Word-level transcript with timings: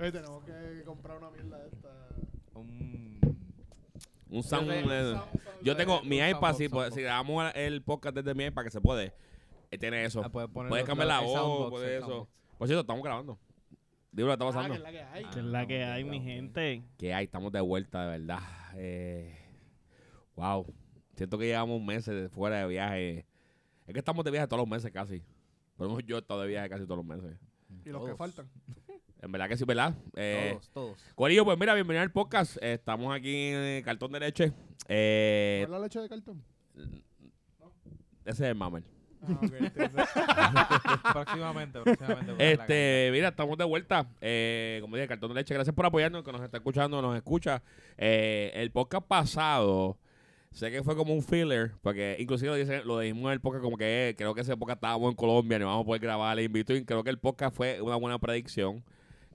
Oye, 0.00 0.12
tenemos 0.12 0.42
que 0.44 0.82
comprar 0.84 1.18
una 1.18 1.30
mierda 1.30 1.58
de 1.58 1.68
esta. 1.68 1.90
Un... 2.54 3.20
Un 4.30 4.42
sound. 4.42 4.68
Yo 4.68 4.74
Sound- 4.74 5.14
sound- 5.14 5.62
Yo 5.62 5.76
tengo 5.76 6.02
mi 6.02 6.18
iPad, 6.20 6.54
si, 6.54 6.68
pues, 6.68 6.94
si 6.94 7.02
grabamos 7.02 7.52
el 7.54 7.82
podcast 7.82 8.14
desde 8.16 8.34
mi 8.34 8.44
iPad, 8.44 8.64
que 8.64 8.70
se 8.70 8.80
puede, 8.80 9.12
eh, 9.70 9.78
tiene 9.78 10.04
eso. 10.04 10.22
Ah, 10.24 10.28
puedes 10.30 10.48
poner 10.50 10.68
Puedes 10.70 10.86
cambiar 10.86 11.08
la 11.08 11.20
voz, 11.20 11.34
soundbox, 11.38 11.70
puede 11.70 11.96
el 11.96 12.02
eso. 12.02 12.28
Por 12.56 12.68
cierto, 12.68 12.80
estamos 12.82 13.02
grabando. 13.02 13.38
Dime 14.12 14.28
lo 14.28 14.38
que 14.38 14.44
está 14.44 14.44
Ah, 14.44 14.48
pasando. 14.48 14.72
que 14.72 14.78
es 14.78 14.82
la 14.82 14.90
que 14.92 15.02
hay. 15.02 15.24
Ah. 15.24 15.30
Que 15.32 15.38
es 15.40 15.44
la 15.44 15.66
que 15.66 15.84
ok, 15.84 15.90
hay, 15.90 16.04
mi 16.04 16.20
gente. 16.20 16.82
Que 16.96 17.14
hay, 17.14 17.24
estamos 17.24 17.52
de 17.52 17.60
vuelta, 17.60 18.02
de 18.08 18.18
verdad. 18.18 18.40
Eh, 18.76 19.36
wow. 20.36 20.66
Siento 21.16 21.36
que 21.38 21.46
llevamos 21.46 21.78
un 21.78 21.86
mes 21.86 22.06
de 22.06 22.28
fuera 22.28 22.58
de 22.60 22.66
viaje. 22.68 23.26
Es 23.86 23.92
que 23.92 23.98
estamos 23.98 24.24
de 24.24 24.30
viaje 24.30 24.46
todos 24.46 24.60
los 24.60 24.68
meses 24.68 24.90
casi. 24.92 25.22
Por 25.76 25.86
lo 25.86 25.94
menos 25.94 26.06
yo 26.06 26.16
he 26.16 26.20
estado 26.20 26.40
de 26.42 26.48
viaje 26.48 26.68
casi 26.70 26.84
todos 26.84 26.96
los 26.98 27.06
meses. 27.06 27.36
Y 27.84 27.90
los 27.90 28.04
que 28.06 28.14
faltan. 28.14 28.48
En 29.22 29.32
verdad 29.32 29.48
que 29.48 29.56
sí, 29.56 29.64
¿verdad? 29.64 29.94
Eh, 30.16 30.50
Todos, 30.52 30.70
todos. 30.70 31.04
Corillo, 31.14 31.44
pues 31.44 31.58
mira, 31.58 31.74
bienvenido 31.74 32.02
al 32.02 32.10
podcast. 32.10 32.56
Eh, 32.62 32.74
estamos 32.74 33.14
aquí 33.14 33.48
en 33.52 33.82
Cartón 33.82 34.12
de 34.12 34.20
Leche. 34.20 34.52
Eh, 34.88 35.64
¿Cuál 35.66 35.74
es 35.74 35.78
la 35.80 35.84
leche 35.84 36.00
de 36.00 36.08
cartón? 36.08 36.42
ese 38.24 38.44
es 38.44 38.50
el 38.50 38.54
mamer. 38.54 38.82
Ah, 39.22 39.38
ok, 39.42 39.52
entiendo. 39.58 40.02
próximamente, 41.12 41.80
próximamente. 41.80 42.52
Este, 42.52 43.10
mira, 43.12 43.28
estamos 43.28 43.58
de 43.58 43.64
vuelta. 43.64 44.06
Eh, 44.22 44.78
como 44.80 44.96
dije, 44.96 45.08
Cartón 45.08 45.28
de 45.30 45.34
Leche, 45.34 45.52
gracias 45.52 45.76
por 45.76 45.84
apoyarnos, 45.84 46.24
que 46.24 46.32
nos 46.32 46.40
está 46.40 46.56
escuchando, 46.56 47.02
nos 47.02 47.14
escucha. 47.14 47.62
Eh, 47.98 48.50
el 48.54 48.70
podcast 48.70 49.06
pasado, 49.06 49.98
sé 50.52 50.70
que 50.70 50.82
fue 50.82 50.96
como 50.96 51.12
un 51.12 51.22
filler, 51.22 51.72
porque 51.82 52.16
inclusive 52.18 52.50
lo, 52.50 52.56
dice, 52.56 52.82
lo 52.84 52.98
dijimos 53.00 53.26
en 53.26 53.32
el 53.32 53.40
podcast 53.42 53.62
como 53.62 53.76
que 53.76 54.08
eh, 54.08 54.16
creo 54.16 54.34
que 54.34 54.40
ese 54.40 54.56
podcast 54.56 54.78
estábamos 54.78 55.10
en 55.10 55.16
Colombia, 55.16 55.58
no 55.58 55.66
vamos 55.66 55.82
a 55.82 55.86
poder 55.86 56.00
grabar 56.00 56.38
el 56.38 56.46
invito 56.46 56.74
y 56.74 56.84
creo 56.86 57.04
que 57.04 57.10
el 57.10 57.18
podcast 57.18 57.54
fue 57.54 57.82
una 57.82 57.96
buena 57.96 58.18
predicción. 58.18 58.82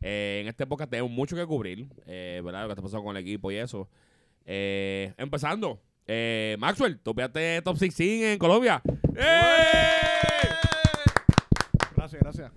Eh, 0.02 0.40
en 0.42 0.48
este 0.48 0.68
podcast 0.68 0.90
tenemos 0.92 1.12
mucho 1.12 1.36
que 1.36 1.46
cubrir, 1.46 1.88
eh, 2.06 2.42
¿verdad? 2.44 2.62
Lo 2.64 2.68
que 2.68 2.72
está 2.74 2.82
pasando 2.82 3.04
con 3.04 3.16
el 3.18 3.24
equipo 3.24 3.52
y 3.52 3.56
eso. 3.56 3.90
Eh, 4.46 5.14
empezando, 5.18 5.82
eh, 6.06 6.56
Maxwell, 6.60 7.00
tú 7.00 7.16
piaste 7.16 7.62
Top 7.64 7.78
16 7.78 8.24
en 8.24 8.38
Colombia. 8.40 8.82
¡Eh! 9.16 10.02
Gracias, 11.96 12.22
gracias. 12.22 12.52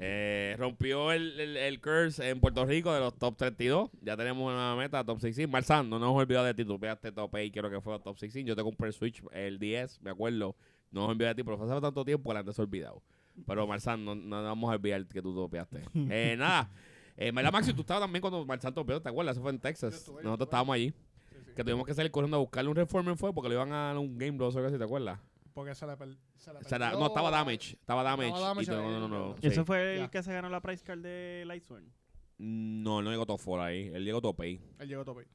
Eh, 0.00 0.54
rompió 0.58 1.10
el, 1.12 1.38
el, 1.40 1.56
el 1.56 1.80
curse 1.80 2.28
en 2.28 2.40
Puerto 2.40 2.64
Rico 2.64 2.92
de 2.92 3.00
los 3.00 3.16
top 3.18 3.36
32. 3.36 3.90
Ya 4.00 4.16
tenemos 4.16 4.52
una 4.52 4.76
meta, 4.76 5.04
top 5.04 5.20
16. 5.20 5.48
Marzán, 5.48 5.90
no 5.90 5.98
nos 5.98 6.08
hemos 6.08 6.22
olvidado 6.22 6.46
de 6.46 6.54
ti. 6.54 6.64
Tú 6.64 6.78
pegaste 6.78 7.10
top 7.12 7.34
8, 7.34 7.50
quiero 7.52 7.70
que 7.70 7.80
fue 7.80 7.98
top 7.98 8.16
16. 8.18 8.46
Yo 8.46 8.54
te 8.56 8.62
compré 8.62 8.88
el 8.88 8.92
Switch, 8.92 9.22
el 9.32 9.58
10, 9.58 10.02
me 10.02 10.10
acuerdo. 10.10 10.56
No 10.90 11.02
nos 11.02 11.10
olvidado 11.10 11.34
de 11.34 11.42
ti, 11.42 11.44
pero 11.44 11.58
fue 11.58 11.66
hace 11.70 11.80
tanto 11.80 12.04
tiempo 12.04 12.30
que 12.30 12.34
la 12.34 12.40
antes 12.40 12.58
olvidado. 12.58 13.02
Pero 13.46 13.66
Marzán, 13.66 14.04
no, 14.04 14.14
no 14.14 14.42
vamos 14.42 14.70
a 14.70 14.74
olvidar 14.74 15.06
que 15.06 15.20
tú 15.22 15.34
topeaste. 15.34 15.82
eh, 15.94 16.36
nada. 16.38 16.70
Eh, 17.16 17.32
Mela 17.32 17.50
Maxi, 17.50 17.72
tú 17.74 17.80
estabas 17.80 18.02
también 18.02 18.20
cuando 18.20 18.44
Marzán 18.46 18.72
topeó, 18.74 19.00
¿te 19.02 19.08
acuerdas? 19.08 19.34
Eso 19.36 19.42
fue 19.42 19.50
en 19.50 19.58
Texas. 19.58 19.94
Estuve, 19.94 20.22
Nosotros 20.22 20.46
estábamos 20.46 20.74
allí. 20.74 20.90
Sí, 21.30 21.36
sí. 21.46 21.50
Que 21.56 21.64
tuvimos 21.64 21.84
que 21.86 21.94
salir 21.94 22.10
corriendo 22.12 22.36
a 22.36 22.40
buscarle 22.40 22.70
un 22.70 22.76
reformer 22.76 23.16
fue 23.16 23.32
porque 23.34 23.48
le 23.48 23.54
iban 23.56 23.72
a 23.72 23.88
dar 23.88 23.98
un 23.98 24.16
Game 24.16 24.32
Bros 24.38 24.54
o 24.54 24.58
algo 24.58 24.68
así, 24.68 24.78
¿te 24.78 24.84
acuerdas? 24.84 25.18
Porque 25.52 25.74
se 25.74 25.86
le, 25.86 25.96
per- 25.96 26.16
se 26.36 26.52
le 26.52 26.60
O 26.60 26.62
sea, 26.62 26.78
perdió- 26.78 26.98
no, 27.00 27.06
estaba 27.08 27.30
damage. 27.32 27.72
Estaba 27.74 28.02
damage. 28.04 28.30
Damage 28.30 28.62
y 28.62 28.66
todo- 28.66 28.82
no, 28.82 29.00
no, 29.00 29.08
no. 29.08 29.18
no. 29.30 29.34
sí. 29.40 29.48
Ese 29.48 29.64
fue 29.64 29.94
el 29.94 29.98
Ya. 30.02 30.10
que 30.10 30.22
se 30.22 30.32
ganó 30.32 30.48
la 30.48 30.60
price 30.60 30.84
card 30.84 31.00
de 31.00 31.42
Lightsworn. 31.46 31.90
No, 32.38 33.02
no 33.02 33.10
llegó 33.10 33.26
top 33.26 33.40
4 33.44 33.64
ahí. 33.64 33.90
Él 33.92 34.04
llegó 34.04 34.20
top 34.20 34.38
8. 34.40 34.60
Él 34.78 34.88
llegó 34.88 35.04
tope. 35.04 35.26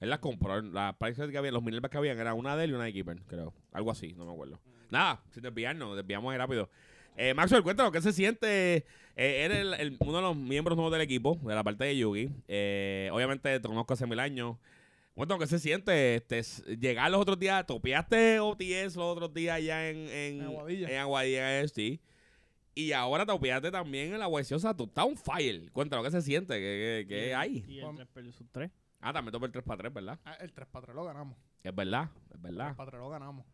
Él 0.00 0.10
las 0.10 0.18
compró. 0.18 0.60
Las 0.60 0.94
prices 0.96 1.30
que 1.30 1.38
había, 1.38 1.52
los 1.52 1.62
Minervas 1.62 1.90
que 1.90 1.96
habían, 1.96 2.18
era 2.18 2.34
una 2.34 2.56
de 2.56 2.64
él 2.64 2.70
y 2.72 2.74
una 2.74 2.84
de 2.84 2.92
Keeper, 2.92 3.22
creo. 3.26 3.54
Algo 3.72 3.90
así, 3.90 4.12
no 4.14 4.26
me 4.26 4.32
acuerdo. 4.32 4.60
Nada, 4.90 5.22
sin 5.30 5.42
desviarnos, 5.42 5.96
desviamos 5.96 6.30
ahí 6.32 6.36
rápido. 6.38 6.68
Eh, 7.16 7.34
Maxwell, 7.34 7.62
cuéntanos, 7.62 7.92
¿qué 7.92 8.00
se 8.00 8.12
siente? 8.12 8.76
Eh, 9.16 9.44
eres 9.44 9.58
el- 9.58 9.74
el- 9.74 9.96
uno 10.00 10.16
de 10.16 10.22
los 10.22 10.36
miembros 10.36 10.76
nuevos 10.76 10.92
del 10.92 11.02
equipo, 11.02 11.38
de 11.42 11.54
la 11.54 11.62
parte 11.62 11.84
de 11.84 11.96
Yugi. 11.96 12.30
Eh, 12.48 13.10
obviamente 13.12 13.60
te 13.60 13.68
conozco 13.68 13.92
hace 13.94 14.06
mil 14.06 14.18
años. 14.18 14.56
Cuéntanos, 15.14 15.42
¿qué 15.44 15.46
se 15.46 15.58
siente? 15.58 16.14
Este, 16.14 16.42
llegar 16.78 17.10
los 17.10 17.20
otros 17.20 17.38
días, 17.38 17.66
topeaste 17.66 18.40
OTS 18.40 18.96
los 18.96 19.04
otros 19.12 19.34
días 19.34 19.56
allá 19.56 19.90
en, 19.90 19.96
en, 20.08 20.40
En 20.40 20.42
Aguadilla. 20.46 20.88
en 20.88 20.96
Aguadilla 20.98 21.60
este. 21.60 22.00
Y 22.74 22.92
ahora 22.92 23.26
topeaste 23.26 23.70
también 23.70 24.14
en 24.14 24.18
la 24.18 24.26
sea, 24.42 24.74
tú 24.74 24.84
estás 24.84 25.04
on 25.04 25.16
fire. 25.18 25.70
Cuéntanos, 25.72 26.02
¿qué 26.06 26.10
se 26.12 26.22
siente? 26.22 26.54
¿Qué, 26.54 27.04
qué, 27.06 27.14
qué 27.14 27.26
Y 27.26 27.28
el- 27.28 27.34
hay? 27.36 27.64
Y 27.68 27.78
el 27.80 27.84
Vamos. 27.84 27.96
3 27.96 28.08
versus 28.14 28.46
3. 28.50 28.70
Ah, 29.02 29.12
también 29.12 29.32
topé 29.32 29.44
el 29.46 29.52
3 29.52 29.64
para 29.64 29.76
3, 29.78 29.92
¿verdad? 29.92 30.18
Ah, 30.24 30.38
el 30.40 30.50
3 30.52 30.66
para 30.68 30.86
3 30.86 30.94
lo 30.96 31.04
ganamos. 31.04 31.36
Es 31.62 31.74
verdad, 31.74 32.08
es 32.30 32.34
El 32.36 32.40
verdad. 32.40 32.64
3 32.68 32.76
para 32.76 32.90
3 32.90 33.02
lo 33.02 33.10
ganamos. 33.10 33.44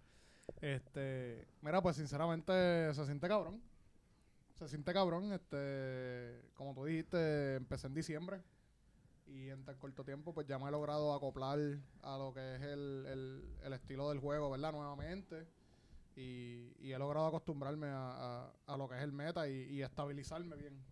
Este, 0.61 1.47
mira, 1.63 1.81
pues 1.83 1.97
sinceramente 1.97 2.53
se 2.95 3.05
siente 3.05 3.29
cabrón. 3.29 3.63
Se 4.55 4.69
siente 4.69 4.93
cabrón. 4.93 5.33
Este, 5.33 6.51
como 6.55 6.75
tú 6.75 6.85
dijiste, 6.85 7.57
empecé 7.57 7.87
en 7.89 7.95
diciembre. 7.95 8.43
Y 9.27 9.51
en 9.51 9.65
tan 9.65 9.77
corto 9.79 10.05
tiempo, 10.05 10.35
pues 10.35 10.47
ya 10.47 10.59
me 10.59 10.69
he 10.69 10.71
logrado 10.73 11.15
acoplar 11.15 11.59
a 12.03 12.19
lo 12.19 12.33
que 12.35 12.57
es 12.57 12.63
el, 12.63 13.07
el, 13.09 13.57
el 13.63 13.73
estilo 13.75 14.09
del 14.09 14.21
juego, 14.21 14.51
¿verdad? 14.51 14.73
Nuevamente. 14.73 15.47
Y, 16.17 16.75
y 16.81 16.93
he 16.93 16.99
logrado 16.99 17.29
acostumbrarme 17.29 17.89
a, 17.89 18.47
a- 18.49 18.55
a 18.67 18.77
lo 18.77 18.89
que 18.89 18.97
es 18.97 19.03
el 19.03 19.13
meta 19.13 19.49
y, 19.49 19.55
y 19.71 19.83
estabilizarme 19.83 20.57
bien 20.57 20.83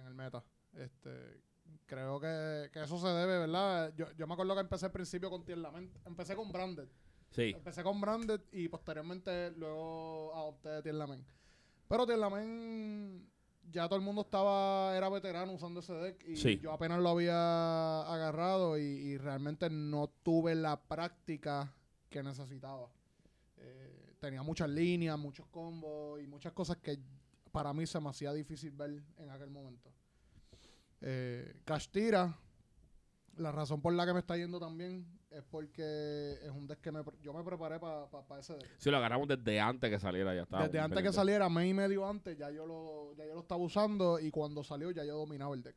en, 0.00 0.06
el 0.06 0.14
meta. 0.14 0.44
Este, 0.74 1.40
creo 1.86 2.20
que, 2.20 2.70
que 2.72 2.82
eso 2.82 2.98
se 2.98 3.08
debe, 3.08 3.38
¿verdad? 3.38 3.92
Yo, 3.96 4.10
yo 4.12 4.26
me 4.26 4.34
acuerdo 4.34 4.54
que 4.54 4.60
empecé 4.62 4.86
al 4.86 4.92
principio 4.92 5.30
con 5.30 5.44
Tier 5.44 5.58
Lament. 5.58 5.94
Empecé 6.06 6.36
con 6.36 6.52
Branded. 6.52 6.88
Sí. 7.32 7.52
Empecé 7.56 7.82
con 7.82 8.00
Branded 8.00 8.40
y 8.52 8.68
posteriormente 8.68 9.50
luego 9.52 10.34
adopté 10.34 10.82
Tier 10.82 10.94
Lament. 10.94 11.26
Pero 11.88 12.06
Tier 12.06 12.18
Lament 12.18 13.24
ya 13.70 13.86
todo 13.88 13.96
el 13.98 14.04
mundo 14.04 14.22
estaba, 14.22 14.96
era 14.96 15.08
veterano 15.08 15.52
usando 15.52 15.80
ese 15.80 15.94
deck 15.94 16.24
y 16.28 16.36
Sí. 16.36 16.58
yo 16.60 16.72
apenas 16.72 17.00
lo 17.00 17.08
había 17.10 18.02
agarrado 18.02 18.76
y, 18.78 18.82
y 18.82 19.18
realmente 19.18 19.70
no 19.70 20.08
tuve 20.22 20.54
la 20.54 20.80
práctica 20.80 21.72
que 22.10 22.22
necesitaba. 22.22 22.90
Eh, 23.56 24.14
tenía 24.20 24.42
muchas 24.42 24.68
líneas, 24.68 25.18
muchos 25.18 25.46
combos 25.46 26.20
y 26.20 26.26
muchas 26.26 26.52
cosas 26.52 26.76
que 26.78 26.98
para 27.50 27.72
mí 27.72 27.86
se 27.86 27.98
me 28.00 28.10
hacía 28.10 28.32
difícil 28.32 28.72
ver 28.72 29.02
en 29.18 29.30
aquel 29.30 29.50
momento. 29.50 29.90
Eh, 31.00 31.60
Castira, 31.64 32.36
la 33.36 33.52
razón 33.52 33.80
por 33.80 33.92
la 33.94 34.04
que 34.06 34.12
me 34.12 34.20
está 34.20 34.36
yendo 34.36 34.58
también 34.60 35.06
es 35.34 35.42
porque 35.44 36.38
es 36.42 36.50
un 36.50 36.66
deck 36.66 36.80
que 36.80 36.92
me 36.92 37.02
yo 37.20 37.32
me 37.32 37.42
preparé 37.42 37.78
para 37.80 38.06
ese 38.38 38.54
deck. 38.54 38.70
Sí, 38.78 38.90
lo 38.90 38.96
agarramos 38.98 39.28
desde 39.28 39.60
antes 39.60 39.90
que 39.90 39.98
saliera, 39.98 40.34
ya 40.34 40.42
estaba. 40.42 40.64
Desde 40.66 40.78
antes 40.78 41.02
que 41.02 41.12
saliera, 41.12 41.48
mes 41.48 41.70
y 41.70 41.74
medio 41.74 42.06
antes, 42.06 42.36
ya 42.36 42.50
yo 42.50 42.66
lo, 42.66 43.14
ya 43.14 43.26
yo 43.26 43.34
lo 43.34 43.40
estaba 43.40 43.62
usando 43.62 44.18
y 44.18 44.30
cuando 44.30 44.62
salió 44.62 44.90
ya 44.90 45.04
yo 45.04 45.16
dominaba 45.16 45.54
el 45.54 45.62
deck. 45.62 45.76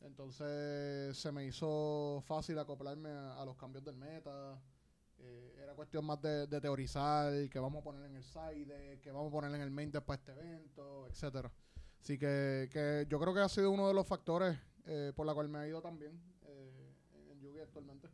Entonces 0.00 1.16
se 1.16 1.32
me 1.32 1.44
hizo 1.46 2.22
fácil 2.24 2.58
acoplarme 2.58 3.10
a, 3.10 3.40
a 3.40 3.44
los 3.44 3.56
cambios 3.56 3.84
del 3.84 3.96
meta. 3.96 4.60
Eh, 5.20 5.56
era 5.60 5.74
cuestión 5.74 6.04
más 6.04 6.20
de, 6.22 6.46
de 6.46 6.60
teorizar 6.60 7.32
qué 7.50 7.58
vamos 7.58 7.80
a 7.80 7.84
poner 7.84 8.04
en 8.04 8.14
el 8.14 8.22
side, 8.22 9.00
qué 9.02 9.10
vamos 9.10 9.30
a 9.30 9.32
poner 9.32 9.52
en 9.52 9.60
el 9.60 9.70
main 9.70 9.90
para 9.90 10.14
este 10.14 10.30
evento, 10.30 11.08
etcétera. 11.08 11.50
Así 12.00 12.16
que, 12.16 12.68
que 12.70 13.04
yo 13.08 13.18
creo 13.18 13.34
que 13.34 13.40
ha 13.40 13.48
sido 13.48 13.72
uno 13.72 13.88
de 13.88 13.94
los 13.94 14.06
factores 14.06 14.56
eh, 14.86 15.12
por 15.16 15.26
la 15.26 15.34
cual 15.34 15.48
me 15.48 15.58
ha 15.58 15.66
ido 15.66 15.82
también 15.82 16.12
eh, 16.46 16.94
en 17.32 17.40
Yugi 17.40 17.58
actualmente. 17.58 18.08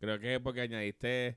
Creo 0.00 0.18
que 0.18 0.34
es 0.36 0.40
porque 0.40 0.62
añadiste 0.62 1.36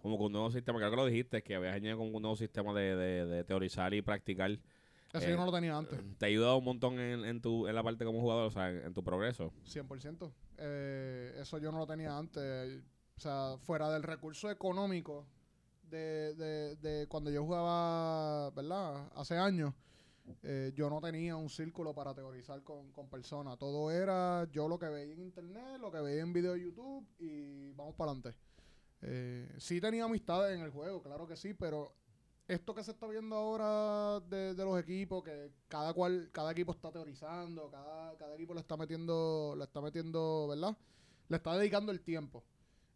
como 0.00 0.16
que 0.16 0.24
un 0.24 0.32
nuevo 0.32 0.50
sistema, 0.50 0.78
creo 0.78 0.90
que 0.90 0.96
lo 0.96 1.06
dijiste, 1.06 1.42
que 1.42 1.54
habías 1.54 1.74
añadido 1.74 1.98
como 1.98 2.10
un 2.16 2.22
nuevo 2.22 2.36
sistema 2.36 2.72
de, 2.74 2.94
de, 2.96 3.26
de 3.26 3.44
teorizar 3.44 3.92
y 3.94 4.02
practicar. 4.02 4.50
Eso 4.50 5.26
Eh, 5.26 5.30
yo 5.30 5.36
no 5.36 5.46
lo 5.46 5.52
tenía 5.52 5.76
antes. 5.76 5.98
Te 6.18 6.26
ha 6.26 6.28
ayudado 6.28 6.56
un 6.58 6.64
montón 6.64 6.98
en, 6.98 7.24
en, 7.24 7.40
tu, 7.40 7.66
en 7.68 7.74
la 7.74 7.82
parte 7.82 8.04
como 8.04 8.20
jugador, 8.20 8.46
o 8.46 8.50
sea, 8.50 8.70
en, 8.70 8.84
en 8.86 8.94
tu 8.94 9.02
progreso. 9.02 9.52
100%. 9.66 10.30
Eh, 10.58 11.38
eso 11.40 11.58
yo 11.58 11.70
no 11.72 11.78
lo 11.78 11.86
tenía 11.86 12.16
antes. 12.16 12.82
O 13.16 13.20
sea, 13.20 13.56
fuera 13.58 13.90
del 13.90 14.02
recurso 14.02 14.50
económico 14.50 15.26
de, 15.84 16.34
de, 16.34 16.76
de 16.76 17.06
cuando 17.06 17.30
yo 17.30 17.44
jugaba, 17.44 18.50
¿verdad? 18.50 19.08
Hace 19.14 19.36
años, 19.38 19.72
eh, 20.42 20.72
yo 20.74 20.88
no 20.88 21.00
tenía 21.00 21.36
un 21.36 21.48
círculo 21.48 21.94
para 21.94 22.14
teorizar 22.14 22.62
con, 22.62 22.90
con 22.92 23.08
personas. 23.08 23.58
Todo 23.58 23.90
era 23.90 24.48
yo 24.50 24.68
lo 24.68 24.78
que 24.78 24.88
veía 24.88 25.12
en 25.12 25.20
internet, 25.20 25.78
lo 25.80 25.90
que 25.90 26.00
veía 26.00 26.22
en 26.22 26.32
video 26.32 26.52
de 26.52 26.62
YouTube 26.62 27.06
y 27.18 27.72
vamos 27.72 27.94
para 27.94 28.12
adelante. 28.12 28.38
Eh, 29.02 29.54
sí 29.58 29.80
tenía 29.80 30.04
amistades 30.04 30.56
en 30.56 30.64
el 30.64 30.70
juego, 30.70 31.02
claro 31.02 31.26
que 31.26 31.36
sí, 31.36 31.52
pero 31.52 31.92
esto 32.48 32.74
que 32.74 32.82
se 32.82 32.92
está 32.92 33.06
viendo 33.06 33.36
ahora 33.36 34.20
de, 34.20 34.54
de 34.54 34.64
los 34.64 34.78
equipos, 34.78 35.22
que 35.22 35.50
cada 35.68 35.92
cual, 35.92 36.30
cada 36.32 36.52
equipo 36.52 36.72
está 36.72 36.90
teorizando, 36.90 37.70
cada, 37.70 38.16
cada 38.16 38.34
equipo 38.34 38.54
le 38.54 38.60
está 38.60 38.76
metiendo, 38.76 39.54
le 39.56 39.64
está 39.64 39.80
metiendo, 39.80 40.48
¿verdad? 40.48 40.76
Le 41.28 41.36
está 41.36 41.56
dedicando 41.56 41.92
el 41.92 42.00
tiempo. 42.00 42.42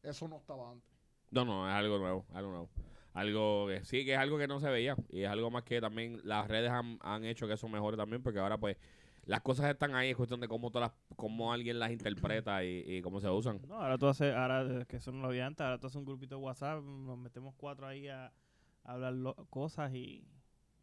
Eso 0.03 0.29
no 0.29 0.37
estaba 0.37 0.71
antes. 0.71 0.89
No, 1.31 1.45
no, 1.45 1.69
es 1.69 1.75
algo 1.75 1.99
nuevo, 1.99 2.25
algo 2.33 2.51
nuevo. 2.51 2.69
Algo 3.15 3.67
que 3.69 3.85
sí, 3.85 4.05
que 4.05 4.13
es 4.15 4.19
algo 4.19 4.39
que 4.39 4.47
no 4.47 4.61
se 4.61 4.69
veía. 4.69 4.97
Y 5.11 5.23
es 5.23 5.29
algo 5.29 5.51
más 5.51 5.65
que 5.65 5.81
también 5.81 6.21
las 6.25 6.47
redes 6.49 6.71
han, 6.71 6.99
han 7.03 7.25
hecho 7.25 7.47
que 7.47 7.55
eso 7.55 7.69
mejore 7.69 7.97
también, 7.97 8.23
porque 8.23 8.39
ahora 8.39 8.59
pues 8.59 8.77
las 9.25 9.41
cosas 9.43 9.71
están 9.71 9.95
ahí, 9.95 10.11
es 10.11 10.17
cuestión 10.17 10.41
de 10.41 10.49
cómo 10.49 10.71
todas 10.71 10.91
las, 10.91 11.17
cómo 11.17 11.53
alguien 11.53 11.79
las 11.79 11.91
interpreta 11.91 12.65
y, 12.65 12.85
y 12.87 13.03
cómo 13.03 13.21
se 13.21 13.29
usan. 13.29 13.61
No, 13.67 13.75
ahora 13.75 13.99
tú 13.99 14.07
haces, 14.07 14.35
ahora 14.35 14.63
eh, 14.83 14.87
que 14.87 14.97
eso 14.97 15.13
no 15.13 15.21
lo 15.23 15.29
había 15.29 15.47
antes, 15.47 15.65
ahora 15.65 15.79
tú 15.79 15.87
haces 15.87 15.97
un 15.97 16.05
grupito 16.05 16.37
de 16.37 16.41
WhatsApp, 16.43 16.83
nos 16.83 17.19
metemos 17.19 17.55
cuatro 17.57 17.87
ahí 17.87 18.09
a, 18.09 18.27
a 18.27 18.93
hablar 18.93 19.13
lo- 19.15 19.35
cosas 19.51 19.93
y, 19.93 20.25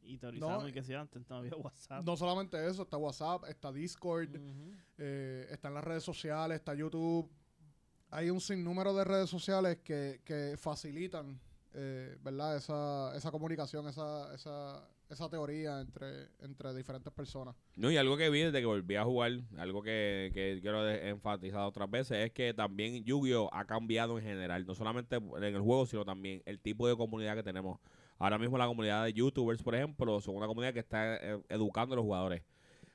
Y 0.03 0.17
teorizando 0.19 0.61
No, 0.61 0.67
y 0.67 0.71
que 0.73 0.83
si 0.83 0.93
antes 0.93 1.27
no 1.27 1.37
había 1.37 1.55
WhatsApp. 1.55 2.03
No 2.05 2.15
solamente 2.15 2.67
eso, 2.67 2.83
está 2.83 2.97
WhatsApp, 2.97 3.45
está 3.49 3.71
Discord, 3.71 4.35
Ujú. 4.35 4.73
eh, 4.99 5.47
están 5.49 5.73
las 5.73 5.83
redes 5.83 6.03
sociales, 6.03 6.57
está 6.57 6.75
YouTube. 6.75 7.27
Hay 8.11 8.29
un 8.29 8.39
sinnúmero 8.39 8.93
de 8.93 9.03
redes 9.03 9.29
sociales 9.29 9.79
que, 9.83 10.21
que 10.23 10.55
facilitan, 10.57 11.39
eh, 11.75 12.17
¿verdad? 12.21 12.55
Esa, 12.55 13.15
esa 13.15 13.31
comunicación, 13.31 13.87
esa, 13.87 14.33
esa, 14.33 14.87
esa 15.09 15.29
teoría 15.29 15.81
entre, 15.81 16.29
entre 16.39 16.73
diferentes 16.73 17.11
personas. 17.11 17.55
No, 17.75 17.91
y 17.91 17.97
algo 17.97 18.15
que 18.17 18.29
vi 18.29 18.41
desde 18.41 18.59
que 18.59 18.65
volví 18.65 18.95
a 18.95 19.03
jugar, 19.03 19.33
algo 19.57 19.83
que, 19.83 20.31
que 20.33 20.59
quiero 20.61 20.89
enfatizar 20.89 21.61
otras 21.61 21.89
veces, 21.91 22.25
es 22.25 22.31
que 22.31 22.53
también 22.53 23.03
Yu-Gi-Oh! 23.03 23.49
ha 23.51 23.65
cambiado 23.65 24.17
en 24.17 24.23
general, 24.23 24.65
no 24.65 24.73
solamente 24.73 25.17
en 25.17 25.43
el 25.43 25.61
juego, 25.61 25.85
sino 25.85 26.05
también 26.05 26.41
el 26.45 26.59
tipo 26.59 26.87
de 26.87 26.95
comunidad 26.95 27.35
que 27.35 27.43
tenemos. 27.43 27.79
Ahora 28.17 28.37
mismo 28.37 28.57
la 28.57 28.67
comunidad 28.67 29.03
de 29.03 29.13
YouTubers, 29.13 29.61
por 29.61 29.75
ejemplo, 29.75 30.21
son 30.21 30.37
una 30.37 30.47
comunidad 30.47 30.73
que 30.73 30.79
está 30.79 31.17
eh, 31.17 31.41
educando 31.49 31.93
a 31.93 31.97
los 31.97 32.03
jugadores. 32.05 32.43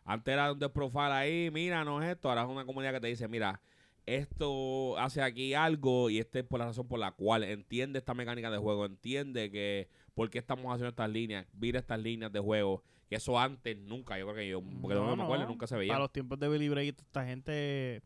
Antes 0.05 0.33
era 0.33 0.51
un 0.51 0.59
desprofile 0.59 1.13
ahí, 1.13 1.51
mira, 1.53 1.85
no 1.85 2.03
es 2.03 2.11
esto, 2.11 2.31
ahora 2.31 2.43
es 2.43 2.49
una 2.49 2.65
comunidad 2.65 2.95
que 2.95 3.01
te 3.01 3.07
dice, 3.09 3.29
mira, 3.29 3.61
esto 4.07 4.97
hace 4.99 5.23
aquí 5.23 5.55
algo 5.55 6.11
y 6.11 6.19
esta 6.19 6.39
es 6.41 6.45
por 6.45 6.59
la 6.61 6.67
razón 6.67 6.89
por 6.89 6.99
la 6.99 7.13
cual 7.13 7.45
entiende 7.45 7.99
esta 7.99 8.15
mecánica 8.15 8.51
de 8.51 8.59
juego, 8.59 8.87
entiende 8.87 9.51
que 9.51 9.89
por 10.15 10.31
qué 10.31 10.39
estamos 10.39 10.67
haciendo 10.67 10.89
estas 10.91 11.11
líneas, 11.11 11.47
mira 11.55 11.79
estas 11.79 12.01
líneas 12.01 12.33
de 12.33 12.41
juego, 12.41 12.83
que 13.09 13.17
eso 13.17 13.39
antes 13.39 13.77
nunca, 13.77 14.19
yo 14.19 14.25
creo 14.27 14.37
que 14.37 14.49
yo, 14.49 14.63
porque 14.81 14.95
no, 14.95 15.07
No, 15.07 15.17
me 15.17 15.23
acuerdo, 15.23 15.45
no. 15.45 15.51
nunca 15.51 15.67
se 15.67 15.77
veía. 15.77 15.93
Para 15.93 16.01
los 16.05 16.13
tiempos 16.13 16.39
de 16.39 16.49
Billy 16.49 16.69
Bray, 16.69 16.89
esta 16.89 17.25
gente 17.27 18.03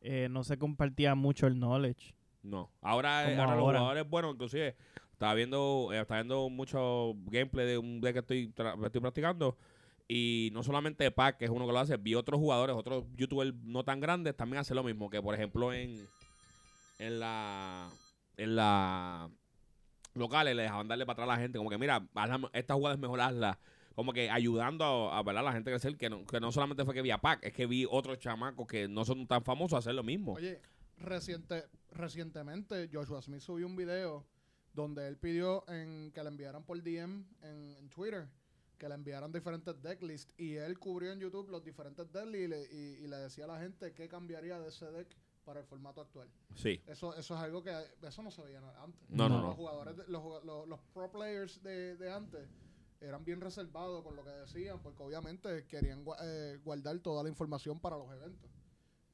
eh, 0.00 0.28
no 0.30 0.44
se 0.44 0.58
compartía 0.58 1.14
mucho 1.14 1.46
el 1.46 1.54
knowledge. 1.58 2.14
No. 2.42 2.70
Ahora, 2.80 3.24
ahora 3.26 3.56
los 3.56 3.64
jugadores, 3.64 4.08
bueno, 4.08 4.30
inclusive, 4.30 4.76
estaba 5.12 5.34
viendo, 5.34 5.88
eh, 5.92 6.00
estaba 6.00 6.20
viendo 6.20 6.48
mucho 6.48 7.14
gameplay 7.26 7.66
de 7.66 7.78
un 7.78 8.00
deck 8.00 8.12
que 8.14 8.18
estoy, 8.20 8.52
tra- 8.54 8.84
estoy 8.86 9.00
practicando. 9.00 9.56
Y 10.10 10.48
no 10.54 10.62
solamente 10.62 11.10
Pac, 11.10 11.36
que 11.36 11.44
es 11.44 11.50
uno 11.50 11.66
que 11.66 11.72
lo 11.72 11.78
hace, 11.78 11.98
vi 11.98 12.14
otros 12.14 12.40
jugadores, 12.40 12.74
otros 12.74 13.04
youtubers 13.14 13.54
no 13.62 13.84
tan 13.84 14.00
grandes, 14.00 14.34
también 14.34 14.60
hacen 14.60 14.74
lo 14.74 14.82
mismo. 14.82 15.10
Que 15.10 15.20
por 15.20 15.34
ejemplo 15.34 15.72
en, 15.74 16.08
en 16.98 17.20
la 17.20 17.90
en 18.38 18.56
la 18.56 19.30
locales 20.14 20.56
le 20.56 20.62
dejaban 20.62 20.88
darle 20.88 21.04
para 21.04 21.12
atrás 21.12 21.28
a 21.28 21.34
la 21.34 21.38
gente, 21.38 21.58
como 21.58 21.68
que 21.68 21.76
mira, 21.76 22.08
esta 22.54 22.74
jugada 22.74 22.94
es 22.94 23.00
mejor 23.00 23.20
hazla. 23.20 23.58
Como 23.94 24.12
que 24.12 24.30
ayudando 24.30 24.84
a, 24.84 25.18
a, 25.18 25.20
a 25.20 25.42
la 25.42 25.52
gente 25.52 25.70
a 25.70 25.74
crecer, 25.74 25.96
que 25.96 26.08
no, 26.08 26.24
que 26.24 26.40
no 26.40 26.52
solamente 26.52 26.84
fue 26.84 26.94
que 26.94 27.02
vi 27.02 27.10
a 27.10 27.18
Pac, 27.18 27.44
es 27.44 27.52
que 27.52 27.66
vi 27.66 27.84
otros 27.88 28.18
chamacos 28.18 28.66
que 28.66 28.88
no 28.88 29.04
son 29.04 29.26
tan 29.26 29.42
famosos 29.42 29.78
hacer 29.78 29.94
lo 29.94 30.04
mismo. 30.04 30.34
Oye, 30.34 30.62
reciente, 30.96 31.64
recientemente 31.90 32.88
Joshua 32.90 33.20
Smith 33.20 33.40
subió 33.40 33.66
un 33.66 33.76
video 33.76 34.24
donde 34.72 35.06
él 35.06 35.18
pidió 35.18 35.68
en, 35.68 36.12
que 36.12 36.22
le 36.22 36.28
enviaran 36.28 36.64
por 36.64 36.80
DM 36.80 37.24
en 37.42 37.88
Twitter, 37.90 38.28
que 38.78 38.88
le 38.88 38.94
enviaran 38.94 39.32
diferentes 39.32 39.80
decklists 39.82 40.32
y 40.38 40.54
él 40.54 40.78
cubrió 40.78 41.12
en 41.12 41.18
YouTube 41.20 41.48
los 41.50 41.64
diferentes 41.64 42.10
decklists 42.12 42.44
y 42.44 42.48
le, 42.48 42.62
y- 42.72 43.04
y 43.04 43.08
le 43.08 43.16
decía 43.16 43.44
a 43.44 43.48
la 43.48 43.58
gente 43.60 43.92
qué 43.92 44.08
cambiaría 44.08 44.58
de 44.60 44.68
ese 44.68 44.86
deck 44.90 45.08
para 45.44 45.60
el 45.60 45.66
formato 45.66 46.00
actual. 46.00 46.28
Sí. 46.54 46.80
Eso, 46.86 47.14
eso 47.16 47.34
es 47.34 47.40
algo 47.40 47.62
que 47.62 47.72
eso 48.02 48.22
no 48.22 48.30
se 48.30 48.42
veía 48.42 48.58
antes. 48.82 49.00
No, 49.08 49.28
no, 49.28 49.36
Los 49.40 49.44
no. 49.50 49.54
jugadores, 49.54 49.96
de- 49.96 50.06
los, 50.08 50.44
los, 50.44 50.68
los 50.68 50.80
pro 50.94 51.10
players 51.10 51.62
de, 51.62 51.96
de 51.96 52.12
antes 52.12 52.48
eran 53.00 53.24
bien 53.24 53.40
reservados 53.40 54.02
con 54.04 54.14
lo 54.16 54.24
que 54.24 54.30
decían, 54.30 54.80
porque 54.82 55.02
obviamente 55.02 55.64
querían 55.66 56.04
eh, 56.22 56.58
guardar 56.64 56.98
toda 57.00 57.22
la 57.22 57.28
información 57.28 57.80
para 57.80 57.96
los 57.96 58.10
eventos. 58.12 58.50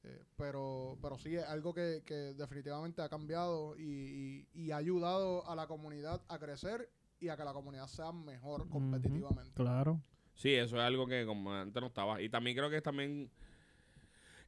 Eh, 0.06 0.22
pero, 0.36 0.98
pero 1.00 1.16
sí, 1.18 1.34
es 1.36 1.44
algo 1.44 1.72
que, 1.72 2.02
que 2.04 2.34
definitivamente 2.34 3.00
ha 3.00 3.08
cambiado 3.08 3.74
y, 3.78 4.46
y- 4.52 4.64
y 4.64 4.70
ha 4.72 4.76
ayudado 4.76 5.48
a 5.48 5.54
la 5.54 5.66
comunidad 5.66 6.20
a 6.28 6.38
crecer 6.38 6.90
y 7.24 7.28
a 7.28 7.36
que 7.36 7.44
la 7.44 7.52
comunidad 7.52 7.86
sea 7.86 8.12
mejor 8.12 8.68
competitivamente. 8.68 9.52
Claro. 9.54 10.00
Sí, 10.34 10.52
eso 10.54 10.76
es 10.76 10.82
algo 10.82 11.06
que 11.06 11.24
como 11.24 11.52
antes 11.52 11.80
no 11.80 11.88
estaba. 11.88 12.20
Y 12.20 12.28
también 12.28 12.56
creo 12.56 12.68
que 12.68 12.80
también 12.82 13.30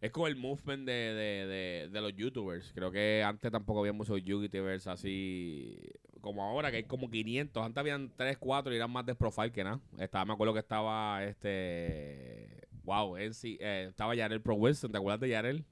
es 0.00 0.10
como 0.10 0.26
el 0.26 0.36
movement 0.36 0.86
de, 0.86 0.92
de, 0.92 1.46
de, 1.46 1.88
de 1.88 2.00
los 2.00 2.14
youtubers. 2.14 2.72
Creo 2.74 2.90
que 2.90 3.22
antes 3.24 3.50
tampoco 3.50 3.80
había 3.80 3.92
muchos 3.92 4.22
youtubers 4.22 4.86
así 4.86 5.78
como 6.20 6.42
ahora, 6.42 6.70
que 6.70 6.78
hay 6.78 6.84
como 6.84 7.08
500. 7.08 7.64
Antes 7.64 7.78
habían 7.78 8.12
3, 8.16 8.36
4 8.38 8.72
y 8.72 8.76
eran 8.76 8.90
más 8.90 9.06
de 9.06 9.14
profile 9.14 9.52
que 9.52 9.64
nada. 9.64 9.80
Estaba, 9.98 10.24
me 10.24 10.32
acuerdo 10.34 10.52
que 10.52 10.60
estaba 10.60 11.24
este... 11.24 12.68
Wow, 12.82 13.16
en 13.16 13.34
sí, 13.34 13.56
eh, 13.60 13.86
estaba 13.88 14.14
Yarel 14.14 14.40
Pro 14.40 14.54
Wilson. 14.54 14.92
¿Te 14.92 14.98
acuerdas 14.98 15.20
de 15.20 15.28
Yarel? 15.30 15.64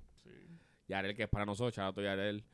Yarel, 0.89 1.15
que 1.15 1.25
es 1.25 1.29
para 1.29 1.45
nosotros, 1.45 1.75
Charato 1.75 2.03
Yarel. 2.03 2.45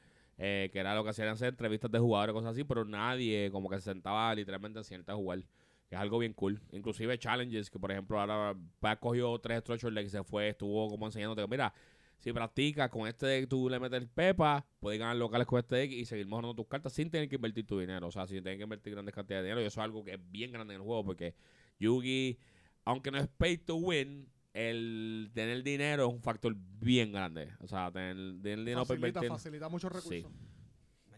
Eh, 0.42 0.70
que 0.72 0.78
era 0.78 0.94
lo 0.94 1.04
que 1.04 1.10
hacían 1.10 1.28
hacer 1.28 1.50
entrevistas 1.50 1.90
de 1.90 1.98
jugadores, 1.98 2.32
cosas 2.32 2.52
así, 2.52 2.64
pero 2.64 2.86
nadie 2.86 3.50
como 3.52 3.68
que 3.68 3.76
se 3.76 3.82
sentaba 3.82 4.34
literalmente 4.34 4.78
a 4.78 4.82
sienta 4.82 5.12
a 5.12 5.16
jugar 5.16 5.44
que 5.86 5.96
es 5.96 6.00
algo 6.00 6.18
bien 6.18 6.32
cool. 6.32 6.60
Inclusive 6.72 7.18
challenges, 7.18 7.68
que 7.68 7.78
por 7.78 7.90
ejemplo 7.92 8.18
ahora 8.18 8.56
Pat 8.78 9.00
cogió 9.00 9.38
tres 9.40 9.60
structure 9.60 9.92
decks 9.92 10.08
y 10.08 10.10
se 10.10 10.24
fue, 10.24 10.48
estuvo 10.48 10.88
como 10.88 11.04
enseñándote, 11.04 11.46
mira, 11.46 11.74
si 12.20 12.32
practicas 12.32 12.88
con 12.90 13.06
este 13.06 13.26
deck, 13.26 13.48
tú 13.48 13.68
le 13.68 13.78
metes 13.78 14.06
pepa, 14.14 14.66
puedes 14.78 14.98
ganar 14.98 15.16
locales 15.16 15.46
con 15.46 15.58
este 15.58 15.76
deck 15.76 15.90
y 15.90 16.04
seguir 16.06 16.26
mejorando 16.26 16.54
tus 16.54 16.68
cartas 16.68 16.92
sin 16.92 17.10
tener 17.10 17.28
que 17.28 17.36
invertir 17.36 17.66
tu 17.66 17.78
dinero. 17.78 18.06
O 18.06 18.10
sea, 18.10 18.26
sin 18.26 18.42
tener 18.42 18.56
que 18.56 18.64
invertir 18.64 18.92
grandes 18.92 19.14
cantidades 19.14 19.42
de 19.42 19.48
dinero. 19.48 19.62
Y 19.62 19.66
eso 19.66 19.80
es 19.80 19.84
algo 19.84 20.04
que 20.04 20.14
es 20.14 20.30
bien 20.30 20.52
grande 20.52 20.74
en 20.74 20.80
el 20.80 20.86
juego 20.86 21.04
porque 21.04 21.34
Yugi, 21.78 22.38
aunque 22.84 23.10
no 23.10 23.18
es 23.18 23.26
pay 23.26 23.58
to 23.58 23.76
win, 23.76 24.28
el 24.54 25.30
tener 25.34 25.62
dinero 25.62 26.08
es 26.08 26.12
un 26.14 26.20
factor 26.22 26.54
bien 26.80 27.12
grande. 27.12 27.48
O 27.60 27.68
sea, 27.68 27.90
tener, 27.90 28.16
tener 28.42 28.58
dinero 28.58 28.78
para 28.84 28.86
Facilita, 28.86 29.08
invertir. 29.08 29.30
facilita 29.30 29.68
muchos 29.68 29.92
Sí. 30.04 30.22
recursos. 30.22 30.32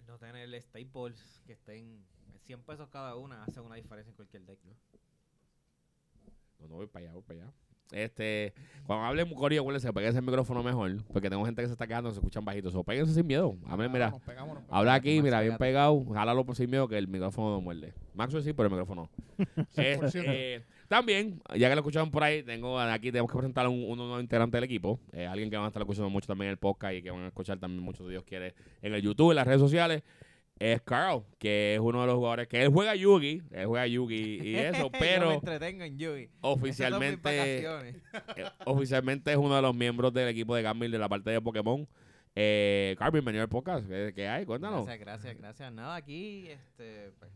No 0.06 0.18
tener 0.18 0.60
staples 0.62 1.40
que 1.46 1.54
estén 1.54 2.04
100 2.44 2.62
pesos 2.64 2.88
cada 2.90 3.16
una 3.16 3.44
hace 3.44 3.60
una 3.60 3.76
diferencia 3.76 4.10
en 4.10 4.16
cualquier 4.16 4.44
deck. 4.44 4.58
¿no? 4.64 4.72
No, 6.60 6.68
no 6.68 6.74
voy 6.76 6.86
para 6.86 7.06
allá, 7.06 7.14
voy 7.14 7.22
para 7.22 7.40
allá. 7.44 7.52
Este, 7.92 8.54
cuando 8.86 9.04
hablen 9.04 9.34
Corio, 9.34 9.60
acuérdense, 9.60 9.92
péguense 9.92 10.18
el 10.18 10.24
micrófono 10.24 10.62
mejor, 10.62 11.04
porque 11.12 11.28
tengo 11.28 11.44
gente 11.44 11.60
que 11.60 11.66
se 11.68 11.72
está 11.72 11.86
quedando, 11.86 12.10
se 12.10 12.18
escuchan 12.20 12.42
bajitos. 12.44 12.74
O 12.74 12.82
péguense 12.84 13.12
sin 13.12 13.26
miedo. 13.26 13.54
Ah, 13.66 13.76
mira. 13.76 14.14
Habla 14.70 14.94
aquí, 14.94 15.16
Max, 15.16 15.24
mira, 15.24 15.40
bien 15.42 15.58
pegado. 15.58 16.02
Jálalo 16.06 16.44
por 16.46 16.56
sin 16.56 16.70
miedo 16.70 16.88
que 16.88 16.96
el 16.96 17.06
micrófono 17.08 17.50
no 17.50 17.60
muerde. 17.60 17.92
Maxwell 18.14 18.42
sí, 18.42 18.52
pero 18.54 18.66
el 18.68 18.70
micrófono 18.72 19.10
no. 19.36 19.44
Este, 19.76 20.54
eh, 20.56 20.64
también, 20.92 21.40
ya 21.56 21.70
que 21.70 21.74
lo 21.74 21.80
escucharon 21.80 22.10
por 22.10 22.22
ahí, 22.22 22.42
tengo 22.42 22.78
aquí 22.78 23.10
tenemos 23.10 23.30
que 23.30 23.38
presentar 23.38 23.64
a 23.64 23.70
un, 23.70 23.82
un 23.82 23.96
nuevo 23.96 24.20
integrante 24.20 24.58
del 24.58 24.64
equipo. 24.64 25.00
Eh, 25.12 25.26
alguien 25.26 25.48
que 25.48 25.56
van 25.56 25.64
a 25.64 25.68
estar 25.68 25.80
escuchando 25.80 26.10
mucho 26.10 26.26
también 26.26 26.48
en 26.48 26.52
el 26.52 26.58
podcast 26.58 26.94
y 26.94 27.02
que 27.02 27.10
van 27.10 27.22
a 27.22 27.28
escuchar 27.28 27.58
también 27.58 27.82
mucho, 27.82 28.04
si 28.04 28.10
Dios 28.10 28.24
quiere, 28.24 28.54
en 28.82 28.92
el 28.92 29.00
YouTube, 29.00 29.30
en 29.30 29.36
las 29.36 29.46
redes 29.46 29.60
sociales. 29.60 30.02
Es 30.58 30.82
Carl, 30.82 31.24
que 31.38 31.74
es 31.74 31.80
uno 31.80 32.02
de 32.02 32.06
los 32.08 32.16
jugadores 32.16 32.46
que 32.46 32.62
él 32.62 32.68
juega 32.68 32.94
Yugi, 32.94 33.42
él 33.52 33.66
juega 33.66 33.86
Yugi 33.86 34.38
y 34.42 34.54
eso, 34.54 34.82
Yo 34.82 34.90
me 34.90 34.98
pero 34.98 35.32
entretengo 35.32 35.82
en 35.82 35.98
Yugi. 35.98 36.28
oficialmente 36.42 37.64
eh, 37.66 37.94
oficialmente 38.66 39.32
es 39.32 39.38
uno 39.38 39.56
de 39.56 39.62
los 39.62 39.74
miembros 39.74 40.12
del 40.12 40.28
equipo 40.28 40.54
de 40.54 40.60
Gamil 40.62 40.90
de 40.90 40.98
la 40.98 41.08
parte 41.08 41.30
de 41.30 41.40
Pokémon. 41.40 41.88
Eh, 42.34 42.96
Carl, 42.98 43.12
bienvenido 43.12 43.42
al 43.42 43.48
podcast. 43.48 43.88
¿Qué, 43.88 44.12
qué 44.14 44.28
hay? 44.28 44.44
Cuéntanos. 44.44 44.84
Gracias, 44.84 45.00
gracias, 45.00 45.38
gracias. 45.38 45.72
Nada, 45.72 45.96
aquí, 45.96 46.48
este, 46.48 47.12
pues, 47.18 47.32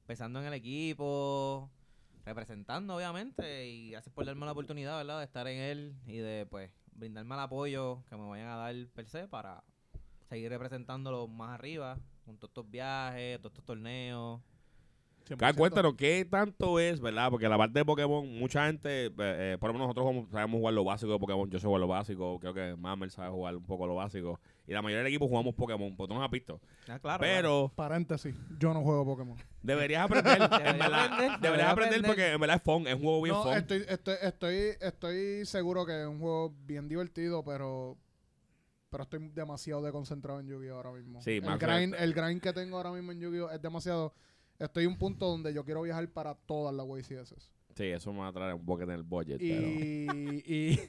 empezando 0.00 0.40
en 0.40 0.46
el 0.46 0.54
equipo, 0.54 1.70
representando, 2.24 2.96
obviamente, 2.96 3.66
y 3.68 3.90
gracias 3.90 4.14
por 4.14 4.24
darme 4.24 4.46
la 4.46 4.52
oportunidad, 4.52 4.96
¿verdad?, 4.98 5.18
de 5.18 5.24
estar 5.24 5.46
en 5.48 5.58
él 5.58 5.96
y 6.06 6.18
de, 6.18 6.46
pues, 6.46 6.70
brindarme 6.92 7.34
el 7.34 7.40
apoyo 7.40 8.04
que 8.08 8.16
me 8.16 8.28
vayan 8.28 8.48
a 8.48 8.56
dar 8.56 8.74
per 8.94 9.08
se 9.08 9.28
para 9.28 9.64
seguir 10.28 10.50
representándolo 10.50 11.26
más 11.28 11.50
arriba, 11.50 11.98
con 12.24 12.38
todos 12.38 12.50
estos 12.50 12.70
viajes, 12.70 13.38
todos 13.38 13.52
estos 13.52 13.64
torneos. 13.64 14.40
100%. 15.24 15.36
Carl, 15.36 15.56
cuéntanos, 15.56 15.94
¿qué 15.94 16.24
tanto 16.28 16.78
es, 16.80 17.00
verdad? 17.00 17.30
Porque 17.30 17.48
la 17.48 17.56
parte 17.58 17.78
de 17.78 17.84
Pokémon, 17.84 18.26
mucha 18.38 18.66
gente, 18.66 19.06
eh, 19.06 19.12
eh, 19.18 19.56
por 19.60 19.68
lo 19.68 19.74
menos 19.74 19.88
nosotros 19.94 20.28
sabemos 20.32 20.58
jugar 20.58 20.74
lo 20.74 20.84
básico 20.84 21.12
de 21.12 21.18
Pokémon. 21.18 21.50
Yo 21.50 21.58
sé 21.58 21.66
jugar 21.66 21.80
lo 21.80 21.88
básico, 21.88 22.38
creo 22.40 22.54
que 22.54 22.74
Mamel 22.76 23.10
sabe 23.10 23.30
jugar 23.30 23.56
un 23.56 23.64
poco 23.64 23.86
lo 23.86 23.94
básico. 23.94 24.40
Y 24.66 24.72
la 24.72 24.82
mayoría 24.82 24.98
del 24.98 25.08
equipo 25.08 25.26
jugamos 25.28 25.54
Pokémon, 25.54 25.96
porque 25.96 26.08
tú 26.12 26.14
nos 26.14 26.24
has 26.24 26.30
visto. 26.30 26.60
Ah, 26.88 26.98
claro. 26.98 27.20
Pero 27.20 27.72
Paréntesis, 27.74 28.34
yo 28.58 28.72
no 28.74 28.82
juego 28.82 29.04
Pokémon. 29.04 29.36
deberías 29.62 30.02
aprender, 30.04 30.32
en 30.42 30.48
Debería 30.50 30.72
verdad, 30.72 31.04
aprender, 31.04 31.18
deberías 31.18 31.40
debería 31.40 31.70
aprender 31.70 31.98
aprender. 32.00 32.02
porque 32.10 32.32
en 32.32 32.40
verdad 32.40 32.56
es 32.56 32.62
fun, 32.62 32.86
es 32.86 32.94
un 32.94 33.00
juego 33.02 33.22
bien 33.22 33.34
No, 33.36 33.42
fun. 33.44 33.52
estoy, 33.54 33.84
estoy, 33.88 34.14
estoy, 34.22 34.56
estoy 34.80 35.46
seguro 35.46 35.84
que 35.86 36.00
es 36.02 36.06
un 36.06 36.18
juego 36.20 36.54
bien 36.64 36.88
divertido, 36.88 37.44
pero 37.44 37.96
pero 38.90 39.04
estoy 39.04 39.26
demasiado 39.30 39.80
desconcentrado 39.80 40.40
en 40.40 40.46
Yu-Gi-Oh 40.48 40.76
ahora 40.76 40.92
mismo. 40.92 41.22
Sí, 41.22 41.40
el 41.42 41.58
grind, 41.58 41.94
el 41.98 42.12
grind 42.12 42.42
que 42.42 42.52
tengo 42.52 42.76
ahora 42.76 42.92
mismo 42.92 43.10
en 43.12 43.20
Yu-Gi-Oh 43.20 43.50
es 43.50 43.62
demasiado. 43.62 44.12
Estoy 44.64 44.84
en 44.84 44.90
un 44.90 44.98
punto 44.98 45.26
donde 45.26 45.52
yo 45.52 45.64
quiero 45.64 45.82
viajar 45.82 46.08
para 46.08 46.34
todas 46.34 46.74
las 46.74 46.86
YCS. 46.86 47.34
Sí, 47.74 47.84
eso 47.84 48.12
me 48.12 48.20
va 48.20 48.28
a 48.28 48.32
traer 48.32 48.54
un 48.54 48.64
poco 48.64 48.82
en 48.82 48.90
el 48.90 49.02
budget, 49.02 49.38
pero... 49.38 49.62
Y, 49.62 50.42
y, 50.46 50.80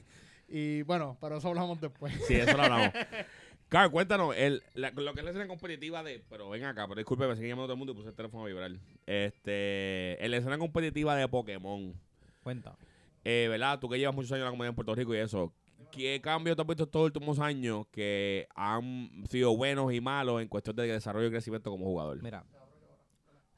y 0.48 0.82
bueno, 0.82 1.16
pero 1.20 1.38
eso 1.38 1.48
hablamos 1.48 1.80
después. 1.80 2.12
Sí, 2.28 2.34
eso 2.34 2.56
lo 2.56 2.62
hablamos. 2.64 2.88
Carl, 3.70 3.90
cuéntanos, 3.90 4.36
el, 4.36 4.62
la- 4.74 4.90
lo 4.90 5.14
que 5.14 5.20
es 5.20 5.24
la 5.24 5.30
escena 5.30 5.48
competitiva 5.48 6.02
de. 6.02 6.22
Pero 6.28 6.50
ven 6.50 6.64
acá, 6.64 6.86
pero 6.86 6.98
disculpe, 7.00 7.26
me 7.26 7.34
siguen 7.34 7.50
llamando 7.50 7.66
todo 7.66 7.72
el 7.72 7.78
mundo 7.78 7.92
y 7.92 7.96
puse 7.96 8.10
el 8.10 8.14
teléfono 8.14 8.44
a 8.44 8.46
vibrar. 8.46 8.70
Este. 9.06 10.22
En 10.24 10.30
la 10.30 10.36
escena 10.36 10.58
competitiva 10.58 11.16
de 11.16 11.26
Pokémon. 11.26 11.94
Cuenta. 12.42 12.76
Eh, 13.24 13.46
¿Verdad? 13.48 13.80
Tú 13.80 13.88
que 13.88 13.98
llevas 13.98 14.14
muchos 14.14 14.30
años 14.32 14.40
en 14.42 14.44
la 14.44 14.50
comunidad 14.50 14.68
en 14.68 14.74
Puerto 14.76 14.94
Rico 14.94 15.14
y 15.14 15.18
eso. 15.18 15.52
¿Qué 15.90 16.20
cambios 16.22 16.56
te 16.56 16.62
has 16.62 16.68
visto 16.68 16.84
estos 16.84 17.02
últimos 17.04 17.38
años 17.38 17.86
que 17.90 18.46
han 18.54 19.24
sido 19.30 19.56
buenos 19.56 19.92
y 19.92 20.00
malos 20.00 20.42
en 20.42 20.48
cuestión 20.48 20.76
de 20.76 20.86
desarrollo 20.86 21.28
y 21.28 21.30
crecimiento 21.30 21.70
como 21.70 21.86
jugador? 21.86 22.22
Mira, 22.22 22.44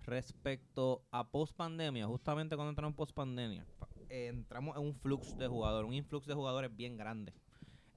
Respecto 0.06 1.04
a 1.10 1.28
post 1.28 1.56
pandemia, 1.56 2.06
justamente 2.06 2.54
cuando 2.54 2.70
entramos 2.70 2.92
en 2.92 2.96
post 2.96 3.12
pandemia, 3.12 3.66
entramos 4.08 4.76
en 4.76 4.84
un 4.84 4.94
flux 4.94 5.36
de 5.36 5.48
jugadores, 5.48 5.88
un 5.88 5.94
influx 5.94 6.26
de 6.26 6.34
jugadores 6.34 6.75
bien 6.75 6.96
grande. 6.96 7.32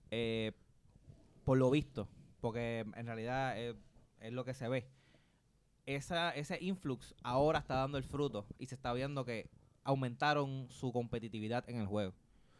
Eh, 0.09 0.53
por 1.43 1.57
lo 1.57 1.69
visto, 1.69 2.07
porque 2.41 2.79
en 2.79 3.05
realidad 3.05 3.59
es, 3.59 3.75
es 4.19 4.33
lo 4.33 4.43
que 4.43 4.55
se 4.55 4.67
ve. 4.67 4.89
Esa, 5.85 6.31
ese 6.31 6.57
influx 6.61 7.15
ahora 7.23 7.59
está 7.59 7.75
dando 7.75 7.97
el 7.97 8.03
fruto 8.03 8.47
y 8.57 8.65
se 8.65 8.75
está 8.75 8.91
viendo 8.93 9.23
que 9.23 9.49
aumentaron 9.83 10.67
su 10.69 10.91
competitividad 10.91 11.67
en 11.69 11.77
el 11.77 11.87
juego. 11.87 12.13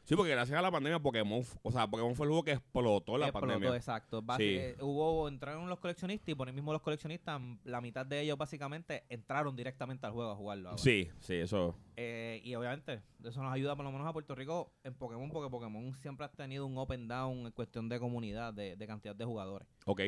Sí, 0.10 0.16
porque 0.16 0.32
gracias 0.32 0.58
a 0.58 0.62
la 0.63 0.72
pandemia 0.72 0.98
Pokémon, 0.98 1.44
o 1.62 1.72
sea, 1.72 1.86
Pokémon 1.86 2.16
fue 2.16 2.25
el 2.25 2.30
juego 2.32 2.44
que 2.44 2.54
explotó 2.54 3.16
la 3.16 3.28
Explotó, 3.28 3.48
pandemia. 3.48 3.75
exacto. 3.75 4.24
Basi- 4.24 4.38
Sí. 4.38 4.56
eh, 4.58 4.75
hubo, 4.82 5.28
entraron 5.28 5.70
los 5.70 5.78
coleccionistas 5.80 6.30
y 6.30 6.34
por 6.34 6.48
el 6.48 6.56
mismo 6.56 6.74
los 6.74 6.82
coleccionistas, 6.82 7.39
la 7.63 7.80
mitad 7.80 8.08
de 8.08 8.22
ellos 8.22 8.36
básicamente 8.36 9.04
entraron 9.10 9.56
directamente 9.56 10.08
al 10.08 10.13
juego 10.13 10.32
a 10.32 10.36
jugarlo. 10.36 10.70
ahora. 10.70 10.82
Sí, 10.82 11.10
sí, 11.20 11.36
eso. 11.36 11.75
Eh, 11.96 12.42
y 12.44 12.56
obviamente 12.56 13.04
eso 13.24 13.44
nos 13.44 13.54
ayuda 13.54 13.75
por 13.75 13.86
lo 13.86 13.92
menos 13.92 14.08
a 14.08 14.12
Puerto 14.13 14.34
Rico 14.34 14.74
en 14.84 14.96
Pokémon 14.96 15.30
porque 15.30 15.51
Pokémon 15.51 15.96
siempre 16.00 16.25
ha 16.25 16.32
tenido 16.32 16.66
un 16.66 16.75
up 16.80 16.92
and 16.92 17.08
down 17.08 17.46
en 17.46 17.51
cuestión 17.51 17.88
de 17.88 18.00
comunidad, 18.00 18.51
de, 18.51 18.75
de 18.75 18.88
cantidad 18.88 19.16
de 19.16 19.25
jugadores. 19.25 19.68
Ok. 19.86 20.01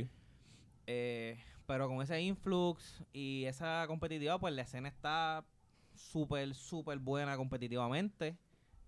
Eh, 0.88 1.38
pero 1.68 1.88
con 1.88 2.02
ese 2.02 2.20
influx 2.22 3.04
y 3.14 3.46
esa 3.46 3.86
competitividad, 3.86 4.40
pues 4.40 4.52
la 4.56 4.64
escena 4.64 4.90
está 4.90 5.46
súper, 5.94 6.56
súper 6.56 6.98
buena 6.98 7.38
competitivamente. 7.38 8.36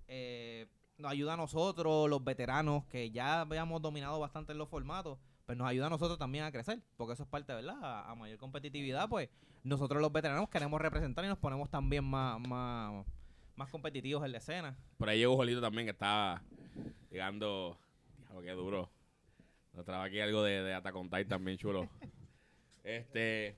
Eh, 0.08 0.66
nos 1.04 1.12
ayuda 1.12 1.34
a 1.34 1.38
nosotros, 1.38 2.10
los 2.10 2.24
veteranos, 2.24 2.86
que 2.86 3.12
ya 3.12 3.42
habíamos 3.42 3.82
dominado 3.82 4.20
bastante 4.20 4.54
en 4.54 4.58
los 4.58 4.70
formatos, 4.70 5.20
pues 5.46 5.58
nos 5.58 5.68
ayuda 5.68 5.88
a 5.88 5.90
nosotros 5.90 6.18
también 6.18 6.46
a 6.46 6.52
crecer, 6.52 6.80
porque 6.96 7.14
eso 7.14 7.24
es 7.24 7.30
parte, 7.30 7.54
¿verdad? 7.54 7.76
A, 7.84 8.10
a 8.10 8.16
mayor 8.16 8.38
competitividad, 8.38 9.10
pues 9.10 9.30
nosotros 9.64 10.02
los 10.02 10.12
veteranos 10.14 10.50
queremos 10.50 10.80
representar 10.82 11.26
y 11.26 11.28
nos 11.28 11.38
ponemos 11.38 11.70
también 11.70 12.06
más, 12.06 12.40
más, 12.40 13.06
más 13.58 13.70
competitivos 13.70 14.24
en 14.26 14.32
la 14.32 14.38
escena. 14.38 14.78
Por 14.98 15.10
ahí 15.10 15.20
llegó 15.20 15.36
Jolito 15.36 15.60
también 15.60 15.86
que 15.86 15.92
estaba 15.92 16.42
llegando. 17.12 17.78
Diablo, 18.20 18.42
qué 18.42 18.52
duro. 18.52 18.90
Nos 19.74 19.86
trajo 19.86 20.04
aquí 20.04 20.22
algo 20.22 20.42
de, 20.44 20.64
de 20.64 20.74
Attack 20.74 20.96
on 20.96 21.10
Titan 21.10 21.28
también 21.28 21.58
chulo. 21.58 21.90
este. 22.86 23.58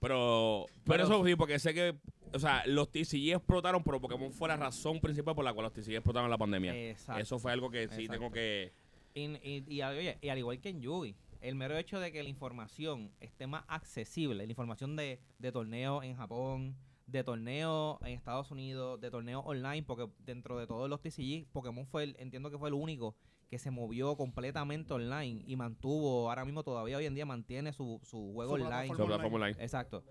Pero, 0.00 0.66
pero, 0.84 0.84
Pero- 0.84 1.04
eso 1.04 1.24
sí, 1.24 1.36
porque 1.36 1.58
sé 1.60 1.72
que, 1.72 1.96
o 2.32 2.38
sea, 2.38 2.62
los 2.66 2.90
TCG 2.90 3.32
explotaron, 3.34 3.82
pero 3.82 4.00
Pokémon 4.00 4.32
fue 4.32 4.48
la 4.48 4.56
razón 4.56 5.00
principal 5.00 5.34
por 5.34 5.44
la 5.44 5.52
cual 5.52 5.64
los 5.64 5.72
TCG 5.72 5.94
explotaron 5.96 6.26
en 6.26 6.30
la 6.30 6.38
pandemia. 6.38 6.90
Exacto. 6.90 7.22
Eso 7.22 7.38
fue 7.38 7.52
algo 7.52 7.70
que 7.70 7.88
sí 7.88 8.02
Exacto. 8.02 8.12
tengo 8.12 8.30
que. 8.32 8.72
Y, 9.14 9.24
y- 9.48 9.64
y 9.68 9.80
al- 9.80 9.96
oye, 9.96 10.18
y 10.20 10.28
al 10.28 10.38
igual 10.38 10.60
que 10.60 10.68
en 10.68 10.80
Yugi, 10.80 11.14
el 11.40 11.54
mero 11.54 11.76
hecho 11.78 11.98
de 12.00 12.12
que 12.12 12.22
la 12.22 12.28
información 12.28 13.10
esté 13.20 13.46
más 13.46 13.64
accesible, 13.68 14.44
la 14.46 14.50
información 14.52 14.96
de, 14.96 15.20
de 15.38 15.52
torneos 15.52 16.04
en 16.04 16.16
Japón, 16.16 16.76
de 17.06 17.22
torneos 17.24 17.98
en 18.02 18.08
Estados 18.08 18.50
Unidos, 18.50 19.00
de 19.00 19.10
torneos 19.10 19.42
online, 19.46 19.82
porque 19.84 20.08
dentro 20.24 20.58
de 20.58 20.66
todos 20.66 20.90
los 20.90 21.00
TCG, 21.00 21.46
Pokémon 21.52 21.86
fue, 21.86 22.02
el, 22.04 22.16
entiendo 22.18 22.50
que 22.50 22.58
fue 22.58 22.68
el 22.68 22.74
único 22.74 23.14
que 23.48 23.58
se 23.60 23.70
movió 23.70 24.16
completamente 24.16 24.92
online 24.92 25.44
y 25.46 25.54
mantuvo, 25.54 26.28
ahora 26.28 26.44
mismo 26.44 26.64
todavía 26.64 26.96
hoy 26.96 27.06
en 27.06 27.14
día 27.14 27.24
mantiene 27.24 27.72
su, 27.72 28.00
su 28.02 28.32
juego 28.34 28.56
Su 28.58 28.64
online. 28.64 28.88
plataforma. 28.88 29.04
Online. 29.04 29.22
Fórmula 29.22 29.44
online. 29.46 29.62
Exacto. 29.64 30.02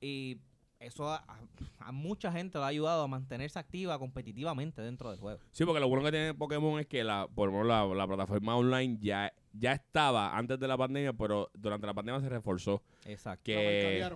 Y 0.00 0.38
eso 0.82 1.08
a, 1.08 1.24
mucha 1.92 2.32
gente 2.32 2.58
le 2.58 2.64
ha 2.64 2.68
ayudado 2.68 3.02
a 3.02 3.08
mantenerse 3.08 3.58
activa 3.58 3.98
competitivamente 3.98 4.82
dentro 4.82 5.10
del 5.10 5.18
juego. 5.18 5.40
Sí, 5.50 5.64
porque 5.64 5.80
lo 5.80 5.88
bueno 5.88 6.04
que 6.04 6.10
tiene 6.10 6.34
Pokémon 6.34 6.80
es 6.80 6.86
que 6.86 7.04
la, 7.04 7.28
por 7.34 7.48
ejemplo, 7.48 7.68
la, 7.68 7.84
la 7.86 8.06
plataforma 8.06 8.56
online 8.56 8.98
ya, 9.00 9.32
ya 9.52 9.72
estaba 9.72 10.36
antes 10.36 10.58
de 10.58 10.68
la 10.68 10.76
pandemia, 10.76 11.12
pero 11.12 11.50
durante 11.54 11.86
la 11.86 11.94
pandemia 11.94 12.20
se 12.20 12.28
reforzó. 12.28 12.82
Exacto. 13.04 13.44
Que-. 13.44 14.06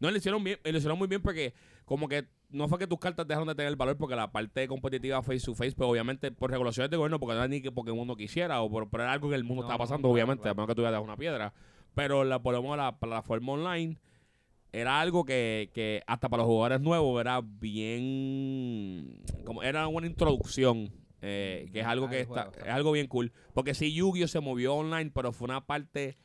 No, 0.00 0.10
le 0.10 0.18
hicieron 0.18 0.42
bien, 0.42 0.58
le 0.64 0.76
hicieron 0.76 0.98
muy 0.98 1.06
bien 1.06 1.22
porque 1.22 1.54
como 1.84 2.08
que 2.08 2.26
no 2.50 2.68
fue 2.68 2.78
que 2.78 2.86
tus 2.86 2.98
cartas 2.98 3.26
dejaron 3.26 3.48
de 3.48 3.54
tener 3.54 3.74
valor 3.76 3.96
porque 3.96 4.14
la 4.14 4.30
parte 4.30 4.66
competitiva 4.68 5.22
face 5.22 5.40
to 5.40 5.54
face, 5.54 5.72
pues 5.72 5.88
obviamente 5.88 6.30
por 6.30 6.50
regulaciones 6.50 6.90
de 6.90 6.96
gobierno, 6.96 7.18
porque 7.18 7.34
no 7.34 7.38
era 7.38 7.48
ni 7.48 7.62
que 7.62 7.72
Pokémon 7.72 8.06
no 8.06 8.16
quisiera 8.16 8.60
o 8.62 8.70
por, 8.70 8.90
pero 8.90 9.04
era 9.04 9.12
algo 9.12 9.28
que 9.28 9.36
el 9.36 9.44
mundo 9.44 9.62
No, 9.62 9.68
estaba 9.68 9.78
pasando, 9.78 10.08
claro, 10.08 10.12
obviamente, 10.12 10.42
claro. 10.42 10.52
a 10.52 10.54
menos 10.56 10.68
que 10.68 10.74
tú 10.74 10.82
dejar 10.82 11.00
una 11.00 11.16
piedra. 11.16 11.54
Pero 11.94 12.24
la, 12.24 12.42
por 12.42 12.54
lo 12.54 12.62
menos 12.62 12.78
la 12.78 12.98
plataforma 12.98 13.52
online 13.52 13.98
era 14.72 15.00
algo 15.00 15.24
que, 15.24 15.70
que 15.74 16.02
hasta 16.06 16.28
para 16.28 16.42
los 16.42 16.48
jugadores 16.48 16.80
nuevos 16.80 17.20
era 17.20 17.40
bien 17.42 19.22
como 19.44 19.62
era 19.62 19.80
una 19.80 19.88
buena 19.88 20.08
introducción 20.08 20.90
eh, 21.20 21.68
que 21.72 21.80
es 21.80 21.86
algo 21.86 22.08
que 22.08 22.20
está, 22.20 22.50
es 22.58 22.68
algo 22.68 22.92
bien 22.92 23.06
cool 23.06 23.32
porque 23.54 23.74
si 23.74 23.92
Yu-Gi-Oh 23.94 24.28
se 24.28 24.40
movió 24.40 24.74
online 24.74 25.10
pero 25.14 25.32
fue 25.32 25.44
una 25.46 25.64
parte 25.64 26.16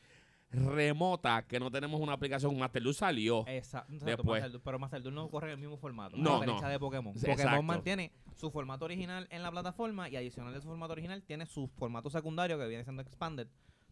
remota 0.50 1.46
que 1.46 1.60
no 1.60 1.70
tenemos 1.70 2.00
una 2.00 2.14
aplicación 2.14 2.58
Master 2.58 2.82
Duel 2.82 2.94
salió 2.94 3.46
Exacto, 3.46 3.92
Después. 4.04 4.42
Master 4.42 4.60
pero 5.02 5.10
no 5.10 5.28
corre 5.30 5.48
en 5.48 5.52
el 5.52 5.58
mismo 5.58 5.76
formato. 5.76 6.16
No, 6.16 6.44
no. 6.44 6.60
de 6.60 6.78
Pokémon. 6.78 7.14
Sí, 7.14 7.20
Pokémon 7.20 7.40
exacto. 7.40 7.62
mantiene 7.62 8.12
su 8.34 8.50
formato 8.50 8.84
original 8.84 9.26
en 9.30 9.42
la 9.42 9.50
plataforma 9.50 10.08
y 10.08 10.16
adicional 10.16 10.54
de 10.54 10.60
su 10.60 10.68
formato 10.68 10.92
original 10.92 11.22
tiene 11.22 11.46
su 11.46 11.68
formato 11.68 12.08
secundario 12.08 12.58
que 12.58 12.66
viene 12.66 12.84
siendo 12.84 13.02
Expanded. 13.02 13.48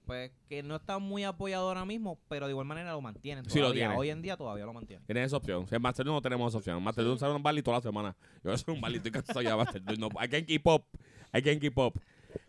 Pues 0.06 0.30
que 0.48 0.62
no 0.62 0.76
está 0.76 0.98
muy 1.00 1.24
apoyado 1.24 1.66
ahora 1.68 1.84
mismo, 1.84 2.18
pero 2.28 2.46
de 2.46 2.52
igual 2.52 2.66
manera 2.66 2.92
lo 2.92 3.00
mantienen. 3.00 3.44
Sí, 3.50 3.58
lo 3.58 3.64
todavía. 3.66 3.88
tiene. 3.88 3.96
Hoy 4.00 4.10
en 4.10 4.22
día 4.22 4.36
todavía 4.36 4.64
lo 4.64 4.72
mantienen. 4.72 5.04
Tienes 5.04 5.26
esa 5.26 5.36
opción. 5.36 5.66
Si 5.68 5.74
en 5.74 5.82
Master 5.82 6.06
no 6.06 6.22
tenemos 6.22 6.48
esa 6.52 6.58
opción. 6.58 6.82
Master 6.82 7.04
Duel 7.04 7.18
sale 7.18 7.34
un 7.34 7.42
Bali 7.42 7.60
toda 7.62 7.78
la 7.78 7.82
semana. 7.82 8.16
Yo 8.36 8.40
voy 8.44 8.52
a 8.52 8.54
hacer 8.54 8.72
un 8.72 8.80
Bali, 8.80 8.96
estoy 8.98 9.10
cansado 9.10 9.42
ya 9.42 9.50
de 9.50 9.56
Master. 9.56 9.82
No, 9.98 10.08
I 10.22 10.28
can 10.28 10.44
keep 10.46 10.66
up. 10.66 10.84
I 11.34 11.42
can 11.42 11.58
keep 11.58 11.76
up. 11.76 12.00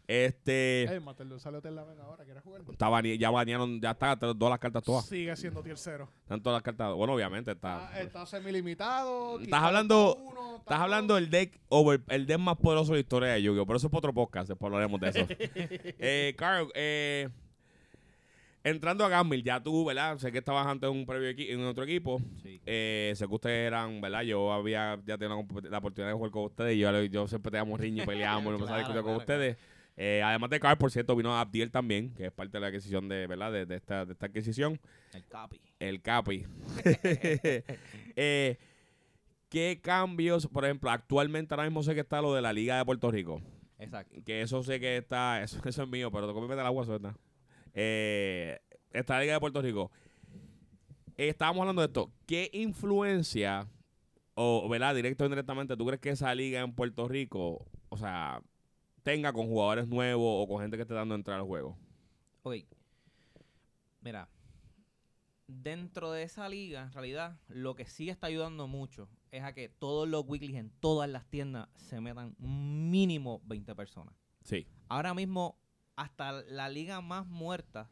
Este. 0.06 0.84
Ey, 0.84 1.00
Master 1.00 1.26
la 1.28 1.84
Vega 1.84 2.04
ahora, 2.04 2.24
¿quieres 2.24 2.42
jugar? 2.44 2.62
Está 2.70 2.88
bane- 2.90 3.18
ya 3.18 3.30
banearon, 3.30 3.82
ya 3.82 3.92
está, 3.92 4.18
todas 4.18 4.50
las 4.50 4.60
cartas 4.60 4.84
todas. 4.84 5.06
Sigue 5.06 5.36
siendo 5.36 5.62
tier 5.62 5.78
0. 5.78 6.10
Están 6.24 6.42
todas 6.42 6.58
las 6.58 6.64
cartas. 6.64 6.94
Bueno, 6.94 7.14
obviamente 7.14 7.52
está. 7.52 7.86
Está, 7.88 8.02
está 8.02 8.26
semilimitado. 8.26 9.40
Estás 9.40 9.62
hablando- 9.64 10.16
uno, 10.16 10.30
está 10.30 10.58
Estás 10.58 10.66
todo- 10.76 10.84
hablando 10.84 11.16
del 11.16 11.30
deck 11.30 11.60
over, 11.70 12.02
el 12.08 12.26
deck 12.26 12.40
más 12.40 12.56
poderoso 12.58 12.92
de 12.94 12.98
la 12.98 13.02
historia 13.02 13.30
de 13.34 13.42
Yu-Gi-Oh! 13.44 13.66
Pero 13.66 13.78
eso 13.78 13.88
es 13.88 13.92
para 13.92 14.00
otro 14.00 14.14
podcast, 14.14 14.48
después 14.50 14.68
hablaremos 14.72 15.00
de 15.02 15.10
eso. 15.10 15.20
eh, 16.00 16.34
Carl, 16.38 16.70
eh, 16.74 17.30
entrando 18.70 19.04
a 19.06 19.10
Gamble, 19.10 19.42
ya 19.44 19.62
tú, 19.62 19.86
¿verdad? 19.86 20.18
Sé 20.18 20.32
que 20.32 20.38
estabas 20.40 20.66
antes 20.68 20.90
en 20.90 20.96
un 20.96 21.06
previo 21.06 21.30
equi- 21.30 21.50
en 21.52 21.62
otro 21.64 21.84
equipo. 21.84 22.22
Sí. 22.42 22.62
Eh, 22.66 23.14
sé 23.16 23.28
que 23.28 23.34
ustedes 23.34 23.68
eran, 23.68 24.00
¿verdad? 24.02 24.22
Yo 24.24 24.52
había 24.54 25.00
ya 25.06 25.18
tenido 25.18 25.36
la, 25.38 25.42
compet- 25.44 25.70
la 25.70 25.78
oportunidad 25.80 26.10
de 26.10 26.16
jugar 26.16 26.32
con 26.32 26.44
ustedes. 26.46 26.76
Y 26.76 26.80
yo, 26.80 27.04
yo 27.04 27.28
siempre 27.28 27.52
teníamos 27.52 27.80
riña 27.80 28.04
y 28.04 28.06
peleábamos 28.06 28.46
y 28.52 28.56
empezamos 28.56 28.70
a 28.70 28.74
Claro, 28.76 28.80
discutir 28.94 29.04
con 29.04 29.14
claro, 29.14 29.20
ustedes. 29.20 29.58
Eh, 30.00 30.22
además 30.24 30.50
de 30.52 30.60
Carl, 30.60 30.78
por 30.78 30.92
cierto, 30.92 31.16
vino 31.16 31.36
Abdiel 31.36 31.72
también, 31.72 32.14
que 32.14 32.28
es 32.28 32.32
parte 32.32 32.58
de 32.58 32.62
la 32.62 32.68
adquisición 32.68 33.08
de, 33.10 33.26
¿verdad? 33.26 33.52
De, 33.52 33.66
de 33.66 33.76
esta, 33.76 34.06
de 34.06 34.14
esta 34.14 34.28
adquisición. 34.28 34.80
El 35.14 35.26
Capi. 35.28 35.60
El 35.80 36.02
Capi. 36.02 36.46
Eh, 38.16 38.58
¿Qué 39.50 39.80
cambios, 39.82 40.48
por 40.48 40.66
ejemplo, 40.66 40.90
actualmente 40.90 41.54
ahora 41.54 41.64
mismo 41.64 41.82
sé 41.84 41.94
que 41.94 42.02
está 42.02 42.22
lo 42.22 42.34
de 42.34 42.42
la 42.42 42.52
Liga 42.52 42.78
de 42.78 42.84
Puerto 42.86 43.10
Rico? 43.10 43.42
Exacto. 43.80 44.20
Que 44.26 44.42
eso 44.42 44.62
sé 44.64 44.80
que 44.80 44.98
está, 44.98 45.42
eso, 45.42 45.60
eso 45.64 45.84
es 45.84 45.90
mío, 45.90 46.12
pero 46.12 46.28
te 46.28 46.34
comí 46.34 46.52
el 46.52 46.60
agua 46.60 46.84
suelta. 46.86 47.16
Eh, 47.80 48.60
esta 48.92 49.20
Liga 49.20 49.34
de 49.34 49.40
Puerto 49.40 49.62
Rico. 49.62 49.92
Estábamos 51.16 51.62
hablando 51.62 51.84
de 51.84 51.88
esto. 51.88 52.12
¿Qué 52.26 52.50
influencia, 52.52 53.68
o, 54.34 54.68
¿verdad? 54.68 54.96
Directo 54.96 55.24
o 55.24 55.28
indirectamente, 55.28 55.78
tú 55.78 55.86
crees 55.86 56.02
que 56.02 56.10
esa 56.10 56.34
liga 56.34 56.62
en 56.62 56.74
Puerto 56.74 57.08
Rico, 57.08 57.68
o 57.90 57.98
sea, 57.98 58.42
tenga 59.04 59.32
con 59.32 59.46
jugadores 59.46 59.88
nuevos 59.88 60.44
o 60.44 60.48
con 60.48 60.62
gente 60.62 60.76
que 60.76 60.82
esté 60.82 60.96
dando 60.96 61.14
entrada 61.14 61.40
al 61.40 61.46
juego? 61.46 61.78
Ok. 62.42 62.56
Mira. 64.02 64.28
Dentro 65.46 66.12
de 66.12 66.24
esa 66.24 66.50
liga, 66.50 66.82
en 66.82 66.92
realidad, 66.92 67.40
lo 67.48 67.76
que 67.76 67.86
sí 67.86 68.10
está 68.10 68.28
ayudando 68.28 68.68
mucho 68.68 69.08
es 69.32 69.44
a 69.44 69.54
que 69.54 69.70
todos 69.70 70.10
los 70.10 70.26
weeklies 70.28 70.58
en 70.58 70.72
todas 70.80 71.10
las 71.10 71.30
tiendas 71.30 71.70
se 71.76 72.02
metan 72.02 72.36
mínimo 72.40 73.42
20 73.46 73.76
personas. 73.76 74.16
Sí. 74.44 74.68
Ahora 74.90 75.14
mismo, 75.14 75.58
hasta 75.98 76.32
la 76.44 76.70
liga 76.70 77.02
más 77.02 77.26
muerta, 77.28 77.90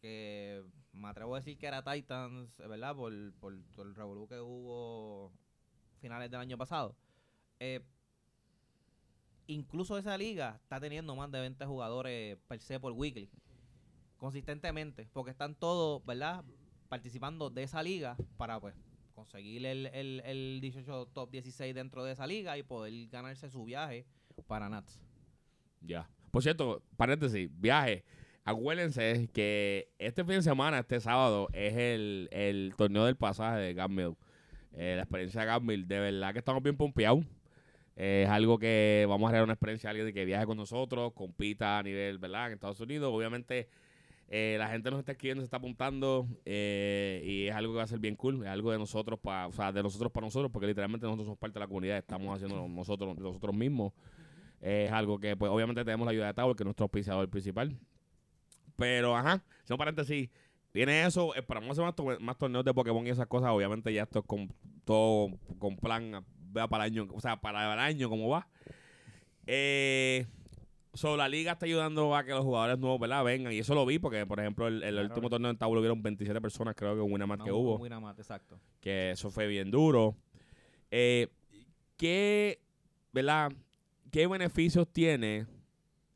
que 0.00 0.62
me 0.92 1.08
atrevo 1.08 1.34
a 1.34 1.40
decir 1.40 1.58
que 1.58 1.66
era 1.66 1.82
Titans, 1.82 2.56
¿verdad? 2.58 2.94
Por, 2.94 3.12
por, 3.40 3.60
por 3.74 3.86
el 3.88 3.94
revolú 3.96 4.28
que 4.28 4.38
hubo 4.40 5.32
finales 6.00 6.30
del 6.30 6.40
año 6.40 6.56
pasado. 6.56 6.94
eh, 7.58 7.80
incluso 9.46 9.96
esa 9.98 10.16
liga 10.18 10.60
está 10.62 10.78
teniendo 10.78 11.16
más 11.16 11.30
de 11.30 11.40
20 11.40 11.64
jugadores 11.66 12.36
per 12.48 12.60
se 12.60 12.78
por 12.78 12.92
weekly. 12.92 13.30
Consistentemente. 14.18 15.08
Porque 15.12 15.30
están 15.30 15.54
todos, 15.54 16.04
¿verdad? 16.04 16.44
Participando 16.88 17.50
de 17.50 17.62
esa 17.62 17.82
liga 17.82 18.16
para, 18.36 18.60
pues, 18.60 18.74
conseguir 19.14 19.64
el, 19.66 19.86
el, 19.86 20.20
el 20.24 20.60
18 20.60 21.06
top 21.14 21.30
16 21.30 21.74
dentro 21.74 22.04
de 22.04 22.12
esa 22.12 22.26
liga 22.26 22.58
y 22.58 22.62
poder 22.62 23.08
ganarse 23.08 23.50
su 23.50 23.64
viaje 23.64 24.06
para 24.46 24.68
Nats. 24.68 25.00
Ya. 25.80 26.10
Por 26.30 26.42
cierto, 26.42 26.82
paréntesis, 26.96 27.50
viaje. 27.60 28.04
Acuérdense 28.44 29.28
que 29.32 29.88
este 29.98 30.24
fin 30.24 30.36
de 30.36 30.42
semana, 30.42 30.78
este 30.78 31.00
sábado, 31.00 31.48
es 31.52 31.74
el, 31.74 32.28
el 32.32 32.74
torneo 32.76 33.04
del 33.04 33.16
pasaje 33.16 33.58
de 33.58 33.74
Gamble. 33.74 34.14
Eh, 34.72 34.94
la 34.96 35.02
experiencia 35.02 35.40
de 35.42 35.46
Gamble, 35.46 35.84
de 35.84 36.00
verdad 36.00 36.32
que 36.32 36.38
estamos 36.38 36.62
bien 36.62 36.76
pompeados. 36.76 37.24
Eh, 37.96 38.22
es 38.24 38.30
algo 38.30 38.58
que 38.58 39.06
vamos 39.08 39.28
a 39.28 39.30
crear 39.30 39.44
una 39.44 39.54
experiencia 39.54 39.88
a 39.88 39.92
alguien 39.92 40.12
que 40.14 40.24
viaje 40.24 40.46
con 40.46 40.56
nosotros, 40.56 41.12
compita 41.14 41.78
a 41.78 41.82
nivel, 41.82 42.18
¿verdad? 42.18 42.46
En 42.48 42.54
Estados 42.54 42.80
Unidos. 42.80 43.12
Obviamente, 43.12 43.68
Eh, 44.30 44.56
la 44.58 44.68
gente 44.68 44.90
nos 44.90 44.98
está 45.00 45.12
escribiendo, 45.12 45.40
se 45.40 45.46
está 45.46 45.56
apuntando 45.56 46.28
eh, 46.44 47.22
y 47.24 47.46
es 47.46 47.54
algo 47.54 47.72
que 47.72 47.78
va 47.78 47.84
a 47.84 47.86
ser 47.86 47.98
bien 47.98 48.14
cool. 48.14 48.42
Es 48.42 48.48
algo 48.48 48.70
de 48.70 48.78
nosotros 48.78 49.18
para, 49.18 49.46
o 49.46 49.52
sea, 49.52 49.72
de 49.72 49.82
nosotros 49.82 50.12
para 50.12 50.26
nosotros, 50.26 50.50
porque 50.52 50.66
literalmente 50.66 51.06
nosotros 51.06 51.28
somos 51.28 51.38
parte 51.38 51.54
de 51.54 51.60
la 51.60 51.66
comunidad, 51.66 51.96
estamos 51.96 52.36
haciendo 52.36 52.68
nosotros 52.68 53.16
nosotros 53.16 53.56
mismos. 53.56 53.94
Es 54.60 54.90
algo 54.92 55.18
que, 55.18 55.36
pues, 55.36 55.50
obviamente 55.50 55.84
tenemos 55.84 56.04
la 56.06 56.12
ayuda 56.12 56.26
de 56.28 56.34
Tower, 56.34 56.56
que 56.56 56.62
es 56.62 56.66
nuestro 56.66 56.84
auspiciador 56.84 57.28
principal. 57.28 57.76
Pero, 58.76 59.16
ajá, 59.16 59.42
si 59.64 59.72
un 59.72 59.78
paréntesis, 59.78 60.28
viene 60.72 61.04
eso, 61.04 61.34
esperamos 61.34 61.70
hacer 61.70 61.84
más, 61.84 61.94
to- 61.96 62.20
más 62.20 62.36
torneos 62.38 62.64
de 62.64 62.72
Pokémon 62.74 63.06
y 63.06 63.10
esas 63.10 63.26
cosas. 63.26 63.50
Obviamente 63.50 63.92
ya 63.92 64.02
esto 64.04 64.20
es 64.20 64.24
con 64.24 64.52
todo 64.84 65.28
con 65.58 65.76
plan, 65.76 66.24
vea 66.52 66.66
para 66.68 66.86
el 66.86 66.92
año, 66.92 67.08
o 67.12 67.20
sea, 67.20 67.40
para 67.40 67.72
el 67.74 67.78
año 67.78 68.08
como 68.08 68.28
va. 68.28 68.48
Eh, 69.46 70.26
so, 70.94 71.16
la 71.16 71.28
liga 71.28 71.52
está 71.52 71.66
ayudando 71.66 72.14
a 72.14 72.24
que 72.24 72.30
los 72.32 72.44
jugadores 72.44 72.78
nuevos, 72.78 73.00
¿verdad? 73.00 73.24
Vengan. 73.24 73.52
Y 73.52 73.58
eso 73.58 73.74
lo 73.74 73.84
vi 73.86 73.98
porque, 73.98 74.26
por 74.26 74.40
ejemplo, 74.40 74.68
el, 74.68 74.82
el 74.82 74.94
Claro. 74.94 75.08
último 75.08 75.30
torneo 75.30 75.50
en 75.50 75.56
Tablo 75.58 75.80
hubieron 75.80 76.02
27 76.02 76.40
personas, 76.40 76.74
creo 76.76 76.94
que 76.94 77.00
una 77.00 77.26
más 77.26 77.38
que 77.38 77.50
No, 77.50 77.56
hubo. 77.56 77.88
Nada 77.88 78.00
más, 78.00 78.18
exacto. 78.18 78.60
Que 78.80 79.10
eso 79.12 79.30
fue 79.30 79.46
bien 79.46 79.70
duro. 79.70 80.16
Eh, 80.90 81.28
¿Qué, 81.96 82.60
¿verdad? 83.12 83.52
¿Qué 84.10 84.26
beneficios 84.26 84.86
tiene 84.92 85.46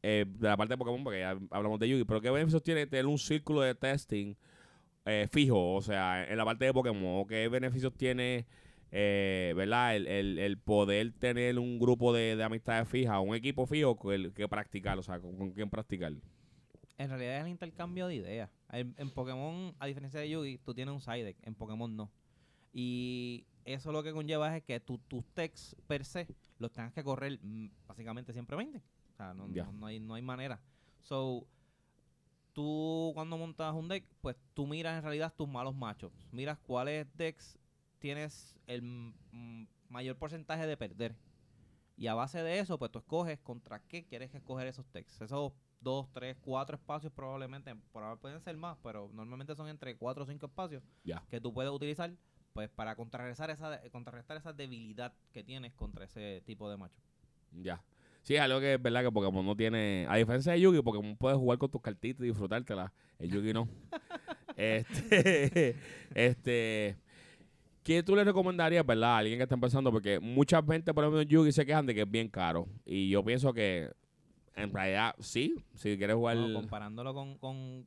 eh, 0.03 0.25
de 0.29 0.49
la 0.49 0.57
parte 0.57 0.75
de 0.75 0.79
Pokémon? 0.79 1.05
Porque 1.05 1.21
ya 1.21 1.39
hablamos 1.51 1.79
de 1.81 1.89
Yugi, 1.89 2.05
pero 2.05 2.21
¿qué 2.21 2.31
beneficios 2.31 2.63
tiene 2.63 2.87
tener 2.87 3.07
un 3.07 3.19
círculo 3.19 3.61
de 3.63 3.75
testing 3.75 4.35
eh, 5.05 5.29
fijo? 5.31 5.75
O 5.75 5.83
sea, 5.83 6.25
en 6.29 6.37
la 6.37 6.45
parte 6.45 6.65
de 6.65 6.73
Pokémon, 6.73 7.21
¿o 7.23 7.27
¿qué 7.27 7.49
beneficios 7.49 7.95
tiene, 7.97 8.47
eh, 8.91 9.53
¿verdad? 9.57 9.97
El, 9.97 10.07
el- 10.07 10.39
el 10.39 10.59
poder 10.59 11.13
tener 11.13 11.59
un 11.59 11.79
grupo 11.79 12.13
de, 12.13 12.37
de 12.37 12.45
amistades 12.45 12.89
fijas, 12.89 13.19
un 13.25 13.35
equipo 13.35 13.67
fijo 13.67 13.97
con 13.97 14.15
el 14.15 14.33
que 14.33 14.49
practicar, 14.49 14.99
o 14.99 15.03
sea, 15.03 15.21
con, 15.21 15.53
quién 15.53 15.69
practicar. 15.71 16.13
En 16.99 17.09
realidad 17.09 17.39
es 17.39 17.43
el 17.45 17.49
intercambio 17.49 18.07
de 18.07 18.15
ideas. 18.17 18.51
En, 18.71 19.11
Pokémon, 19.11 19.75
a 19.81 19.87
diferencia 19.87 20.21
de 20.21 20.31
Yugi, 20.31 20.59
tú 20.59 20.73
tienes 20.75 20.95
un 20.95 21.01
side 21.01 21.25
deck. 21.25 21.37
En 21.43 21.55
Pokémon 21.55 21.95
no. 21.97 22.11
Y 22.73 23.45
eso 23.65 23.93
lo 23.93 24.03
que 24.03 24.13
conlleva 24.13 24.57
es 24.57 24.63
que 24.63 24.79
tu- 24.81 24.99
tus 24.99 25.25
techs 25.35 25.75
per 25.87 26.05
se 26.05 26.27
los 26.62 26.73
tengas 26.73 26.92
que 26.92 27.04
correr 27.04 27.38
mm, 27.42 27.66
básicamente 27.87 28.33
siempre 28.33 28.57
20. 28.57 28.78
O 28.78 29.16
sea, 29.16 29.35
no, 29.35 29.47
no, 29.47 29.73
no 29.73 29.87
hay, 29.87 30.00
no 30.00 30.14
hay 30.14 30.23
manera. 30.23 30.61
So, 31.00 31.47
tú 32.52 33.11
cuando 33.14 33.37
montas 33.37 33.75
un 33.75 33.88
deck, 33.88 34.07
pues 34.21 34.37
tú 34.54 34.66
miras 34.66 34.97
en 34.97 35.02
realidad 35.02 35.35
tus 35.37 35.49
malos 35.49 35.75
machos. 35.75 36.12
Miras 36.31 36.59
cuáles 36.59 37.07
decks 37.16 37.59
tienes 37.99 38.57
el 38.66 38.83
mm, 38.83 39.66
mayor 39.88 40.16
porcentaje 40.16 40.66
de 40.66 40.76
perder. 40.76 41.16
Y 41.97 42.07
a 42.07 42.14
base 42.14 42.42
de 42.42 42.59
eso, 42.59 42.78
pues 42.78 42.90
tú 42.90 42.99
escoges 42.99 43.38
contra 43.40 43.81
qué 43.81 44.04
quieres 44.04 44.35
escoger 44.35 44.66
esos 44.66 44.90
decks. 44.92 45.21
Esos 45.21 45.52
dos, 45.81 46.09
tres, 46.12 46.37
cuatro 46.40 46.76
espacios 46.76 47.12
probablemente, 47.12 47.75
por 47.92 48.02
ahora 48.02 48.16
pueden 48.16 48.40
ser 48.40 48.57
más, 48.57 48.78
pero 48.83 49.11
normalmente 49.12 49.54
son 49.54 49.69
entre 49.69 49.97
cuatro 49.97 50.25
o 50.25 50.26
cinco 50.26 50.47
espacios 50.47 50.83
que 51.28 51.40
tú 51.40 51.52
puedes 51.52 51.71
utilizar 51.73 52.12
pues 52.52 52.68
para 52.71 52.94
contrarrestar 52.97 53.50
esa, 53.50 53.80
contrarrestar 53.90 54.37
esa 54.37 54.52
debilidad 54.52 55.12
que 55.32 55.42
tienes 55.42 55.73
contra 55.75 56.04
ese 56.04 56.42
tipo 56.44 56.68
de 56.71 56.76
macho. 56.76 57.00
Ya. 57.52 57.82
Sí, 58.23 58.37
es 58.37 58.40
algo 58.40 58.61
que 58.61 58.75
es 58.75 58.82
verdad 58.82 59.02
que 59.02 59.11
Pokémon 59.11 59.44
no 59.44 59.56
tiene. 59.56 60.06
A 60.09 60.16
diferencia 60.16 60.52
de 60.52 60.61
Yugi, 60.61 60.80
Pokémon 60.82 61.16
puedes 61.16 61.38
jugar 61.38 61.59
con 61.59 61.71
tus 61.71 61.80
cartitas 61.80 62.23
y 62.23 62.28
disfrutártelas. 62.28 62.92
El 63.18 63.30
Yugi 63.30 63.52
no. 63.52 63.68
este. 64.56 65.76
Este. 66.14 66.97
¿Qué 67.82 68.02
tú 68.04 68.14
le 68.14 68.23
recomendarías, 68.23 68.87
verdad, 68.87 69.16
a 69.16 69.18
alguien 69.18 69.38
que 69.38 69.42
está 69.42 69.56
empezando? 69.56 69.90
Porque 69.90 70.21
mucha 70.21 70.62
gente, 70.62 70.94
por 70.94 71.02
ejemplo, 71.02 71.21
en 71.21 71.28
Yugi 71.28 71.50
se 71.50 71.66
quejan 71.66 71.85
de 71.85 71.94
que 71.94 72.02
es 72.02 72.11
bien 72.11 72.28
caro. 72.28 72.68
Y 72.85 73.09
yo 73.11 73.25
pienso 73.25 73.52
que, 73.52 73.90
en 74.54 74.73
realidad, 74.73 75.16
sí. 75.18 75.56
Si 75.75 75.97
quieres 75.99 76.14
jugar. 76.14 76.37
No, 76.37 76.54
comparándolo 76.54 77.12
con, 77.12 77.38
con- 77.38 77.87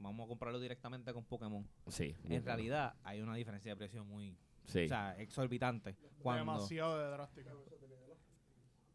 Vamos 0.00 0.24
a 0.24 0.28
comprarlo 0.28 0.58
directamente 0.58 1.12
con 1.12 1.24
Pokémon. 1.24 1.66
sí. 1.88 2.16
En 2.24 2.44
realidad 2.44 2.94
hay 3.04 3.20
una 3.20 3.34
diferencia 3.34 3.72
de 3.72 3.76
precio 3.76 4.04
muy... 4.04 4.36
Sí. 4.64 4.84
O 4.84 4.88
sea, 4.88 5.16
exorbitante. 5.18 5.96
Cuando, 6.22 6.52
Demasiado 6.52 6.98
de 6.98 7.10
drástica. 7.10 7.52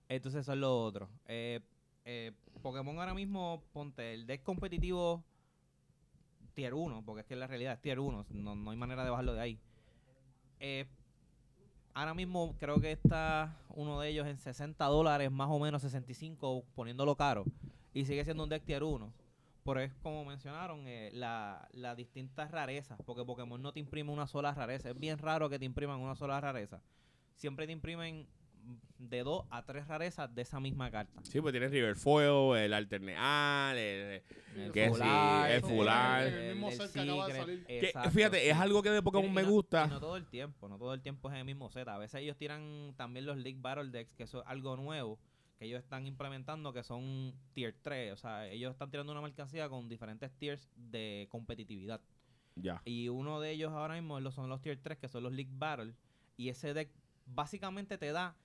Entonces 0.07 0.41
eso 0.41 0.53
es 0.53 0.57
lo 0.57 0.83
otro. 0.83 1.09
Eh, 1.25 1.59
eh, 2.05 2.31
Pokémon 2.61 2.97
ahora 2.99 3.13
mismo, 3.13 3.63
ponte 3.73 4.13
el 4.13 4.25
deck 4.25 4.43
competitivo 4.43 5.23
tier 6.53 6.73
1, 6.73 7.03
porque 7.05 7.21
es 7.21 7.27
que 7.27 7.35
la 7.35 7.47
realidad 7.47 7.73
es 7.73 7.81
tier 7.81 7.99
1, 7.99 8.27
no, 8.29 8.55
no 8.55 8.71
hay 8.71 8.77
manera 8.77 9.03
de 9.03 9.09
bajarlo 9.09 9.33
de 9.33 9.41
ahí. 9.41 9.59
Eh, 10.59 10.85
ahora 11.93 12.13
mismo 12.13 12.55
creo 12.57 12.79
que 12.79 12.91
está 12.91 13.57
uno 13.69 13.99
de 13.99 14.09
ellos 14.09 14.25
en 14.27 14.37
60 14.37 14.83
dólares, 14.85 15.31
más 15.31 15.49
o 15.49 15.59
menos 15.59 15.81
65, 15.81 16.63
poniéndolo 16.75 17.15
caro. 17.15 17.45
Y 17.93 18.05
sigue 18.05 18.23
siendo 18.23 18.43
un 18.43 18.49
deck 18.49 18.63
tier 18.63 18.83
1. 18.83 19.11
Pero 19.65 19.79
es 19.81 19.93
como 19.95 20.23
mencionaron, 20.25 20.87
eh, 20.87 21.09
la- 21.13 21.67
las 21.71 21.97
distintas 21.97 22.51
rarezas, 22.51 22.99
porque 23.05 23.25
Pokémon 23.25 23.59
no 23.61 23.73
te 23.73 23.79
imprime 23.79 24.11
una 24.11 24.27
sola 24.27 24.53
rareza. 24.53 24.91
Es 24.91 24.99
bien 24.99 25.17
raro 25.17 25.49
que 25.49 25.57
te 25.59 25.65
impriman 25.65 25.99
una 25.99 26.15
sola 26.15 26.39
rareza. 26.39 26.81
Siempre 27.33 27.65
te 27.65 27.71
imprimen 27.73 28.27
de 28.97 29.23
dos 29.23 29.45
a 29.51 29.63
tres 29.65 29.87
rarezas 29.87 30.33
de 30.33 30.41
esa 30.43 30.59
misma 30.59 30.89
carta. 30.89 31.19
Sí, 31.23 31.39
pues 31.41 31.51
tienes 31.51 31.69
River 31.71 31.95
Foil, 31.95 32.57
el 32.57 32.73
Alterneal, 32.73 33.77
el, 33.77 34.23
El 34.55 34.71
Que 34.71 34.89
sí, 34.89 35.01
el. 35.01 35.63
El 36.33 36.53
mismo 36.55 36.71
set 36.71 36.91
que 36.93 36.99
acaba 37.01 37.27
de 37.27 37.33
salir. 37.33 37.65
que, 37.65 37.79
exacto, 37.87 38.11
fíjate, 38.11 38.39
sí. 38.41 38.49
es 38.49 38.57
algo 38.57 38.81
que 38.81 38.89
de 38.91 39.01
Pokémon 39.03 39.29
Y 39.29 39.33
me 39.33 39.43
no- 39.43 39.49
gusta. 39.49 39.85
y 39.85 39.89
no 39.89 39.99
todo 39.99 40.15
el 40.17 40.25
tiempo, 40.25 40.67
no 40.69 40.77
todo 40.77 40.93
el 40.93 41.01
tiempo 41.01 41.29
es 41.31 41.37
el 41.37 41.45
mismo 41.45 41.69
set. 41.69 41.87
A 41.87 41.97
veces 41.97 42.21
ellos 42.21 42.37
tiran 42.37 42.93
también 42.97 43.25
los 43.25 43.37
League 43.37 43.59
Battle 43.61 43.89
Decks, 43.91 44.13
que 44.13 44.23
eso 44.23 44.41
es 44.41 44.47
algo 44.47 44.75
nuevo, 44.77 45.19
que 45.57 45.65
ellos 45.65 45.79
están 45.79 46.05
implementando, 46.05 46.73
que 46.73 46.83
son 46.83 47.33
tier 47.53 47.75
3. 47.81 48.13
O 48.13 48.17
sea, 48.17 48.47
ellos 48.47 48.71
están 48.71 48.91
tirando 48.91 49.11
una 49.11 49.21
mercancía 49.21 49.69
con 49.69 49.87
diferentes 49.87 50.31
tiers 50.37 50.69
de 50.75 51.27
competitividad. 51.29 52.01
Ya. 52.55 52.81
Y 52.85 53.09
uno 53.09 53.39
de 53.39 53.51
ellos 53.51 53.71
ahora 53.71 53.95
mismo 53.95 54.19
lo- 54.19 54.31
son 54.31 54.49
los 54.49 54.61
tier 54.61 54.79
3, 54.81 54.97
que 54.97 55.07
son 55.09 55.23
los 55.23 55.33
League 55.33 55.51
Battle. 55.53 55.93
Y 56.37 56.49
ese 56.49 56.73
deck 56.73 56.89
básicamente 57.25 57.97
te 57.97 58.11
da 58.11 58.35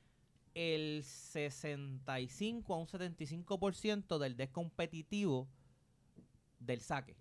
el 0.55 1.03
65 1.05 2.75
a 2.75 2.79
un 2.79 2.87
75% 2.87 4.19
del 4.19 4.37
deck 4.37 4.51
competitivo 4.53 5.49
del 6.59 6.81
saque. 6.81 7.17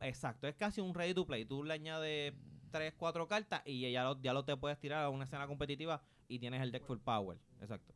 Exacto, 0.00 0.46
es 0.46 0.54
casi 0.56 0.80
un 0.80 0.94
ready 0.94 1.14
to 1.14 1.24
play. 1.26 1.44
Tú 1.46 1.64
le 1.64 1.74
añades 1.74 2.34
3, 2.70 2.92
4 2.94 3.26
cartas 3.26 3.62
y 3.64 3.90
ya 3.90 4.04
lo, 4.04 4.20
ya 4.20 4.32
lo 4.34 4.44
te 4.44 4.56
puedes 4.56 4.78
tirar 4.78 5.04
a 5.04 5.08
una 5.08 5.24
escena 5.24 5.46
competitiva 5.46 6.02
y 6.28 6.38
tienes 6.38 6.60
el 6.60 6.72
deck 6.72 6.84
full 6.84 6.98
power. 6.98 7.38
Exacto. 7.60 7.93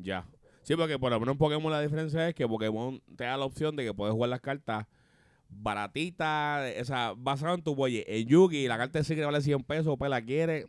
Ya. 0.00 0.26
Sí, 0.62 0.76
porque 0.76 0.98
por 0.98 1.10
lo 1.10 1.18
menos 1.18 1.32
en 1.34 1.38
Pokémon 1.38 1.72
la 1.72 1.80
diferencia 1.80 2.28
es 2.28 2.34
que 2.34 2.46
Pokémon 2.46 3.00
te 3.16 3.24
da 3.24 3.36
la 3.36 3.44
opción 3.44 3.74
de 3.74 3.84
que 3.84 3.94
puedes 3.94 4.12
jugar 4.14 4.30
las 4.30 4.40
cartas 4.40 4.86
baratitas, 5.48 6.74
o 6.80 6.84
sea, 6.84 7.14
basado 7.16 7.54
en 7.54 7.62
tu 7.62 7.74
boye. 7.74 8.04
En 8.06 8.26
Yugi, 8.26 8.68
la 8.68 8.76
carta 8.76 8.98
de 8.98 9.04
Secret 9.04 9.24
vale 9.24 9.40
100 9.40 9.62
pesos, 9.64 9.96
pues 9.98 10.10
la 10.10 10.20
quiere. 10.22 10.66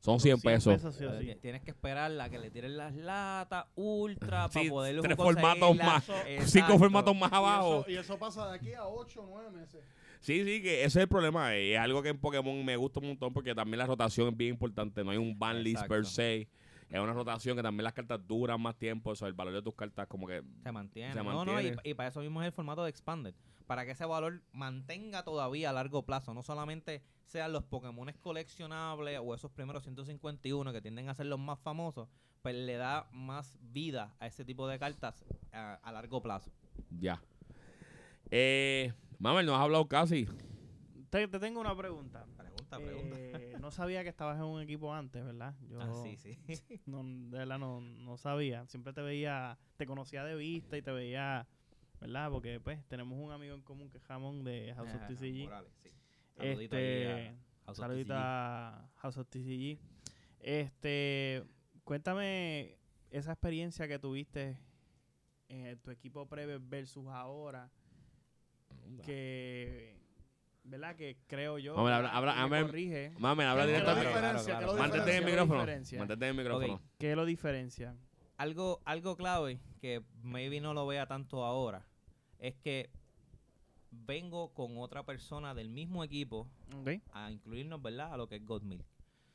Son 0.00 0.20
100 0.20 0.40
pesos. 0.40 0.80
sí 0.94 1.04
sí. 1.20 1.34
Tienes 1.40 1.62
que 1.62 1.72
esperar 1.72 2.18
a 2.20 2.30
que 2.30 2.38
le 2.38 2.50
tiren 2.50 2.76
las 2.76 2.94
latas 2.94 3.66
ultra 3.74 4.48
Sí, 4.48 4.60
para 4.60 4.70
poder 4.70 5.00
tres 5.00 5.16
formatos 5.16 5.76
más, 5.76 6.04
Cinco 6.44 6.78
formatos 6.78 7.16
más 7.16 7.32
Y 7.32 7.34
abajo. 7.34 7.80
eso, 7.80 7.90
y 7.90 7.96
eso 7.96 8.18
pasa 8.18 8.48
de 8.48 8.56
aquí 8.56 8.74
a 8.74 8.86
8 8.86 9.22
o 9.22 9.26
9 9.26 9.50
meses. 9.50 9.80
Sí, 10.20 10.44
sí, 10.44 10.62
que 10.62 10.80
ese 10.80 10.86
es 10.86 10.96
el 10.96 11.08
problema. 11.08 11.54
Es 11.56 11.78
algo 11.78 12.02
que 12.02 12.10
en 12.10 12.18
Pokémon 12.18 12.64
me 12.64 12.76
gusta 12.76 13.00
un 13.00 13.08
montón 13.08 13.32
porque 13.32 13.54
también 13.54 13.78
la 13.78 13.86
rotación 13.86 14.28
es 14.28 14.36
bien 14.36 14.50
importante. 14.50 15.02
No 15.02 15.10
hay 15.10 15.18
un 15.18 15.36
ban 15.36 15.62
list 15.62 15.84
per 15.86 16.06
se. 16.06 16.48
Es 16.90 17.00
una 17.00 17.12
rotación 17.12 17.56
que 17.56 17.62
también 17.62 17.84
las 17.84 17.92
cartas 17.92 18.26
duran 18.26 18.60
más 18.60 18.76
tiempo. 18.76 19.10
O 19.10 19.16
sea, 19.16 19.28
el 19.28 19.34
valor 19.34 19.54
de 19.54 19.62
tus 19.62 19.74
cartas 19.74 20.06
como 20.06 20.26
que... 20.26 20.42
Se 20.62 20.72
mantiene. 20.72 21.12
Se 21.12 21.22
No, 21.22 21.44
no, 21.44 21.60
y, 21.60 21.94
para 21.94 22.08
eso 22.08 22.20
mismo 22.20 22.40
es 22.42 22.46
el 22.46 22.52
formato 22.52 22.82
de 22.82 22.90
Expanded. 22.90 23.34
Para 23.66 23.84
que 23.84 23.90
ese 23.90 24.06
valor 24.06 24.42
mantenga 24.52 25.22
todavía 25.22 25.70
a 25.70 25.72
largo 25.74 26.04
plazo. 26.06 26.32
No 26.32 26.42
solamente 26.42 27.02
sean 27.26 27.52
los 27.52 27.64
Pokémon 27.64 28.10
coleccionables 28.22 29.20
o 29.22 29.34
esos 29.34 29.50
primeros 29.50 29.82
151 29.82 30.72
que 30.72 30.80
tienden 30.80 31.10
a 31.10 31.14
ser 31.14 31.26
los 31.26 31.38
más 31.38 31.58
famosos, 31.58 32.08
pues 32.40 32.54
le 32.54 32.76
da 32.76 33.08
más 33.12 33.58
vida 33.60 34.14
a 34.20 34.26
ese 34.26 34.46
tipo 34.46 34.66
de 34.66 34.78
cartas 34.78 35.24
a, 35.52 35.74
a 35.74 35.92
largo 35.92 36.22
plazo. 36.22 36.50
Ya. 36.98 37.20
Eh, 38.30 38.92
Mamel, 39.18 39.46
no 39.46 39.54
has 39.54 39.62
hablado 39.62 39.86
casi. 39.88 40.26
Te, 41.10 41.26
te 41.28 41.38
tengo 41.38 41.60
una 41.60 41.76
pregunta. 41.76 42.26
Pregunta, 42.68 42.78
pregunta. 42.78 43.16
Eh, 43.38 43.56
no 43.60 43.70
sabía 43.70 44.02
que 44.02 44.08
estabas 44.10 44.36
en 44.38 44.44
un 44.44 44.60
equipo 44.62 44.92
antes, 44.92 45.24
¿verdad? 45.24 45.54
Yo 45.68 45.80
Ah, 45.80 45.92
sí, 46.02 46.16
sí. 46.16 46.38
no, 46.86 47.02
de 47.04 47.38
verdad 47.38 47.58
no, 47.58 47.80
no 47.80 48.16
sabía. 48.18 48.66
Siempre 48.66 48.92
te 48.92 49.00
veía, 49.00 49.58
te 49.76 49.86
conocía 49.86 50.24
de 50.24 50.34
vista 50.36 50.76
y 50.76 50.82
te 50.82 50.90
veía, 50.92 51.46
¿verdad? 52.00 52.30
Porque 52.30 52.60
pues 52.60 52.84
tenemos 52.88 53.18
un 53.18 53.32
amigo 53.32 53.54
en 53.54 53.62
común 53.62 53.90
que 53.90 53.98
es 53.98 54.04
Jamón 54.04 54.44
de 54.44 54.72
House 54.76 54.94
of 54.94 55.06
TCG. 55.06 55.44
Morales, 55.44 55.72
sí. 55.82 55.90
Saludito 56.36 56.76
Este, 56.76 57.28
a 57.28 57.34
House 57.66 57.78
of 57.78 57.84
saludito 57.84 58.14
TCG. 58.14 58.98
House 59.00 59.16
of 59.16 59.28
TCG. 59.28 59.78
Este, 60.40 61.44
cuéntame 61.84 62.78
esa 63.10 63.32
experiencia 63.32 63.88
que 63.88 63.98
tuviste 63.98 64.58
en 65.48 65.78
tu 65.78 65.90
equipo 65.90 66.26
previo 66.28 66.60
versus 66.62 67.06
ahora, 67.08 67.70
que, 69.04 69.96
¿verdad? 70.68 70.96
Que 70.96 71.16
creo 71.26 71.58
yo. 71.58 71.74
¿verdad? 71.82 72.06
habla- 72.06 72.10
habla- 72.10 72.34
me 72.34 72.40
habla- 72.56 72.62
corrige. 72.66 73.12
Habla 73.16 73.34
¿Qué 73.66 73.76
es 73.76 73.84
la 73.84 73.94
directamente. 73.94 74.76
Mantente 74.78 75.10
en 75.10 75.16
el 75.18 75.24
micrófono. 75.24 75.58
Mantente 75.98 76.24
en 76.28 76.30
el 76.30 76.34
micrófono. 76.36 76.82
¿Qué 76.98 77.16
lo 77.16 77.24
diferencia? 77.24 77.96
algo, 78.36 78.80
algo 78.84 79.16
clave 79.16 79.58
que 79.80 80.00
maybe 80.22 80.60
no 80.60 80.72
lo 80.72 80.86
vea 80.86 81.06
tanto 81.06 81.44
ahora 81.44 81.84
es 82.38 82.54
que 82.54 82.88
vengo 83.90 84.52
con 84.54 84.78
otra 84.78 85.02
persona 85.04 85.54
del 85.54 85.70
mismo 85.70 86.04
equipo 86.04 86.46
Ok. 86.76 87.00
a 87.12 87.30
incluirnos, 87.32 87.82
¿verdad? 87.82 88.12
A 88.12 88.16
lo 88.16 88.28
que 88.28 88.36
es 88.36 88.44
Godmill. 88.46 88.84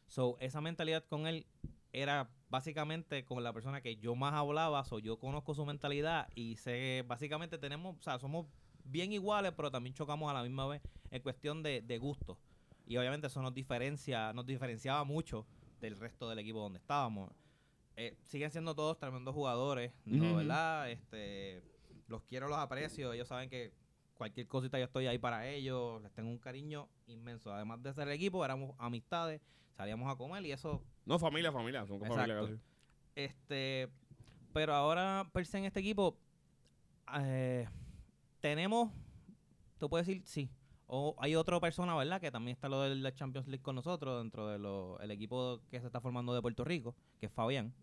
So, 0.07 0.37
esa 0.39 0.61
mentalidad 0.61 1.03
con 1.05 1.27
él 1.27 1.45
era 1.91 2.29
básicamente 2.49 3.25
con 3.25 3.43
la 3.43 3.51
persona 3.51 3.81
que 3.81 3.97
yo 3.97 4.15
más 4.15 4.33
hablaba, 4.33 4.83
so 4.85 4.99
yo 4.99 5.17
conozco 5.17 5.53
su 5.53 5.65
mentalidad 5.65 6.29
y 6.35 6.55
sé, 6.57 7.03
básicamente 7.07 7.57
tenemos, 7.57 7.97
o 7.97 8.01
sea, 8.01 8.19
somos 8.19 8.45
bien 8.83 9.11
iguales, 9.11 9.53
pero 9.55 9.71
también 9.71 9.93
chocamos 9.93 10.29
a 10.29 10.33
la 10.33 10.43
misma 10.43 10.67
vez 10.67 10.81
en 11.11 11.21
cuestión 11.21 11.63
de, 11.63 11.81
de 11.81 11.97
gusto. 11.97 12.37
Y 12.85 12.97
obviamente 12.97 13.27
eso 13.27 13.41
nos 13.41 13.53
diferencia, 13.53 14.33
nos 14.33 14.45
diferenciaba 14.45 15.03
mucho 15.03 15.45
del 15.79 15.97
resto 15.97 16.29
del 16.29 16.39
equipo 16.39 16.59
donde 16.59 16.79
estábamos. 16.79 17.31
Eh, 17.95 18.17
siguen 18.23 18.49
siendo 18.51 18.73
todos 18.75 18.97
tremendos 18.97 19.33
jugadores, 19.33 19.93
¿no? 20.05 20.35
¿Verdad? 20.35 20.89
Este, 20.89 21.63
los 22.07 22.23
quiero, 22.23 22.47
los 22.47 22.57
aprecio, 22.57 23.13
ellos 23.13 23.27
saben 23.27 23.49
que 23.49 23.71
cualquier 24.15 24.47
cosita 24.47 24.77
yo 24.79 24.85
estoy 24.85 25.07
ahí 25.07 25.17
para 25.17 25.47
ellos, 25.47 26.01
les 26.01 26.11
tengo 26.13 26.29
un 26.29 26.39
cariño 26.39 26.89
inmenso. 27.07 27.53
Además 27.53 27.81
de 27.83 27.93
ser 27.93 28.07
el 28.07 28.13
equipo, 28.13 28.43
éramos 28.43 28.75
amistades, 28.79 29.41
salíamos 29.77 30.11
a 30.11 30.15
comer 30.17 30.45
y 30.45 30.51
eso, 30.51 30.81
No, 31.05 31.19
familia, 31.19 31.51
familia. 31.51 31.85
Son 31.85 31.99
como 31.99 32.15
familia 32.15 32.39
casi. 32.41 32.59
este, 33.15 33.89
pero 34.53 34.73
ahora 34.73 35.29
per 35.33 35.45
se 35.45 35.57
en 35.59 35.65
este 35.65 35.79
equipo 35.79 36.17
eh, 37.19 37.67
tenemos, 38.43 38.91
tú 39.79 39.89
puedes 39.89 40.05
decir 40.05 40.21
sí. 40.25 40.51
O 40.85 41.15
hay 41.17 41.33
otra 41.33 41.61
persona, 41.61 41.95
¿verdad? 41.95 42.19
Que 42.19 42.29
también 42.29 42.55
está 42.55 42.67
lo 42.67 42.81
de 42.81 42.93
la 42.93 43.13
Champions 43.13 43.47
League 43.47 43.63
con 43.63 43.73
nosotros 43.73 44.21
dentro 44.21 44.97
del 44.97 45.11
equipo 45.11 45.61
que 45.71 45.79
se 45.79 45.85
está 45.85 46.01
formando 46.01 46.35
de 46.35 46.41
Puerto 46.41 46.65
Rico, 46.65 46.93
que 47.21 47.27
es 47.27 47.31
Fabián. 47.31 47.73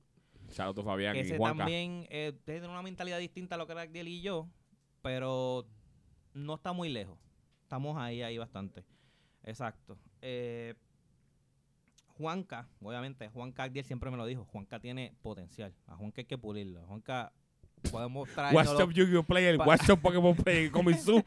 To 0.54 0.84
Fabián 0.84 1.14
que 1.14 1.20
y 1.20 1.22
ese 1.22 1.38
Juanca. 1.38 1.58
también 1.64 2.06
eh, 2.10 2.38
tiene 2.44 2.68
una 2.68 2.82
mentalidad 2.82 3.18
distinta 3.18 3.54
a 3.54 3.58
lo 3.58 3.66
que 3.66 3.72
era 3.72 3.82
Agdiel 3.82 4.08
y 4.08 4.20
yo, 4.20 4.48
pero 5.00 5.66
no 6.34 6.56
está 6.56 6.74
muy 6.74 6.90
lejos. 6.90 7.18
Estamos 7.62 7.96
ahí, 7.96 8.20
ahí 8.20 8.36
bastante. 8.36 8.84
Exacto. 9.42 9.96
Eh, 10.20 10.74
Juanca, 12.18 12.68
obviamente, 12.82 13.30
Juanca 13.30 13.62
Agdiel 13.62 13.86
siempre 13.86 14.10
me 14.10 14.18
lo 14.18 14.26
dijo. 14.26 14.44
Juanca 14.44 14.78
tiene 14.78 15.14
potencial. 15.22 15.74
A 15.86 15.96
Juanca 15.96 16.20
hay 16.20 16.26
que 16.26 16.36
pulirlo. 16.36 16.82
A 16.82 16.86
Juanca 16.86 17.32
podemos 17.90 18.28
traer. 18.30 18.54
Watch 18.54 18.68
up 18.80 18.92
Yu-Gi-Oh! 18.92 19.22
Player, 19.22 19.56
up 19.90 20.00
Pokémon 20.00 20.34
Player, 20.36 20.70
Komitsu. 20.70 21.22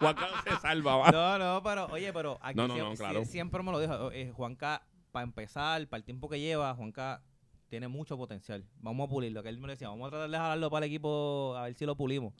Juanca 0.00 0.26
se 0.44 0.56
salva, 0.60 0.96
va. 0.96 1.10
No, 1.10 1.38
no, 1.38 1.62
pero 1.62 1.86
oye, 1.86 2.12
pero 2.12 2.38
aquí 2.40 2.56
No, 2.56 2.68
no, 2.68 2.74
siempre, 2.74 2.90
no, 2.92 2.96
claro. 2.98 3.20
sie- 3.24 3.30
siempre 3.30 3.62
me 3.62 3.72
lo 3.72 3.80
dijo. 3.80 4.10
eh, 4.12 4.32
Juanca, 4.34 4.82
para 5.12 5.24
empezar, 5.24 5.86
para 5.88 5.98
el 5.98 6.04
tiempo 6.04 6.28
que 6.28 6.40
lleva, 6.40 6.74
Juanca 6.74 7.22
tiene 7.68 7.88
mucho 7.88 8.16
potencial. 8.16 8.64
Vamos 8.78 9.06
a 9.06 9.10
pulirlo. 9.10 9.42
Que 9.42 9.48
él 9.48 9.58
me 9.58 9.68
decía, 9.68 9.88
vamos 9.88 10.06
a 10.06 10.10
tratar 10.10 10.30
de 10.30 10.36
jalarlo 10.36 10.70
para 10.70 10.86
el 10.86 10.92
equipo 10.92 11.54
a 11.56 11.62
ver 11.64 11.74
si 11.74 11.84
lo 11.84 11.96
pulimos. 11.96 12.32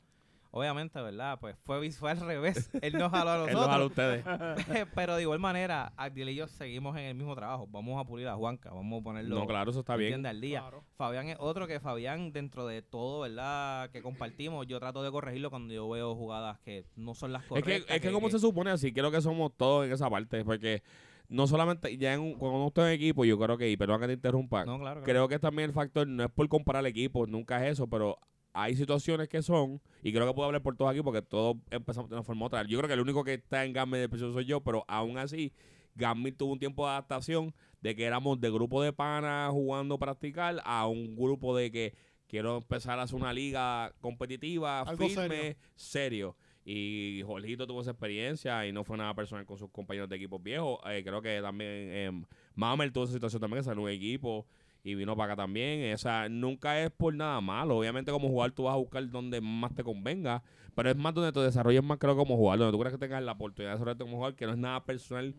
Obviamente, 0.51 0.99
¿verdad? 1.01 1.37
Pues 1.39 1.55
fue, 1.63 1.91
fue 1.91 2.11
al 2.11 2.19
revés. 2.21 2.69
Él 2.81 2.93
nos 2.93 3.11
jaló 3.11 3.31
a 3.31 3.35
Él 3.47 3.53
lo 3.53 3.59
jala 3.59 3.75
a 3.75 3.77
nosotros. 3.79 3.85
ustedes. 3.91 4.87
pero 4.95 5.15
de 5.15 5.21
igual 5.23 5.39
manera, 5.39 5.93
Agdiel 5.97 6.29
y 6.29 6.35
yo 6.35 6.47
seguimos 6.47 6.95
en 6.97 7.03
el 7.03 7.15
mismo 7.15 7.35
trabajo. 7.35 7.67
Vamos 7.67 7.99
a 7.99 8.07
pulir 8.07 8.27
a 8.27 8.35
Juanca. 8.35 8.71
Vamos 8.71 9.01
a 9.01 9.03
ponerlo 9.03 9.35
No, 9.35 9.45
claro, 9.47 9.71
eso 9.71 9.81
está 9.81 9.95
bien. 9.95 10.25
al 10.25 10.41
día. 10.41 10.61
Claro. 10.61 10.83
Fabián 10.97 11.27
es 11.29 11.37
otro 11.39 11.67
que 11.67 11.79
Fabián, 11.79 12.31
dentro 12.31 12.65
de 12.65 12.81
todo, 12.81 13.21
¿verdad? 13.21 13.89
Que 13.91 14.01
compartimos, 14.01 14.65
yo 14.67 14.79
trato 14.79 15.03
de 15.03 15.11
corregirlo 15.11 15.49
cuando 15.49 15.73
yo 15.73 15.87
veo 15.89 16.15
jugadas 16.15 16.59
que 16.59 16.85
no 16.95 17.13
son 17.13 17.33
las 17.33 17.43
Es 17.43 17.49
correctas. 17.49 17.85
que, 17.85 17.95
es 17.95 18.01
que 18.01 18.11
como 18.11 18.29
se 18.29 18.39
supone 18.39 18.71
así, 18.71 18.91
creo 18.93 19.11
que 19.11 19.21
somos 19.21 19.51
todos 19.55 19.85
en 19.85 19.91
esa 19.91 20.09
parte, 20.09 20.43
porque 20.43 20.81
no 21.29 21.45
solamente, 21.45 21.97
ya 21.97 22.13
en 22.13 22.21
un, 22.21 22.33
cuando 22.35 22.57
uno 22.57 22.67
está 22.67 22.87
en 22.87 22.93
equipo, 22.95 23.25
yo 23.25 23.37
creo 23.37 23.57
que, 23.57 23.69
y 23.69 23.75
perdón 23.77 23.99
que 24.01 24.07
te 24.07 24.13
interrumpa, 24.13 24.59
No, 24.65 24.79
claro. 24.79 25.01
claro. 25.01 25.03
creo 25.03 25.27
que 25.27 25.39
también 25.39 25.69
el 25.69 25.73
factor 25.73 26.07
no 26.07 26.23
es 26.23 26.31
por 26.31 26.47
comparar 26.47 26.85
equipos, 26.85 27.27
nunca 27.27 27.65
es 27.65 27.73
eso, 27.73 27.87
pero 27.87 28.17
hay 28.59 28.75
situaciones 28.75 29.29
que 29.29 29.43
son, 29.43 29.79
y 30.01 30.11
creo 30.11 30.25
que 30.25 30.33
puedo 30.33 30.47
hablar 30.47 30.63
por 30.63 30.75
todos 30.75 30.89
aquí 30.89 31.01
porque 31.03 31.21
todos 31.21 31.57
empezamos 31.69 32.09
de 32.09 32.15
una 32.15 32.23
forma 32.23 32.41
u 32.41 32.47
otra. 32.47 32.63
Yo 32.63 32.79
creo 32.79 32.87
que 32.87 32.95
el 32.95 33.01
único 33.01 33.23
que 33.23 33.35
está 33.35 33.63
en 33.63 33.71
Gambit 33.71 33.99
de 33.99 34.09
presión 34.09 34.33
soy 34.33 34.45
yo, 34.45 34.61
pero 34.61 34.83
aún 34.87 35.19
así, 35.19 35.53
Gambit 35.93 36.37
tuvo 36.37 36.53
un 36.53 36.59
tiempo 36.59 36.83
de 36.85 36.91
adaptación 36.91 37.53
de 37.81 37.95
que 37.95 38.05
éramos 38.05 38.41
de 38.41 38.49
grupo 38.49 38.81
de 38.81 38.93
panas 38.93 39.51
jugando 39.51 39.99
practicar 39.99 40.59
a 40.65 40.87
un 40.87 41.15
grupo 41.15 41.55
de 41.55 41.69
que 41.69 41.93
quiero 42.27 42.57
empezar 42.57 42.97
a 42.97 43.03
hacer 43.03 43.15
una 43.15 43.31
liga 43.31 43.93
competitiva, 44.01 44.81
Algo 44.81 45.07
firme, 45.07 45.57
serio. 45.75 46.35
Y 46.65 47.21
Jorgito 47.27 47.67
tuvo 47.67 47.81
esa 47.81 47.91
experiencia 47.91 48.65
y 48.65 48.71
no 48.71 48.83
fue 48.83 48.97
nada 48.97 49.13
personal 49.13 49.45
con 49.45 49.59
sus 49.59 49.69
compañeros 49.69 50.09
de 50.09 50.15
equipos 50.15 50.41
viejos. 50.41 50.79
Eh, 50.87 51.03
creo 51.05 51.21
que 51.21 51.39
también 51.41 51.69
eh, 51.71 52.23
Mamer 52.55 52.91
tuvo 52.91 53.03
esa 53.03 53.13
situación 53.13 53.39
también, 53.39 53.61
que 53.61 53.65
salió 53.65 53.83
un 53.83 53.89
equipo 53.89 54.47
y 54.83 54.95
vino 54.95 55.15
para 55.15 55.33
acá 55.33 55.43
también. 55.43 55.93
O 55.93 55.97
sea, 55.97 56.29
nunca 56.29 56.81
es 56.81 56.91
por 56.91 57.13
nada 57.13 57.41
malo. 57.41 57.77
Obviamente 57.77 58.11
como 58.11 58.29
jugador 58.29 58.51
tú 58.53 58.63
vas 58.63 58.73
a 58.73 58.77
buscar 58.77 59.07
donde 59.09 59.41
más 59.41 59.73
te 59.75 59.83
convenga, 59.83 60.43
pero 60.75 60.89
es 60.89 60.95
más 60.95 61.13
donde 61.13 61.31
te 61.31 61.39
desarrolles 61.39 61.83
más 61.83 61.97
creo 61.97 62.15
como 62.15 62.35
jugador, 62.37 62.59
donde 62.59 62.77
tú 62.77 62.79
crees 62.79 62.93
que 62.93 62.99
tengas 62.99 63.23
la 63.23 63.33
oportunidad 63.33 63.71
de 63.71 63.75
desarrollarte 63.75 64.03
como 64.03 64.17
jugador, 64.17 64.35
que 64.35 64.45
no 64.45 64.53
es 64.53 64.57
nada 64.57 64.83
personal, 64.85 65.35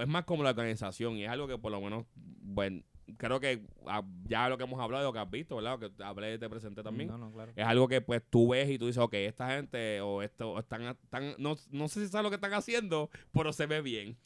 es 0.00 0.08
más 0.08 0.24
como 0.24 0.42
la 0.42 0.50
organización 0.50 1.16
y 1.16 1.24
es 1.24 1.30
algo 1.30 1.48
que 1.48 1.58
por 1.58 1.72
lo 1.72 1.80
menos, 1.80 2.04
bueno, 2.14 2.82
creo 3.16 3.40
que 3.40 3.62
ah, 3.86 4.02
ya 4.28 4.48
lo 4.48 4.58
que 4.58 4.64
hemos 4.64 4.80
hablado, 4.80 5.04
lo 5.04 5.12
que 5.12 5.18
has 5.18 5.30
visto, 5.30 5.56
¿verdad? 5.56 5.78
Lo 5.78 5.90
que 5.90 6.04
hablé 6.04 6.34
y 6.34 6.38
te 6.38 6.48
presenté 6.48 6.82
también. 6.82 7.08
No, 7.08 7.18
no, 7.18 7.32
claro. 7.32 7.52
Es 7.54 7.64
algo 7.64 7.88
que 7.88 8.00
pues 8.00 8.22
tú 8.28 8.48
ves 8.48 8.68
y 8.68 8.78
tú 8.78 8.86
dices, 8.86 9.02
ok, 9.02 9.14
esta 9.14 9.48
gente 9.50 10.00
o 10.00 10.22
esto 10.22 10.58
están, 10.58 10.82
están 10.82 11.34
no, 11.38 11.56
no 11.70 11.88
sé 11.88 12.04
si 12.04 12.08
saben 12.08 12.24
lo 12.24 12.30
que 12.30 12.36
están 12.36 12.54
haciendo, 12.54 13.10
pero 13.32 13.52
se 13.52 13.66
ve 13.66 13.80
bien. 13.80 14.16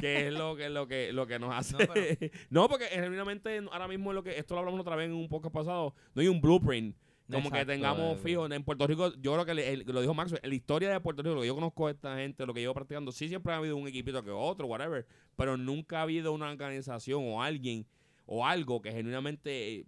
Que 0.00 0.28
es 0.28 0.32
lo 0.32 0.56
que, 0.56 0.68
lo 0.70 0.86
que, 0.86 1.12
lo 1.12 1.26
que 1.26 1.38
nos 1.38 1.54
hace. 1.54 1.76
No, 2.50 2.68
porque 2.68 2.86
genuinamente 2.86 3.58
ahora 3.72 3.88
mismo 3.88 4.10
es 4.10 4.14
lo 4.14 4.22
que, 4.22 4.38
esto 4.38 4.54
lo 4.54 4.60
hablamos 4.60 4.80
otra 4.80 4.96
vez 4.96 5.06
en 5.06 5.14
un 5.14 5.28
podcast 5.28 5.54
pasado, 5.54 5.94
no 6.14 6.22
hay 6.22 6.28
un 6.28 6.40
blueprint. 6.40 6.96
Como 7.30 7.50
que 7.50 7.64
tengamos 7.64 8.20
fijo 8.20 8.52
en 8.52 8.62
Puerto 8.64 8.86
Rico, 8.86 9.10
yo 9.18 9.32
creo 9.32 9.46
que 9.46 9.52
el- 9.72 9.84
lo 9.86 10.02
dijo 10.02 10.12
Max, 10.12 10.34
la 10.42 10.54
historia 10.54 10.90
de 10.90 11.00
Puerto 11.00 11.22
Rico, 11.22 11.34
lo 11.36 11.40
que 11.40 11.46
yo 11.46 11.54
conozco 11.54 11.86
de 11.86 11.94
esta 11.94 12.16
gente, 12.16 12.44
lo 12.44 12.52
que 12.52 12.60
llevo 12.60 12.74
practicando, 12.74 13.12
sí 13.12 13.28
siempre 13.28 13.54
ha 13.54 13.56
habido 13.56 13.76
un 13.78 13.88
equipito 13.88 14.22
que 14.22 14.30
otro, 14.30 14.66
whatever, 14.66 15.06
pero 15.34 15.56
nunca 15.56 16.00
ha 16.00 16.02
habido 16.02 16.32
una 16.32 16.50
organización 16.50 17.22
o 17.26 17.42
alguien 17.42 17.86
o 18.26 18.46
algo 18.46 18.82
que 18.82 18.92
genuinamente 18.92 19.86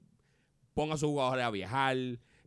ponga 0.73 0.95
a 0.95 0.97
sus 0.97 1.11
jugadores 1.11 1.45
a 1.45 1.51
viajar, 1.51 1.97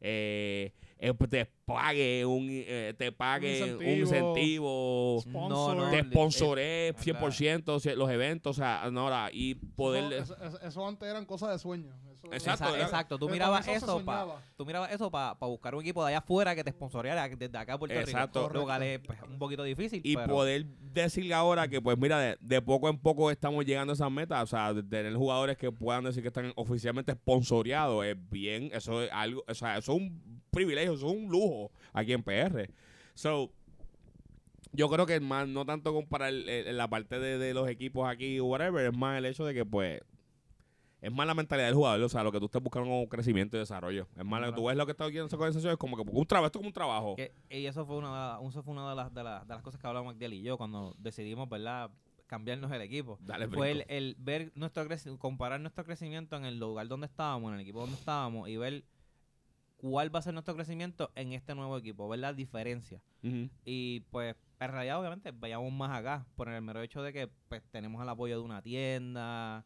eh, 0.02 0.74
eh, 1.00 1.14
te 1.30 1.46
pague 1.66 2.26
un, 2.26 2.48
eh, 2.50 2.94
te 2.98 3.12
pague 3.12 3.64
un 3.64 3.72
incentivo. 3.82 4.00
incentivo, 4.02 5.22
Sponsor. 5.22 5.78
No, 5.78 5.86
no, 5.86 5.92
te 5.92 5.98
eh, 6.00 6.04
sponsoré 6.04 6.88
eh, 6.90 6.94
100% 6.96 7.80
si- 7.80 7.96
los 7.96 8.10
eventos, 8.10 8.58
o 8.58 8.62
sea, 8.62 8.90
no, 8.92 9.02
ahora, 9.02 9.30
y 9.32 9.56
poder... 9.56 10.12
Eso, 10.14 10.36
eso- 10.44 10.62
eso 10.62 10.88
antes 10.88 11.10
eran 11.10 11.26
cosas 11.26 11.52
de 11.52 11.60
sueño. 11.60 11.94
Eso- 12.24 12.34
Exacto, 12.52 12.76
Exacto. 12.76 13.18
Tú 13.18 13.30
mirabas 13.30 13.68
eso 13.68 14.04
para 14.04 14.28
tú 14.58 14.66
mirabas 14.66 14.92
eso 14.92 15.10
para 15.10 15.34
buscar 15.40 15.74
un 15.76 15.82
equipo 15.82 16.04
de 16.04 16.10
allá 16.10 16.18
afuera 16.20 16.54
que 16.56 16.64
te 16.64 16.72
sponsoreara 16.72 17.28
desde 17.30 17.58
acá 17.58 17.74
a 17.74 17.80
Puerto 17.80 17.98
Exacto. 17.98 18.48
Rico. 18.50 18.60
Lo 18.60 18.66
cual 18.66 18.84
es 18.84 19.00
pues, 19.00 19.20
un 19.24 19.40
poquito 19.40 19.64
difícil, 19.64 20.02
y 20.04 20.16
pero 20.16 20.28
poder 20.34 20.66
decirle 20.66 21.34
ahora 21.34 21.68
que 21.68 21.82
pues 21.82 21.98
mira 21.98 22.20
de, 22.20 22.38
de 22.42 22.62
poco 22.62 22.90
en 22.90 22.98
poco 22.98 23.32
estamos 23.32 23.66
llegando 23.66 23.92
a 23.92 23.96
esas 23.96 24.12
metas 24.12 24.44
o 24.44 24.48
sea 24.48 24.74
de 24.74 24.84
tener 24.84 25.14
jugadores 25.16 25.58
que 25.58 25.72
puedan 25.72 26.04
decir 26.04 26.22
que 26.22 26.28
están 26.28 26.52
oficialmente 26.56 27.14
sponsoreados 27.14 28.06
es 28.06 28.18
bien 28.30 28.70
eso 28.74 29.02
es 29.02 29.10
algo 29.12 29.44
o 29.48 29.54
sea 29.54 29.78
eso 29.78 29.94
es 29.94 29.98
un 30.02 30.42
privilegio 30.52 30.94
eso 30.94 31.08
es 31.08 31.14
un 31.16 31.30
lujo 31.30 31.72
aquí 31.94 32.12
en 32.14 32.24
PR 32.24 32.70
so 33.14 33.52
yo 34.72 34.90
creo 34.90 35.06
que 35.06 35.16
es 35.16 35.22
más 35.22 35.48
no 35.48 35.66
tanto 35.66 35.94
comparar 35.94 36.30
el- 36.30 36.48
el- 36.50 36.78
la 36.78 36.88
parte 36.88 37.20
de, 37.20 37.38
de 37.38 37.54
los 37.54 37.68
equipos 37.70 38.08
aquí 38.10 38.40
o 38.40 38.46
whatever 38.46 38.86
es 38.86 38.96
más 38.98 39.18
el 39.18 39.26
hecho 39.26 39.46
de 39.46 39.54
que 39.54 39.66
pues 39.66 40.02
es 41.02 41.12
más 41.12 41.26
la 41.28 41.34
mentalidad 41.34 41.68
del 41.68 41.76
jugador, 41.76 42.02
o 42.02 42.10
sea, 42.10 42.24
lo 42.24 42.32
que 42.32 42.40
tú 42.40 42.46
estés 42.46 42.62
buscando 42.62 42.90
como 42.90 43.08
crecimiento 43.10 43.56
y 43.58 43.60
desarrollo. 43.62 44.08
Es 44.18 44.26
más, 44.26 44.40
Claro. 44.40 44.56
tú 44.56 44.66
ves 44.66 44.76
lo 44.78 44.86
que 44.86 44.92
está 44.92 45.06
haciendo 45.06 45.28
esa 45.28 45.36
organización, 45.38 45.72
es 45.74 45.78
como 45.78 45.96
que 45.96 46.04
un 46.10 46.26
trabajo, 46.26 46.46
esto 46.48 46.60
es 46.60 46.62
como 46.62 46.68
un 46.70 46.74
trabajo. 46.74 47.16
que- 47.16 47.34
y 47.50 47.66
eso 47.66 47.86
fue 47.86 47.98
una, 47.98 48.38
eso 48.48 48.64
fue 48.64 48.74
una 48.74 48.90
de 48.90 48.96
las, 48.96 49.14
de, 49.14 49.24
las, 49.24 49.48
de 49.48 49.54
las 49.54 49.64
cosas 49.64 49.80
que 49.80 49.88
hablamos 49.88 50.14
Magdiel 50.14 50.34
y 50.34 50.42
yo 50.42 50.58
cuando 50.58 50.96
decidimos, 50.98 51.48
¿verdad? 51.50 51.90
cambiarnos 52.28 52.72
el 52.72 52.82
equipo. 52.82 53.18
Dale, 53.22 53.48
Fue 53.48 53.72
el, 53.72 53.86
el 53.88 54.16
ver 54.20 54.52
nuestro 54.54 54.86
creci- 54.86 55.18
comparar 55.18 55.60
nuestro 55.62 55.84
crecimiento 55.84 56.36
en 56.38 56.46
el 56.46 56.60
lugar 56.60 56.88
donde 56.88 57.08
estábamos, 57.08 57.50
en 57.50 57.56
el 57.56 57.62
equipo 57.62 57.80
donde 57.80 57.96
estábamos 57.96 58.48
y 58.50 58.56
ver 58.56 58.84
cuál 59.78 60.14
va 60.14 60.20
a 60.20 60.22
ser 60.22 60.34
nuestro 60.34 60.54
crecimiento 60.56 61.10
en 61.16 61.34
este 61.34 61.56
nuevo 61.56 61.78
equipo, 61.78 62.08
ver 62.08 62.20
las 62.20 62.36
diferencias. 62.36 63.02
Ujú. 63.24 63.50
Y 63.66 64.02
pues, 64.12 64.36
en 64.60 64.72
realidad, 64.72 65.00
obviamente, 65.00 65.32
vayamos 65.32 65.72
más 65.72 65.98
acá, 65.98 66.26
por 66.36 66.50
el 66.50 66.62
mero 66.62 66.82
hecho 66.82 67.02
de 67.02 67.14
que 67.14 67.30
pues, 67.48 67.64
tenemos 67.72 68.02
el 68.04 68.10
apoyo 68.10 68.38
de 68.38 68.44
una 68.46 68.62
tienda, 68.62 69.66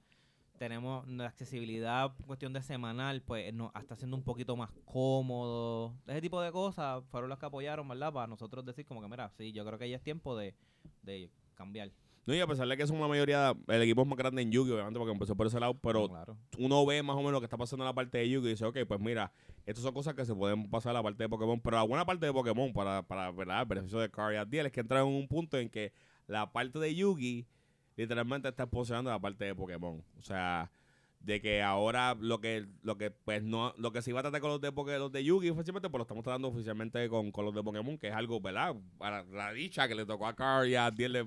tenemos 0.58 1.08
la 1.08 1.28
accesibilidad, 1.28 2.13
cuestión 2.26 2.54
de 2.54 2.62
semanal, 2.62 3.22
pues 3.22 3.54
nos 3.54 3.74
está 3.76 3.96
haciendo 3.96 4.16
un 4.16 4.24
poquito 4.24 4.56
más 4.56 4.72
cómodo. 4.86 5.96
Ese 6.08 6.22
tipo 6.22 6.42
de 6.42 6.52
cosas 6.52 7.04
fueron 7.10 7.30
las 7.30 7.39
que 7.39 7.46
apoyaron, 7.46 7.88
¿verdad? 7.88 8.13
Para 8.13 8.28
nosotros 8.28 8.66
decir 8.66 8.86
como 8.86 9.02
que, 9.02 9.08
mira, 9.08 9.30
sí, 9.30 9.52
yo 9.52 9.66
creo 9.66 9.80
que 9.80 9.89
ya 9.89 9.98
es 9.98 10.04
tiempo 10.04 10.38
de, 10.38 10.56
de 11.02 11.30
cambiar. 11.56 11.92
No, 12.26 12.34
y 12.34 12.39
a 12.39 12.48
pesar 12.48 12.66
de 12.68 12.78
que 12.78 12.88
son 12.88 12.98
una 12.98 13.08
mayoría, 13.10 13.54
el 13.68 13.82
equipo 13.82 14.02
es 14.04 14.08
más 14.08 14.18
grande 14.18 14.42
en 14.42 14.50
Yugi, 14.50 14.72
obviamente, 14.72 14.98
porque 14.98 15.12
empezó 15.12 15.36
por 15.36 15.48
ese 15.48 15.60
lado, 15.60 15.74
pero 15.74 16.08
claro. 16.08 16.38
uno 16.58 16.86
ve 16.86 17.04
más 17.04 17.18
o 17.18 17.20
menos 17.20 17.34
lo 17.34 17.39
que 17.42 17.46
está 17.46 17.58
pasando 17.58 17.84
en 17.84 17.88
la 17.88 17.94
parte 17.94 18.18
de 18.18 18.30
Yugi 18.30 18.48
y 18.48 18.50
dice, 18.52 18.63
ok, 18.63 18.78
pues 18.88 19.00
mira, 19.02 19.34
estas 19.66 19.84
son 19.84 19.94
cosas 19.94 20.13
que 20.13 20.24
se 20.24 20.34
pueden 20.34 20.70
pasar 20.70 20.92
a 20.92 20.94
la 20.94 21.04
parte 21.04 21.24
de 21.24 21.30
Pokémon, 21.30 21.60
pero 21.60 21.76
la 21.76 21.84
buena 21.84 22.06
parte 22.06 22.26
de 22.26 22.32
Pokémon, 22.32 22.72
para, 22.72 23.04
para 23.06 23.30
¿verdad? 23.32 23.62
el 23.62 23.68
beneficio 23.68 24.00
de 24.00 24.10
Car 24.10 24.32
y 24.32 24.38
Adiel, 24.38 24.68
es 24.68 24.72
que 24.72 24.80
entra 24.80 25.02
en 25.02 25.08
un 25.08 25.28
punto 25.28 25.58
en 25.58 25.70
que 25.70 25.92
la 26.28 26.54
parte 26.54 26.80
de 26.80 26.96
Yugi 26.96 27.46
literalmente 27.95 28.47
está 28.49 28.65
posicionando 28.65 29.10
la 29.12 29.19
parte 29.19 29.45
de 29.45 29.56
Pokémon. 29.56 30.03
O 30.17 30.21
sea, 30.21 30.71
de 31.19 31.39
que 31.39 31.62
ahora 31.62 32.17
lo 32.19 32.41
que 32.41 32.65
lo 32.82 32.97
que 32.97 33.10
pues 33.10 33.41
no 33.43 33.73
lo 33.77 33.93
que 33.93 34.01
se 34.01 34.10
iba 34.10 34.19
a 34.19 34.23
tratar 34.23 34.41
con 34.41 34.49
los 34.49 34.60
de 34.60 34.73
Poké- 34.73 34.97
los 34.99 35.10
de 35.10 35.23
Yugi 35.23 35.51
oficialmente 35.51 35.89
pues 35.89 35.99
lo 35.99 36.03
estamos 36.03 36.21
tratando 36.23 36.49
oficialmente 36.49 37.08
con, 37.08 37.32
con 37.32 37.45
los 37.45 37.56
de 37.56 37.63
Pokémon 37.63 37.97
que 37.97 38.10
es 38.10 38.13
algo 38.13 38.41
verdad 38.41 38.75
para 38.97 39.23
la 39.23 39.53
dicha 39.53 39.88
que 39.88 39.95
le 39.95 40.06
tocó 40.06 40.27
a 40.27 40.36
Carl 40.36 40.67
y 40.67 40.75
a 40.75 40.91
Diel 40.91 41.25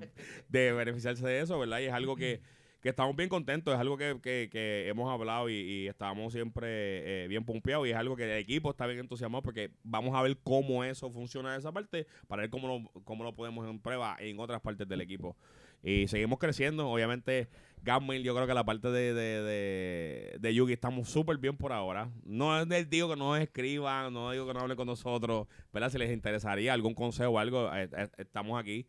de, 0.49 0.71
beneficiarse 0.71 1.25
de 1.25 1.39
eso 1.41 1.57
verdad 1.57 1.79
y 1.79 1.85
es 1.85 1.93
algo 1.93 2.15
que, 2.15 2.41
que 2.83 2.89
estamos 2.89 3.15
bien 3.15 3.27
contentos 3.27 3.73
es 3.73 3.79
algo 3.79 3.97
que, 3.97 4.19
que, 4.21 4.49
que 4.51 4.87
hemos 4.87 5.11
hablado 5.11 5.49
y, 5.49 5.55
y 5.55 5.87
estamos 5.87 6.31
siempre 6.31 7.23
eh, 7.23 7.27
bien 7.27 7.43
pompeados 7.43 7.87
y 7.87 7.89
es 7.89 7.95
algo 7.97 8.15
que 8.15 8.25
el 8.25 8.37
equipo 8.37 8.69
está 8.69 8.85
bien 8.85 8.99
entusiasmado 8.99 9.41
porque 9.41 9.71
vamos 9.81 10.13
a 10.15 10.21
ver 10.21 10.37
cómo 10.43 10.83
eso 10.83 11.09
funciona 11.09 11.55
esa 11.55 11.71
parte 11.71 12.05
para 12.27 12.43
ver 12.43 12.51
cómo 12.51 12.67
lo, 12.67 13.01
cómo 13.03 13.23
lo 13.23 13.33
podemos 13.35 13.67
en 13.67 13.79
prueba 13.79 14.15
en 14.19 14.39
otras 14.39 14.61
partes 14.61 14.87
del 14.87 15.01
equipo 15.01 15.35
y 15.83 16.07
seguimos 16.07 16.39
creciendo 16.39 16.89
obviamente 16.89 17.47
Gammail, 17.83 18.23
yo 18.23 18.35
creo 18.35 18.47
que 18.47 18.53
la 18.53 18.65
parte 18.65 18.89
de, 18.89 19.13
de, 19.13 20.37
de, 20.39 20.53
Yugi 20.53 20.73
estamos 20.73 21.07
súper 21.09 21.37
bien 21.37 21.55
por 21.55 21.71
ahora. 21.71 22.09
No 22.25 22.65
les 22.65 22.89
digo 22.89 23.09
que 23.09 23.15
no 23.15 23.33
nos 23.33 23.39
escriban, 23.39 24.11
no 24.13 24.31
digo 24.31 24.45
que 24.45 24.53
no 24.53 24.59
hablen 24.59 24.75
con 24.75 24.87
nosotros, 24.87 25.47
¿verdad? 25.71 25.89
Si 25.89 25.97
les 25.97 26.11
interesaría 26.11 26.73
algún 26.73 26.93
consejo 26.93 27.31
o 27.31 27.39
algo, 27.39 27.73
eh, 27.73 27.89
eh, 27.95 28.09
estamos 28.17 28.59
aquí. 28.59 28.87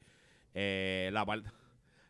Eh, 0.55 1.11
la 1.13 1.25
parte 1.25 1.51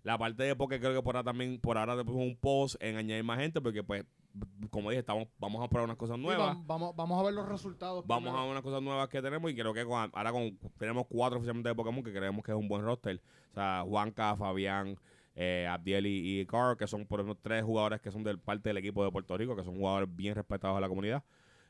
la 0.03 0.17
parte 0.17 0.45
de 0.45 0.57
porque 0.57 0.81
creo 0.81 0.95
que 0.95 1.03
por 1.03 1.17
ahora 1.17 1.25
también, 1.25 1.61
por 1.61 1.77
ahora 1.77 1.95
después 1.95 2.17
un 2.17 2.37
post 2.37 2.77
en 2.81 2.97
añadir 2.97 3.25
más 3.25 3.38
gente, 3.38 3.61
porque 3.61 3.83
pues, 3.83 4.05
como 4.71 4.91
dije, 4.91 5.01
estamos, 5.01 5.29
vamos 5.38 5.64
a 5.64 5.69
probar 5.69 5.85
unas 5.87 5.97
cosas 5.97 6.19
nuevas. 6.19 6.57
vam- 6.57 6.64
vamos, 6.67 6.95
vamos 6.97 7.21
a 7.21 7.25
ver 7.25 7.35
los 7.35 7.49
resultados. 7.49 8.05
Vamos 8.07 8.35
a 8.35 8.41
ver 8.43 8.51
unas 8.51 8.62
cosas 8.62 8.83
nuevas 8.83 9.09
que 9.09 9.21
tenemos 9.23 9.51
y 9.51 9.55
creo 9.55 9.73
que 9.75 9.85
con- 9.85 10.11
ahora 10.12 10.33
con, 10.33 10.57
tenemos 10.79 11.07
cuatro 11.09 11.38
oficialmente 11.38 11.69
de 11.71 11.75
Pokémon 11.75 12.03
que 12.05 12.12
creemos 12.12 12.45
que 12.45 12.53
es 12.53 12.57
un 12.59 12.69
buen 12.69 12.83
roster. 12.83 13.21
O 13.51 13.55
sea, 13.55 13.83
Juanca, 13.87 14.37
Fabián, 14.37 14.97
eh, 15.35 15.67
Abdiel 15.71 16.07
y, 16.07 16.41
y 16.41 16.47
Carl, 16.47 16.77
que 16.77 16.87
son 16.87 17.07
por 17.07 17.21
ejemplo 17.21 17.38
tres 17.43 17.64
jugadores 17.64 18.01
que 18.01 18.11
son 18.11 18.23
del 18.25 18.38
parte 18.38 18.69
del 18.71 18.77
equipo 18.79 19.05
de 19.05 19.11
Puerto 19.11 19.37
Rico, 19.37 19.57
que 19.57 19.64
son 19.64 19.77
jugadores 19.77 20.09
bien 20.14 20.35
respetados 20.35 20.77
de 20.77 20.81
la 20.81 20.88
comunidad. 20.88 21.25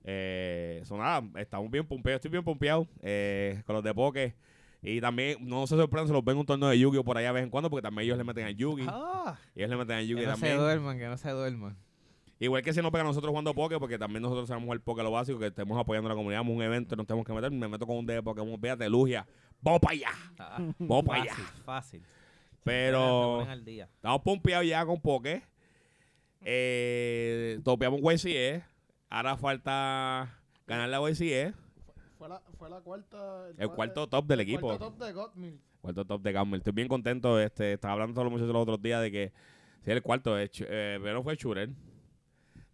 Eh, 0.05 0.81
son 0.85 0.99
nada, 0.99 1.23
estamos 1.41 1.71
bien 1.71 1.87
pompeados, 1.87 2.19
estoy 2.19 2.31
bien 2.31 2.45
pompeado 2.45 2.87
eh, 3.03 3.63
con 3.67 3.75
los 3.75 3.85
de 3.85 3.95
Poké. 3.95 4.35
Y 4.81 5.01
también, 5.01 5.39
no 5.47 5.67
se 5.67 5.75
sorprendan 5.77 6.07
si 6.07 6.13
los 6.13 6.25
ven 6.25 6.35
en 6.37 6.41
un 6.41 6.47
torneo 6.47 6.69
de 6.69 6.79
Yu-Gi-Oh! 6.79 7.03
por 7.05 7.19
allá 7.19 7.29
de 7.29 7.33
vez 7.35 7.43
en 7.43 7.51
cuando, 7.51 7.69
porque 7.69 7.83
también 7.83 8.05
ellos 8.07 8.17
le 8.17 8.23
meten 8.23 8.45
al 8.47 8.55
Yugi. 8.55 8.87
Ah, 8.89 9.37
Ellos 9.57 9.71
le 9.71 9.77
meten 9.77 9.97
al 9.97 10.03
que 10.03 10.07
Yugi 10.07 10.25
no 10.25 10.29
se 10.29 10.33
también. 10.41 10.57
duerman, 10.59 10.99
que 10.99 11.07
no 11.09 11.17
se 11.17 11.31
duerman. 11.31 11.77
Igual 12.41 12.63
que 12.63 12.73
si 12.73 12.81
nos 12.81 12.91
pegan 12.93 13.07
a 13.07 13.11
nosotros 13.11 13.31
jugando 13.31 13.53
Poké, 13.55 13.79
porque 13.81 13.99
también 13.99 14.23
nosotros 14.23 14.47
sabemos 14.47 14.67
jugar 14.67 14.81
Poké 14.81 15.03
lo 15.03 15.11
básico, 15.11 15.39
que 15.41 15.47
estemos 15.49 15.77
apoyando 15.79 16.09
a 16.09 16.13
la 16.13 16.17
comunidad, 16.17 16.41
vamos 16.41 16.53
a 16.53 16.57
un 16.57 16.63
evento, 16.63 16.95
nos 16.97 17.07
tenemos 17.07 17.27
que 17.27 17.33
meter, 17.33 17.51
me 17.51 17.67
meto 17.69 17.87
con 17.87 17.97
un 17.97 18.07
de 18.07 18.23
Pokémon, 18.23 18.61
véate, 18.61 18.89
Lugia, 18.89 19.27
vamos 19.61 19.81
para 19.81 19.95
allá, 19.95 20.11
Ah, 20.39 20.59
vamos 20.79 21.05
para 21.05 21.23
allá. 21.23 21.35
fácil, 21.65 22.03
Pero 22.63 23.39
ponen 23.39 23.51
al 23.51 23.65
día. 23.65 23.89
estamos 23.93 24.23
pompeados 24.23 24.67
ya 24.67 24.85
con 24.87 25.01
Poké. 25.01 25.43
Eh, 26.43 27.59
topeamos 27.65 28.01
YCE. 28.01 28.63
Ahora 29.11 29.37
falta 29.37 30.39
ganar 30.67 30.89
la 30.89 31.01
YCE. 31.11 31.53
Fue 32.19 32.29
la, 32.29 32.41
fue 32.59 32.71
la 32.71 32.81
cuarta. 32.81 33.49
El 33.57 33.71
cuarto 33.71 34.07
top 34.09 34.27
del 34.27 34.41
el 34.41 34.47
equipo. 34.49 34.67
cuarto 34.69 34.91
top 34.93 34.99
de 35.05 35.13
Godmill. 35.13 35.61
Cuarto 35.81 36.05
top 36.05 36.23
de 36.23 36.33
Gamble. 36.33 36.59
Estoy 36.59 36.73
bien 36.73 36.89
contento. 36.89 37.41
Este, 37.41 37.73
estaba 37.73 37.95
hablando 37.95 38.15
todos 38.15 38.25
los 38.27 38.33
muchachos 38.33 38.53
los 38.53 38.63
otros 38.63 38.81
días 38.83 39.01
de 39.03 39.11
que 39.11 39.33
si 39.85 39.91
el 39.91 40.03
cuarto. 40.03 40.39
Eh, 40.39 40.51
Ch- 40.51 40.67
eh, 40.69 40.95
primero 41.01 41.23
fue 41.23 41.37
Shurer. 41.37 41.71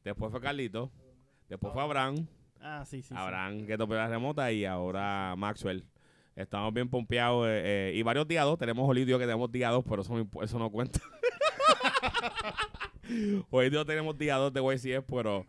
Después 0.04 0.30
fue 0.30 0.40
Carlito. 0.40 0.90
Después 1.48 1.72
fue 1.72 1.82
Abraham. 1.82 2.26
Ah, 2.60 2.84
sí, 2.86 3.02
sí. 3.02 3.08
sí. 3.08 3.14
Abraham 3.16 3.66
que 3.66 3.76
topeó 3.76 3.96
la 3.96 4.08
remota 4.08 4.52
y 4.52 4.64
ahora 4.64 5.34
Maxwell. 5.36 5.84
Estamos 6.36 6.72
bien 6.74 6.88
pompeados. 6.88 7.46
eh, 7.48 7.90
eh, 7.90 7.92
y 7.94 8.02
varios 8.02 8.28
día 8.28 8.42
dos. 8.42 8.58
Tenemos 8.58 8.88
Olidio 8.88 9.18
que 9.18 9.24
tenemos 9.24 9.50
día 9.50 9.70
dos, 9.70 9.84
pero 9.88 10.02
eso 10.02 10.14
eso 10.42 10.58
no 10.58 10.70
cuenta. 10.70 11.00
Hoy 13.50 13.70
día 13.70 13.84
tenemos 13.84 14.16
día 14.18 14.36
dos 14.36 14.52
de 14.52 14.60
YCS, 14.60 15.04
pero 15.06 15.46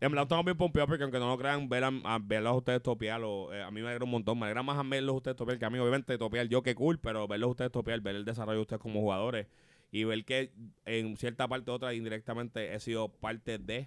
en 0.00 0.10
verdad 0.10 0.24
estamos 0.24 0.44
bien 0.44 0.56
pompeados 0.56 0.88
porque 0.88 1.04
aunque 1.04 1.18
no 1.18 1.28
lo 1.28 1.38
crean, 1.38 1.68
ver 1.68 1.84
a, 1.84 1.90
a 2.04 2.18
verlos 2.18 2.52
a 2.52 2.56
ustedes 2.56 2.82
topear, 2.82 3.20
eh, 3.52 3.62
a 3.62 3.70
mí 3.70 3.80
me 3.80 3.88
alegra 3.88 4.04
un 4.04 4.10
montón. 4.10 4.38
Me 4.38 4.46
alegra 4.46 4.62
más 4.62 4.78
a 4.78 4.82
verlos 4.82 5.14
a 5.14 5.16
ustedes 5.16 5.36
topear 5.36 5.58
que 5.58 5.64
a 5.64 5.70
mí, 5.70 5.78
obviamente, 5.78 6.18
topear 6.18 6.48
yo 6.48 6.62
que 6.62 6.74
cool, 6.74 6.98
pero 6.98 7.26
verlos 7.28 7.48
a 7.48 7.50
ustedes 7.52 7.72
topear, 7.72 8.00
ver 8.00 8.16
el 8.16 8.24
desarrollo 8.24 8.58
de 8.58 8.62
ustedes 8.62 8.82
como 8.82 9.00
jugadores 9.00 9.46
y 9.94 10.02
ver 10.02 10.24
que 10.24 10.50
en 10.86 11.16
cierta 11.16 11.46
parte 11.46 11.70
u 11.70 11.74
otra 11.74 11.94
indirectamente 11.94 12.74
he 12.74 12.80
sido 12.80 13.08
parte 13.08 13.58
de 13.58 13.86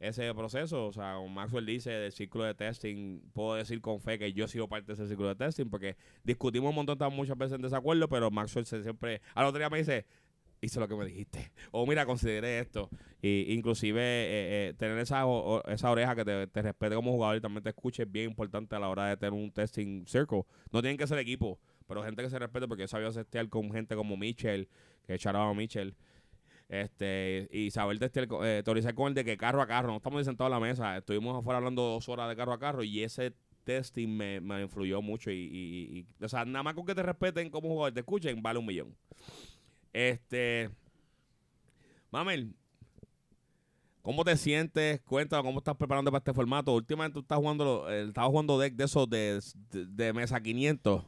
ese 0.00 0.34
proceso. 0.34 0.88
O 0.88 0.92
sea, 0.92 1.14
como 1.14 1.28
Maxwell 1.28 1.64
dice 1.64 1.90
del 1.90 2.10
círculo 2.10 2.42
de 2.42 2.54
testing, 2.54 3.20
puedo 3.32 3.54
decir 3.54 3.80
con 3.80 4.00
fe 4.00 4.18
que 4.18 4.32
yo 4.32 4.46
he 4.46 4.48
sido 4.48 4.66
parte 4.68 4.88
de 4.88 4.94
ese 4.94 5.06
círculo 5.06 5.28
de 5.28 5.36
testing 5.36 5.66
porque 5.70 5.96
discutimos 6.24 6.70
un 6.70 6.74
montón, 6.74 6.94
estamos 6.94 7.14
muchas 7.16 7.38
veces 7.38 7.54
en 7.54 7.62
desacuerdo, 7.62 8.08
pero 8.08 8.32
Maxwell 8.32 8.66
se 8.66 8.82
siempre, 8.82 9.20
al 9.32 9.46
otro 9.46 9.60
día 9.60 9.70
me 9.70 9.78
dice, 9.78 10.06
hice 10.60 10.80
lo 10.80 10.88
que 10.88 10.96
me 10.96 11.04
dijiste. 11.06 11.52
O 11.70 11.86
mira, 11.86 12.04
consideré 12.04 12.58
esto. 12.58 12.90
Y 13.22 13.52
inclusive 13.54 14.00
eh, 14.02 14.68
eh, 14.70 14.74
tener 14.76 14.98
esa, 14.98 15.24
o- 15.24 15.62
esa 15.68 15.88
oreja 15.88 16.16
que 16.16 16.24
te, 16.24 16.46
te 16.48 16.62
respete 16.62 16.96
como 16.96 17.12
jugador 17.12 17.36
y 17.36 17.40
también 17.40 17.62
te 17.62 17.68
escuche 17.68 18.02
es 18.02 18.10
bien 18.10 18.30
importante 18.30 18.74
a 18.74 18.80
la 18.80 18.88
hora 18.88 19.06
de 19.06 19.16
tener 19.16 19.32
un 19.34 19.52
testing 19.52 20.04
circle. 20.06 20.42
No 20.72 20.80
tienen 20.82 20.96
que 20.98 21.06
ser 21.06 21.18
equipo, 21.18 21.60
pero 21.86 22.02
gente 22.02 22.22
que 22.22 22.30
se 22.30 22.38
respete 22.38 22.66
porque 22.68 22.82
yo 22.82 22.88
sabía 22.88 23.10
testear 23.10 23.48
con 23.48 23.70
gente 23.72 23.94
como 23.96 24.16
Mitchell, 24.16 24.68
que 25.06 25.14
echaba 25.14 25.48
a 25.48 25.54
Mitchell. 25.54 25.94
Este, 26.68 27.48
y 27.52 27.70
saber 27.70 27.98
testear, 27.98 28.26
eh, 28.42 28.62
teorizar 28.64 28.94
con 28.94 29.08
el 29.08 29.14
de 29.14 29.24
que 29.24 29.36
carro 29.36 29.60
a 29.60 29.66
carro, 29.66 29.88
no 29.88 29.96
estamos 29.98 30.24
sentados 30.24 30.50
a 30.52 30.56
la 30.56 30.60
mesa, 30.60 30.96
estuvimos 30.96 31.38
afuera 31.38 31.58
hablando 31.58 31.82
dos 31.82 32.08
horas 32.08 32.28
de 32.28 32.36
carro 32.36 32.52
a 32.54 32.58
carro 32.58 32.82
y 32.82 33.02
ese 33.02 33.34
testing 33.64 34.08
me, 34.08 34.40
me 34.40 34.62
influyó 34.62 35.00
mucho 35.02 35.30
y, 35.30 35.34
y- 35.36 35.98
y- 36.20 36.24
o 36.24 36.28
sea, 36.28 36.44
nada 36.44 36.62
más 36.62 36.74
con 36.74 36.84
que 36.86 36.94
te 36.94 37.02
respeten 37.02 37.50
como 37.50 37.68
jugador, 37.68 37.92
te 37.92 38.00
escuchen, 38.00 38.42
vale 38.42 38.58
un 38.58 38.66
millón. 38.66 38.96
Este, 39.92 40.70
Mamel, 42.10 42.54
¿cómo 44.02 44.24
te 44.24 44.36
sientes? 44.36 45.00
Cuéntame 45.02 45.42
cómo 45.42 45.58
estás 45.58 45.76
preparando 45.76 46.10
para 46.10 46.18
este 46.20 46.32
formato. 46.32 46.72
Últimamente 46.74 47.14
tú 47.14 47.20
estás 47.20 47.38
jugando, 47.38 47.86
eh, 47.90 48.10
jugando 48.14 48.58
deck 48.58 48.74
de 48.74 48.84
esos 48.84 49.08
de, 49.08 49.40
de, 49.70 49.86
de 49.86 50.12
mesa 50.12 50.40
500. 50.40 51.04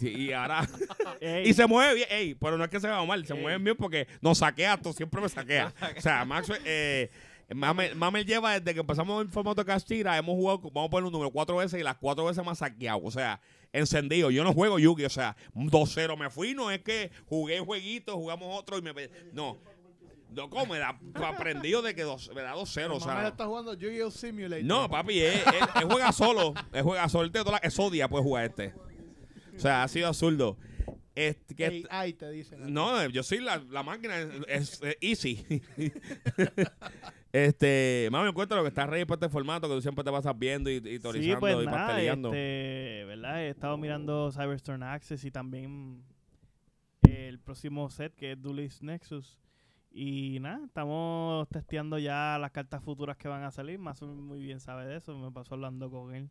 Y, 0.00 0.08
y 0.28 0.32
ahora 0.32 0.68
Ey, 1.20 1.48
y 1.48 1.54
se 1.54 1.66
mueve 1.66 1.94
bien, 1.94 2.08
ey, 2.10 2.34
pero 2.34 2.56
no 2.58 2.64
es 2.64 2.70
que 2.70 2.80
se 2.80 2.86
vea 2.86 3.02
mal, 3.04 3.24
se 3.26 3.34
Ey. 3.34 3.40
mueve 3.40 3.58
bien 3.58 3.76
porque 3.76 4.06
nos 4.20 4.38
saquea, 4.38 4.76
tú 4.76 4.92
siempre 4.92 5.20
me 5.20 5.28
saquea. 5.28 5.72
o 5.96 6.00
sea, 6.00 6.24
Max, 6.24 6.50
eh, 6.64 7.10
Mamel, 7.52 7.96
Mamel 7.96 8.24
lleva 8.24 8.58
desde 8.58 8.74
que 8.74 8.80
empezamos 8.80 9.22
el 9.22 9.28
formato 9.28 9.60
de 9.62 9.66
Castira, 9.66 10.16
hemos 10.16 10.34
jugado, 10.36 10.60
vamos 10.72 10.86
a 10.86 10.90
poner 10.90 11.06
un 11.06 11.12
número 11.12 11.30
cuatro 11.30 11.56
veces 11.56 11.80
y 11.80 11.82
las 11.82 11.96
cuatro 11.96 12.24
veces 12.24 12.44
me 12.44 12.50
ha 12.52 12.54
saqueado. 12.54 13.00
O 13.02 13.10
sea, 13.10 13.40
encendido. 13.72 14.30
Yo 14.30 14.44
no 14.44 14.52
juego 14.52 14.78
Yugi, 14.78 15.04
o 15.04 15.10
sea, 15.10 15.36
un 15.52 15.68
2-0 15.68 16.16
me 16.16 16.30
fui, 16.30 16.54
no 16.54 16.70
es 16.70 16.80
que 16.82 17.10
jugué 17.26 17.58
jueguito, 17.58 18.14
jugamos 18.16 18.56
otro 18.56 18.78
y 18.78 18.82
me. 18.82 18.92
No. 19.32 19.58
No, 20.32 20.48
como 20.48 20.66
me 20.74 20.78
da 20.78 20.96
aprendido 21.26 21.82
de 21.82 21.92
que 21.92 22.02
dos, 22.04 22.30
me 22.32 22.40
da 22.42 22.54
2-0, 22.54 22.84
o 22.86 23.00
Mamá 23.00 23.20
sea. 23.20 23.28
está 23.30 23.46
jugando 23.46 23.74
Yu-Gi-Oh! 23.74 24.12
Simulator. 24.12 24.64
No, 24.64 24.88
papi, 24.88 25.18
él, 25.20 25.32
él- 25.44 25.68
él 25.82 25.84
juega 25.90 26.12
solo. 26.12 26.54
Él 26.72 26.82
juega 26.84 27.08
solo. 27.08 27.24
Él 27.24 27.32
toda 27.32 27.50
la- 27.50 27.58
es 27.58 27.76
Odia 27.80 28.06
puede 28.06 28.22
jugar 28.22 28.44
este. 28.44 28.72
O 29.60 29.62
sea, 29.62 29.82
ha 29.82 29.88
sido 29.88 30.08
absurdo. 30.08 30.56
Este, 31.14 31.54
que 31.54 31.66
Ey, 31.66 31.84
ay, 31.90 32.12
te 32.14 32.30
dicen. 32.30 32.72
no, 32.72 33.06
yo 33.08 33.22
soy 33.22 33.40
la, 33.40 33.58
la 33.58 33.82
máquina, 33.82 34.18
es, 34.48 34.80
es 34.82 34.96
easy. 35.02 35.44
este, 37.32 38.08
mami, 38.10 38.32
cuéntalo 38.32 38.62
que 38.62 38.68
estás 38.68 38.88
ready 38.88 39.04
para 39.04 39.16
este 39.16 39.28
formato, 39.28 39.68
que 39.68 39.74
tú 39.74 39.82
siempre 39.82 40.02
te 40.04 40.10
pasas 40.10 40.38
viendo 40.38 40.70
y, 40.70 40.74
y 40.76 40.80
Sí, 40.80 40.98
teorizando 40.98 41.40
pues 41.40 41.56
y 41.62 41.66
nada, 41.66 41.86
pasteleando. 41.88 42.28
este, 42.28 43.04
¿verdad? 43.06 43.42
He 43.42 43.48
estado 43.50 43.76
mirando 43.76 44.30
Cyberstorm 44.32 44.82
Access 44.82 45.24
y 45.24 45.30
también 45.30 46.02
el 47.02 47.38
próximo 47.38 47.90
set 47.90 48.14
que 48.14 48.32
es 48.32 48.40
Duelist 48.40 48.82
Nexus. 48.82 49.38
Y 49.92 50.38
nada, 50.40 50.64
estamos 50.64 51.48
testeando 51.48 51.98
ya 51.98 52.38
las 52.40 52.52
cartas 52.52 52.82
futuras 52.82 53.16
que 53.16 53.28
van 53.28 53.42
a 53.42 53.50
salir. 53.50 53.78
Más 53.78 54.00
muy 54.02 54.40
bien 54.40 54.60
sabe 54.60 54.86
de 54.86 54.96
eso, 54.96 55.18
me 55.18 55.32
pasó 55.32 55.54
hablando 55.54 55.90
con 55.90 56.14
él. 56.14 56.30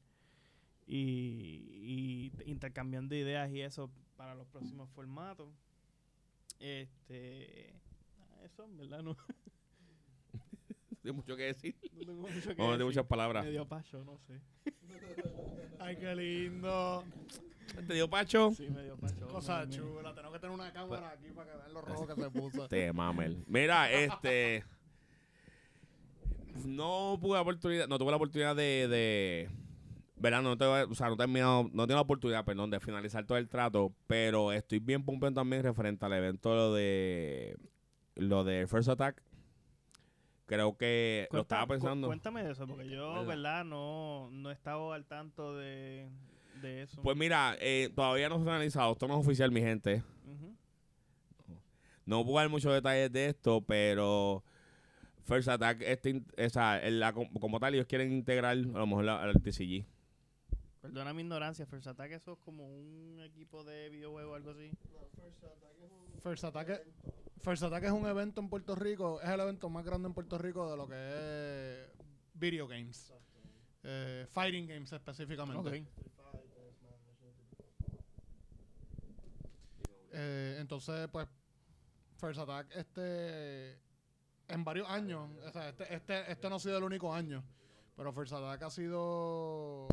Y, 0.92 2.32
y 2.42 2.50
intercambiando 2.50 3.14
ideas 3.16 3.52
y 3.52 3.62
eso 3.62 3.92
para 4.18 4.34
los 4.34 4.48
próximos 4.48 4.90
formatos. 4.90 5.48
Este. 6.60 7.70
Eso, 8.44 8.66
en 8.66 8.78
verdad, 8.78 9.04
no, 9.04 9.16
Hay 11.06 11.12
mucho 11.12 11.36
que 11.38 11.44
decir. 11.44 11.76
no 11.94 12.00
tengo 12.06 12.14
mucho 12.28 12.50
que 12.50 12.56
No, 12.56 12.66
de 12.66 12.72
decir. 12.72 12.86
muchas 12.86 13.06
palabras. 13.06 13.46
Medio 13.46 13.68
pacho, 13.68 14.04
no 14.04 14.18
sé. 14.18 14.42
Ay, 15.80 15.96
qué 15.96 16.16
lindo. 16.16 17.04
¿Te 17.88 17.94
dio 17.94 18.10
Pacho? 18.10 18.52
Sí, 18.58 18.68
medio 18.70 18.98
pacho. 18.98 19.28
Cosa 19.28 19.60
me- 19.60 19.68
me- 19.68 19.72
chula. 19.74 20.16
Tengo 20.16 20.32
que 20.32 20.40
tener 20.40 20.56
una 20.56 20.74
cámara 20.74 21.12
aquí 21.12 21.28
para 21.36 21.52
que 21.52 21.58
vean 21.58 21.74
lo 21.74 21.82
rojo 21.82 22.08
que 22.08 22.16
se 22.16 22.32
puso. 22.32 22.68
Te 22.68 22.92
mamel. 22.92 23.44
Mira, 23.48 23.92
este. 23.92 24.66
No 26.66 27.18
pude 27.22 27.36
la 27.36 27.42
oportunidad, 27.42 27.88
no 27.88 27.98
tuve 28.00 28.10
la 28.10 28.18
oportunidad 28.18 28.56
de, 28.56 28.88
de 28.88 29.50
¿verdad? 30.20 30.42
No, 30.42 30.58
te, 30.58 30.66
o 30.66 30.94
sea, 30.96 31.10
no 31.10 31.18
terminado, 31.18 31.64
no 31.72 31.88
tengo 31.88 31.96
la 31.98 32.02
oportunidad, 32.02 32.46
perdón, 32.46 32.70
de 32.70 32.80
finalizar 32.80 33.26
todo 33.26 33.38
el 33.38 33.48
trato, 33.48 33.94
pero 34.08 34.52
estoy 34.52 34.80
bien 34.80 35.04
pompeado 35.04 35.36
también 35.36 35.64
referente 35.64 36.06
al 36.06 36.14
evento 36.14 36.54
lo 36.56 36.74
de 36.74 37.58
lo 38.16 38.44
de 38.44 38.68
First 38.68 38.90
Attack. 38.90 39.22
Creo 40.46 40.76
que 40.78 41.28
lo 41.32 41.42
estaba 41.42 41.64
cu- 41.64 41.70
pensando. 41.74 42.08
Cuéntame 42.08 42.44
de 42.44 42.52
eso, 42.52 42.66
porque 42.68 42.90
yo, 42.90 43.10
¿Verdad? 43.14 43.28
¿verdad? 43.28 43.66
No, 43.66 44.30
no 44.32 44.50
he 44.50 44.54
estado 44.54 44.94
al 44.94 45.06
tanto 45.06 45.56
de, 45.56 46.10
de 46.62 46.82
eso. 46.84 47.02
Pues 47.04 47.16
mira, 47.16 47.56
eh, 47.60 47.90
todavía 47.96 48.30
no 48.30 48.44
se 48.44 48.50
ha 48.50 48.56
analizado, 48.56 48.92
esto 48.94 49.08
no 49.08 49.20
es 49.20 49.26
oficial, 49.26 49.52
mi 49.52 49.62
gente. 49.62 50.04
Ujú. 50.26 50.56
No 52.06 52.24
puedo 52.26 52.38
dar 52.40 52.50
muchos 52.50 52.74
detalles 52.74 53.12
de 53.12 53.28
esto, 53.28 53.62
pero 53.62 54.44
First 55.26 55.48
Attack, 55.50 55.82
este, 55.84 56.24
esa, 56.36 56.80
la- 56.90 57.14
como 57.14 57.60
tal, 57.60 57.76
ellos 57.76 57.86
quieren 57.86 58.12
integrar 58.12 58.54
a 58.54 58.56
lo 58.56 58.88
mejor 58.88 59.04
la- 59.06 59.22
al 59.22 59.40
TCG. 59.42 59.86
Perdona 60.82 61.14
mi 61.14 61.22
ignorancia, 61.24 61.66
First 61.66 61.88
Attack 61.88 62.12
eso 62.12 62.34
es 62.34 62.40
como 62.40 62.66
un 62.68 63.20
equipo 63.22 63.64
de 63.64 63.90
videojuego 63.90 64.32
o 64.32 64.36
algo 64.36 64.52
así. 64.52 64.72
First 66.22 66.46
Attack, 66.46 66.86
First 67.42 67.64
Attack 67.64 67.84
es 67.84 67.92
un 67.92 68.08
evento 68.08 68.40
en 68.40 68.50
Puerto 68.50 68.76
Rico, 68.76 69.20
es 69.22 69.30
el 69.30 69.40
evento 69.42 69.70
más 69.70 69.86
grande 69.86 70.08
en 70.08 70.14
Puerto 70.14 70.38
Rico 70.38 70.70
de 70.70 70.78
lo 70.78 70.88
que 70.88 70.96
es 70.96 71.90
video 72.34 72.68
games. 72.68 73.14
Eh, 73.84 74.26
fighting 74.30 74.68
games 74.68 74.92
específicamente. 74.92 75.86
Eh, 80.12 80.58
entonces, 80.60 81.08
pues, 81.12 81.28
First 82.18 82.40
Attack, 82.40 82.76
este, 82.76 83.80
en 84.48 84.64
varios 84.64 84.90
años, 84.90 85.30
o 85.46 85.52
sea, 85.52 85.70
este, 85.70 85.94
este, 85.94 86.32
este 86.32 86.50
no 86.50 86.56
ha 86.56 86.60
sido 86.60 86.78
el 86.78 86.84
único 86.84 87.14
año, 87.14 87.44
pero 87.96 88.12
First 88.12 88.34
Attack 88.34 88.64
ha 88.64 88.70
sido, 88.70 89.88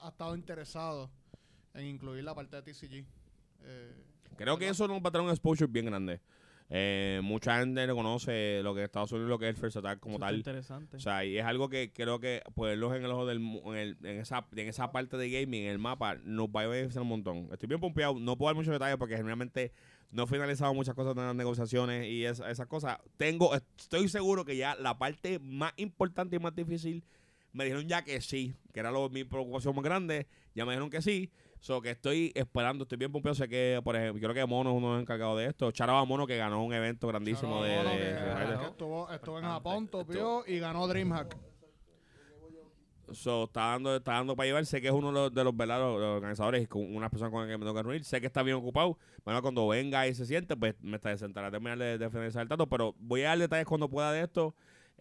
ha, 0.00 0.06
ha 0.06 0.08
estado 0.10 0.34
interesado 0.36 1.10
en 1.74 1.86
incluir 1.86 2.24
la 2.24 2.34
parte 2.34 2.56
de 2.56 2.62
TCG. 2.62 3.04
Eh, 3.64 3.92
Creo 4.36 4.58
que 4.58 4.68
eso 4.68 4.88
nos 4.88 5.02
va 5.02 5.08
a 5.08 5.10
traer 5.12 5.24
un 5.24 5.30
exposure 5.30 5.70
bien 5.70 5.86
grande. 5.86 6.20
Eh, 6.74 7.20
mucha 7.22 7.58
gente 7.60 7.86
no 7.86 7.94
conoce 7.94 8.62
lo 8.62 8.74
que 8.74 8.80
es 8.80 8.84
Estados 8.86 9.12
Unidos, 9.12 9.28
lo 9.28 9.38
que 9.38 9.46
es 9.46 9.54
el 9.54 9.60
First 9.60 9.76
Attack 9.76 10.00
como 10.00 10.14
Eso 10.16 10.24
tal. 10.24 10.36
interesante. 10.36 10.96
O 10.96 11.00
sea, 11.00 11.22
y 11.22 11.36
es 11.36 11.44
algo 11.44 11.68
que 11.68 11.92
creo 11.92 12.18
que 12.18 12.42
ponerlos 12.54 12.96
en 12.96 13.04
el 13.04 13.10
ojo 13.10 13.26
del 13.26 13.38
en, 13.42 13.76
el- 13.76 13.98
en 14.02 14.20
esa 14.20 14.46
en 14.56 14.68
esa 14.68 14.90
parte 14.90 15.18
de 15.18 15.28
gaming, 15.30 15.64
en 15.64 15.70
el 15.72 15.78
mapa, 15.78 16.14
nos 16.24 16.48
va 16.48 16.62
a 16.62 16.66
beneficiar 16.66 17.02
un 17.02 17.08
montón. 17.08 17.48
Estoy 17.52 17.68
bien 17.68 17.78
pompeado, 17.80 18.18
no 18.18 18.38
puedo 18.38 18.48
dar 18.48 18.56
muchos 18.56 18.72
detalles 18.72 18.96
porque 18.96 19.16
generalmente 19.16 19.70
no 20.10 20.22
he 20.22 20.26
finalizado 20.26 20.72
muchas 20.72 20.94
cosas 20.94 21.14
en 21.14 21.22
las 21.26 21.34
negociaciones 21.36 22.06
y 22.08 22.24
esa- 22.24 22.50
esas 22.50 22.66
cosas. 22.68 22.98
Tengo, 23.18 23.54
estoy 23.54 24.08
seguro 24.08 24.46
que 24.46 24.56
ya 24.56 24.74
la 24.74 24.96
parte 24.96 25.38
más 25.40 25.74
importante 25.76 26.36
y 26.36 26.38
más 26.38 26.54
difícil 26.54 27.04
me 27.52 27.64
dijeron 27.64 27.86
ya 27.88 28.02
que 28.02 28.20
sí, 28.20 28.54
que 28.72 28.80
era 28.80 28.90
lo, 28.90 29.08
mi 29.10 29.24
preocupación 29.24 29.74
más 29.74 29.84
grande, 29.84 30.26
ya 30.54 30.64
me 30.64 30.72
dijeron 30.72 30.90
que 30.90 31.02
sí. 31.02 31.30
So 31.60 31.80
que 31.80 31.90
estoy 31.90 32.32
esperando, 32.34 32.82
estoy 32.82 32.98
bien 32.98 33.12
pompeado. 33.12 33.36
Sé 33.36 33.48
que, 33.48 33.80
por 33.84 33.94
ejemplo, 33.94 34.20
creo 34.20 34.34
que 34.34 34.44
Mono 34.50 34.70
es 34.70 34.76
uno 34.76 34.88
de 34.88 34.92
los 34.94 35.02
encargados 35.02 35.38
de 35.38 35.46
esto. 35.46 35.70
Charaba 35.70 36.04
Mono 36.04 36.26
que 36.26 36.36
ganó 36.36 36.64
un 36.64 36.72
evento 36.74 37.06
grandísimo 37.06 37.62
de, 37.62 37.74
bueno, 37.76 37.90
de- 37.90 37.96
que- 37.98 38.04
de 38.04 38.14
que 38.14 38.34
Ryder. 38.34 38.60
estuvo, 38.62 39.10
estuvo 39.12 39.38
en 39.38 39.44
Japón, 39.44 39.86
topió 39.86 40.42
y 40.44 40.58
ganó 40.58 40.88
DreamHack. 40.88 41.36
So, 43.12 43.44
está 43.44 43.66
dando, 43.72 43.94
está 43.96 44.12
dando 44.14 44.34
para 44.34 44.46
llevar. 44.46 44.64
Sé 44.64 44.80
que 44.80 44.86
es 44.88 44.92
uno 44.92 45.08
de 45.08 45.12
los, 45.12 45.34
de 45.34 45.44
los, 45.44 45.54
los- 45.54 45.68
los 46.00 46.16
organizadores 46.16 46.62
y 46.62 46.66
con 46.66 46.96
una 46.96 47.10
persona 47.10 47.30
con 47.30 47.42
la 47.42 47.46
que 47.46 47.58
me 47.58 47.64
tengo 47.64 47.74
que 47.74 47.82
reunir. 47.82 48.04
Sé 48.04 48.20
que 48.20 48.26
está 48.26 48.42
bien 48.42 48.56
ocupado. 48.56 48.96
Bueno, 49.24 49.42
cuando 49.42 49.68
venga 49.68 50.06
y 50.08 50.14
se 50.14 50.24
siente, 50.24 50.56
pues 50.56 50.74
me 50.80 50.96
está 50.96 51.16
sentará 51.18 51.48
a 51.48 51.50
terminar 51.50 51.78
de, 51.78 51.98
de 51.98 52.10
finalizar 52.10 52.42
el 52.42 52.48
tanto. 52.48 52.66
Pero 52.68 52.94
voy 52.98 53.22
a 53.22 53.28
dar 53.28 53.38
detalles 53.38 53.66
cuando 53.66 53.88
pueda 53.90 54.12
de 54.12 54.22
esto. 54.22 54.54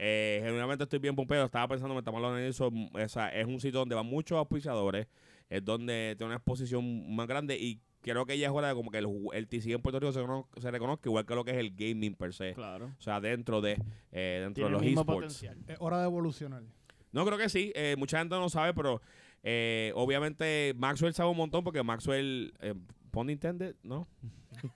Eh, 0.04 0.40
generalmente 0.44 0.84
estoy 0.86 0.98
bien 0.98 1.16
pompeado. 1.16 1.46
Estaba 1.46 1.68
pensando, 1.68 1.94
me 1.94 2.00
está 2.00 2.12
mal 2.12 2.40
eso. 2.40 2.72
O 2.94 3.08
sea, 3.08 3.30
es 3.30 3.46
un 3.46 3.60
sitio 3.60 3.80
donde 3.82 3.94
van 3.94 4.06
muchos 4.08 4.36
auspiciadores. 4.38 5.06
Es 5.48 5.64
donde 5.64 6.16
tiene 6.18 6.30
una 6.32 6.38
exposición 6.38 7.14
más 7.16 7.28
grande. 7.28 7.56
Y 7.60 7.80
creo 8.02 8.26
que 8.26 8.36
ya 8.38 8.48
es 8.48 8.54
hora 8.54 8.70
de 8.70 8.74
como 8.74 8.90
que 8.90 8.98
el, 8.98 9.08
el 9.34 9.48
TCG 9.48 9.74
en 9.74 9.82
Puerto 9.84 10.00
Rico 10.00 10.12
se, 10.12 10.22
cono- 10.22 10.48
se 10.60 10.72
reconozca, 10.72 11.08
igual 11.08 11.26
que 11.28 11.36
lo 11.36 11.46
que 11.46 11.52
es 11.52 11.58
el 11.58 11.76
gaming 11.76 12.16
per 12.16 12.34
se. 12.34 12.54
Claro. 12.56 12.88
O 12.98 13.02
sea, 13.02 13.22
dentro 13.22 13.62
de, 13.62 13.74
eh, 14.12 14.40
dentro 14.42 14.54
Tiene 14.54 14.64
de 14.64 14.66
el 14.70 14.72
los 14.74 14.82
mismo 14.82 15.02
esports. 15.02 15.36
potencial. 15.36 15.58
Es 15.68 15.78
hora 15.80 16.00
de 16.00 16.06
evolucionar. 16.06 16.64
No, 17.12 17.24
creo 17.26 17.38
que 17.38 17.50
sí. 17.50 17.72
Eh, 17.76 17.96
mucha 17.98 18.18
gente 18.18 18.34
no 18.36 18.50
sabe, 18.50 18.74
pero 18.74 19.02
eh, 19.44 19.92
obviamente 19.96 20.74
Maxwell 20.78 21.14
sabe 21.14 21.30
un 21.30 21.38
montón 21.38 21.64
porque 21.64 21.84
Maxwell, 21.84 22.54
eh, 22.62 22.74
pun 23.12 23.30
intended, 23.30 23.76
¿no? 23.84 24.08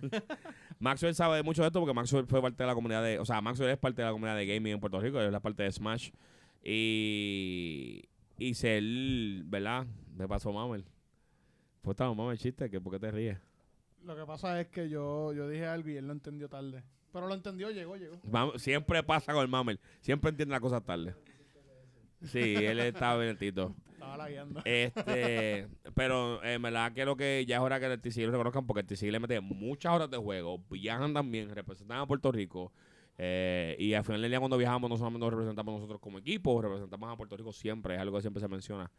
Maxwell 0.79 1.15
sabe 1.15 1.41
mucho 1.43 1.61
de 1.61 1.67
esto 1.67 1.79
porque 1.79 1.93
Maxwell 1.93 2.25
fue 2.27 2.41
parte 2.41 2.61
de 2.63 2.67
la 2.67 2.75
comunidad 2.75 3.03
de, 3.03 3.19
o 3.19 3.25
sea, 3.25 3.41
Maxwell 3.41 3.69
es 3.71 3.77
parte 3.77 4.01
de 4.01 4.05
la 4.07 4.11
comunidad 4.11 4.35
de 4.35 4.45
gaming 4.45 4.73
en 4.73 4.79
Puerto 4.79 4.99
Rico, 4.99 5.19
es 5.21 5.31
la 5.31 5.39
parte 5.39 5.63
de 5.63 5.71
Smash. 5.71 6.11
Y, 6.63 8.03
y 8.38 8.53
se, 8.53 8.79
¿verdad? 9.45 9.85
Me 10.17 10.27
pasó 10.27 10.51
Mamel. 10.51 10.85
Pues 11.81 11.95
estaba 11.95 12.13
Mamel 12.13 12.38
chiste, 12.38 12.69
que 12.69 12.81
¿por 12.81 12.93
qué 12.93 12.99
te 12.99 13.11
ríes? 13.11 13.38
Lo 14.03 14.15
que 14.15 14.25
pasa 14.25 14.59
es 14.61 14.67
que 14.67 14.89
yo, 14.89 15.33
yo 15.33 15.47
dije 15.47 15.65
algo 15.65 15.89
y 15.89 15.97
él 15.97 16.05
lo 16.07 16.13
entendió 16.13 16.47
tarde. 16.49 16.83
Pero 17.11 17.27
lo 17.27 17.33
entendió, 17.33 17.71
llegó, 17.71 17.95
llegó. 17.95 18.17
Mam- 18.23 18.57
Siempre 18.59 19.01
pasa 19.03 19.31
con 19.33 19.41
el 19.41 19.47
Mamel, 19.47 19.79
siempre 20.01 20.29
entiende 20.29 20.51
las 20.51 20.61
cosas 20.61 20.83
tarde. 20.83 21.15
Sí, 22.23 22.39
él 22.55 22.79
estaba 22.79 23.17
benetito. 23.17 23.75
Lagueando. 24.17 24.62
Este, 24.65 25.67
pero 25.93 26.43
en 26.43 26.62
verdad 26.62 26.91
creo 26.93 27.15
que 27.15 27.45
ya 27.47 27.58
es 27.58 27.62
hora 27.62 27.80
que 27.80 27.86
el 27.86 27.99
TCG 28.01 28.25
lo 28.25 28.32
reconozcan 28.32 28.65
porque 28.65 28.82
el 28.82 28.88
TCG 28.88 29.12
le 29.12 29.19
mete 29.19 29.41
muchas 29.41 29.93
horas 29.93 30.10
de 30.10 30.17
juego, 30.17 30.60
viajan 30.69 31.13
también, 31.13 31.49
representan 31.54 31.99
a 31.99 32.06
Puerto 32.08 32.32
Rico. 32.32 32.71
eh, 33.17 33.75
y 33.80 33.93
al 33.93 34.04
final 34.04 34.21
del 34.21 34.32
día 34.32 34.39
cuando 34.39 34.58
viajamos 34.58 34.89
no 34.89 34.97
solamente 34.97 35.23
nos 35.23 35.32
representamos 35.32 35.73
nosotros 35.75 35.99
como 36.01 36.17
equipo, 36.19 36.62
representamos 36.62 37.10
a 37.12 37.15
Puerto 37.15 37.38
Rico 37.38 37.51
siempre, 37.54 37.95
es 37.95 38.01
algo 38.01 38.17
que 38.17 38.21
siempre 38.21 38.41
se 38.41 38.47
menciona. 38.47 38.91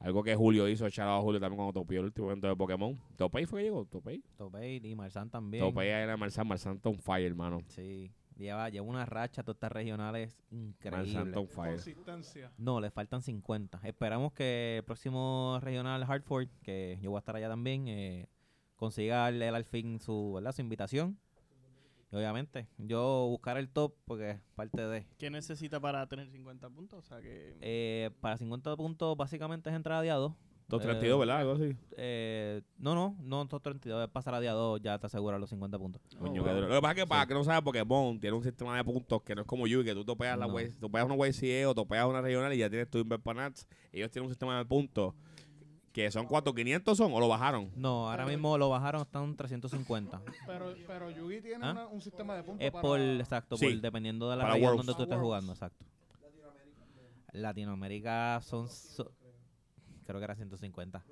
Algo 0.00 0.22
que 0.22 0.34
Julio 0.34 0.68
hizo, 0.68 0.86
echar 0.86 1.08
a 1.08 1.18
Julio 1.20 1.40
también 1.40 1.56
cuando 1.56 1.72
topió 1.72 2.00
el 2.00 2.06
último 2.06 2.26
evento 2.26 2.48
de 2.48 2.56
Pokémon. 2.56 3.00
¿Topey 3.16 3.46
fue 3.46 3.60
que 3.60 3.64
llegó? 3.64 3.84
¿Topey? 3.86 4.22
Topey 4.36 4.80
y 4.84 4.94
Marsan 4.94 5.30
también. 5.30 5.64
Topey 5.64 5.88
era 5.88 6.16
Marsan, 6.16 6.46
Marsan 6.46 6.80
on 6.82 6.98
fire, 6.98 7.26
hermano. 7.26 7.62
Sí. 7.68 8.10
Lleva, 8.36 8.68
lleva 8.68 8.86
una 8.86 9.06
racha 9.06 9.42
todas 9.42 9.56
estas 9.56 9.72
regionales 9.72 10.36
Marsan 10.50 10.68
increíble. 11.08 11.36
on 11.36 11.48
fire. 11.48 11.74
Consistencia. 11.74 12.52
No, 12.58 12.80
le 12.80 12.90
faltan 12.90 13.22
50. 13.22 13.80
Esperamos 13.84 14.32
que 14.32 14.78
el 14.78 14.84
próximo 14.84 15.58
regional 15.62 16.02
Hartford, 16.02 16.48
que 16.62 16.98
yo 17.00 17.10
voy 17.10 17.18
a 17.18 17.20
estar 17.20 17.36
allá 17.36 17.48
también, 17.48 17.86
eh, 17.86 18.28
consiga 18.76 19.18
darle 19.18 19.48
al 19.48 19.64
fin 19.64 20.00
su, 20.00 20.32
¿verdad? 20.34 20.52
su 20.52 20.62
invitación. 20.62 21.18
Y 22.10 22.16
obviamente, 22.16 22.68
yo 22.78 23.26
buscar 23.28 23.56
el 23.56 23.68
top 23.68 23.94
porque 24.04 24.30
es 24.30 24.40
parte 24.54 24.86
de. 24.86 25.06
¿Qué 25.18 25.30
necesita 25.30 25.80
para 25.80 26.06
tener 26.08 26.30
50 26.30 26.70
puntos? 26.70 27.00
O 27.00 27.02
sea 27.02 27.20
que... 27.20 27.56
Eh, 27.60 28.10
para 28.20 28.36
50 28.36 28.76
puntos, 28.76 29.16
básicamente 29.16 29.68
es 29.70 29.74
entrar 29.74 29.98
a 29.98 30.02
día 30.02 30.14
2. 30.14 30.32
232, 30.68 31.16
Eh, 31.16 31.18
¿verdad? 31.18 31.38
Algo 31.40 31.52
así. 31.52 31.76
Eh, 31.96 32.62
no, 32.78 32.94
no, 32.94 33.16
no, 33.20 33.46
top 33.46 33.62
32. 33.62 34.04
Es 34.04 34.10
pasar 34.10 34.34
a 34.34 34.40
día 34.40 34.52
2, 34.52 34.80
ya 34.82 34.98
te 34.98 35.06
asegura 35.06 35.38
los 35.38 35.50
50 35.50 35.78
puntos. 35.78 36.00
Coño, 36.18 36.40
Oh, 36.40 36.44
qué 36.44 36.50
wow. 36.50 36.54
duro. 36.60 36.68
Lo 36.68 36.74
que 36.76 36.80
pasa 36.80 36.92
es 36.92 36.98
que 37.02 37.06
para 37.06 37.26
que 37.26 37.34
no 37.34 37.44
sepa 37.44 37.62
Pokémon 37.62 38.18
tiene 38.18 38.36
un 38.36 38.42
sistema 38.42 38.76
de 38.76 38.82
puntos 38.84 39.22
que 39.22 39.34
no 39.34 39.42
es 39.42 39.46
como 39.46 39.66
Yugi, 39.66 39.84
que 39.84 39.94
tú 39.94 40.04
topeas 40.04 40.38
la 40.38 40.46
No. 40.46 40.54
Way- 40.54 40.72
topeas 40.80 41.04
una 41.04 41.16
YCE 41.16 41.66
o 41.66 41.74
topeas 41.74 42.06
una 42.06 42.20
regional 42.22 42.52
y 42.54 42.58
ya 42.58 42.70
tienes 42.70 42.88
tu 42.88 42.98
Inverpanats. 42.98 43.68
Ellos 43.92 44.10
tienen 44.10 44.26
un 44.26 44.32
sistema 44.32 44.56
de 44.58 44.64
puntos 44.64 45.14
que 45.92 46.10
son 46.10 46.26
400 46.26 46.96
son 46.98 47.12
o 47.12 47.20
lo 47.20 47.28
bajaron. 47.28 47.70
No, 47.76 48.10
ahora 48.10 48.26
mismo 48.26 48.58
lo 48.58 48.68
bajaron, 48.70 49.02
están 49.02 49.36
350. 49.36 50.22
Pero, 50.46 50.74
pero 50.88 51.10
Yugi 51.10 51.40
tiene 51.42 51.64
¿Ah? 51.64 51.70
una- 51.72 51.86
un 51.88 52.00
sistema 52.00 52.34
de 52.34 52.42
puntos 52.42 52.64
Es 52.66 52.72
para... 52.72 52.82
por, 52.82 52.98
exacto, 52.98 53.56
Sí. 53.56 53.66
por 53.68 53.80
dependiendo 53.80 54.28
de 54.30 54.36
la 54.36 54.44
región 54.46 54.62
Worlds. 54.64 54.86
donde 54.86 54.94
tú 54.96 55.02
estés 55.04 55.18
jugando, 55.20 55.52
exacto. 55.52 55.84
Latinoamérica 57.32 58.40
son, 58.42 58.68
so- 58.68 59.10
creo 60.04 60.18
que 60.20 60.24
era 60.24 60.34
150. 60.34 61.04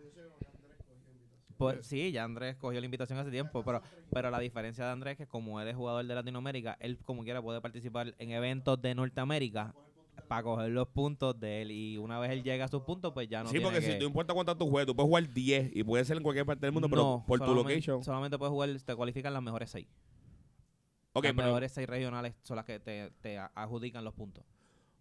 Pues, 1.56 1.86
sí, 1.86 2.10
ya 2.10 2.24
Andrés 2.24 2.56
cogió 2.56 2.80
la 2.80 2.86
invitación 2.86 3.18
hace 3.18 3.30
tiempo, 3.30 3.62
pero, 3.64 3.82
pero 4.10 4.30
la 4.30 4.40
diferencia 4.40 4.84
de 4.84 4.90
Andrés 4.90 5.12
es 5.12 5.18
que 5.18 5.26
como 5.26 5.60
él 5.60 5.68
es 5.68 5.76
jugador 5.76 6.04
de 6.04 6.14
Latinoamérica, 6.14 6.76
él 6.80 6.98
como 7.04 7.22
quiera 7.22 7.40
puede 7.40 7.60
participar 7.60 8.14
en 8.18 8.30
eventos 8.30 8.80
de 8.82 8.94
Norteamérica 8.94 9.74
para 10.28 10.42
coger 10.42 10.70
los 10.70 10.88
puntos 10.88 11.38
de 11.38 11.62
él 11.62 11.70
y 11.70 11.96
una 11.98 12.18
vez 12.18 12.30
él 12.32 12.42
llega 12.42 12.64
a 12.64 12.68
sus 12.68 12.82
puntos, 12.82 13.12
pues 13.12 13.28
ya 13.28 13.42
no 13.42 13.48
sí, 13.48 13.52
tiene 13.58 13.66
porque 13.66 13.80
que... 13.80 13.92
si 13.92 13.98
no 13.98 14.06
importa 14.06 14.34
cuánto 14.34 14.56
tú 14.56 14.68
juegues, 14.68 14.86
tú 14.86 14.96
puedes 14.96 15.08
jugar 15.08 15.32
10 15.32 15.70
y 15.74 15.84
puede 15.84 16.04
ser 16.04 16.16
en 16.16 16.22
cualquier 16.22 16.46
parte 16.46 16.66
del 16.66 16.72
mundo, 16.72 16.88
pero 16.88 17.24
por 17.26 17.40
tu 17.40 17.54
location. 17.54 18.02
Solamente 18.02 18.38
puedes 18.38 18.50
jugar, 18.50 18.70
te 18.80 18.96
cualifican 18.96 19.32
las 19.32 19.42
mejores 19.42 19.70
seis. 19.70 19.86
Ok, 21.12 21.24
las 21.24 21.34
pero, 21.34 21.46
mejores 21.48 21.72
seis 21.72 21.88
regionales 21.88 22.34
son 22.42 22.56
las 22.56 22.64
que 22.64 22.80
te, 22.80 23.12
te 23.20 23.38
adjudican 23.38 24.04
los 24.04 24.14
puntos. 24.14 24.44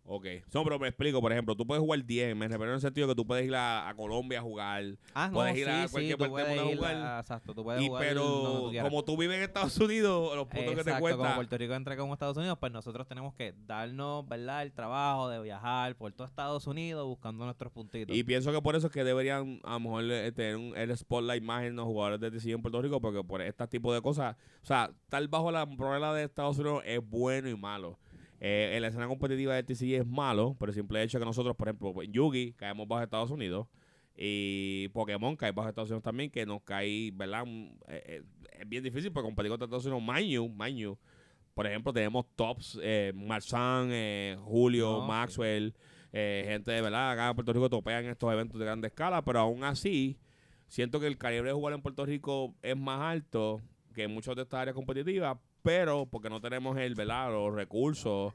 Ok. 0.04 0.26
No, 0.54 0.64
pero 0.64 0.78
me 0.80 0.88
explico, 0.90 1.22
por 1.22 1.32
ejemplo, 1.32 1.56
tú 1.56 1.66
puedes 1.66 1.82
jugar 1.82 2.04
10, 2.04 2.36
me 2.36 2.48
refiero 2.48 2.66
en 2.72 2.76
el 2.76 2.82
sentido 2.82 3.08
que 3.08 3.16
tú 3.16 3.26
puedes 3.26 3.46
ir 3.46 3.56
a, 3.56 3.88
a 3.88 3.96
Colombia 3.96 4.40
a 4.40 4.42
jugar. 4.42 4.84
Ah, 5.14 5.28
no, 5.28 5.34
Puedes 5.36 5.58
ir 5.58 5.66
sí, 5.66 5.72
a 5.72 5.88
sí, 5.88 5.92
cualquier 5.92 6.18
tú 6.18 6.24
parte 6.34 6.50
del 6.50 6.60
mundo 6.66 6.72
a 6.72 6.76
jugar. 6.76 6.96
a- 6.96 7.20
exacto, 7.20 7.54
tú 7.54 7.64
puedes 7.64 7.82
Y 7.82 7.88
jugar 7.88 8.04
pero 8.06 8.24
tú 8.24 8.72
como 8.82 9.04
tú 9.06 9.18
vives 9.18 9.38
en 9.38 9.44
Estados 9.44 9.78
Unidos, 9.78 10.36
los 10.36 10.48
puntos 10.48 10.70
que 10.76 10.84
te 10.84 10.90
Exacto, 10.92 11.02
como 11.10 11.18
cuesta. 11.18 11.36
Puerto 11.36 11.58
Rico 11.58 11.74
entra 11.76 11.98
como 11.98 12.14
Estados 12.14 12.38
Unidos, 12.38 12.58
pues 12.60 12.72
nosotros 12.72 13.08
tenemos 13.08 13.34
que 13.36 13.54
darnos, 13.66 14.28
¿verdad? 14.28 14.64
El 14.64 14.74
trabajo 14.74 15.30
de 15.30 15.42
viajar 15.42 15.96
por 15.96 16.12
todo 16.14 16.28
Estados 16.28 16.68
Unidos 16.68 17.06
buscando 17.08 17.46
nuestros 17.46 17.72
puntitos. 17.72 18.16
Y 18.16 18.24
pienso 18.24 18.52
que 18.52 18.62
por 18.62 18.76
eso 18.76 18.88
es 18.88 18.94
que 18.94 19.04
deberían 19.04 19.60
a 19.64 19.74
lo 19.74 19.80
mejor 19.82 20.04
eh, 20.12 20.32
tener 20.32 20.56
un, 20.58 20.76
el 20.76 20.96
spotlight 20.98 21.44
más 21.44 21.64
en 21.64 21.76
los 21.76 21.86
jugadores 21.86 22.20
de 22.20 22.32
TCG 22.32 22.50
en 22.56 22.62
Puerto 22.62 22.82
Rico, 22.82 23.00
porque 23.00 23.24
por 23.24 23.42
este 23.42 23.68
tipo 23.68 23.94
de 23.94 24.02
cosas, 24.02 24.36
o 24.62 24.66
sea, 24.66 24.92
estar 25.04 25.26
bajo 25.28 25.52
la 25.52 25.66
problema 25.68 26.14
de 26.14 26.24
Estados 26.24 26.58
Unidos 26.58 26.84
es 26.86 27.00
bueno 27.08 27.48
y 27.50 27.56
malo. 27.56 27.98
Eh, 28.44 28.72
en 28.74 28.82
la 28.82 28.88
escena 28.88 29.08
competitiva 29.08 29.54
de 29.54 29.62
TCG 29.62 30.02
es 30.02 30.08
malo, 30.08 30.56
por 30.58 30.70
el 30.70 30.74
simple 30.74 31.04
hecho 31.04 31.20
que 31.20 31.26
nosotros, 31.26 31.56
por 31.56 31.68
ejemplo, 31.68 31.94
en 32.02 32.12
Yugi 32.12 32.54
caemos 32.54 32.88
bajo 32.88 33.04
Estados 33.04 33.30
Unidos 33.30 33.68
y 34.16 34.88
Pokémon 34.90 35.36
cae 35.36 35.52
bajo 35.52 35.70
Estados 35.70 35.92
Unidos 35.92 36.04
también, 36.04 36.32
que 36.32 36.44
nos 36.44 36.64
cae, 36.64 37.12
¿verdad? 37.14 37.44
Eh, 37.46 37.72
eh, 37.88 38.24
es 38.60 38.68
bien 38.68 38.84
difícil 38.84 39.12
para 39.12 39.26
competir 39.26 39.52
contra 39.52 39.66
Estados 39.66 39.86
Unidos. 39.86 40.04
Mind 40.04 40.32
you, 40.32 40.50
mind 40.50 40.78
you, 40.80 40.98
por 41.54 41.68
ejemplo, 41.68 41.94
tenemos 41.94 42.26
tops, 42.36 42.80
eh, 42.82 43.14
Marzán, 43.16 43.92
Julio, 44.40 44.92
No, 44.92 45.02
sí. 45.02 45.08
Maxwell, 45.08 45.76
gente 46.12 46.72
de 46.72 46.82
verdad, 46.82 47.12
acá 47.12 47.30
en 47.30 47.36
Puerto 47.36 47.54
Rico 47.54 47.70
topean 47.70 48.06
estos 48.06 48.34
eventos 48.34 48.58
de 48.58 48.66
grande 48.66 48.88
escala, 48.88 49.24
pero 49.24 49.40
aún 49.40 49.64
así, 49.64 50.18
siento 50.68 51.00
que 51.00 51.06
el 51.06 51.20
calibre 51.20 51.50
de 51.50 51.54
jugar 51.54 51.76
en 51.76 51.84
Puerto 51.84 52.08
Rico 52.08 52.56
es 52.64 52.76
más 52.76 53.02
alto 53.02 53.62
que 53.94 54.06
en 54.06 54.14
muchas 54.16 54.36
de 54.36 54.42
estas 54.42 54.62
áreas 54.62 54.76
competitivas, 54.76 55.38
pero 55.64 56.06
porque 56.06 56.30
no 56.30 56.40
tenemos 56.42 56.78
el, 56.78 56.96
¿verdad? 56.96 57.32
los 57.32 57.54
recursos. 57.54 58.34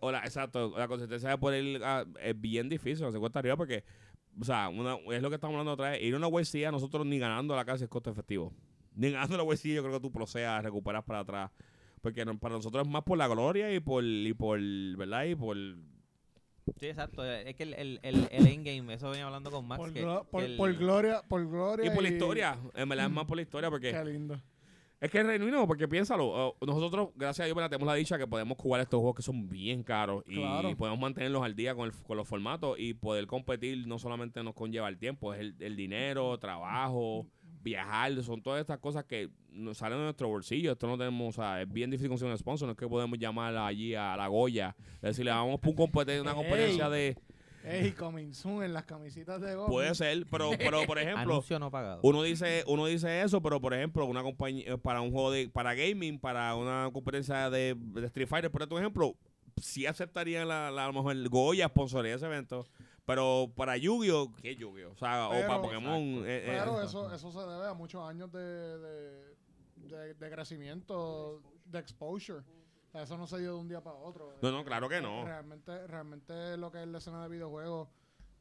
o 0.00 0.12
la, 0.12 0.18
exacto, 0.20 0.74
la 0.76 0.86
consistencia 0.86 1.30
de 1.30 1.38
poder 1.38 1.64
ir 1.64 1.82
a- 1.82 2.04
es 2.20 2.38
bien 2.38 2.68
difícil, 2.68 3.06
no 3.06 3.12
se 3.12 3.18
cuesta 3.18 3.38
arriba 3.38 3.56
porque, 3.56 3.84
o 4.38 4.44
sea, 4.44 4.68
una, 4.68 4.96
es 5.14 5.22
lo 5.22 5.30
que 5.30 5.36
estamos 5.36 5.54
hablando 5.54 5.72
otra 5.72 5.90
vez. 5.92 6.02
Ir 6.02 6.12
a 6.14 6.18
una 6.18 6.26
WC 6.28 6.66
a 6.66 6.70
nosotros 6.72 7.06
ni 7.06 7.18
ganando 7.18 7.56
la 7.56 7.64
casa 7.64 7.84
es 7.84 7.90
costo 7.90 8.10
efectivo. 8.10 8.52
Ni 8.96 9.10
ganando 9.10 9.36
la 9.38 9.42
WC 9.44 9.72
yo 9.74 9.82
creo 9.82 9.94
que 9.94 10.00
tú 10.00 10.12
procedas, 10.12 10.62
recuperas 10.62 11.02
para 11.04 11.20
atrás. 11.20 11.50
Porque 12.02 12.24
no- 12.24 12.38
para 12.38 12.54
nosotros 12.56 12.86
es 12.86 12.92
más 12.92 13.02
por 13.02 13.16
la 13.18 13.26
gloria 13.28 13.72
y 13.74 13.80
por, 13.80 14.04
y 14.04 14.32
por 14.34 14.60
¿verdad? 14.96 15.24
Y 15.24 15.34
por... 15.34 15.56
Sí, 16.78 16.86
exacto. 16.86 17.24
Es 17.24 17.54
que 17.56 17.62
el, 17.64 17.74
el, 17.74 18.00
el, 18.02 18.28
el 18.30 18.46
endgame, 18.46 18.94
eso 18.94 19.08
venía 19.10 19.26
hablando 19.26 19.50
con 19.50 19.66
Max. 19.66 19.78
Por, 19.78 19.92
que- 19.92 20.04
glo- 20.04 20.20
que 20.24 20.30
por, 20.30 20.42
el- 20.44 20.56
por 20.56 20.74
gloria, 20.74 21.22
por 21.26 21.48
gloria. 21.48 21.86
Y 21.86 21.94
por 21.94 22.02
la 22.02 22.08
historia, 22.10 22.58
en 22.74 22.88
verdad 22.88 23.06
es 23.06 23.12
más 23.12 23.24
por 23.24 23.36
la 23.36 23.42
historia 23.42 23.68
porque... 23.70 23.90
Qué 23.90 24.04
lindo. 24.04 24.40
Es 25.04 25.10
que 25.10 25.20
es 25.20 25.26
genuino, 25.26 25.66
porque 25.66 25.86
piénsalo. 25.86 26.26
oh, 26.28 26.56
nosotros, 26.64 27.10
gracias 27.14 27.44
a 27.44 27.44
Dios, 27.44 27.58
tenemos 27.68 27.86
la 27.86 27.94
dicha 27.94 28.16
que 28.16 28.26
podemos 28.26 28.56
jugar 28.56 28.80
estos 28.80 28.98
juegos 29.00 29.16
que 29.16 29.22
son 29.22 29.48
bien 29.50 29.82
caros 29.82 30.24
y 30.26 30.36
Claro. 30.36 30.74
podemos 30.78 30.98
mantenerlos 30.98 31.42
al 31.42 31.54
día 31.54 31.74
con, 31.74 31.86
el- 31.88 31.94
con 32.04 32.16
los 32.16 32.26
formatos 32.26 32.78
y 32.78 32.94
poder 32.94 33.26
competir 33.26 33.86
no 33.86 33.98
solamente 33.98 34.42
nos 34.42 34.54
conlleva 34.54 34.88
el 34.88 34.96
tiempo, 34.98 35.34
es 35.34 35.40
el, 35.40 35.54
el 35.60 35.76
dinero, 35.76 36.38
trabajo, 36.38 37.26
viajar, 37.62 38.14
son 38.22 38.40
todas 38.42 38.62
estas 38.62 38.78
cosas 38.78 39.04
que 39.04 39.28
nos 39.50 39.76
salen 39.76 39.98
de 39.98 40.04
nuestro 40.04 40.28
bolsillo. 40.28 40.72
Esto 40.72 40.86
no 40.86 40.96
tenemos, 40.96 41.36
o 41.36 41.42
sea, 41.42 41.60
es 41.60 41.70
bien 41.70 41.90
difícil 41.90 42.08
conseguir 42.08 42.32
un 42.32 42.38
sponsor, 42.38 42.66
no 42.66 42.72
es 42.72 42.78
que 42.78 42.88
podemos 42.88 43.18
llamar 43.18 43.54
allí 43.58 43.94
a 43.94 44.16
la 44.16 44.26
Goya, 44.28 44.74
decirle, 45.02 45.32
vamos 45.32 45.60
por 45.60 45.70
un 45.70 45.76
competen- 45.76 46.22
una 46.22 46.32
competencia 46.34 46.88
de... 46.88 47.14
Ey, 47.64 47.92
coming 47.92 48.32
soon 48.34 48.62
en 48.62 48.72
las 48.72 48.84
camisitas 48.84 49.40
de 49.40 49.54
golf. 49.54 49.68
Puede 49.70 49.94
ser, 49.94 50.26
pero, 50.30 50.50
pero 50.58 50.84
por 50.86 50.98
ejemplo... 51.00 51.20
Anuncio 51.34 51.58
no 51.58 51.70
pagado. 51.70 52.00
Uno 52.02 52.22
dice, 52.22 52.62
uno 52.66 52.86
dice 52.86 53.22
eso, 53.22 53.40
pero 53.40 53.60
por 53.60 53.72
ejemplo, 53.74 54.04
una 54.06 54.22
compañía 54.22 54.76
para 54.76 55.00
un 55.00 55.10
juego 55.12 55.30
de, 55.30 55.48
para 55.48 55.74
gaming, 55.74 56.18
para 56.18 56.54
una 56.54 56.90
competencia 56.92 57.48
de, 57.50 57.74
de 57.78 58.06
Street 58.06 58.28
Fighter, 58.28 58.50
por 58.50 58.62
ejemplo, 58.62 59.16
sí 59.60 59.86
aceptaría 59.86 60.44
la, 60.44 60.70
la- 60.70 60.84
a 60.84 60.86
lo 60.88 60.92
mejor 60.94 61.12
el 61.12 61.28
Goya 61.28 61.68
sponsoría 61.68 62.14
ese 62.16 62.26
evento. 62.26 62.66
Pero 63.06 63.52
para 63.54 63.76
Yu-Gi-Oh, 63.76 64.32
¿qué 64.40 64.56
Yu-Gi-Oh? 64.56 64.92
O 64.92 64.96
sea, 64.96 65.28
o 65.28 65.32
para 65.46 65.60
Pokémon. 65.60 66.00
Eh, 66.24 66.24
eh, 66.26 66.56
Pero 66.58 66.80
eso, 66.82 67.12
eso 67.14 67.30
se 67.30 67.38
debe 67.38 67.66
a 67.68 67.74
muchos 67.74 68.02
años 68.02 68.32
de, 68.32 68.40
de, 68.78 69.34
de, 69.88 70.14
de 70.14 70.30
crecimiento, 70.30 71.42
de 71.66 71.78
exposure. 71.80 72.40
Eso 72.94 73.16
no 73.18 73.26
se 73.26 73.38
dio 73.38 73.54
de 73.54 73.58
un 73.60 73.68
día 73.68 73.82
para 73.82 73.96
otro. 73.96 74.34
No, 74.40 74.50
no, 74.52 74.64
claro 74.64 74.88
que 74.88 75.00
no. 75.00 75.24
Realmente, 75.24 75.86
realmente 75.86 76.56
lo 76.56 76.70
que 76.70 76.82
es 76.82 76.88
la 76.88 76.98
escena 76.98 77.22
de 77.24 77.28
videojuegos 77.28 77.88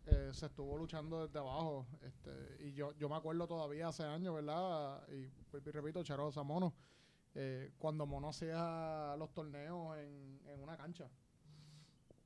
eh, 0.05 0.29
se 0.31 0.45
estuvo 0.45 0.77
luchando 0.77 1.25
desde 1.25 1.39
abajo. 1.39 1.87
Este, 2.01 2.57
y 2.59 2.73
yo, 2.73 2.91
yo 2.93 3.09
me 3.09 3.15
acuerdo 3.15 3.47
todavía 3.47 3.87
hace 3.87 4.03
años, 4.03 4.35
¿verdad? 4.35 5.07
Y, 5.09 5.23
y 5.57 5.71
repito, 5.71 6.03
Charoza 6.03 6.43
Mono. 6.43 6.73
eh, 7.35 7.71
cuando 7.79 8.05
Mono 8.05 8.29
hacía 8.29 9.15
los 9.17 9.33
torneos 9.33 9.97
en, 9.97 10.39
en 10.45 10.61
una 10.61 10.77
cancha. 10.77 11.09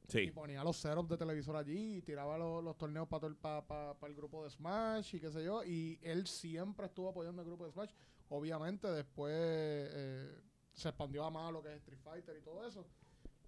Y 0.10 0.12
sí. 0.12 0.32
ponía 0.32 0.64
los 0.64 0.78
setups 0.78 1.10
de 1.10 1.18
televisor 1.18 1.56
allí 1.58 1.98
y 1.98 2.02
tiraba 2.02 2.38
los, 2.38 2.64
los 2.64 2.78
torneos 2.78 3.08
para 3.10 3.28
el 3.28 4.16
grupo 4.16 4.44
de 4.44 4.50
Smash 4.50 5.16
y 5.16 5.20
qué 5.20 5.32
sé 5.32 5.44
yo. 5.44 5.64
Y 5.64 6.00
él 6.02 6.28
siempre 6.28 6.86
estuvo 6.88 7.10
apoyando 7.10 7.42
el 7.42 7.48
grupo 7.48 7.66
de 7.66 7.72
Smash. 7.72 7.92
Obviamente 8.30 8.88
después 8.90 9.34
eh, 9.34 10.42
se 10.78 10.90
expandió 10.90 11.26
a 11.26 11.32
más 11.32 11.52
lo 11.52 11.62
que 11.62 11.70
es 11.70 11.78
Street 11.78 12.00
Fighter 12.04 12.38
y 12.38 12.42
todo 12.42 12.66
eso. 12.68 12.86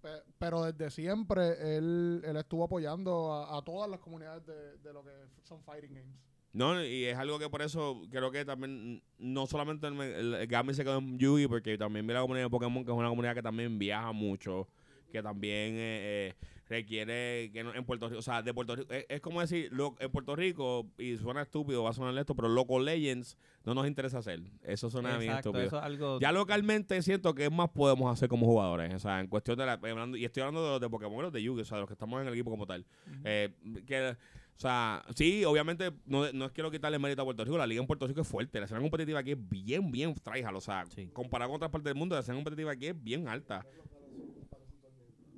Pe- 0.02 0.22
pero 0.38 0.64
desde 0.64 0.90
siempre 0.90 1.76
él, 1.76 2.22
él 2.24 2.36
estuvo 2.36 2.64
apoyando 2.64 3.32
a, 3.32 3.62
todas 3.64 3.88
las 3.88 4.00
comunidades 4.00 4.44
de, 4.46 4.78
de 4.78 4.92
lo 4.92 5.04
que 5.04 5.10
son 5.42 5.62
fighting 5.62 5.94
games. 5.94 6.16
No, 6.52 6.82
y 6.84 7.04
es 7.04 7.16
algo 7.16 7.38
que 7.38 7.48
por 7.48 7.62
eso 7.62 8.02
creo 8.10 8.30
que 8.32 8.44
también, 8.44 9.00
no 9.18 9.46
solamente 9.46 9.86
el, 9.86 10.00
el, 10.00 10.34
el 10.34 10.46
gaming 10.48 10.74
se 10.74 10.82
quedó 10.82 10.98
en 10.98 11.16
Yugi, 11.16 11.46
porque 11.46 11.78
también 11.78 12.04
vi 12.06 12.12
la 12.12 12.22
comunidad 12.22 12.46
de 12.46 12.50
Pokémon, 12.50 12.84
que 12.84 12.90
es 12.90 12.96
una 12.96 13.08
comunidad 13.08 13.34
que 13.34 13.42
también 13.42 13.78
viaja 13.78 14.10
mucho, 14.10 14.66
que 15.12 15.22
también 15.22 15.74
eh, 15.74 16.28
eh, 16.30 16.34
requiere 16.70 17.50
que 17.52 17.62
no- 17.64 17.74
en 17.74 17.84
Puerto 17.84 18.08
Rico, 18.08 18.18
o 18.20 18.22
sea, 18.22 18.40
de 18.42 18.54
Puerto 18.54 18.76
Rico, 18.76 18.92
es, 18.92 19.04
es 19.08 19.20
como 19.20 19.40
decir, 19.40 19.68
lo, 19.72 19.94
en 19.98 20.10
Puerto 20.10 20.34
Rico, 20.36 20.86
y 20.96 21.16
suena 21.18 21.42
estúpido, 21.42 21.82
va 21.82 21.90
a 21.90 21.92
sonar 21.92 22.16
esto, 22.16 22.34
pero 22.34 22.48
Local 22.48 22.84
Legends 22.84 23.36
no 23.64 23.74
nos 23.74 23.86
interesa 23.86 24.18
hacer. 24.18 24.40
Eso 24.62 24.88
suena 24.88 25.18
bien 25.18 25.32
Exacto, 25.32 25.50
estúpido. 25.50 25.66
eso 25.66 25.78
es 25.78 25.82
algo... 25.82 26.20
Ya 26.20 26.32
localmente 26.32 27.02
siento 27.02 27.34
que 27.34 27.50
más 27.50 27.68
podemos 27.70 28.10
hacer 28.12 28.28
como 28.28 28.46
jugadores. 28.46 28.94
O 28.94 28.98
sea, 28.98 29.20
en 29.20 29.26
cuestión 29.26 29.58
de 29.58 29.66
la. 29.66 29.72
hablando- 29.72 30.16
y 30.16 30.24
estoy 30.24 30.42
hablando 30.42 30.64
de 30.64 30.70
los 30.70 30.80
de 30.80 30.88
Pokémon 30.88 31.22
los 31.22 31.32
de 31.32 31.42
Yugi, 31.42 31.60
o 31.62 31.64
sea, 31.64 31.78
los 31.78 31.86
que 31.88 31.92
estamos 31.94 32.22
en 32.22 32.28
el 32.28 32.32
equipo 32.34 32.50
como 32.50 32.66
tal. 32.66 32.86
Eh, 33.24 33.50
que, 33.86 34.10
o 34.10 34.60
sea, 34.60 35.02
sí, 35.14 35.44
obviamente, 35.44 35.90
no, 36.06 36.30
no 36.32 36.44
es 36.46 36.52
quiero 36.52 36.70
quitarle 36.70 36.98
mérito 36.98 37.22
a 37.22 37.24
Puerto 37.24 37.44
Rico. 37.44 37.58
La 37.58 37.66
liga 37.66 37.80
en 37.80 37.86
Puerto 37.86 38.06
Rico 38.06 38.20
es 38.20 38.28
fuerte. 38.28 38.58
La 38.58 38.66
escena 38.66 38.80
competitiva 38.80 39.18
aquí 39.20 39.32
es 39.32 39.48
bien, 39.48 39.90
bien 39.90 40.14
tryhard. 40.14 40.54
O 40.56 40.60
sea, 40.60 40.84
Sí. 40.86 41.08
comparado 41.12 41.50
con 41.50 41.56
otras 41.56 41.70
partes 41.70 41.86
del 41.90 41.94
mundo, 41.96 42.14
la 42.14 42.20
escena 42.20 42.36
competitiva 42.36 42.72
aquí 42.72 42.86
es 42.86 43.02
bien 43.02 43.26
alta. 43.28 43.66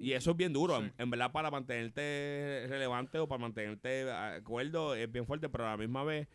Y 0.03 0.13
eso 0.15 0.33
es 0.33 0.37
bien 0.37 0.53
duro. 0.53 0.77
En, 0.79 0.93
en 0.99 1.11
verdad, 1.11 1.31
para 1.31 1.51
mantenerte 1.51 2.67
relevante 2.69 3.19
o 3.19 3.29
para 3.29 3.39
mantenerte 3.41 4.11
acuerdo, 4.11 4.95
es 4.97 5.11
bien 5.11 5.27
fuerte, 5.27 5.49
pero 5.49 5.65
a 5.67 5.71
la 5.71 5.77
misma 5.77 6.03
vez, 6.03 6.27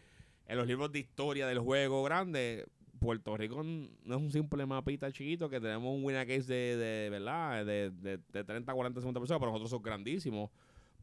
en 0.45 0.57
los 0.57 0.65
libros 0.68 0.91
de 0.91 0.99
historia 0.99 1.47
del 1.47 1.59
juego 1.59 2.01
grande, 2.03 2.65
Puerto 2.99 3.36
Rico 3.36 3.63
no 3.63 4.15
es 4.15 4.22
un 4.22 4.32
simple 4.32 4.65
mapita 4.65 5.11
chiquito 5.11 5.49
que 5.49 5.59
tenemos 5.59 5.93
un 5.93 6.03
winner 6.03 6.26
case 6.26 6.47
de, 6.51 6.78
de 6.78 7.09
¿verdad? 7.09 7.65
De, 7.65 7.91
de, 7.91 8.18
de 8.18 8.43
30, 8.43 8.74
40, 8.74 9.01
50 9.01 9.20
personas, 9.20 9.39
pero 9.39 9.51
nosotros 9.51 9.70
somos 9.70 9.84
grandísimos. 9.84 10.49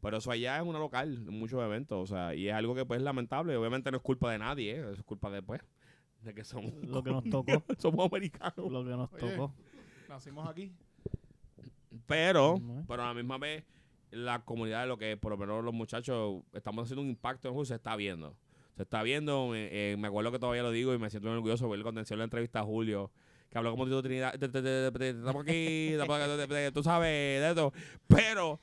Pero 0.01 0.17
eso 0.17 0.29
allá 0.31 0.57
es 0.57 0.63
una 0.63 0.77
local, 0.79 1.13
en 1.27 1.39
muchos 1.39 1.61
eventos, 1.63 2.11
o 2.11 2.15
sea, 2.15 2.35
y 2.35 2.47
es 2.47 2.53
algo 2.53 2.75
que 2.75 2.85
pues 2.85 2.97
es 2.97 3.03
lamentable. 3.03 3.55
Obviamente 3.55 3.91
no 3.91 3.97
es 3.97 4.03
culpa 4.03 4.31
de 4.31 4.39
nadie, 4.39 4.75
¿eh? 4.79 4.85
es 4.93 5.03
culpa 5.03 5.29
de, 5.29 5.41
pues, 5.41 5.61
de 6.21 6.33
que 6.33 6.43
somos, 6.43 6.73
Lo 6.83 7.01
que 7.03 7.11
nos 7.11 7.23
tocó. 7.29 7.63
somos 7.77 8.05
americanos. 8.07 8.71
Lo 8.71 8.83
que 8.83 8.89
nos 8.91 9.11
Oye. 9.13 9.31
tocó. 9.31 9.53
Nacimos 10.09 10.47
aquí. 10.47 10.71
Pero, 12.07 12.59
pero 12.87 13.03
a 13.03 13.07
la 13.07 13.13
misma 13.13 13.37
vez, 13.37 13.63
la 14.11 14.43
comunidad 14.45 14.81
de 14.81 14.87
lo 14.87 14.97
que 14.97 15.17
por 15.17 15.31
lo 15.31 15.37
menos 15.37 15.63
los 15.63 15.73
muchachos 15.73 16.41
estamos 16.53 16.83
haciendo 16.83 17.01
un 17.01 17.09
impacto 17.09 17.47
en 17.47 17.53
juego 17.53 17.65
se 17.65 17.75
está 17.75 17.95
viendo. 17.95 18.35
Se 18.75 18.83
está 18.83 19.03
viendo, 19.03 19.47
me, 19.47 19.69
eh, 19.71 19.95
me 19.97 20.07
acuerdo 20.07 20.31
que 20.31 20.39
todavía 20.39 20.61
lo 20.63 20.71
digo 20.71 20.93
y 20.93 20.97
me 20.99 21.09
siento 21.09 21.27
muy 21.29 21.37
orgulloso 21.37 21.69
ver 21.69 21.81
cuando 21.81 22.01
en 22.01 22.17
la 22.17 22.23
entrevista 22.25 22.59
a 22.59 22.63
Julio, 22.63 23.11
que 23.49 23.57
habló 23.57 23.71
como 23.71 23.85
Tito 23.85 24.01
Trinidad, 24.03 24.31
te- 24.37 24.49
te- 24.49 24.61
te- 24.61 24.91
te- 24.91 25.09
estamos 25.09 25.43
aquí, 25.43 25.93
tú 26.73 26.83
sabes 26.83 27.09
de 27.41 27.49
esto. 27.49 27.71
Pero 28.07 28.59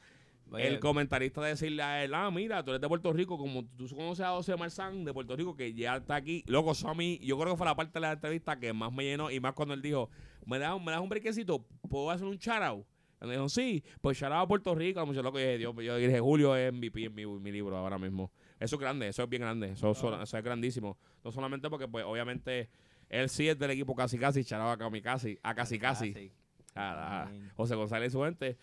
el 0.58 0.80
comentarista 0.80 1.40
decirle 1.40 1.82
a 1.82 2.04
él, 2.04 2.12
ah, 2.12 2.30
mira, 2.30 2.62
tú 2.62 2.72
eres 2.72 2.80
de 2.82 2.88
Puerto 2.88 3.10
Rico, 3.14 3.38
como 3.38 3.64
tú 3.64 3.88
conoces 3.88 4.24
a 4.26 4.32
José 4.32 4.54
Marzán 4.56 5.02
de 5.02 5.14
Puerto 5.14 5.34
Rico, 5.34 5.56
que 5.56 5.72
ya 5.72 5.96
está 5.96 6.16
aquí. 6.16 6.44
Loco, 6.46 6.72
eso 6.72 6.88
a 6.88 6.94
mí, 6.94 7.18
yo 7.22 7.38
creo 7.38 7.52
que 7.52 7.56
fue 7.56 7.66
la 7.66 7.74
parte 7.74 7.92
de 7.94 8.00
la 8.00 8.12
entrevista 8.12 8.58
que 8.60 8.74
más 8.74 8.92
me 8.92 9.04
llenó, 9.04 9.30
y 9.30 9.40
más 9.40 9.54
cuando 9.54 9.72
él 9.72 9.80
dijo, 9.80 10.10
¿me 10.44 10.58
das, 10.58 10.78
me 10.78 10.92
das 10.92 11.00
un 11.00 11.08
brequecito? 11.08 11.64
¿Puedo 11.88 12.10
hacer 12.10 12.26
un 12.26 12.36
shout 12.36 12.62
out? 12.62 12.86
Y 13.22 13.26
me 13.26 13.32
dijo, 13.34 13.48
sí, 13.48 13.82
pues 14.00 14.18
shout 14.18 14.32
out 14.32 14.44
a 14.44 14.48
Puerto 14.48 14.74
Rico. 14.74 15.00
Locos, 15.00 15.16
yo 15.16 15.30
dije, 15.30 15.58
Dios, 15.58 15.74
yo 15.82 15.96
dije, 15.96 16.20
Julio 16.20 16.56
es 16.56 16.72
MVP 16.72 17.04
en 17.04 17.14
mi, 17.14 17.26
mi 17.26 17.52
libro 17.52 17.76
ahora 17.76 17.98
mismo. 17.98 18.30
Eso 18.58 18.76
es 18.76 18.80
grande, 18.80 19.08
eso 19.08 19.22
es 19.22 19.28
bien 19.28 19.42
grande, 19.42 19.70
eso, 19.72 19.90
eso- 19.92 20.20
eso 20.22 20.38
es 20.38 20.44
grandísimo. 20.44 20.96
No 21.24 21.30
solamente 21.32 21.68
porque, 21.70 21.86
pues, 21.88 22.04
obviamente, 22.04 22.68
él 23.08 23.28
sí 23.28 23.48
es 23.48 23.58
del 23.58 23.70
equipo 23.70 23.94
casi 23.94 24.18
casi, 24.18 24.40
out 24.54 24.72
a 24.72 24.76
casi 24.78 25.00
casi, 25.02 25.38
a 25.42 25.54
casi 25.54 25.78
casi. 25.78 26.32
A- 26.74 27.22
a. 27.24 27.32
José 27.56 27.74
González 27.74 28.08
y 28.08 28.12
su 28.12 28.22
gente. 28.22 28.56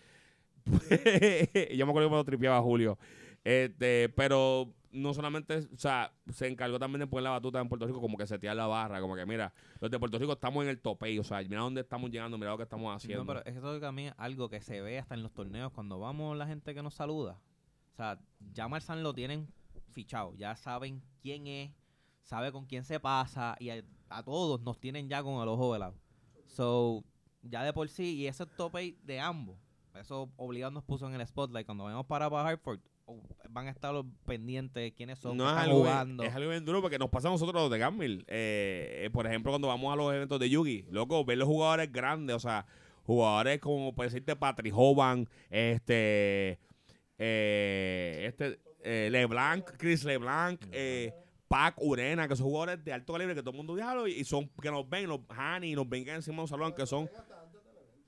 yo 1.76 1.86
me 1.86 1.90
acuerdo 1.92 2.08
que 2.08 2.12
me 2.12 2.16
lo 2.16 2.24
tripeaba 2.24 2.60
Julio. 2.60 2.98
Este, 3.44 4.08
pero 4.10 4.72
no 4.92 5.14
solamente, 5.14 5.58
o 5.58 5.76
sea, 5.76 6.12
se 6.30 6.48
encargó 6.48 6.78
también 6.78 7.00
de 7.00 7.06
poner 7.06 7.24
la 7.24 7.30
batuta 7.30 7.60
en 7.60 7.68
Puerto 7.68 7.86
Rico, 7.86 8.00
como 8.00 8.16
que 8.18 8.26
setear 8.26 8.56
la 8.56 8.66
barra, 8.66 9.00
como 9.00 9.14
que 9.14 9.24
mira, 9.24 9.52
los 9.80 9.90
de 9.90 9.98
Puerto 9.98 10.18
Rico 10.18 10.32
estamos 10.32 10.64
en 10.64 10.70
el 10.70 10.80
tope, 10.80 11.18
o 11.18 11.24
sea, 11.24 11.42
mira 11.42 11.60
dónde 11.60 11.82
estamos 11.82 12.10
llegando, 12.10 12.36
mira 12.38 12.50
lo 12.50 12.56
que 12.56 12.64
estamos 12.64 12.94
haciendo. 12.94 13.24
No, 13.24 13.26
pero 13.26 13.44
eso 13.44 13.80
también 13.80 14.08
es 14.08 14.14
algo 14.18 14.48
que 14.48 14.60
se 14.60 14.80
ve 14.80 14.98
hasta 14.98 15.14
en 15.14 15.22
los 15.22 15.32
torneos 15.32 15.72
cuando 15.72 15.98
vamos 15.98 16.36
la 16.36 16.46
gente 16.46 16.74
que 16.74 16.82
nos 16.82 16.94
saluda. 16.94 17.40
O 17.92 17.96
sea, 17.96 18.18
ya 18.52 18.68
Marzán 18.68 19.02
lo 19.02 19.14
tienen 19.14 19.48
fichado, 19.90 20.34
ya 20.34 20.56
saben 20.56 21.02
quién 21.22 21.46
es, 21.46 21.72
sabe 22.22 22.52
con 22.52 22.66
quién 22.66 22.84
se 22.84 22.98
pasa 22.98 23.56
y 23.60 23.70
a, 23.70 23.84
a 24.08 24.22
todos 24.22 24.60
nos 24.60 24.78
tienen 24.78 25.08
ya 25.08 25.22
con 25.22 25.40
el 25.42 25.48
ojo 25.48 25.70
velado. 25.70 25.94
So, 26.46 27.04
ya 27.42 27.62
de 27.62 27.72
por 27.72 27.88
sí, 27.88 28.16
y 28.16 28.26
ese 28.26 28.44
tope 28.44 28.96
de 29.04 29.20
ambos, 29.20 29.56
eso 29.94 30.30
obligado 30.36 30.72
nos 30.72 30.84
puso 30.84 31.08
en 31.08 31.14
el 31.14 31.26
spotlight. 31.26 31.66
Cuando 31.66 31.84
vayamos 31.84 32.06
para 32.06 32.26
Hartford, 32.26 32.80
van 33.48 33.66
a 33.66 33.70
estar 33.70 33.92
los 33.92 34.06
pendientes 34.24 34.82
de 34.82 34.92
quiénes 34.92 35.18
son, 35.18 35.36
no 35.36 35.44
es 35.44 35.50
están 35.50 35.64
algo, 35.64 35.78
jugando. 35.78 36.22
es 36.22 36.34
algo 36.34 36.50
bien 36.50 36.64
duro 36.64 36.80
porque 36.82 36.98
nos 36.98 37.10
pasa 37.10 37.28
a 37.28 37.30
nosotros 37.30 37.62
los 37.62 37.70
de 37.70 37.78
Gamil. 37.78 38.24
Eh, 38.28 39.02
eh, 39.04 39.10
por 39.10 39.26
ejemplo, 39.26 39.52
cuando 39.52 39.68
vamos 39.68 39.92
a 39.92 39.96
los 39.96 40.12
eventos 40.14 40.38
de 40.38 40.48
Yugi, 40.48 40.86
loco, 40.90 41.24
ver 41.24 41.38
los 41.38 41.48
jugadores 41.48 41.92
grandes, 41.92 42.36
o 42.36 42.40
sea, 42.40 42.66
jugadores 43.04 43.60
como, 43.60 43.94
por 43.94 44.04
decirte, 44.04 44.36
Patrick 44.36 44.72
Hoban, 44.76 45.28
este, 45.50 46.58
eh, 47.18 48.24
este, 48.28 48.60
eh, 48.82 49.08
LeBlanc, 49.10 49.68
Chris 49.76 50.04
LeBlanc, 50.04 50.64
eh, 50.72 51.12
Pac 51.48 51.74
Urena, 51.82 52.28
que 52.28 52.36
son 52.36 52.46
jugadores 52.46 52.84
de 52.84 52.92
alto 52.92 53.12
calibre 53.12 53.34
que 53.34 53.42
todo 53.42 53.50
el 53.50 53.56
mundo 53.56 53.74
viaja 53.74 54.08
y 54.08 54.24
son, 54.24 54.48
que 54.62 54.70
nos 54.70 54.88
ven, 54.88 55.08
los 55.08 55.20
Hani, 55.28 55.74
nos 55.74 55.88
ven 55.88 56.08
encima 56.08 56.36
de 56.36 56.42
un 56.42 56.48
salón, 56.48 56.72
que 56.72 56.86
son 56.86 57.10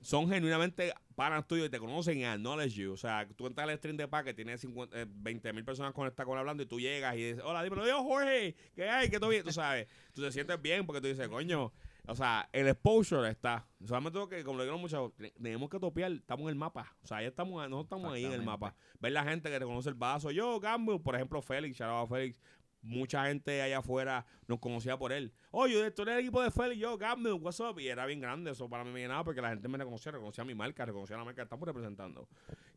son 0.03 0.29
genuinamente 0.29 0.93
panas 1.13 1.47
tuyos 1.47 1.67
y 1.67 1.69
te 1.69 1.79
conocen 1.79 2.17
y 2.17 2.25
acknowledge 2.25 2.73
you. 2.75 2.93
O 2.93 2.97
sea, 2.97 3.27
tú 3.35 3.47
entras 3.47 3.67
al 3.69 3.77
stream 3.77 3.97
de 3.97 4.07
Pac 4.07 4.25
que 4.25 4.33
tiene 4.33 4.57
50, 4.57 5.01
eh, 5.01 5.05
20 5.07 5.53
mil 5.53 5.63
personas 5.63 5.93
conectadas 5.93 6.27
con 6.27 6.37
hablando 6.37 6.63
y 6.63 6.65
tú 6.65 6.79
llegas 6.79 7.15
y 7.15 7.23
dices, 7.23 7.41
hola, 7.45 7.63
dímelo, 7.63 7.85
yo 7.87 8.03
Jorge, 8.03 8.55
¿qué 8.75 8.89
hay? 8.89 9.09
¿Qué 9.09 9.19
todo 9.19 9.29
bien? 9.29 9.43
Tú 9.43 9.51
sabes, 9.51 9.87
tú 10.13 10.21
te 10.21 10.31
sientes 10.31 10.61
bien 10.61 10.85
porque 10.85 11.01
tú 11.01 11.07
dices, 11.07 11.27
coño, 11.27 11.71
o 12.05 12.15
sea, 12.15 12.49
el 12.51 12.67
exposure 12.67 13.29
está. 13.29 13.65
Solamente 13.85 14.19
que, 14.29 14.43
como 14.43 14.59
le 14.59 14.65
digo 14.65 15.13
te- 15.17 15.31
tenemos 15.31 15.69
que 15.69 15.79
topear, 15.79 16.11
estamos 16.11 16.43
en 16.43 16.49
el 16.49 16.55
mapa. 16.55 16.93
O 17.01 17.07
sea, 17.07 17.21
ya 17.21 17.29
estamos, 17.29 17.53
nosotros 17.69 17.85
estamos 17.85 18.13
ahí 18.13 18.25
en 18.25 18.33
el 18.33 18.43
mapa. 18.43 18.75
Ver 18.99 19.13
la 19.13 19.23
gente 19.23 19.49
que 19.49 19.57
reconoce 19.59 19.87
el 19.89 19.95
vaso. 19.95 20.29
Yo, 20.31 20.59
Gamble, 20.59 20.99
por 20.99 21.15
ejemplo, 21.15 21.41
Félix, 21.41 21.77
shout 21.77 21.89
out 21.89 22.11
a 22.11 22.13
Félix. 22.13 22.41
Mucha 22.83 23.25
gente 23.27 23.61
allá 23.61 23.77
afuera 23.79 24.25
nos 24.45 24.59
conocía 24.59 24.97
por 24.97 25.11
él. 25.13 25.31
Oye, 25.51 25.89
tú 25.91 26.01
eres 26.01 26.15
el 26.15 26.19
equipo 26.19 26.41
de 26.43 26.51
Félix, 26.51 26.79
yo, 26.79 26.97
Gamble, 26.97 27.31
what's 27.33 27.59
up? 27.61 27.79
Y 27.79 27.87
era 27.87 28.05
bien 28.05 28.19
grande, 28.19 28.51
eso 28.51 28.69
para 28.69 28.83
mí 28.83 28.91
me 28.91 28.99
llenaba 28.99 29.23
porque 29.23 29.41
la 29.41 29.49
gente 29.49 29.67
me 29.69 29.77
reconocía, 29.77 30.11
reconocía 30.11 30.43
mi 30.43 30.53
marca, 30.53 30.85
reconocía 30.85 31.15
la 31.17 31.23
marca 31.23 31.37
que 31.41 31.43
estamos 31.45 31.65
representando. 31.65 32.27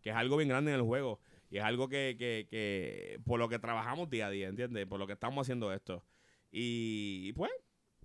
Que 0.03 0.11
es 0.11 0.17
algo 0.17 0.37
bien 0.37 0.49
grande 0.49 0.71
en 0.71 0.77
el 0.77 0.83
juego. 0.85 1.19
Y 1.51 1.59
es 1.59 1.65
algo 1.65 1.89
que, 1.89 2.17
que, 2.19 2.47
que 2.49 3.19
por 3.25 3.39
lo 3.41 3.49
que 3.49 3.59
trabajamos 3.59 4.09
día 4.09 4.29
a 4.29 4.31
día, 4.31 4.49
¿entiendes? 4.49 4.87
Por 4.87 4.99
lo 5.01 5.07
que 5.09 5.13
estamos 5.15 5.45
haciendo 5.45 5.73
esto. 5.73 6.05
Y, 6.53 7.23
y 7.25 7.33
pues, 7.33 7.51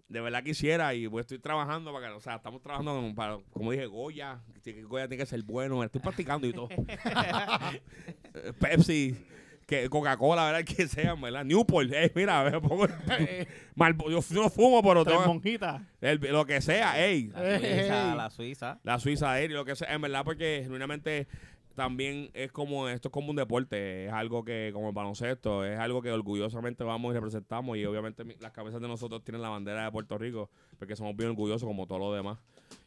de 0.08 0.20
verdad 0.22 0.44
quisiera 0.44 0.94
y 0.96 1.08
pues 1.08 1.24
estoy 1.26 1.40
trabajando 1.40 1.94
para 1.94 2.08
que, 2.10 2.14
o 2.14 2.20
sea, 2.20 2.36
estamos 2.36 2.62
trabajando 2.62 2.94
con- 3.00 3.16
para, 3.16 3.38
como 3.52 3.72
dije, 3.72 3.86
Goya, 3.86 4.42
que 4.64 4.82
Goya 4.84 5.08
tiene 5.08 5.24
que 5.24 5.28
ser 5.30 5.42
bueno, 5.44 5.84
estoy 5.84 6.02
practicando 6.02 6.48
y 6.48 6.52
todo. 6.54 6.68
Pepsi, 8.60 9.16
que 9.80 9.90
Coca-Cola, 9.90 10.52
¿verdad? 10.52 10.66
Que 10.76 10.88
sean, 10.88 11.20
¿verdad? 11.22 11.46
Newport, 11.46 11.92
eh, 11.94 12.12
mira, 12.14 12.44
me 12.52 12.60
pongo 12.60 12.86
Marlbo- 13.76 14.10
yo, 14.12 14.20
yo 14.22 14.44
no 14.44 14.50
fumo, 14.50 14.82
pero 14.84 15.04
tengo- 15.06 15.26
monjitas. 15.26 15.82
el- 16.02 16.20
lo 16.20 16.46
que 16.46 16.62
sea, 16.62 17.04
ey, 17.04 17.28
La 17.30 17.56
Ey. 17.56 17.60
Suiza, 17.60 18.16
la 18.16 18.30
Suiza. 18.30 18.80
la 18.84 19.00
Suiza 19.00 19.40
Air 19.40 19.52
y 19.52 19.54
lo 19.54 19.66
que 19.66 19.76
sea, 19.76 19.94
en 19.94 20.02
verdad, 20.02 20.24
porque 20.24 20.60
genuinamente 20.64 21.28
también 21.76 22.30
es 22.34 22.52
como, 22.52 22.90
esto 22.90 23.08
es 23.08 23.12
como 23.14 23.30
un 23.30 23.38
deporte, 23.38 24.06
es 24.08 24.12
algo 24.12 24.44
que, 24.44 24.72
como 24.74 24.90
el 24.90 24.94
baloncesto, 24.94 25.64
es 25.66 25.80
algo 25.80 26.02
que 26.02 26.12
orgullosamente 26.12 26.84
vamos 26.84 27.12
y 27.12 27.14
representamos 27.16 27.78
y 27.78 27.86
obviamente 27.86 28.26
las 28.42 28.52
cabezas 28.52 28.82
de 28.82 28.90
nosotros 28.90 29.24
tienen 29.24 29.42
la 29.42 29.48
bandera 29.50 29.86
de 29.86 29.92
Puerto 29.92 30.18
Rico, 30.18 30.50
porque 30.78 30.98
somos 30.98 31.16
bien 31.16 31.30
orgullosos 31.30 31.64
como 31.66 31.88
todo 31.88 32.00
lo 32.00 32.14
demás. 32.14 32.38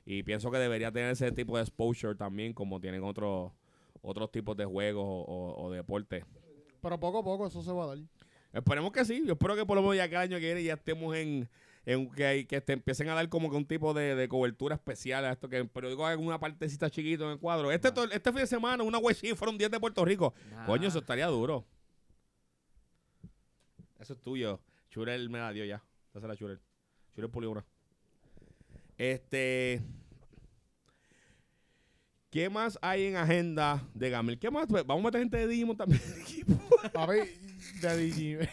Y 0.05 0.22
pienso 0.22 0.51
que 0.51 0.59
debería 0.59 0.93
tener 0.93 1.11
ese 1.12 1.32
tipo 1.32 1.57
de 1.57 1.62
exposure 1.62 2.14
también, 2.14 2.53
como 2.53 2.78
tienen 2.80 3.03
otros 3.05 3.53
otros 4.07 4.30
tipos 4.30 4.55
de 4.55 4.66
juegos 4.66 5.03
o, 5.07 5.22
o- 5.22 5.64
o 5.64 5.70
deportes. 5.70 6.24
Pero 6.85 7.01
poco 7.01 7.18
a 7.20 7.24
poco 7.24 7.47
eso 7.47 7.62
se 7.62 7.72
va 7.72 7.85
a 7.85 7.87
dar. 7.89 7.99
Esperemos 8.53 8.93
que 8.93 9.05
sí. 9.05 9.24
Yo 9.26 9.32
espero 9.32 9.57
que 9.57 9.64
por 9.66 9.74
lo 9.76 9.82
menos 9.82 9.97
ya 9.97 10.07
que 10.09 10.14
el 10.16 10.20
año 10.20 10.37
que 10.39 10.45
viene 10.45 10.62
ya 10.62 10.74
estemos 10.74 11.16
en, 11.16 11.49
en 11.87 12.11
que, 12.11 12.24
hay- 12.26 12.45
que 12.45 12.61
te 12.61 12.74
empiecen 12.74 13.09
a 13.09 13.14
dar 13.14 13.28
como 13.30 13.51
que 13.51 13.57
un 13.57 13.66
tipo 13.66 13.95
de, 13.95 14.14
de 14.14 14.28
cobertura 14.28 14.74
especial 14.76 15.24
a 15.24 15.32
esto 15.32 15.49
que 15.49 15.64
pero 15.64 15.89
digo 15.89 16.07
hagan 16.07 16.24
una 16.24 16.39
partecita 16.39 16.91
chiquito 16.91 17.24
en 17.24 17.30
el 17.32 17.39
cuadro. 17.39 17.72
Este 17.72 17.91
to- 17.91 18.05
este 18.05 18.30
fin 18.30 18.43
de 18.43 18.47
semana 18.47 18.82
una 18.85 18.99
web 18.99 19.16
fueron 19.35 19.57
10 19.59 19.70
de 19.70 19.80
Puerto 19.80 20.05
Rico. 20.05 20.35
Coño, 20.66 20.89
eso 20.89 20.99
estaría 21.01 21.26
duro. 21.26 21.64
Eso 23.99 24.12
es 24.12 24.20
tuyo. 24.20 24.61
Churel 24.91 25.30
me 25.30 25.39
la 25.39 25.51
dio 25.53 25.64
ya. 25.64 25.82
Esa 26.14 26.28
la 26.28 26.37
Churel. 26.37 26.61
Churel 27.14 27.30
pulió 27.30 27.51
una. 27.51 27.64
Este. 28.99 29.80
¿Qué 32.35 32.51
más 32.51 32.76
hay 32.82 33.05
en 33.05 33.14
agenda 33.16 33.80
de 33.95 34.11
Gamil? 34.11 34.37
¿Qué 34.41 34.51
más? 34.51 34.66
Vamos 34.66 35.03
a 35.03 35.05
meter 35.05 35.20
gente 35.20 35.37
de 35.37 35.47
Digimon 35.47 35.76
también. 35.76 36.03
Papi, 36.93 37.12
de 37.80 37.97
Digi. 37.97 38.32
Ey, 38.32 38.49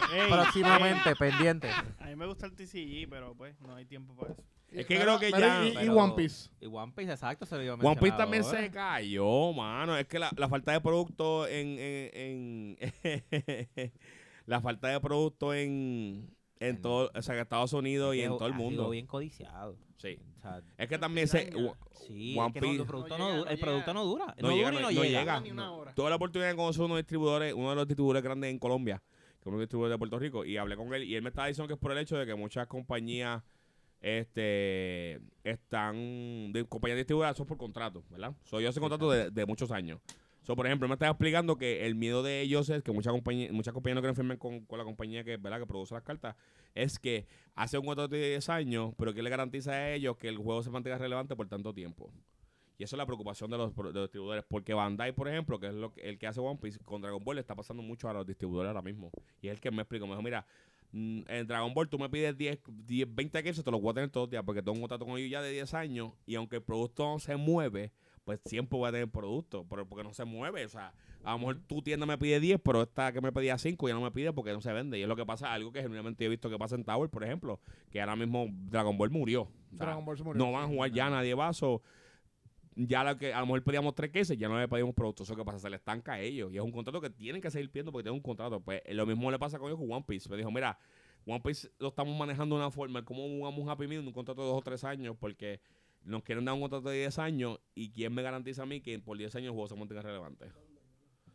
no- 0.00 0.14
ey, 0.22 0.30
Próximamente, 0.30 1.14
pendiente. 1.16 1.68
a 1.98 2.06
mí 2.06 2.16
me 2.16 2.24
gusta 2.24 2.46
el 2.46 2.52
TCG, 2.54 3.10
pero 3.10 3.34
pues 3.36 3.60
no 3.60 3.74
hay 3.74 3.84
tiempo 3.84 4.14
para 4.16 4.32
eso. 4.32 4.42
Es 4.72 4.86
que 4.86 4.98
creo 4.98 5.18
que 5.18 5.30
ya- 5.32 5.62
Y, 5.66 5.68
y 5.68 5.74
Pero- 5.74 5.96
One 5.96 6.14
Piece. 6.16 6.48
Y 6.62 6.66
One 6.66 6.92
Piece, 6.96 7.12
exacto, 7.12 7.44
se 7.44 7.56
lo 7.56 7.62
iba 7.62 7.74
a 7.74 7.76
One 7.76 8.00
Piece 8.00 8.16
también 8.16 8.42
ahora. 8.42 8.58
se 8.58 8.70
cayó, 8.70 9.52
mano. 9.52 9.98
Es 9.98 10.06
que 10.06 10.18
la, 10.18 10.30
la 10.38 10.48
falta 10.48 10.72
de 10.72 10.80
producto 10.80 11.46
en. 11.46 11.76
en, 11.78 12.78
en- 12.80 13.92
la 14.46 14.62
falta 14.62 14.88
de 14.88 14.98
producto 14.98 15.52
en. 15.52 16.34
En 16.60 16.80
todo, 16.82 17.10
o 17.14 17.22
sea, 17.22 17.34
en 17.34 17.40
Estados 17.40 17.72
Unidos 17.72 18.14
y 18.14 18.18
Que 18.18 18.24
en 18.26 18.30
todo 18.36 18.46
el 18.46 18.54
mundo. 18.54 18.90
bien 18.90 19.06
codiciado. 19.06 19.76
Sí. 19.96 20.18
O 20.38 20.40
sea, 20.42 20.62
Es 20.78 20.88
que 20.88 20.98
también 20.98 21.26
se. 21.26 21.46
Piraña. 21.46 21.74
sí, 21.92 22.36
One 22.38 22.48
es 22.48 22.52
que 22.54 22.60
Piece- 22.60 22.80
el 22.82 22.86
producto 22.86 23.18
No 23.18 23.24
no, 23.24 23.24
llega, 23.30 23.38
dura. 23.38 23.50
no 23.50 23.50
el 23.54 23.58
producto 23.60 23.86
llega. 23.90 23.94
no 23.94 24.04
dura. 24.04 24.26
No 24.26 24.48
No, 24.48 24.54
llega, 24.56 24.70
dura 24.70 24.80
y 24.80 24.82
no- 24.94 25.02
llega. 25.02 25.20
llega. 25.20 25.40
Ni 25.40 25.50
una 25.50 25.72
hora. 25.72 25.94
Tuve 25.94 26.10
la 26.10 26.16
oportunidad 26.16 26.50
de 26.50 26.56
conocer 26.56 26.80
uno 26.82 26.94
de 26.94 26.98
los 27.00 27.06
distribuidores, 27.06 27.54
uno 27.54 27.70
de 27.70 27.76
los 27.76 27.88
distribuidores 27.88 28.22
grandes 28.22 28.50
en 28.50 28.58
Colombia, 28.58 29.02
que 29.08 29.40
es 29.40 29.46
uno 29.46 29.56
de 29.56 29.60
los 29.60 29.66
distribuidores 29.66 29.94
de 29.94 29.98
Puerto 29.98 30.18
Rico, 30.18 30.44
y 30.44 30.56
hablé 30.58 30.76
con 30.76 30.92
él, 30.94 31.04
y 31.04 31.16
él 31.16 31.22
me 31.22 31.30
estaba 31.30 31.48
diciendo 31.48 31.66
que 31.68 31.74
es 31.74 31.80
por 31.80 31.92
el 31.92 31.98
hecho 31.98 32.16
de 32.16 32.26
que 32.26 32.34
muchas 32.34 32.66
compañías 32.66 33.42
este 34.02 35.20
están 35.44 36.52
de 36.52 36.64
compañías 36.68 36.96
distribuidoras 36.98 37.36
son 37.36 37.46
por 37.46 37.56
contrato, 37.58 38.02
¿verdad? 38.10 38.34
So, 38.44 38.60
yo 38.60 38.68
hace 38.68 38.80
contrato 38.80 39.10
de, 39.10 39.30
de 39.30 39.46
muchos 39.46 39.70
años. 39.70 40.00
So, 40.42 40.56
por 40.56 40.66
ejemplo, 40.66 40.88
me 40.88 40.94
estaba 40.94 41.10
explicando 41.10 41.56
que 41.56 41.86
el 41.86 41.94
miedo 41.94 42.22
de 42.22 42.40
ellos 42.40 42.68
es 42.70 42.82
que 42.82 42.92
muchas 42.92 43.12
compañías, 43.12 43.52
muchas 43.52 43.74
compañías 43.74 43.96
no 43.96 44.00
quieren 44.00 44.16
firmar 44.16 44.38
con, 44.38 44.64
con 44.64 44.78
la 44.78 44.84
compañía 44.84 45.22
que, 45.22 45.36
¿verdad? 45.36 45.60
que 45.60 45.66
produce 45.66 45.94
las 45.94 46.02
cartas, 46.02 46.34
es 46.74 46.98
que 46.98 47.26
hace 47.54 47.76
un 47.78 47.84
contrato 47.86 48.14
de 48.14 48.30
10 48.30 48.48
años, 48.48 48.94
pero 48.96 49.12
que 49.12 49.22
le 49.22 49.30
garantiza 49.30 49.72
a 49.72 49.92
ellos 49.92 50.16
que 50.16 50.28
el 50.28 50.38
juego 50.38 50.62
se 50.62 50.70
mantenga 50.70 50.98
relevante 50.98 51.36
por 51.36 51.46
tanto 51.48 51.74
tiempo. 51.74 52.10
Y 52.78 52.84
eso 52.84 52.96
es 52.96 52.98
la 52.98 53.04
preocupación 53.04 53.50
de 53.50 53.58
los, 53.58 53.76
de 53.76 53.82
los 53.92 54.04
distribuidores. 54.04 54.42
Porque 54.48 54.72
Bandai, 54.72 55.12
por 55.12 55.28
ejemplo, 55.28 55.60
que 55.60 55.66
es 55.66 55.74
lo 55.74 55.92
que- 55.92 56.00
el 56.00 56.18
que 56.18 56.26
hace 56.26 56.40
One 56.40 56.58
Piece, 56.62 56.78
con 56.78 57.02
Dragon 57.02 57.22
Ball 57.22 57.36
le 57.36 57.40
está 57.42 57.54
pasando 57.54 57.82
mucho 57.82 58.08
a 58.08 58.14
los 58.14 58.26
distribuidores 58.26 58.68
ahora 58.68 58.80
mismo. 58.80 59.10
Y 59.42 59.48
es 59.48 59.52
el 59.52 59.60
que 59.60 59.70
me 59.70 59.82
explicó. 59.82 60.06
Me 60.06 60.12
dijo, 60.12 60.22
mira, 60.22 60.46
mm, 60.92 61.20
en 61.28 61.46
Dragon 61.46 61.74
Ball 61.74 61.90
tú 61.90 61.98
me 61.98 62.08
pides 62.08 62.34
10, 62.38 62.58
10 62.86 63.06
20 63.14 63.42
quesos, 63.42 63.62
te 63.62 63.70
los 63.70 63.82
voy 63.82 63.90
a 63.90 63.94
tener 63.94 64.08
todos 64.08 64.24
los 64.28 64.30
días 64.30 64.42
porque 64.46 64.62
tengo 64.62 64.72
un 64.72 64.80
contrato 64.80 65.04
con 65.04 65.18
ellos 65.18 65.30
ya 65.30 65.42
de 65.42 65.50
10 65.52 65.74
años. 65.74 66.12
Y 66.24 66.36
aunque 66.36 66.56
el 66.56 66.62
producto 66.62 67.18
se 67.18 67.36
mueve, 67.36 67.92
pues 68.38 68.50
siempre 68.50 68.78
voy 68.78 68.88
a 68.88 68.92
tener 68.92 69.08
producto. 69.08 69.66
Pero 69.68 69.86
porque 69.86 70.04
no 70.04 70.12
se 70.12 70.24
mueve. 70.24 70.64
O 70.64 70.68
sea, 70.68 70.92
a 71.24 71.32
lo 71.32 71.38
mejor 71.38 71.60
tu 71.66 71.82
tienda 71.82 72.06
me 72.06 72.16
pide 72.18 72.40
10, 72.40 72.60
pero 72.62 72.82
esta 72.82 73.12
que 73.12 73.20
me 73.20 73.32
pedía 73.32 73.58
5 73.58 73.88
ya 73.88 73.94
no 73.94 74.00
me 74.00 74.10
pide 74.10 74.32
porque 74.32 74.52
no 74.52 74.60
se 74.60 74.72
vende. 74.72 74.98
Y 74.98 75.02
es 75.02 75.08
lo 75.08 75.16
que 75.16 75.26
pasa, 75.26 75.52
algo 75.52 75.72
que 75.72 75.82
genuinamente 75.82 76.24
he 76.24 76.28
visto 76.28 76.48
que 76.48 76.58
pasa 76.58 76.74
en 76.76 76.84
Tower, 76.84 77.10
por 77.10 77.24
ejemplo, 77.24 77.60
que 77.90 78.00
ahora 78.00 78.16
mismo 78.16 78.46
Dragon 78.50 78.96
Ball 78.96 79.10
murió. 79.10 79.42
O 79.42 79.76
sea, 79.76 79.86
Dragon 79.86 80.04
Ball 80.04 80.16
se 80.16 80.24
murió. 80.24 80.44
no 80.44 80.52
van 80.52 80.64
a 80.64 80.66
jugar 80.68 80.92
ya 80.92 81.10
nadie 81.10 81.34
vaso. 81.34 81.82
Ya 82.76 83.04
lo 83.04 83.16
que 83.18 83.34
a 83.34 83.40
lo 83.40 83.46
mejor 83.46 83.64
pedíamos 83.64 83.94
tres 83.94 84.10
cases, 84.10 84.38
ya 84.38 84.48
no 84.48 84.58
le 84.58 84.68
pedimos 84.68 84.94
productos. 84.94 85.28
Eso 85.28 85.36
que 85.36 85.44
pasa, 85.44 85.58
se 85.58 85.68
le 85.68 85.76
estanca 85.76 86.12
a 86.12 86.20
ellos. 86.20 86.52
Y 86.52 86.56
es 86.56 86.62
un 86.62 86.70
contrato 86.70 87.00
que 87.00 87.10
tienen 87.10 87.42
que 87.42 87.50
seguir 87.50 87.70
pidiendo 87.70 87.92
porque 87.92 88.04
tienen 88.04 88.18
un 88.18 88.22
contrato. 88.22 88.60
Pues 88.60 88.80
eh, 88.84 88.94
lo 88.94 89.04
mismo 89.06 89.30
le 89.30 89.38
pasa 89.38 89.58
con 89.58 89.68
ellos 89.68 89.80
con 89.80 89.90
One 89.90 90.04
Piece. 90.06 90.30
Me 90.30 90.36
dijo, 90.36 90.50
mira, 90.50 90.78
One 91.26 91.40
Piece 91.40 91.70
lo 91.78 91.88
estamos 91.88 92.16
manejando 92.16 92.56
de 92.56 92.62
una 92.62 92.70
forma, 92.70 93.04
como 93.04 93.26
jugamos 93.28 93.60
un 93.60 93.68
Happy 93.68 93.86
Meal, 93.86 94.06
un 94.06 94.12
contrato 94.12 94.42
de 94.42 94.48
dos 94.48 94.58
o 94.58 94.62
tres 94.62 94.84
años, 94.84 95.16
porque 95.18 95.60
nos 96.04 96.22
quieren 96.22 96.44
dar 96.44 96.54
un 96.54 96.60
contrato 96.60 96.88
de 96.88 96.98
10 96.98 97.18
años. 97.18 97.58
¿Y 97.74 97.90
quién 97.90 98.12
me 98.14 98.22
garantiza 98.22 98.62
a 98.62 98.66
mí 98.66 98.80
que 98.80 98.98
por 98.98 99.16
10 99.18 99.34
años 99.36 99.46
el 99.46 99.52
juego 99.52 99.68
se 99.68 99.76
mantenga 99.76 100.02
relevante? 100.02 100.46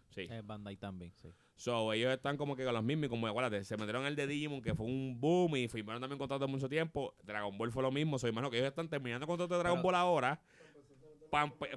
Sí. 0.09 0.21
Eh, 0.29 0.41
Bandai 0.43 0.77
también, 0.77 1.11
sí. 1.15 1.29
So, 1.57 1.91
ellos 1.93 2.11
están 2.13 2.37
como 2.37 2.55
que 2.55 2.63
con 2.63 2.73
las 2.73 2.83
mismas, 2.83 3.07
y 3.07 3.09
como 3.09 3.27
acuérdate, 3.27 3.63
se 3.63 3.77
metieron 3.77 4.03
en 4.03 4.07
el 4.09 4.15
de 4.15 4.27
Digimon, 4.27 4.61
que 4.61 4.73
fue 4.73 4.85
un 4.85 5.19
boom, 5.19 5.55
y 5.57 5.67
firmaron 5.67 6.01
también 6.01 6.17
contratos 6.17 6.47
de 6.47 6.51
mucho 6.51 6.69
tiempo. 6.69 7.13
Dragon 7.23 7.57
Ball 7.57 7.71
fue 7.71 7.83
lo 7.83 7.91
mismo. 7.91 8.17
Soy 8.17 8.29
imagino 8.29 8.49
que 8.49 8.57
ellos 8.57 8.69
están 8.69 8.89
terminando 8.89 9.23
el 9.25 9.27
contrato 9.27 9.53
de 9.53 9.59
Dragon 9.59 9.77
Pero- 9.79 9.83
Ball 9.83 9.95
ahora. 9.95 10.41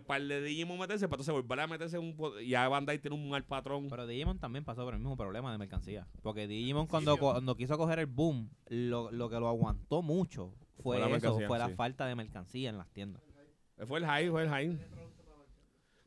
Para 0.07 0.19
el 0.19 0.29
de 0.29 0.43
Digimon 0.43 0.79
meterse, 0.79 1.09
para 1.09 1.21
entonces 1.21 1.33
volver 1.35 1.59
a 1.59 1.67
meterse 1.67 1.99
un. 1.99 2.17
Ya 2.47 2.69
Bandai 2.69 3.01
tiene 3.01 3.17
un 3.17 3.29
mal 3.29 3.45
patrón. 3.45 3.89
Pero 3.91 4.07
Digimon 4.07 4.39
también 4.39 4.65
pasó 4.65 4.85
por 4.85 4.95
el 4.95 5.01
mismo 5.01 5.17
problema 5.17 5.51
de 5.51 5.59
mercancía. 5.59 6.07
Porque 6.23 6.47
Digimon 6.47 6.87
cuando, 6.87 7.17
cuando 7.17 7.57
quiso 7.57 7.77
coger 7.77 7.99
el 7.99 8.07
boom, 8.07 8.51
lo, 8.69 9.11
lo 9.11 9.29
que 9.29 9.41
lo 9.41 9.49
aguantó 9.49 10.01
mucho 10.03 10.55
fue, 10.83 11.17
eso, 11.17 11.41
fue 11.47 11.59
la 11.59 11.69
sí. 11.69 11.75
falta 11.75 12.07
de 12.07 12.15
mercancía 12.15 12.71
en 12.71 12.79
las 12.79 12.89
tiendas. 12.91 13.23
Fue 13.87 13.99
el 14.01 14.07
high, 14.07 14.29
fue 14.31 14.43
el 14.43 14.49
high. 14.49 14.79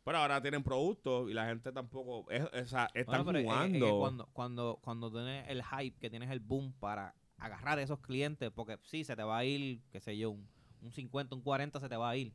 Pero 0.04 0.18
ahora 0.18 0.42
tienen 0.42 0.64
productos 0.64 1.30
y 1.30 1.34
la 1.34 1.46
gente 1.46 1.72
tampoco. 1.72 2.30
Es, 2.32 2.70
sea, 2.70 2.90
están 2.94 3.24
Bueno, 3.24 3.40
es- 3.40 3.46
es- 3.46 3.52
es 3.52 3.72
que 3.74 3.80
jugando. 3.80 4.00
cuando, 4.00 4.26
cuando, 4.34 4.80
cuando 4.82 5.12
tienes 5.12 5.48
el 5.48 5.64
hype, 5.64 5.98
que 6.00 6.10
tienes 6.10 6.32
el 6.32 6.40
boom 6.40 6.74
para 6.80 7.14
agarrar 7.38 7.78
a 7.78 7.82
esos 7.84 8.00
clientes, 8.00 8.52
porque 8.54 8.78
sí, 8.84 9.04
se 9.04 9.16
te 9.16 9.24
va 9.24 9.38
a 9.38 9.46
ir, 9.46 9.80
qué 9.92 10.00
sé 10.02 10.18
yo, 10.18 10.32
un, 10.32 10.48
un 10.82 10.92
50, 10.92 11.36
un 11.36 11.42
40 11.42 11.80
se 11.80 11.88
te 11.88 11.96
va 11.98 12.10
a 12.10 12.18
ir. 12.18 12.34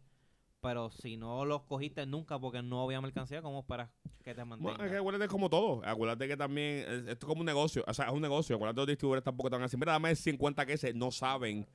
Pero 0.61 0.91
si 0.91 1.17
no 1.17 1.45
los 1.45 1.63
cogiste 1.63 2.07
nunca 2.07 2.39
porque 2.39 2.63
no 2.63 2.83
había 2.83 3.01
mercancía, 3.01 3.43
¿cómo 3.43 3.61
esperas 3.61 3.91
que 4.25 4.33
te 4.35 4.43
Bueno, 4.43 4.57
mantengan? 4.63 4.87
es 4.87 4.93
que 4.93 4.99
acuérdate 4.99 5.29
como 5.29 5.51
todo. 5.51 5.85
Acuérdate 5.85 6.29
que 6.29 6.37
también 6.37 6.79
es- 6.89 7.01
esto 7.09 7.27
es 7.27 7.29
como 7.29 7.41
un 7.41 7.47
negocio. 7.47 7.85
O 7.87 7.93
sea, 7.95 8.07
es 8.07 8.13
un 8.13 8.23
negocio. 8.23 8.57
Acuérdate 8.57 8.79
los 8.81 8.87
distribuidores 8.87 9.25
tampoco 9.25 9.49
están 9.49 9.63
así. 9.63 9.77
Mira, 9.77 9.93
dame 9.93 10.15
50 10.17 10.65
cases. 10.65 10.95
No 10.95 11.11
saben. 11.11 11.67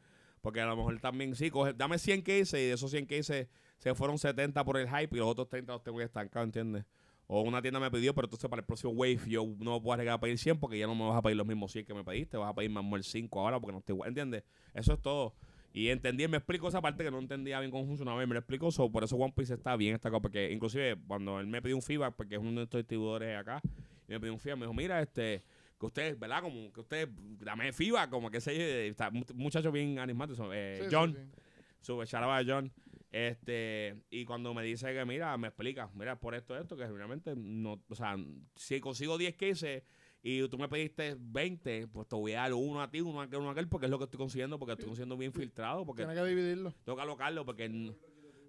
Porque 0.42 0.62
a 0.62 0.66
lo 0.66 0.76
mejor 0.76 1.00
también, 1.00 1.36
sí, 1.36 1.50
coge, 1.50 1.74
dame 1.74 1.98
100 1.98 2.22
cases 2.22 2.54
y 2.54 2.68
de 2.68 2.74
esos 2.74 2.92
100 2.92 3.06
cases 3.06 3.48
se 3.78 3.96
fueron 3.96 4.18
70 4.18 4.64
por 4.64 4.78
el 4.78 4.88
hype 4.88 5.16
y 5.16 5.20
los 5.20 5.28
otros 5.28 5.48
30 5.50 5.74
los 5.74 5.84
tengo 5.84 6.02
estancados, 6.02 6.48
¿entiendes? 6.48 6.86
O 7.28 7.42
una 7.42 7.62
tienda 7.62 7.80
me 7.80 7.90
pidió, 7.90 8.14
pero 8.14 8.26
entonces 8.26 8.50
para 8.50 8.60
el 8.60 8.66
próximo 8.66 8.92
wave 8.92 9.20
yo 9.28 9.46
no 9.60 9.76
a 9.76 9.94
arriesgar 9.94 10.16
a 10.16 10.20
pedir 10.20 10.38
100 10.38 10.60
porque 10.60 10.78
ya 10.78 10.86
no 10.86 10.96
me 10.96 11.08
vas 11.08 11.18
a 11.18 11.22
pedir 11.22 11.38
los 11.38 11.48
mismos 11.48 11.72
100 11.72 11.86
que 11.86 11.94
me 11.94 12.04
pediste. 12.04 12.36
Vas 12.36 12.50
a 12.50 12.54
pedir 12.54 12.70
más 12.70 12.84
el 12.94 13.04
5 13.04 13.40
ahora 13.40 13.60
porque 13.60 13.72
no 13.72 13.80
estoy 13.80 13.94
igual, 13.94 14.10
¿entiendes? 14.10 14.44
Eso 14.74 14.94
es 14.94 15.02
todo. 15.02 15.34
Y 15.74 15.88
entendí, 15.88 16.28
me 16.28 16.38
explico 16.38 16.68
esa 16.68 16.82
parte 16.82 17.04
que 17.04 17.12
no 17.12 17.20
entendía 17.20 17.60
bien 17.60 17.72
cómo 17.72 17.86
funcionaba 17.86 18.22
y 18.22 18.28
me 18.28 18.34
lo 18.34 18.40
explico. 18.40 18.70
so, 18.72 18.92
por 18.92 19.04
eso 19.06 19.16
One 19.16 19.34
Piece 19.34 19.54
está 19.54 19.78
bien 19.78 19.96
esta 19.96 20.10
cosa. 20.10 20.22
Porque 20.22 20.52
inclusive 20.52 20.98
cuando 21.08 21.40
él 21.40 21.48
me 21.48 21.62
pidió 21.62 21.78
un 21.78 21.82
feedback, 21.82 22.16
porque 22.16 22.36
es 22.36 22.42
uno 22.42 22.60
de 22.60 22.64
estos 22.64 22.80
distribuidores 22.80 23.40
acá, 23.40 23.62
y 24.08 24.12
me 24.12 24.20
pidió 24.20 24.34
un 24.34 24.40
feedback, 24.40 24.60
me 24.60 24.66
dijo, 24.66 24.74
mira, 24.74 25.02
este, 25.02 25.44
que 25.82 25.86
usted, 25.88 26.18
¿verdad? 26.18 26.42
Como 26.42 26.72
que 26.72 26.80
usted, 26.80 27.10
dame 27.40 27.74
feedback, 27.74 28.10
como 28.10 28.30
que 28.32 28.40
se 28.40 28.88
está 28.88 29.10
un 29.10 29.26
muchacho 29.36 29.72
bien 29.72 30.00
animado. 30.00 30.34
eh, 30.54 30.80
Sí, 30.84 30.88
John, 30.96 31.14
sí. 31.14 31.42
sube 31.82 32.06
charaba 32.08 32.38
a 32.38 32.44
John. 32.46 32.72
Este, 33.12 33.98
y 34.10 34.24
cuando 34.24 34.54
me 34.54 34.64
dice 34.64 34.94
que, 34.94 35.04
mira, 35.04 35.36
me 35.38 35.48
explica, 35.50 35.90
mira, 35.96 36.18
por 36.20 36.34
esto, 36.34 36.58
esto, 36.58 36.78
que 36.78 36.88
realmente 36.88 37.34
no, 37.36 37.82
o 37.90 37.96
sea, 37.96 38.16
si 38.56 38.80
consigo 38.80 39.18
10 39.18 39.36
cases 39.36 39.84
y 40.24 40.48
tú 40.48 40.58
me 40.58 40.70
pediste 40.70 41.18
20, 41.20 41.88
pues 41.88 42.08
te 42.08 42.16
voy 42.16 42.34
a 42.34 42.42
dar 42.42 42.54
uno 42.54 42.82
a 42.82 42.90
ti, 42.90 43.02
uno 43.02 43.20
a 43.20 43.26
aquel, 43.26 43.40
uno 43.40 43.50
a 43.50 43.52
aquel, 43.52 43.68
porque 43.68 43.88
es 43.88 43.90
lo 43.92 43.98
que 43.98 44.06
estoy 44.06 44.18
consiguiendo, 44.18 44.58
porque 44.60 44.74
estoy 44.74 44.86
consiguiendo 44.86 45.18
bien 45.18 45.34
filtrado, 45.34 45.86
porque 45.86 46.06
Tiene 46.06 46.22
que 46.22 46.26
dividirlo. 46.28 46.74
tengo 46.86 46.96
que 46.96 47.02
alocarlo, 47.02 47.44
porque 47.46 47.68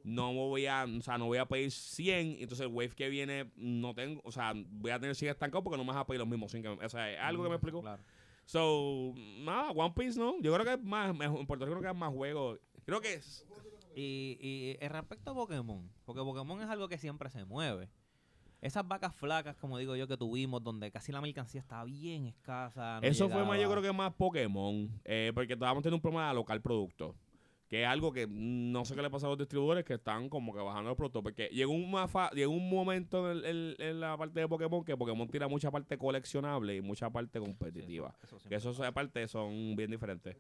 no 0.04 0.32
me 0.32 0.38
voy 0.38 0.66
a, 0.66 0.84
o 0.84 1.00
sea, 1.02 1.18
no 1.18 1.26
voy 1.26 1.38
a 1.38 1.46
pedir 1.46 1.70
100, 1.70 2.36
entonces 2.40 2.60
el 2.66 2.72
wave 2.72 2.90
que 2.90 3.08
viene 3.08 3.50
no 3.56 3.94
tengo, 3.94 4.20
o 4.24 4.32
sea, 4.32 4.52
voy 4.54 4.90
a 4.90 4.98
tener 4.98 5.14
100 5.14 5.30
estancados 5.30 5.62
porque 5.64 5.76
no 5.78 5.84
me 5.84 5.92
vas 5.92 5.98
a 6.00 6.06
pedir 6.06 6.18
los 6.20 6.28
mismos 6.28 6.50
100 6.50 6.62
que 6.62 6.68
me- 6.70 6.84
o 6.84 6.88
sea, 6.88 7.10
es 7.12 7.18
algo 7.20 7.42
que 7.44 7.48
me 7.48 7.54
explicó. 7.56 7.80
Claro. 7.80 8.02
So, 8.44 9.14
nada, 9.38 9.70
One 9.70 9.94
Piece, 9.96 10.18
¿no? 10.18 10.34
Yo 10.40 10.52
creo 10.52 10.64
que 10.64 10.72
es 10.74 10.82
más, 10.82 11.14
mejor- 11.14 11.38
en 11.40 11.46
Puerto 11.46 11.64
Rico 11.64 11.78
creo 11.78 11.90
que 11.90 11.94
es 11.94 12.00
más 12.00 12.12
juego. 12.12 12.58
Creo 12.84 13.00
que 13.00 13.14
es, 13.14 13.46
Y, 13.94 14.38
y 14.80 14.88
respecto 14.88 15.30
a 15.30 15.34
Pokémon, 15.34 15.88
porque 16.04 16.22
Pokémon 16.22 16.60
es 16.62 16.68
algo 16.68 16.88
que 16.88 16.96
siempre 16.98 17.28
se 17.30 17.44
mueve. 17.44 17.88
Esas 18.62 18.86
vacas 18.86 19.14
flacas, 19.14 19.56
como 19.56 19.76
digo 19.76 19.96
yo, 19.96 20.06
que 20.08 20.16
tuvimos, 20.16 20.62
donde 20.62 20.90
casi 20.90 21.10
la 21.12 21.20
mercancía 21.20 21.60
estaba 21.60 21.84
bien 21.84 22.26
escasa. 22.26 23.00
no 23.00 23.06
Eso 23.06 23.28
fue 23.28 23.44
más, 23.44 23.60
yo 23.60 23.68
creo 23.70 23.82
que 23.82 23.92
más 23.92 24.14
Pokémon, 24.14 24.88
eh, 25.04 25.30
porque 25.34 25.52
estábamos 25.54 25.82
teniendo 25.82 25.96
un 25.96 26.00
problema 26.00 26.24
de 26.24 26.30
alocar 26.30 26.60
productos. 26.62 27.14
Que 27.72 27.84
es 27.84 27.88
algo 27.88 28.12
que 28.12 28.26
no 28.28 28.84
sé 28.84 28.94
qué 28.94 29.00
le 29.00 29.08
pasa 29.08 29.24
a 29.26 29.30
los 29.30 29.38
distribuidores 29.38 29.82
que 29.86 29.94
están 29.94 30.28
como 30.28 30.52
que 30.52 30.60
bajando 30.60 30.90
los 30.90 30.96
productos. 30.98 31.22
Porque 31.22 31.48
llegó 31.48 31.72
un, 31.72 31.90
mafa- 31.90 32.30
llegó 32.32 32.52
un 32.52 32.68
momento 32.68 33.32
en, 33.32 33.42
el- 33.46 33.76
en- 33.78 33.98
la 33.98 34.14
parte 34.18 34.40
de 34.40 34.46
Pokémon 34.46 34.84
que 34.84 34.94
Pokémon 34.94 35.26
tira 35.30 35.48
mucha 35.48 35.70
parte 35.70 35.96
coleccionable 35.96 36.76
y 36.76 36.82
mucha 36.82 37.08
parte 37.08 37.38
Sí, 37.38 37.44
competitiva. 37.46 38.14
eso- 38.22 38.36
eso 38.36 38.48
Que 38.50 38.56
esos 38.56 38.78
aparte 38.80 39.26
son 39.26 39.74
bien 39.74 39.90
diferentes. 39.90 40.36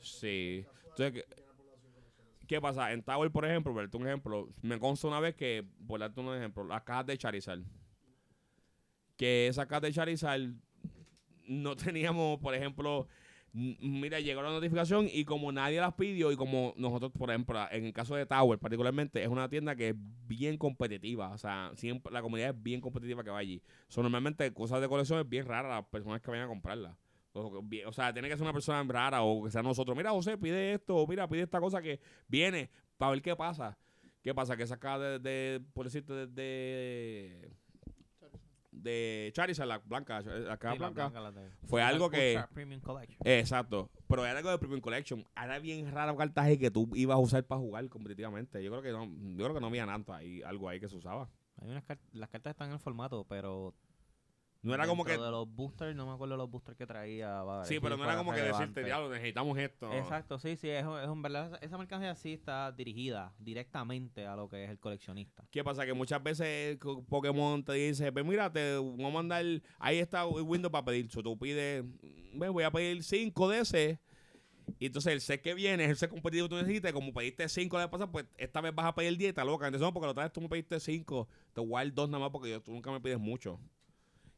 Sí. 0.00 0.66
Entonces, 0.88 1.12
¿qué, 1.12 1.24
qué 2.48 2.60
pasa? 2.60 2.92
En 2.92 3.00
Tower, 3.04 3.30
por 3.30 3.44
ejemplo, 3.44 3.72
por 3.72 3.82
darte 3.82 3.96
un 3.96 4.06
ejemplo, 4.08 4.48
me 4.62 4.80
consta 4.80 5.06
una 5.06 5.20
vez 5.20 5.36
que, 5.36 5.64
por 5.86 6.00
darte 6.00 6.18
un 6.20 6.34
ejemplo, 6.34 6.64
las 6.64 6.82
cajas 6.82 7.06
de 7.06 7.16
Charizard. 7.18 7.62
Que 9.16 9.46
esas 9.46 9.66
cajas 9.66 9.82
de 9.82 9.92
Charizard 9.92 10.42
no 11.46 11.76
teníamos, 11.94 12.40
por 12.40 12.52
ejemplo, 12.54 13.06
mira, 13.54 14.18
llegó 14.18 14.42
la 14.42 14.50
notificación 14.50 15.08
y 15.10 15.24
como 15.24 15.52
nadie 15.52 15.80
las 15.80 15.94
pidió 15.94 16.32
y 16.32 16.36
como 16.36 16.74
nosotros, 16.76 17.12
por 17.12 17.30
ejemplo, 17.30 17.58
en 17.70 17.86
el 17.86 17.92
caso 17.92 18.16
de 18.16 18.26
Tower 18.26 18.58
particularmente, 18.58 19.22
es 19.22 19.28
una 19.28 19.48
tienda 19.48 19.76
que 19.76 19.90
es 19.90 19.94
bien 20.26 20.58
competitiva. 20.58 21.30
O 21.30 21.38
sea, 21.38 21.70
siempre 21.76 22.12
la 22.12 22.20
comunidad 22.20 22.50
es 22.50 22.62
bien 22.62 22.80
competitiva 22.80 23.22
que 23.22 23.30
va 23.30 23.38
allí. 23.38 23.62
So, 23.88 24.02
normalmente 24.02 24.52
cosas 24.52 24.80
de 24.80 24.88
colección 24.88 25.20
es 25.20 25.28
bien 25.28 25.46
rara 25.46 25.68
las 25.68 25.86
personas 25.86 26.20
que 26.20 26.30
vayan 26.30 26.46
a 26.46 26.48
comprarlas. 26.48 26.96
O, 27.32 27.92
sea, 27.92 28.12
tiene 28.12 28.28
que 28.28 28.36
ser 28.36 28.42
una 28.42 28.52
persona 28.52 28.82
rara 28.84 29.22
o 29.22 29.44
que 29.44 29.50
sea 29.50 29.62
nosotros. 29.62 29.96
Mira, 29.96 30.10
José, 30.10 30.38
pide 30.38 30.74
esto, 30.74 30.96
o 30.96 31.06
mira, 31.06 31.28
pide 31.28 31.42
esta 31.42 31.60
cosa 31.60 31.82
que 31.82 32.00
viene 32.28 32.70
para 32.96 33.12
ver 33.12 33.22
qué 33.22 33.34
pasa. 33.34 33.76
¿Qué 34.22 34.34
pasa? 34.34 34.56
Que 34.56 34.66
saca 34.66 34.98
de, 34.98 35.60
por 35.74 35.84
decirte, 35.84 36.12
de, 36.12 36.26
de, 36.28 37.52
de 38.84 39.32
Charizard, 39.34 39.66
la 39.66 39.78
blanca, 39.78 40.20
la 40.20 40.56
caja 40.56 40.74
Sí, 40.74 40.78
la 40.80 40.88
blanca, 40.90 41.08
blanca, 41.08 41.20
la 41.20 41.32
de- 41.32 41.50
fue 41.66 41.80
la 41.80 41.88
algo 41.88 42.08
que... 42.10 42.34
Ultra 42.36 42.48
Premium 42.54 42.80
Collection. 42.80 43.18
Exacto. 43.24 43.90
Pero 44.06 44.24
era 44.24 44.38
algo 44.38 44.50
de 44.50 44.58
Premium 44.58 44.80
Collection. 44.80 45.26
Era 45.36 45.58
bien 45.58 45.90
raro 45.90 46.16
cartaje 46.16 46.58
que 46.58 46.70
tú 46.70 46.88
ibas 46.94 47.16
a 47.16 47.18
usar 47.18 47.44
para 47.44 47.60
jugar 47.60 47.88
competitivamente. 47.88 48.62
Yo 48.62 48.70
creo 48.70 48.82
que 48.82 48.92
no, 48.92 49.06
yo 49.36 49.44
creo 49.44 49.54
que 49.54 49.60
no 49.60 49.66
había 49.66 49.86
tanto 49.86 50.12
ahí, 50.14 50.42
algo 50.42 50.68
ahí 50.68 50.78
que 50.78 50.88
se 50.88 50.96
usaba. 50.96 51.28
Hay 51.60 51.70
unas 51.70 51.84
las 52.12 52.28
cartas 52.28 52.50
están 52.52 52.68
en 52.68 52.74
el 52.74 52.80
formato, 52.80 53.24
pero 53.28 53.74
No 54.64 54.74
era 54.74 54.86
como 54.86 55.04
que. 55.04 55.12
de 55.12 55.18
los 55.18 55.48
boosters, 55.48 55.94
no 55.94 56.06
me 56.06 56.12
acuerdo 56.14 56.36
los 56.36 56.50
boosters 56.50 56.76
que 56.76 56.86
traía. 56.86 57.42
Sí, 57.64 57.78
pero 57.80 57.96
no 57.96 58.04
era 58.04 58.16
como 58.16 58.32
que 58.32 58.38
relevante. 58.38 58.62
decirte, 58.66 58.84
diablo, 58.84 59.10
necesitamos 59.10 59.58
esto. 59.58 59.92
Exacto, 59.92 60.38
sí, 60.38 60.56
sí, 60.56 60.68
es, 60.70 60.80
es 60.84 61.08
un 61.08 61.22
verdad. 61.22 61.58
esa- 61.62 61.78
mercancía 61.78 62.14
sí 62.14 62.32
está 62.32 62.72
dirigida 62.72 63.32
directamente 63.38 64.26
a 64.26 64.34
lo 64.36 64.48
que 64.48 64.64
es 64.64 64.70
el 64.70 64.78
coleccionista. 64.78 65.44
¿Qué 65.50 65.62
pasa? 65.62 65.84
Que 65.84 65.92
muchas 65.92 66.22
veces 66.22 66.78
Pokémon 67.08 67.62
te 67.64 67.74
dice, 67.74 68.10
pues 68.10 68.24
mira, 68.24 68.50
te 68.52 68.76
voy 68.78 69.04
a 69.04 69.10
mandar, 69.10 69.44
ahí 69.78 69.98
está 69.98 70.22
el 70.24 70.42
window 70.42 70.70
para 70.70 70.84
pedir. 70.86 71.10
So, 71.10 71.22
tú 71.22 71.38
pides, 71.38 71.84
"Ve, 72.34 72.48
voy 72.48 72.64
a 72.64 72.70
pedir 72.70 73.02
5 73.02 73.48
de 73.48 73.60
ese. 73.60 74.00
Y 74.78 74.86
entonces 74.86 75.12
el 75.12 75.20
set 75.20 75.42
que 75.42 75.52
viene 75.52 75.84
es 75.84 75.90
el 75.90 75.96
set 75.96 76.08
competitivo 76.10 76.48
que 76.48 76.54
tú 76.54 76.56
necesitas. 76.62 76.90
Como 76.94 77.12
pediste 77.12 77.46
5 77.50 77.76
la 77.76 77.84
vez 77.84 77.90
pasada, 77.90 78.10
pues 78.10 78.24
esta 78.38 78.62
vez 78.62 78.74
vas 78.74 78.86
a 78.86 78.94
pedir 78.94 79.16
10, 79.18 79.28
está 79.28 79.44
loca. 79.44 79.66
Entonces, 79.66 79.84
no, 79.86 79.92
porque 79.92 80.06
la 80.06 80.12
otra 80.12 80.24
vez 80.24 80.32
tú 80.32 80.40
me 80.40 80.48
pediste 80.48 80.80
5, 80.80 81.28
te 81.52 81.60
voy 81.60 81.74
a 81.74 81.84
dar 81.84 81.92
2 81.92 82.08
nada 82.08 82.20
más 82.24 82.30
porque 82.30 82.48
yo- 82.50 82.62
tú 82.62 82.72
nunca 82.72 82.90
me 82.90 82.98
pides 82.98 83.18
mucho. 83.18 83.60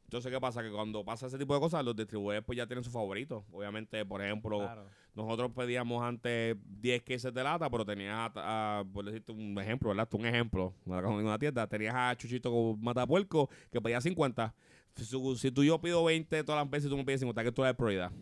Entonces, 0.07 0.31
¿qué 0.33 0.41
pasa? 0.41 0.63
Que 0.63 0.71
cuando 0.71 1.05
pasa 1.05 1.27
ese 1.27 1.37
tipo 1.37 1.53
de 1.53 1.61
cosas, 1.61 1.85
los 1.85 1.95
distribuidores 1.97 2.43
pues 2.45 2.57
ya 2.57 2.67
tienen 2.67 2.85
su 2.85 2.91
favorito. 2.93 3.45
Obviamente, 3.53 4.07
por 4.07 4.23
ejemplo, 4.23 4.59
Claro. 4.61 4.87
nosotros 5.15 5.51
pedíamos 5.53 6.01
antes 6.03 6.57
10 6.81 7.03
cases 7.03 7.35
de 7.35 7.43
lata, 7.43 7.69
pero 7.69 7.85
tenías, 7.85 8.15
a, 8.37 8.79
a- 8.81 8.85
por 8.85 9.05
decirte 9.05 9.33
un 9.33 9.59
ejemplo, 9.61 9.89
¿verdad? 9.89 10.09
Tú 10.09 10.17
un 10.19 10.27
ejemplo, 10.27 10.73
una 10.85 11.39
tienda, 11.39 11.67
tenías 11.67 11.95
a 11.95 12.15
Chuchito 12.17 12.51
con 12.53 12.81
Matapuerco 12.81 13.51
que 13.73 13.81
pedía 13.81 14.01
50. 14.01 14.55
Si, 14.95 15.37
si 15.39 15.51
tú 15.51 15.65
yo 15.65 15.81
pido 15.81 16.05
20 16.05 16.45
todas 16.45 16.63
las 16.63 16.71
veces 16.71 16.87
y 16.87 16.91
tú 16.91 16.97
me 16.97 17.05
pides 17.05 17.21
50, 17.21 17.43
que 17.43 17.53
tú 17.53 17.63
das 17.63 17.75
prioridad. 17.75 18.13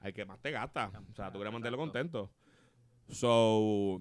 Al 0.00 0.12
que 0.14 0.24
más 0.24 0.40
te 0.40 0.50
gasta. 0.52 0.90
O 1.10 1.14
sea, 1.14 1.26
tú 1.30 1.34
quieres 1.38 1.52
mantenerlo 1.52 1.76
contento. 1.78 2.30
So, 3.10 4.00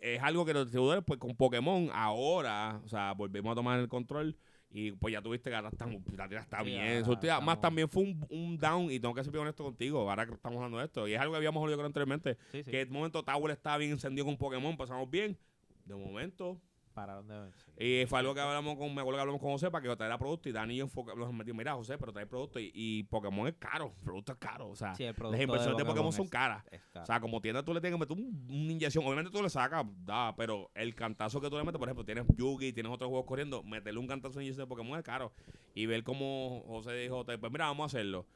es 0.00 0.22
algo 0.22 0.44
que 0.44 0.52
los 0.54 0.66
distribuidores, 0.66 1.02
pues 1.04 1.18
con 1.18 1.34
Pokémon, 1.36 1.90
ahora, 1.92 2.80
o 2.84 2.88
sea, 2.88 3.12
volvimos 3.12 3.52
a 3.52 3.54
tomar 3.54 3.78
el 3.80 3.88
control. 3.88 4.36
Y 4.70 4.92
pues 4.92 5.12
ya 5.12 5.22
tuviste 5.22 5.48
que 5.48 5.56
ahora 5.56 5.68
estamos, 5.70 6.02
la 6.14 6.28
tira 6.28 6.42
está 6.42 6.58
Sí, 6.62 6.66
bien. 6.66 6.82
ahora 6.82 7.04
surtida. 7.04 7.40
Más 7.40 7.58
también 7.60 7.88
fue 7.88 8.02
un, 8.02 8.26
un 8.28 8.58
down, 8.58 8.90
y 8.90 9.00
tengo 9.00 9.14
que 9.14 9.22
ser 9.24 9.32
bien 9.32 9.42
honesto 9.42 9.64
contigo, 9.64 10.08
ahora 10.10 10.26
que 10.26 10.34
estamos 10.34 10.56
hablando 10.56 10.78
de 10.78 10.84
esto. 10.84 11.08
Y 11.08 11.14
es 11.14 11.20
algo 11.20 11.32
que 11.32 11.38
habíamos 11.38 11.62
hablado 11.62 11.84
anteriormente. 11.86 12.36
Sí, 12.52 12.62
sí. 12.62 12.70
Que 12.70 12.82
en 12.82 12.92
momento 12.92 13.22
Tower 13.22 13.50
estaba 13.50 13.78
bien 13.78 13.92
encendido 13.92 14.26
con 14.26 14.36
Pokémon, 14.36 14.76
pasamos 14.76 15.08
bien. 15.10 15.38
De 15.86 15.94
momento. 15.94 16.60
Sí. 17.06 17.84
Y 17.84 18.06
fue 18.06 18.18
algo 18.18 18.34
que 18.34 18.40
hablamos 18.40 18.76
con, 18.76 18.94
me 18.94 19.00
acuerdo 19.00 19.18
que 19.18 19.20
hablamos 19.22 19.40
con 19.40 19.50
José 19.52 19.70
para 19.70 19.86
que 19.88 19.96
traiga 19.96 20.18
producto. 20.18 20.48
Y 20.48 20.52
Dani 20.52 20.74
y 20.74 20.76
yo 20.78 20.88
nos 21.16 21.32
metimos, 21.32 21.58
mira, 21.58 21.74
José, 21.74 21.96
pero 21.98 22.12
trae 22.12 22.26
producto. 22.26 22.58
Y, 22.58 22.70
y 22.74 23.02
Pokémon 23.04 23.46
es 23.48 23.54
caro, 23.58 23.92
el 23.98 24.04
producto 24.04 24.32
es 24.32 24.38
caro. 24.38 24.68
O 24.70 24.76
sea, 24.76 24.94
Sí, 24.94 25.04
las 25.04 25.16
inversiones 25.40 25.76
de 25.76 25.84
Pokémon, 25.84 26.12
son 26.12 26.24
es- 26.26 26.30
caras. 26.30 26.64
es. 26.70 26.80
O 26.94 27.06
sea, 27.06 27.20
como 27.20 27.40
tienda 27.40 27.62
tú 27.62 27.72
le 27.74 27.80
tienes 27.80 27.98
que 27.98 28.00
meter 28.06 28.16
un- 28.24 28.46
una 28.50 28.72
inyección. 28.72 29.04
Obviamente 29.04 29.30
tú 29.30 29.42
le 29.42 29.50
sacas, 29.50 29.84
da, 30.04 30.34
pero 30.36 30.70
el 30.74 30.94
cantazo 30.94 31.40
que 31.40 31.48
tú 31.50 31.56
le 31.56 31.64
metes, 31.64 31.78
por 31.78 31.88
ejemplo, 31.88 32.04
tienes 32.04 32.24
Yugi, 32.36 32.72
tienes 32.72 32.90
otros 32.92 33.08
juegos 33.08 33.26
corriendo, 33.26 33.62
meterle 33.62 34.00
un 34.00 34.06
cantazo 34.06 34.38
de 34.38 34.44
inyección 34.44 34.66
de 34.66 34.68
Pokémon 34.68 34.98
es 34.98 35.04
caro. 35.04 35.32
Y 35.74 35.86
ver 35.86 36.02
cómo 36.04 36.64
José 36.66 36.92
dijo, 36.94 37.24
pues 37.24 37.52
mira, 37.52 37.66
vamos 37.66 37.84
a 37.84 37.86
hacerlo. 37.98 38.26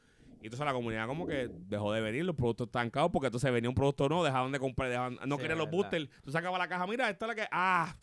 Y 0.41 0.47
entonces 0.47 0.65
la 0.65 0.73
comunidad 0.73 1.07
como 1.07 1.25
que 1.25 1.47
dejó 1.49 1.93
de 1.93 2.01
venir, 2.01 2.25
los 2.25 2.35
productos 2.35 2.67
estancados, 2.67 3.09
porque 3.11 3.27
entonces 3.27 3.49
venía 3.51 3.69
un 3.69 3.75
producto 3.75 4.09
nuevo, 4.09 4.25
dejaban 4.25 4.51
de 4.51 4.59
comprar, 4.59 4.89
dejaban, 4.89 5.17
no 5.25 5.35
Sí, 5.37 5.41
querían 5.41 5.57
los 5.57 5.69
boosters. 5.71 6.09
Tú 6.21 6.31
sacabas 6.31 6.59
la 6.59 6.67
caja, 6.67 6.85
mira, 6.85 7.09
esta 7.09 7.25
es 7.25 7.27
la 7.29 7.35
que, 7.35 7.47
ah, 7.49 7.95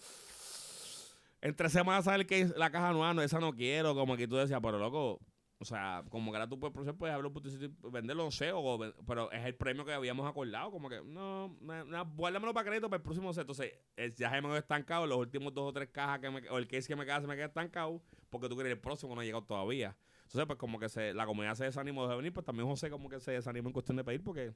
en 1.42 1.54
tres 1.54 1.72
semanas 1.72 2.04
sale 2.04 2.26
que 2.26 2.46
la 2.56 2.70
caja 2.70 2.92
nueva, 2.92 3.14
no, 3.14 3.22
esa 3.22 3.38
no 3.40 3.54
quiero, 3.54 3.94
como 3.94 4.16
que 4.16 4.28
tú 4.28 4.36
decías, 4.36 4.60
pero 4.62 4.78
loco, 4.78 5.20
o 5.58 5.64
sea, 5.64 6.04
como 6.08 6.30
que 6.32 6.38
ahora 6.38 6.48
tú 6.48 6.58
puedes, 6.58 6.72
proceder, 6.72 6.96
puedes 6.96 7.54
y 7.62 7.70
venderlo, 7.90 8.24
no 8.24 8.30
sé, 8.30 8.50
o 8.52 8.78
pero 9.06 9.30
es 9.30 9.44
el 9.44 9.54
premio 9.54 9.84
que 9.84 9.92
habíamos 9.92 10.26
acordado, 10.26 10.70
como 10.70 10.88
que, 10.88 11.02
no, 11.04 11.54
na- 11.60 11.84
na, 11.84 12.00
guárdamelo 12.02 12.54
para 12.54 12.66
crédito 12.66 12.88
para 12.88 12.96
el 12.98 13.02
próximo 13.02 13.30
set. 13.34 13.42
Entonces, 13.42 13.72
ya 14.16 14.30
se 14.30 14.36
me 14.40 14.48
quedó 14.48 14.56
estancado, 14.56 15.06
los 15.06 15.18
últimos 15.18 15.52
dos 15.52 15.68
o 15.68 15.72
tres 15.72 15.90
cajas 15.90 16.20
que 16.20 16.30
me, 16.30 16.48
o 16.48 16.56
el 16.56 16.66
case 16.66 16.88
que 16.88 16.96
me 16.96 17.04
queda 17.04 17.20
se 17.20 17.26
me 17.26 17.36
queda 17.36 17.46
estancado, 17.46 18.02
porque 18.30 18.48
tú 18.48 18.54
quieres 18.54 18.72
el 18.72 18.80
próximo, 18.80 19.14
no 19.14 19.20
ha 19.20 19.24
llegado 19.24 19.44
todavía. 19.44 19.96
Entonces, 20.22 20.46
pues 20.46 20.58
como 20.58 20.78
que 20.78 20.88
se, 20.88 21.12
la 21.12 21.26
comunidad 21.26 21.54
se 21.56 21.64
desanimó 21.64 22.06
de 22.08 22.16
venir, 22.16 22.32
pues 22.32 22.46
también 22.46 22.66
José 22.68 22.88
como 22.88 23.08
que 23.08 23.20
se 23.20 23.32
desanimó 23.32 23.68
en 23.68 23.72
cuestión 23.74 23.96
de 23.98 24.04
pedir, 24.04 24.22
porque 24.22 24.54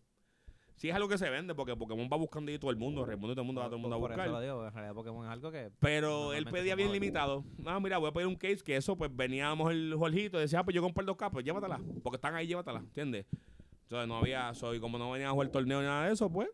sí 0.76 0.88
es 0.88 0.94
algo 0.94 1.08
que 1.08 1.18
se 1.18 1.28
vende, 1.30 1.54
porque 1.54 1.76
Pokémon 1.76 2.08
va 2.12 2.16
buscando 2.16 2.50
y 2.52 2.58
todo 2.58 2.70
el 2.70 2.76
mundo, 2.76 3.02
y 3.02 3.04
todo 3.04 3.12
el 3.40 3.46
mundo 3.46 3.60
va 3.60 3.66
todo 3.66 3.76
el 3.76 3.82
mundo 3.82 3.96
a 3.96 3.98
Por 4.00 4.10
buscar. 4.10 4.26
eso 4.26 4.34
lo 4.34 4.40
digo, 4.40 4.66
en 4.66 4.72
realidad 4.72 4.94
Pokémon 4.94 5.24
es 5.26 5.30
algo 5.32 5.50
que... 5.50 5.70
Pero 5.80 6.32
él 6.32 6.44
pedía 6.46 6.74
bien 6.74 6.92
limitado. 6.92 7.44
Ah, 7.66 7.78
mira, 7.80 7.98
voy 7.98 8.08
a 8.08 8.12
pedir 8.12 8.26
un 8.26 8.36
case 8.36 8.58
que 8.64 8.76
eso, 8.76 8.96
pues 8.96 9.14
veníamos 9.14 9.70
el 9.72 9.94
Jorgito 9.96 10.38
y 10.38 10.42
decía, 10.42 10.60
ah, 10.60 10.64
pues 10.64 10.74
yo 10.74 10.82
compré 10.82 11.02
el 11.02 11.08
2K, 11.08 11.30
pues 11.30 11.44
llévatela. 11.44 11.80
Porque 12.02 12.16
están 12.16 12.34
ahí, 12.34 12.46
llévatela, 12.46 12.80
¿entiendes? 12.80 13.26
Entonces 13.84 14.08
no 14.08 14.16
había, 14.16 14.52
soy 14.54 14.80
como 14.80 14.98
no 14.98 15.10
venía 15.12 15.28
a 15.28 15.32
jugar 15.32 15.46
el 15.46 15.52
torneo 15.52 15.80
ni 15.80 15.86
nada 15.86 16.06
de 16.06 16.12
eso, 16.14 16.30
pues. 16.30 16.48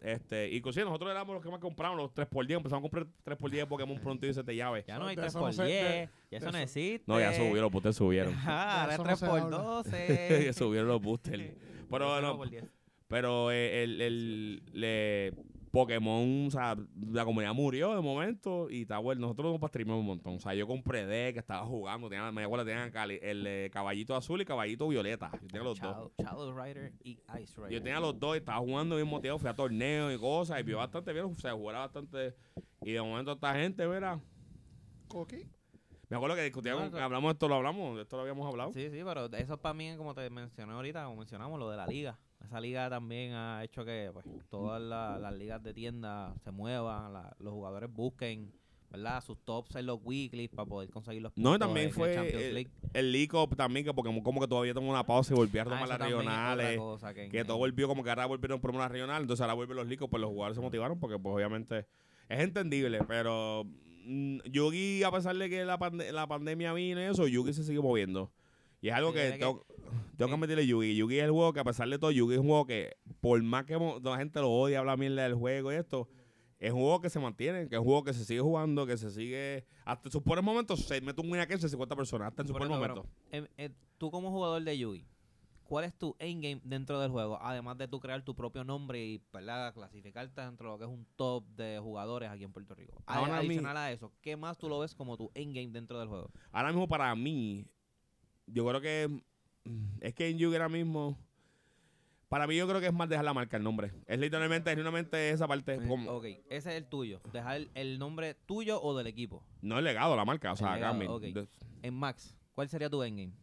Este, 0.00 0.52
inclusive 0.52 0.84
nosotros 0.84 1.10
éramos 1.12 1.32
los 1.34 1.42
que 1.44 1.48
más 1.48 1.60
compramos, 1.60 1.96
los 1.96 2.10
3x10, 2.12 2.56
empezamos 2.56 2.80
a 2.80 2.90
comprar 2.90 3.06
3x10 3.24 3.50
de 3.50 3.66
Pokémon 3.66 3.98
pronto 4.00 4.26
y 4.26 4.34
se 4.34 4.42
te 4.42 4.56
llave. 4.56 4.84
Ya 4.86 4.98
no 4.98 5.06
hay 5.06 5.14
De 5.14 5.26
eso 5.26 5.38
3x10, 5.40 5.44
no 5.44 5.52
sé, 5.52 5.62
de- 5.62 6.08
ya 6.30 6.38
eso 6.38 6.50
no 6.50 6.58
existe. 6.58 7.04
No, 7.06 7.20
ya 7.20 7.32
subió, 7.32 7.62
los 7.62 7.70
boosters 7.70 7.96
subieron. 7.96 8.34
Ah, 8.44 8.86
De 8.88 8.94
ahora 8.96 9.12
eso 9.12 9.36
es 9.36 9.44
no 9.50 9.84
se 9.84 10.38
3x12. 10.40 10.44
Ya 10.46 10.52
subieron 10.52 10.88
los 10.88 11.00
boosters. 11.00 11.52
Pero 11.90 12.18
Eso 12.18 12.22
no, 12.26 12.36
por 12.36 12.50
10. 12.50 12.64
Pero 13.12 13.50
eh, 13.52 13.82
el, 13.84 14.00
el, 14.00 14.62
le- 14.72 15.34
Pokémon, 15.70 16.46
o 16.46 16.50
sea, 16.50 16.76
la 17.10 17.24
comunidad 17.26 17.52
murió 17.54 17.94
de 17.94 18.00
momento 18.00 18.68
y 18.70 18.82
está 18.82 18.96
bueno. 18.98 19.20
Nosotros 19.22 19.52
nos 19.52 19.60
pastrimos 19.60 19.98
un 19.98 20.04
montón. 20.06 20.36
O 20.36 20.38
sea, 20.40 20.54
yo 20.54 20.66
compré 20.66 21.04
deck, 21.06 21.36
estaba 21.36 21.64
jugando, 21.66 22.08
tenía, 22.08 22.30
me 22.32 22.44
acuerdo, 22.44 22.64
tenían 22.66 22.90
cali- 22.90 23.18
el 23.22 23.46
eh, 23.46 23.70
caballito 23.70 24.14
azul 24.16 24.40
y 24.40 24.44
caballito 24.46 24.88
violeta. 24.88 25.30
Yo 25.40 25.46
tenía 25.48 25.62
los 25.62 25.78
dos. 25.78 25.90
Shadow, 25.90 26.12
Shadow 26.18 26.52
Rider 26.62 26.92
y 27.04 27.12
Ice 27.42 27.54
Rider. 27.56 27.70
Yo 27.70 27.82
tenía 27.82 28.00
los 28.00 28.18
dos 28.18 28.34
y 28.34 28.38
estaba 28.38 28.58
jugando 28.60 28.96
bien 28.96 29.08
motivado, 29.08 29.38
fui 29.38 29.48
a 29.50 29.54
torneos 29.54 30.14
y 30.14 30.18
cosas 30.18 30.58
y 30.60 30.62
vio 30.62 30.78
bastante 30.78 31.12
bien, 31.12 31.26
o 31.26 31.34
sea, 31.34 31.52
jugaba 31.52 31.80
bastante. 31.80 32.34
Y 32.82 32.92
de 32.92 33.00
momento 33.02 33.32
esta 33.32 33.54
gente, 33.54 33.86
verá. 33.86 34.20
Coqui. 35.08 35.46
Me 36.08 36.16
acuerdo 36.16 36.36
que 36.36 36.42
discutíamos, 36.44 36.92
hablamos 36.94 37.30
de 37.30 37.32
esto, 37.32 37.48
lo 37.48 37.54
hablamos, 37.54 37.96
de 37.96 38.02
esto 38.02 38.16
lo 38.16 38.22
habíamos 38.22 38.46
hablado. 38.46 38.72
Sí, 38.72 38.90
sí, 38.90 39.00
pero 39.04 39.26
eso 39.34 39.56
para 39.56 39.72
mí, 39.74 39.94
como 39.96 40.14
te 40.14 40.28
mencioné 40.28 40.72
ahorita, 40.74 41.04
como 41.04 41.16
mencionamos, 41.16 41.58
lo 41.58 41.70
de 41.70 41.76
la 41.78 41.86
liga. 41.86 42.18
Esa 42.44 42.60
liga 42.60 42.88
también 42.90 43.32
ha 43.32 43.62
hecho 43.64 43.84
que 43.84 44.10
pues, 44.12 44.24
todas 44.50 44.80
la- 44.80 45.18
las 45.18 45.34
ligas 45.34 45.62
de 45.62 45.72
tienda 45.74 46.34
se 46.44 46.50
muevan, 46.50 47.12
la- 47.12 47.34
los 47.38 47.52
jugadores 47.52 47.92
busquen 47.92 48.52
¿verdad? 48.90 49.24
Sus 49.24 49.38
tops 49.42 49.74
en 49.76 49.86
los 49.86 50.00
weeklies 50.04 50.50
para 50.50 50.66
poder 50.68 50.90
conseguir 50.90 51.22
los 51.22 51.32
No, 51.34 51.40
y 51.40 51.44
puntos 51.52 51.66
también 51.66 51.90
fue 51.92 52.14
el- 52.14 52.52
League. 52.54 52.70
El 52.92 53.10
leak 53.10 53.32
up 53.32 53.56
también, 53.56 53.86
que 53.86 53.94
Pokémon 53.94 54.20
como 54.20 54.38
que 54.38 54.46
todavía 54.46 54.74
tomó 54.74 54.90
una 54.90 55.02
pausa 55.02 55.32
y 55.32 55.36
volvió 55.38 55.62
a 55.62 55.64
Ah, 55.64 55.64
tomar 55.64 55.82
eso 55.84 55.88
las 55.88 55.98
regionales. 55.98 56.76
cosa 56.78 57.14
que, 57.14 57.30
Que 57.30 57.42
todo 57.42 57.56
volvió 57.56 57.88
como 57.88 58.04
que 58.04 58.10
ahora 58.10 58.26
volvieron 58.26 58.60
por 58.60 58.74
las 58.74 58.90
regionales, 58.92 59.22
entonces 59.22 59.40
ahora 59.40 59.54
vuelven 59.54 59.78
los 59.78 59.86
licos, 59.86 60.10
pues 60.10 60.20
los 60.20 60.28
jugadores 60.28 60.56
se 60.56 60.60
motivaron 60.60 61.00
porque 61.00 61.18
pues 61.18 61.34
obviamente 61.34 61.86
es 62.28 62.40
entendible, 62.40 63.02
pero 63.08 63.64
mm, 64.04 64.40
Yugi, 64.50 65.02
a 65.04 65.10
pesar 65.10 65.36
de 65.36 65.48
que 65.48 65.64
la, 65.64 65.78
pande- 65.78 66.12
la 66.12 66.26
pandemia 66.26 66.74
vino 66.74 67.00
y 67.00 67.04
eso, 67.04 67.26
Yugi 67.26 67.54
se 67.54 67.64
sigue 67.64 67.80
moviendo. 67.80 68.30
Y 68.82 68.88
es 68.88 68.94
algo 68.94 69.12
Sí, 69.12 69.16
que 69.16 69.28
es 69.28 69.32
que- 69.38 69.38
tengo, 70.16 70.30
que 70.30 70.36
meterle 70.36 70.66
Yugi. 70.66 70.96
Yugi 70.96 71.18
es 71.18 71.24
el 71.24 71.30
juego 71.30 71.52
que 71.52 71.60
a 71.60 71.64
pesar 71.64 71.88
de 71.88 71.98
todo, 71.98 72.10
Yugi 72.10 72.34
es 72.34 72.40
un 72.40 72.46
juego 72.46 72.66
que 72.66 72.96
por 73.20 73.42
más 73.42 73.64
que 73.64 73.78
la 74.02 74.16
gente 74.16 74.40
lo 74.40 74.50
odia, 74.50 74.78
habla 74.80 74.96
mierda 74.96 75.22
del 75.22 75.34
juego 75.34 75.72
y 75.72 75.76
esto, 75.76 76.08
es 76.58 76.72
un 76.72 76.80
juego 76.80 77.00
que 77.00 77.10
se 77.10 77.18
mantiene, 77.18 77.68
que 77.68 77.74
es 77.74 77.80
un 77.80 77.84
juego 77.86 78.04
que 78.04 78.14
se 78.14 78.24
sigue 78.24 78.40
jugando, 78.40 78.86
que 78.86 78.96
se 78.96 79.10
sigue... 79.10 79.66
Hasta 79.84 80.08
en 80.08 80.12
sus 80.12 80.22
peores 80.22 80.44
momentos 80.44 80.80
se 80.80 81.00
mete 81.00 81.20
un 81.20 81.30
win 81.30 81.40
against 81.40 81.64
de 81.64 81.68
50 81.68 81.96
personas, 81.96 82.28
hasta 82.28 82.42
en 82.42 82.48
sus 82.48 82.56
eso, 82.56 82.68
momentos. 82.68 83.06
eh, 83.32 83.48
eh, 83.56 83.70
tú 83.98 84.10
como 84.12 84.30
jugador 84.30 84.62
de 84.62 84.78
Yugi, 84.78 85.04
¿cuál 85.64 85.86
es 85.86 85.94
tu 85.98 86.14
endgame 86.20 86.60
dentro 86.62 87.00
del 87.00 87.10
juego? 87.10 87.36
Además 87.42 87.78
de 87.78 87.88
tú 87.88 87.98
crear 87.98 88.22
tu 88.22 88.36
propio 88.36 88.62
nombre 88.62 89.04
y 89.04 89.20
¿verdad? 89.32 89.74
clasificarte 89.74 90.40
dentro 90.40 90.68
de 90.68 90.72
lo 90.74 90.78
que 90.78 90.84
es 90.84 90.90
un 90.90 91.04
top 91.16 91.44
de 91.56 91.80
jugadores 91.80 92.30
aquí 92.30 92.44
en 92.44 92.52
Puerto 92.52 92.76
Rico. 92.76 93.02
Ahora 93.06 93.38
Adicional 93.38 93.76
a 93.76 93.90
eso, 93.90 94.12
¿qué 94.20 94.36
más 94.36 94.56
tú 94.56 94.68
lo 94.68 94.78
ves 94.78 94.94
como 94.94 95.16
tu 95.16 95.32
endgame 95.34 95.70
dentro 95.72 95.98
del 95.98 96.08
juego? 96.08 96.30
Ahora 96.52 96.68
mismo 96.68 96.86
para 96.86 97.12
mí, 97.16 97.66
yo 98.46 98.64
creo 98.66 98.80
que 98.80 99.22
es 100.00 100.14
que 100.14 100.28
en 100.28 100.38
Yugi 100.38 100.54
ahora 100.56 100.68
mismo, 100.68 101.18
para 102.28 102.46
mí 102.46 102.56
yo 102.56 102.66
creo 102.66 102.80
que 102.80 102.86
es 102.86 102.92
más 102.92 103.08
dejar 103.08 103.24
la 103.24 103.34
marca 103.34 103.56
el 103.56 103.62
nombre. 103.62 103.92
Es 104.06 104.18
literalmente, 104.18 104.70
genuinamente 104.70 105.30
esa 105.30 105.46
parte. 105.46 105.74
Eh, 105.74 105.86
como- 105.86 106.10
ok, 106.12 106.24
ese 106.24 106.56
es 106.56 106.66
el 106.82 106.86
tuyo. 106.86 107.20
Dejar 107.32 107.56
el, 107.56 107.70
el 107.74 107.98
nombre 107.98 108.34
tuyo 108.46 108.80
o 108.82 108.96
del 108.96 109.06
equipo. 109.06 109.44
No 109.60 109.78
es 109.78 109.84
legado 109.84 110.16
la 110.16 110.24
marca, 110.24 110.52
o 110.52 110.56
sea, 110.56 110.68
El 110.68 110.74
legado, 110.80 110.92
Garmin. 110.98 111.08
ok. 111.10 111.22
De- 111.34 111.48
En 111.82 111.94
Max, 111.94 112.36
¿cuál 112.54 112.68
sería 112.68 112.88
tu 112.90 113.02
endgame? 113.02 113.34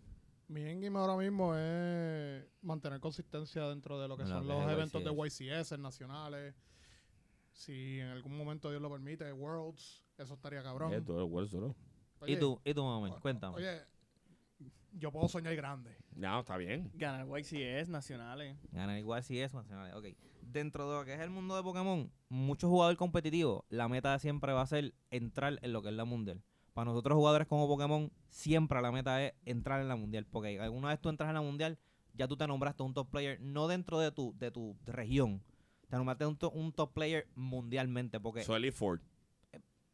Mi 0.48 0.62
endgame 0.64 0.98
ahora 0.98 1.16
mismo 1.16 1.54
es 1.56 2.44
mantener 2.62 3.00
consistencia 3.00 3.68
dentro 3.68 4.00
de 4.02 4.08
lo 4.08 4.18
que 4.18 4.26
son 4.26 4.48
los 4.48 4.66
es 4.66 4.72
eventos 4.72 5.04
de 5.04 5.12
YCS. 5.12 5.78
Nacionales. 5.78 6.56
Si 7.52 8.00
en 8.00 8.08
algún 8.08 8.36
momento 8.38 8.70
Dios 8.70 8.82
lo 8.82 8.90
permite, 8.90 9.32
Worlds, 9.34 10.04
eso 10.18 10.34
estaría 10.34 10.64
cabrón. 10.64 10.94
Eh. 10.94 11.02
¿Y 12.28 12.38
tú, 12.38 12.60
y 12.64 12.74
tú, 12.74 12.84
mami? 12.84 13.12
o- 13.12 13.20
Cuéntame. 13.20 13.58
Oye, 13.58 13.82
yo 14.94 15.12
puedo 15.12 15.28
soñar 15.28 15.56
grande. 15.56 15.96
Ya, 16.16 16.40
está 16.40 16.58
bien. 16.58 16.92
Ganar 16.96 17.28
YCS 17.28 17.90
nacionales. 17.90 18.58
Ganar 18.72 18.98
igual 19.00 19.24
si 19.24 19.40
es 19.40 19.54
nacionales. 19.54 19.94
Ok. 19.96 20.06
Dentro 20.42 20.90
de 20.90 20.98
lo 21.00 21.06
que 21.06 21.14
es 21.14 21.20
el 21.20 21.30
mundo 21.30 21.56
de 21.56 21.62
Pokémon, 21.64 22.12
mucho 22.30 22.68
jugador 22.70 22.96
competitivo, 22.98 23.66
la 23.70 23.88
meta 23.88 24.18
siempre 24.20 24.52
va 24.52 24.62
a 24.62 24.68
ser 24.68 24.94
entrar 25.12 25.60
en 25.62 25.74
lo 25.74 25.82
que 25.84 25.90
es 25.90 25.96
la 25.96 26.06
mundial. 26.06 26.42
Para 26.74 26.86
nosotros 26.86 27.16
jugadores 27.16 27.48
como 27.48 27.68
Pokémon, 27.68 28.12
siempre 28.30 28.82
la 28.82 28.92
meta 28.92 29.24
es 29.24 29.34
entrar 29.46 29.80
en 29.82 29.88
la 29.88 29.96
mundial. 29.96 30.26
Porque 30.26 30.60
alguna 30.60 30.90
vez 30.90 31.00
tú 31.00 31.10
entras 31.10 31.30
en 31.30 31.36
la 31.36 31.42
mundial, 31.42 31.78
ya 32.14 32.28
tú 32.28 32.36
te 32.36 32.48
nombraste 32.48 32.82
un 32.84 32.94
top 32.94 33.10
player, 33.12 33.40
no 33.42 33.68
dentro 33.68 34.00
de 34.00 34.12
tu, 34.12 34.34
de 34.38 34.50
tu 34.52 34.76
región. 34.86 35.44
Te 35.90 35.98
nombraste 35.98 36.26
un, 36.26 36.38
to- 36.38 36.52
un 36.52 36.72
top 36.72 36.94
player 36.94 37.28
mundialmente. 37.36 38.20
Porque 38.20 38.44
Soy 38.44 38.72
Ford. 38.72 39.02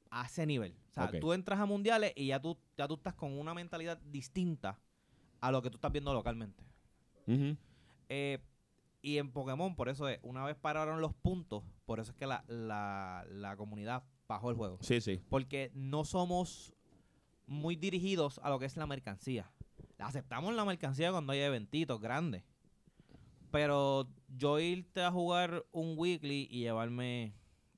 a 0.09 0.25
ese 0.25 0.45
nivel. 0.45 0.75
O 0.89 0.93
sea, 0.93 1.11
tú 1.19 1.33
entras 1.33 1.59
a 1.59 1.65
mundiales 1.65 2.13
y 2.15 2.27
ya 2.27 2.39
tú, 2.41 2.57
ya 2.77 2.87
tú 2.87 2.93
estás 2.95 3.13
con 3.15 3.37
una 3.37 3.53
mentalidad 3.53 3.97
distinta 3.97 4.79
a 5.47 5.51
lo 5.51 5.61
que 5.61 5.69
tú 5.69 5.77
estás 5.77 5.91
viendo 5.91 6.13
localmente. 6.13 6.63
Eh, 8.09 8.39
y 9.01 9.17
en 9.17 9.31
Pokémon, 9.31 9.75
por 9.75 9.89
eso 9.89 10.07
es, 10.09 10.19
una 10.23 10.43
vez 10.43 10.55
pararon 10.55 11.01
los 11.01 11.13
puntos, 11.13 11.63
por 11.85 11.99
eso 11.99 12.11
es 12.11 12.17
que 12.17 12.25
la, 12.25 12.43
la, 12.47 13.25
la 13.29 13.55
comunidad 13.55 14.03
bajó 14.27 14.49
el 14.49 14.55
juego. 14.55 14.79
Sí, 14.81 15.01
sí. 15.01 15.21
Porque 15.29 15.71
no 15.75 16.03
somos 16.03 16.73
muy 17.45 17.75
dirigidos 17.75 18.39
a 18.43 18.49
lo 18.49 18.57
que 18.57 18.65
es 18.65 18.75
la 18.77 18.87
mercancía. 18.87 19.51
Aceptamos 19.99 20.53
la 20.55 20.65
mercancía 20.65 21.11
cuando 21.11 21.33
hay 21.33 21.39
eventitos 21.39 22.01
grandes. 22.01 22.43
Pero 23.51 24.07
yo 24.27 24.59
irte 24.59 25.01
a 25.03 25.11
jugar 25.11 25.63
un 25.71 25.93
weekly 25.97 26.47
y 26.49 26.61
llevarme 26.61 27.33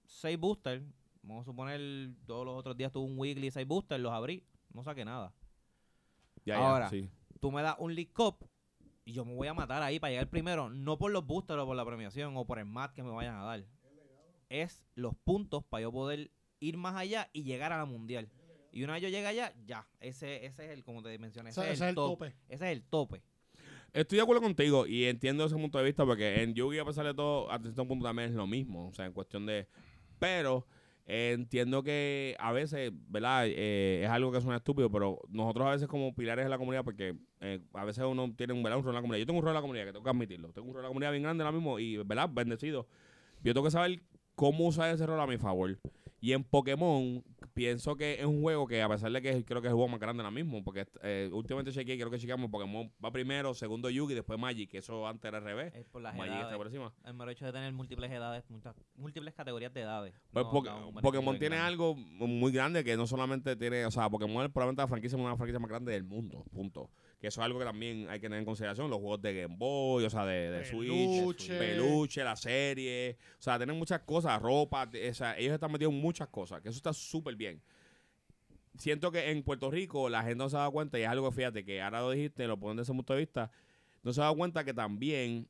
seis 0.05 0.39
boosters, 0.39 0.84
vamos 1.22 1.41
a 1.41 1.45
suponer 1.45 2.11
todos 2.26 2.45
los 2.45 2.57
otros 2.57 2.78
días 2.78 2.91
tuve 2.91 3.05
un 3.05 3.20
weekly 3.20 3.47
y 3.47 3.51
seis 3.51 3.68
boosters, 3.68 4.01
los 4.01 4.11
abrí, 4.13 4.43
no 4.74 4.84
saqué 4.84 5.03
nada. 5.03 5.34
Ya, 6.45 6.57
Ahora. 6.57 6.86
ya, 6.86 6.89
sí. 6.89 7.09
Tú 7.39 7.51
me 7.51 7.61
das 7.61 7.75
un 7.79 7.95
League 7.95 8.11
Cup 8.13 8.49
y 9.05 9.13
yo 9.13 9.23
me 9.23 9.33
voy 9.33 9.47
a 9.47 9.53
matar 9.53 9.81
ahí 9.83 9.99
para 9.99 10.11
llegar 10.11 10.29
primero, 10.29 10.69
no 10.69 10.97
por 10.97 11.11
los 11.11 11.25
boosters 11.25 11.61
o 11.61 11.65
por 11.65 11.75
la 11.75 11.85
premiación 11.85 12.35
o 12.35 12.45
por 12.45 12.59
el 12.59 12.65
mat 12.65 12.93
que 12.93 13.03
me 13.03 13.11
vayan 13.11 13.35
a 13.35 13.43
dar. 13.43 13.63
Es 14.49 14.85
los 14.95 15.15
puntos 15.15 15.63
para 15.63 15.81
yo 15.81 15.91
poder 15.91 16.31
ir 16.59 16.77
más 16.77 16.95
allá 16.95 17.29
y 17.33 17.43
llegar 17.43 17.71
a 17.71 17.77
la 17.77 17.85
mundial. 17.85 18.29
Y 18.71 18.83
una 18.83 18.93
vez 18.93 19.01
yo 19.01 19.09
llegue 19.09 19.27
allá, 19.27 19.53
ya. 19.65 19.88
Ese, 19.99 20.45
ese 20.45 20.65
es 20.65 20.71
el, 20.71 20.83
como 20.83 21.01
te 21.01 21.17
mencioné, 21.17 21.49
ese, 21.51 21.61
es 21.61 21.67
ese 21.71 21.83
el, 21.85 21.89
es 21.89 21.89
el 21.89 21.95
top. 21.95 22.19
tope. 22.19 22.35
Ese 22.47 22.65
es 22.65 22.77
el 22.77 22.83
tope. 22.83 23.21
Estoy 23.93 24.17
de 24.17 24.21
acuerdo 24.21 24.41
contigo 24.41 24.85
y 24.85 25.05
entiendo 25.05 25.45
ese 25.45 25.55
punto 25.55 25.77
de 25.77 25.85
vista 25.85 26.05
porque 26.05 26.43
en 26.43 26.53
Yugi, 26.53 26.77
a 26.77 26.85
pesar 26.85 27.05
de 27.05 27.13
todo, 27.13 27.49
hasta 27.49 27.63
cierto 27.63 27.88
punto 27.88 28.05
también 28.05 28.29
es 28.29 28.35
lo 28.35 28.45
mismo. 28.45 28.89
O 28.89 28.93
sea, 28.93 29.05
en 29.05 29.13
cuestión 29.13 29.45
de. 29.45 29.67
Pero 30.19 30.67
eh, 31.05 31.31
entiendo 31.33 31.83
que 31.83 32.35
a 32.38 32.51
veces, 32.51 32.91
¿verdad? 33.07 33.47
Eh, 33.47 34.01
es 34.03 34.09
algo 34.09 34.31
que 34.31 34.41
suena 34.41 34.57
estúpido, 34.57 34.91
pero 34.91 35.21
nosotros 35.29 35.67
a 35.67 35.71
veces, 35.71 35.88
como 35.88 36.13
pilares 36.13 36.45
de 36.45 36.49
la 36.49 36.57
comunidad, 36.57 36.83
porque 36.83 37.15
eh, 37.39 37.59
a 37.73 37.85
veces 37.85 38.03
uno 38.05 38.33
tiene 38.35 38.53
un, 38.53 38.63
¿verdad? 38.63 38.79
un 38.79 38.85
rol 38.85 38.91
en 38.91 38.95
la 38.95 39.01
comunidad. 39.01 39.19
Yo 39.19 39.25
tengo 39.25 39.39
un 39.39 39.45
rol 39.45 39.51
en 39.51 39.55
la 39.55 39.61
comunidad, 39.61 39.85
que 39.85 39.91
tengo 39.91 40.03
que 40.03 40.09
admitirlo. 40.09 40.51
Tengo 40.53 40.67
un 40.67 40.73
rol 40.73 40.81
en 40.81 40.83
la 40.83 40.89
comunidad 40.89 41.11
bien 41.11 41.23
grande 41.23 41.43
ahora 41.43 41.55
mismo 41.55 41.79
y, 41.79 41.97
¿verdad? 41.97 42.29
Bendecido. 42.31 42.88
Yo 43.43 43.53
tengo 43.53 43.65
que 43.65 43.71
saber 43.71 44.01
cómo 44.35 44.67
usar 44.67 44.93
ese 44.93 45.05
rol 45.05 45.19
a 45.19 45.27
mi 45.27 45.38
favor. 45.38 45.77
Y 46.19 46.33
en 46.33 46.43
Pokémon, 46.43 47.23
pienso 47.53 47.95
que 47.95 48.15
es 48.15 48.25
un 48.25 48.41
juego 48.41 48.65
que, 48.65 48.81
a 48.81 48.89
pesar 48.89 49.11
de 49.11 49.21
que 49.21 49.45
creo 49.45 49.61
que 49.61 49.67
es 49.67 49.71
el 49.71 49.75
juego 49.75 49.88
más 49.88 49.99
grande 49.99 50.23
ahora 50.23 50.31
mismo, 50.31 50.63
porque 50.63 50.88
eh, 51.03 51.29
últimamente 51.31 51.71
chequeé, 51.71 51.95
creo 51.95 52.09
que 52.09 52.17
chequeamos 52.17 52.49
Pokémon 52.49 52.91
va 53.03 53.11
primero, 53.11 53.53
segundo 53.53 53.88
Yugi, 53.91 54.15
después 54.15 54.39
Magic, 54.39 54.67
que 54.71 54.79
eso 54.79 55.07
antes 55.07 55.29
era 55.29 55.38
al 55.38 55.43
revés. 55.43 55.75
Es 55.75 55.85
por 55.85 56.01
las 56.01 56.15
Magic 56.15 56.33
está 56.33 56.41
edades. 56.41 56.57
por 56.57 56.65
encima. 56.67 56.91
El 57.05 57.13
mero 57.13 57.29
hecho 57.29 57.45
de 57.45 57.51
tener 57.51 57.71
múltiples 57.71 58.11
edades, 58.11 58.43
muchas, 58.49 58.75
múltiples 58.95 59.35
categorías 59.35 59.71
de 59.75 59.81
edades. 59.81 60.15
Pues 60.31 60.43
No, 60.43 60.51
un 60.51 60.63
beneficio 60.63 61.01
Pokémon 61.01 61.38
tiene 61.38 61.55
grande. 61.57 61.71
algo 61.71 61.95
muy 61.95 62.51
grande 62.51 62.83
que 62.83 62.97
no 62.97 63.05
solamente 63.05 63.55
tiene, 63.55 63.85
o 63.85 63.91
sea, 63.91 64.09
Pokémon 64.09 64.43
es 64.43 64.51
probablemente 64.51 64.81
la 64.81 64.88
franquicia 64.88 65.17
una 65.19 65.35
franquicia 65.38 65.59
más 65.59 65.69
grande 65.69 65.91
del 65.91 66.03
mundo, 66.03 66.43
punto. 66.51 66.89
Que 67.20 67.28
eso 67.28 67.41
es 67.41 67.45
algo 67.45 67.57
que 67.57 67.65
también 67.65 68.07
hay 68.09 68.20
que 68.20 68.28
tener 68.28 68.39
en 68.39 68.45
consideración, 68.45 68.89
los 68.89 68.99
juegos 68.99 69.22
de 69.22 69.41
Game 69.41 69.55
Boy, 69.57 70.05
o 70.05 70.09
sea, 70.09 70.26
de, 70.26 70.51
de 70.51 70.65
Switch, 70.65 71.47
Peluche. 71.47 71.57
peluche, 71.57 72.24
la 72.24 72.36
serie, 72.36 73.18
o 73.39 73.41
sea, 73.41 73.57
tienen 73.57 73.76
muchas 73.76 74.01
cosas, 74.01 74.39
ropa, 74.39 74.88
o 74.88 75.13
sea, 75.13 75.38
ellos 75.38 75.53
están 75.53 75.72
metidos 75.72 75.93
en 75.93 75.99
muchas 75.99 76.28
cosas, 76.28 76.61
que 76.61 76.70
eso 76.70 76.78
está 76.78 76.93
súper 76.93 77.36
bien. 77.36 77.61
Siento 78.78 79.11
que 79.11 79.32
en 79.32 79.41
Puerto 79.41 79.72
Rico 79.72 80.09
la 80.09 80.22
gente 80.22 80.36
no 80.36 80.49
se 80.49 80.57
ha 80.57 80.59
dado 80.59 80.72
cuenta, 80.72 80.99
y 80.99 81.01
es 81.01 81.07
algo, 81.09 81.32
fíjate, 81.32 81.65
que 81.65 81.82
ahora 81.82 82.01
lo 82.01 82.11
dijiste, 82.11 82.45
lo 82.45 82.59
ponen 82.59 82.78
desde 82.78 82.91
ese 82.91 82.95
punto 82.95 83.13
de 83.13 83.20
vista, 83.20 83.49
no 84.03 84.13
se 84.13 84.22
ha 84.22 84.26
dado 84.26 84.36
cuenta 84.36 84.63
que 84.63 84.76
también 84.76 85.49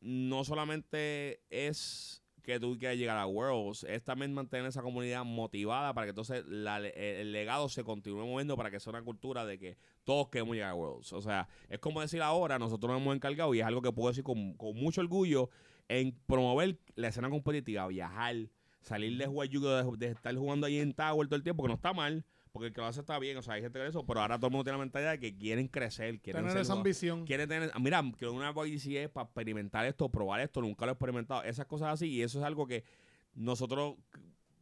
no 0.00 0.44
solamente 0.44 1.42
es 1.50 2.19
que 2.42 2.58
tú 2.60 2.76
quieras 2.78 2.96
llegar 2.98 3.16
a 3.18 3.26
Worlds, 3.26 3.84
es 3.84 4.02
también 4.02 4.32
mantener 4.34 4.66
esa 4.66 4.82
comunidad 4.82 5.24
motivada 5.24 5.92
para 5.94 6.06
que 6.06 6.10
entonces 6.10 6.44
la- 6.46 6.78
el 6.78 7.32
legado 7.32 7.68
se 7.68 7.84
continúe 7.84 8.24
moviendo 8.26 8.56
para 8.56 8.70
que 8.70 8.80
sea 8.80 8.90
una 8.90 9.02
cultura 9.02 9.44
de 9.44 9.58
que 9.58 9.76
todos 10.04 10.28
queremos 10.28 10.54
llegar 10.54 10.70
a 10.70 10.74
Worlds. 10.74 11.12
O 11.12 11.20
sea, 11.22 11.48
es 11.68 11.78
como 11.78 12.00
decir 12.00 12.22
ahora, 12.22 12.58
nosotros 12.58 12.90
nos 12.92 13.00
hemos 13.02 13.14
encargado 13.14 13.54
y 13.54 13.60
es 13.60 13.66
algo 13.66 13.82
que 13.82 13.92
puedo 13.92 14.08
decir 14.08 14.24
con, 14.24 14.54
con 14.54 14.74
mucho 14.76 15.00
orgullo 15.00 15.50
en 15.88 16.12
promover 16.26 16.78
la 16.94 17.08
escena 17.08 17.28
competitiva, 17.30 17.86
viajar, 17.88 18.36
salir 18.80 19.18
de 19.18 19.26
jugar 19.26 19.48
Yu-Gi-Oh, 19.48 19.96
de, 19.96 20.06
de 20.06 20.12
estar 20.12 20.34
jugando 20.36 20.66
ahí 20.66 20.78
en 20.78 20.92
Tower 20.94 21.26
todo 21.28 21.36
el 21.36 21.42
tiempo, 21.42 21.62
que 21.64 21.68
no 21.68 21.74
está 21.74 21.92
mal, 21.92 22.24
porque 22.52 22.68
el 22.68 22.72
que 22.72 22.80
lo 22.80 22.86
hace 22.86 23.00
está 23.00 23.18
bien, 23.18 23.36
o 23.36 23.42
sea, 23.42 23.54
hay 23.54 23.62
gente 23.62 23.78
que 23.78 23.86
eso, 23.86 24.04
pero 24.04 24.20
ahora 24.20 24.36
todo 24.36 24.48
el 24.48 24.52
mundo 24.52 24.64
tiene 24.64 24.78
la 24.78 24.84
mentalidad 24.84 25.12
de 25.12 25.20
que 25.20 25.36
quieren 25.36 25.68
crecer, 25.68 26.20
quieren 26.20 26.42
Tener 26.42 26.52
ser 26.52 26.62
esa 26.62 26.72
ambición. 26.72 27.24
quiere 27.26 27.46
tener, 27.46 27.70
mira, 27.80 28.02
quiero 28.18 28.32
una 28.32 28.52
YCS 28.52 29.08
para 29.10 29.24
experimentar 29.26 29.86
esto, 29.86 30.08
probar 30.08 30.40
esto, 30.40 30.60
nunca 30.60 30.84
lo 30.86 30.92
he 30.92 30.94
experimentado, 30.94 31.42
esas 31.44 31.66
cosas 31.66 31.88
así, 31.94 32.08
y 32.08 32.22
eso 32.22 32.38
es 32.38 32.44
algo 32.44 32.66
que 32.66 32.84
nosotros 33.34 33.94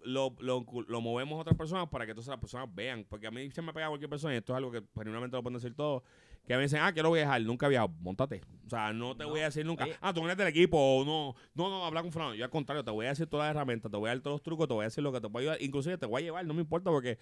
lo, 0.05 0.35
lo, 0.39 0.65
lo 0.87 1.01
movemos 1.01 1.39
a 1.39 1.41
otras 1.41 1.57
personas 1.57 1.89
para 1.89 2.05
que 2.05 2.13
entonces 2.13 2.31
las 2.31 2.39
personas 2.41 2.69
vean, 2.75 3.05
porque 3.09 3.27
a 3.27 3.31
mí 3.31 3.51
se 3.51 3.63
me 3.63 3.73
pega 3.73 3.89
cualquier 3.89 4.09
persona, 4.11 4.35
y 4.35 4.37
esto 4.39 4.53
es 4.53 4.57
algo 4.59 4.71
que 4.71 4.83
genuinamente 4.95 5.37
lo 5.37 5.43
pueden 5.43 5.59
decir 5.59 5.75
todos, 5.75 6.03
que 6.47 6.57
me 6.57 6.63
dicen, 6.63 6.81
ah, 6.81 6.93
quiero 6.93 7.11
viajar, 7.13 7.43
nunca 7.43 7.67
he 7.67 7.69
viajado, 7.69 7.93
montate. 8.01 8.41
O 8.65 8.71
sea, 8.71 8.93
no 8.93 9.15
te 9.17 9.25
No, 9.25 9.31
voy 9.31 9.41
a 9.41 9.45
decir 9.47 9.67
nunca, 9.67 9.85
oye. 9.85 9.97
ah, 10.01 10.15
tú 10.15 10.21
no 10.21 10.27
eres 10.27 10.39
del 10.39 10.47
equipo, 10.47 10.79
o 10.79 11.05
no, 11.05 11.35
no, 11.55 11.69
no, 11.69 11.85
habla 11.85 12.01
con 12.01 12.11
fulano. 12.13 12.35
Yo 12.35 12.45
al 12.45 12.51
contrario, 12.51 12.83
te 12.85 12.91
voy 12.91 13.05
a 13.07 13.11
decir 13.11 13.27
todas 13.27 13.47
las 13.49 13.57
herramientas, 13.57 13.91
te 13.91 13.97
voy 13.99 14.09
a 14.09 14.15
dar 14.15 14.23
todos 14.23 14.37
los 14.37 14.43
trucos, 14.43 14.67
te 14.69 14.73
voy 14.75 14.83
a 14.83 14.87
decir 14.87 15.03
lo 15.05 15.13
que 15.13 15.21
te 15.21 15.29
puede 15.29 15.45
ayudar, 15.47 15.63
inclusive 15.63 15.99
te 15.99 16.07
voy 16.07 16.23
a 16.23 16.25
llevar, 16.25 16.47
no 16.47 16.55
me 16.55 16.61
importa 16.61 16.91
porque 16.91 17.19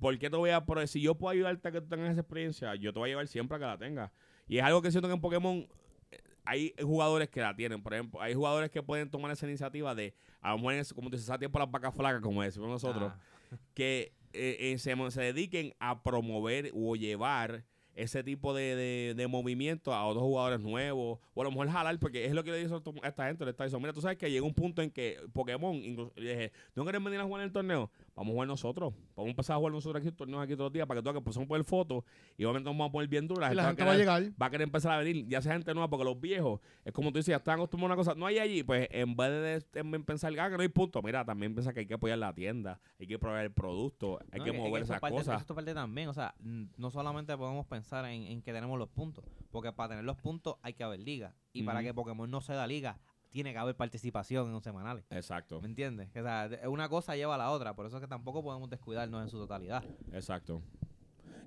¿Por 0.00 0.18
qué 0.18 0.30
te 0.30 0.36
voy 0.36 0.50
a 0.50 0.64
por 0.64 0.86
si 0.88 1.00
yo 1.00 1.14
puedo 1.16 1.32
ayudarte 1.32 1.68
a 1.68 1.72
que 1.72 1.80
tú 1.80 1.88
tengas 1.88 2.12
esa 2.12 2.20
experiencia? 2.20 2.74
Yo 2.74 2.92
te 2.92 2.98
voy 2.98 3.08
a 3.08 3.12
llevar 3.12 3.28
siempre 3.28 3.56
a 3.56 3.60
que 3.60 3.66
la 3.66 3.78
tengas. 3.78 4.10
Y 4.48 4.58
es 4.58 4.64
algo 4.64 4.82
que 4.82 4.90
siento 4.90 5.08
que 5.08 5.14
en 5.14 5.20
Pokémon 5.20 5.66
eh, 6.10 6.20
hay 6.44 6.74
jugadores 6.80 7.28
que 7.28 7.40
la 7.40 7.54
tienen. 7.54 7.82
Por 7.82 7.94
ejemplo, 7.94 8.20
hay 8.20 8.34
jugadores 8.34 8.70
que 8.70 8.82
pueden 8.82 9.10
tomar 9.10 9.30
esa 9.30 9.46
iniciativa 9.46 9.94
de, 9.94 10.14
a 10.40 10.52
lo 10.52 10.58
mejor, 10.58 10.94
como 10.94 11.10
tú 11.10 11.16
dices, 11.16 11.30
a 11.30 11.38
tiempo 11.38 11.58
las 11.58 11.70
vacas 11.70 11.94
flacas, 11.94 12.22
como 12.22 12.42
decimos 12.42 12.68
nosotros, 12.68 13.12
Ah, 13.14 13.20
que 13.74 14.14
eh, 14.32 14.56
eh, 14.60 14.78
se, 14.78 14.94
se 15.10 15.20
dediquen 15.22 15.74
a 15.78 16.02
promover 16.02 16.70
o 16.74 16.96
llevar 16.96 17.64
ese 17.94 18.24
tipo 18.24 18.54
de, 18.54 18.74
de, 18.74 19.14
de 19.14 19.26
movimiento 19.26 19.92
a 19.92 20.06
otros 20.06 20.22
jugadores 20.22 20.60
nuevos, 20.60 21.18
o 21.34 21.40
a 21.40 21.44
lo 21.44 21.50
mejor 21.50 21.68
jalar, 21.68 21.98
porque 21.98 22.24
es 22.24 22.32
lo 22.32 22.42
que 22.42 22.50
le 22.50 22.58
dice 22.58 22.74
a 22.74 23.08
esta 23.08 23.26
gente, 23.26 23.44
le 23.44 23.50
está 23.50 23.64
diciendo, 23.64 23.80
mira, 23.80 23.92
tú 23.92 24.00
sabes 24.00 24.16
que 24.16 24.30
llega 24.30 24.46
un 24.46 24.54
punto 24.54 24.80
en 24.82 24.90
que 24.90 25.18
Pokémon, 25.32 25.74
incluso, 25.74 26.12
le 26.16 26.30
dije, 26.30 26.52
¿no 26.74 26.84
quieres 26.84 27.04
venir 27.04 27.20
a 27.20 27.24
jugar 27.24 27.42
en 27.42 27.46
el 27.48 27.52
torneo? 27.52 27.90
Vamos 28.14 28.30
a 28.30 28.32
jugar 28.34 28.48
nosotros. 28.48 28.92
Vamos 29.16 29.28
a 29.28 29.30
empezar 29.30 29.54
a 29.54 29.58
jugar 29.58 29.72
nosotros 29.72 30.02
aquí, 30.04 30.12
torneos 30.14 30.42
aquí 30.42 30.52
todos 30.52 30.66
los 30.66 30.72
días 30.72 30.86
para 30.86 31.00
que 31.00 31.02
todos 31.02 31.14
que 31.14 31.18
empezamos 31.18 31.46
a 31.46 31.48
poner 31.48 31.64
fotos 31.64 32.04
y 32.36 32.44
obviamente 32.44 32.68
nos 32.68 32.74
vamos 32.76 32.90
a 32.90 32.92
poner 32.92 33.08
bien 33.08 33.26
duras. 33.26 33.54
La 33.54 33.64
gente 33.68 33.82
va 33.82 33.86
va 33.88 33.92
a 33.92 33.96
querer- 33.96 34.06
llegar. 34.20 34.42
va 34.42 34.46
a 34.46 34.50
querer 34.50 34.64
empezar 34.66 34.92
a 34.92 34.98
venir, 34.98 35.26
ya 35.28 35.40
sea 35.40 35.52
gente 35.54 35.72
nueva, 35.72 35.88
porque 35.88 36.04
los 36.04 36.20
viejos, 36.20 36.60
es 36.84 36.92
como 36.92 37.10
tú 37.10 37.18
dices, 37.18 37.32
ya 37.32 37.36
están 37.36 37.54
acostumbrados 37.54 37.90
a 37.90 37.94
una 37.94 37.96
cosa, 38.04 38.14
no 38.18 38.26
hay 38.26 38.38
allí, 38.38 38.62
pues 38.62 38.86
en 38.90 39.16
vez 39.16 39.30
de, 39.72 39.82
de- 39.82 39.90
de 39.90 40.00
pensar, 40.00 40.30
ah, 40.38 40.50
que 40.50 40.56
no 40.56 40.62
hay 40.62 40.68
punto, 40.68 41.00
mira, 41.02 41.24
también 41.24 41.54
piensa 41.54 41.72
que 41.72 41.80
hay 41.80 41.86
que 41.86 41.94
apoyar 41.94 42.18
la 42.18 42.34
tienda, 42.34 42.80
hay 43.00 43.06
que 43.06 43.18
proveer 43.18 43.46
el 43.46 43.52
producto, 43.52 44.18
hay 44.30 44.40
No, 44.40 44.44
que 44.44 44.52
mover 44.52 44.82
esas 44.82 45.00
parte- 45.00 45.16
cosas. 45.16 45.42
Eso 45.42 45.54
parte 45.54 45.72
también, 45.72 46.08
o 46.08 46.12
sea, 46.12 46.34
no 46.42 46.90
solamente 46.90 47.34
podemos 47.38 47.66
pensar 47.66 48.04
en, 48.04 48.24
en 48.24 48.42
que 48.42 48.52
tenemos 48.52 48.78
los 48.78 48.88
puntos, 48.90 49.24
porque 49.50 49.72
para 49.72 49.90
tener 49.90 50.04
los 50.04 50.18
puntos 50.18 50.56
hay 50.62 50.74
que 50.74 50.84
haber 50.84 51.00
liga, 51.00 51.34
y 51.54 51.62
para 51.62 51.82
que 51.82 51.94
Pokémon 51.94 52.30
no 52.30 52.40
se 52.42 52.52
da 52.52 52.66
liga, 52.66 52.98
tiene 53.32 53.52
que 53.52 53.58
haber 53.58 53.74
participación 53.74 54.46
en 54.46 54.52
los 54.52 54.62
semanales. 54.62 55.04
Exacto, 55.10 55.60
¿Me 55.60 55.66
entiendes? 55.66 56.08
O 56.16 56.22
sea, 56.22 56.48
una 56.68 56.88
cosa 56.88 57.16
lleva 57.16 57.34
a 57.34 57.38
la 57.38 57.50
otra, 57.50 57.74
por 57.74 57.86
eso 57.86 57.96
es 57.96 58.00
que 58.02 58.08
tampoco 58.08 58.42
podemos 58.44 58.70
descuidarnos 58.70 59.22
en 59.24 59.28
su 59.30 59.38
totalidad. 59.38 59.82
exacto. 60.12 60.62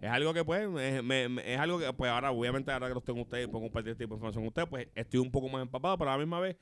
Es 0.01 0.09
algo 0.11 0.33
que, 0.33 0.43
pues, 0.43 0.61
es, 0.81 1.03
me- 1.03 1.29
me- 1.29 1.53
es 1.53 1.57
algo 1.59 1.79
que, 1.79 1.91
pues, 1.93 2.11
ahora, 2.11 2.29
obviamente, 2.31 2.71
ahora 2.71 2.89
que 2.89 2.93
los 2.95 3.03
tengo 3.03 3.21
ustedes 3.21 3.45
y 3.47 3.49
puedo 3.49 3.63
compartir 3.63 3.91
este 3.93 4.03
tipo 4.03 4.13
de 4.15 4.17
información 4.17 4.43
con 4.43 4.47
ustedes, 4.49 4.67
pues, 4.69 4.88
estoy 4.93 5.19
un 5.21 5.31
poco 5.31 5.47
más 5.47 5.61
empapado, 5.61 5.97
pero 5.97 6.11
a 6.11 6.13
la 6.13 6.19
misma 6.19 6.39
vez, 6.41 6.57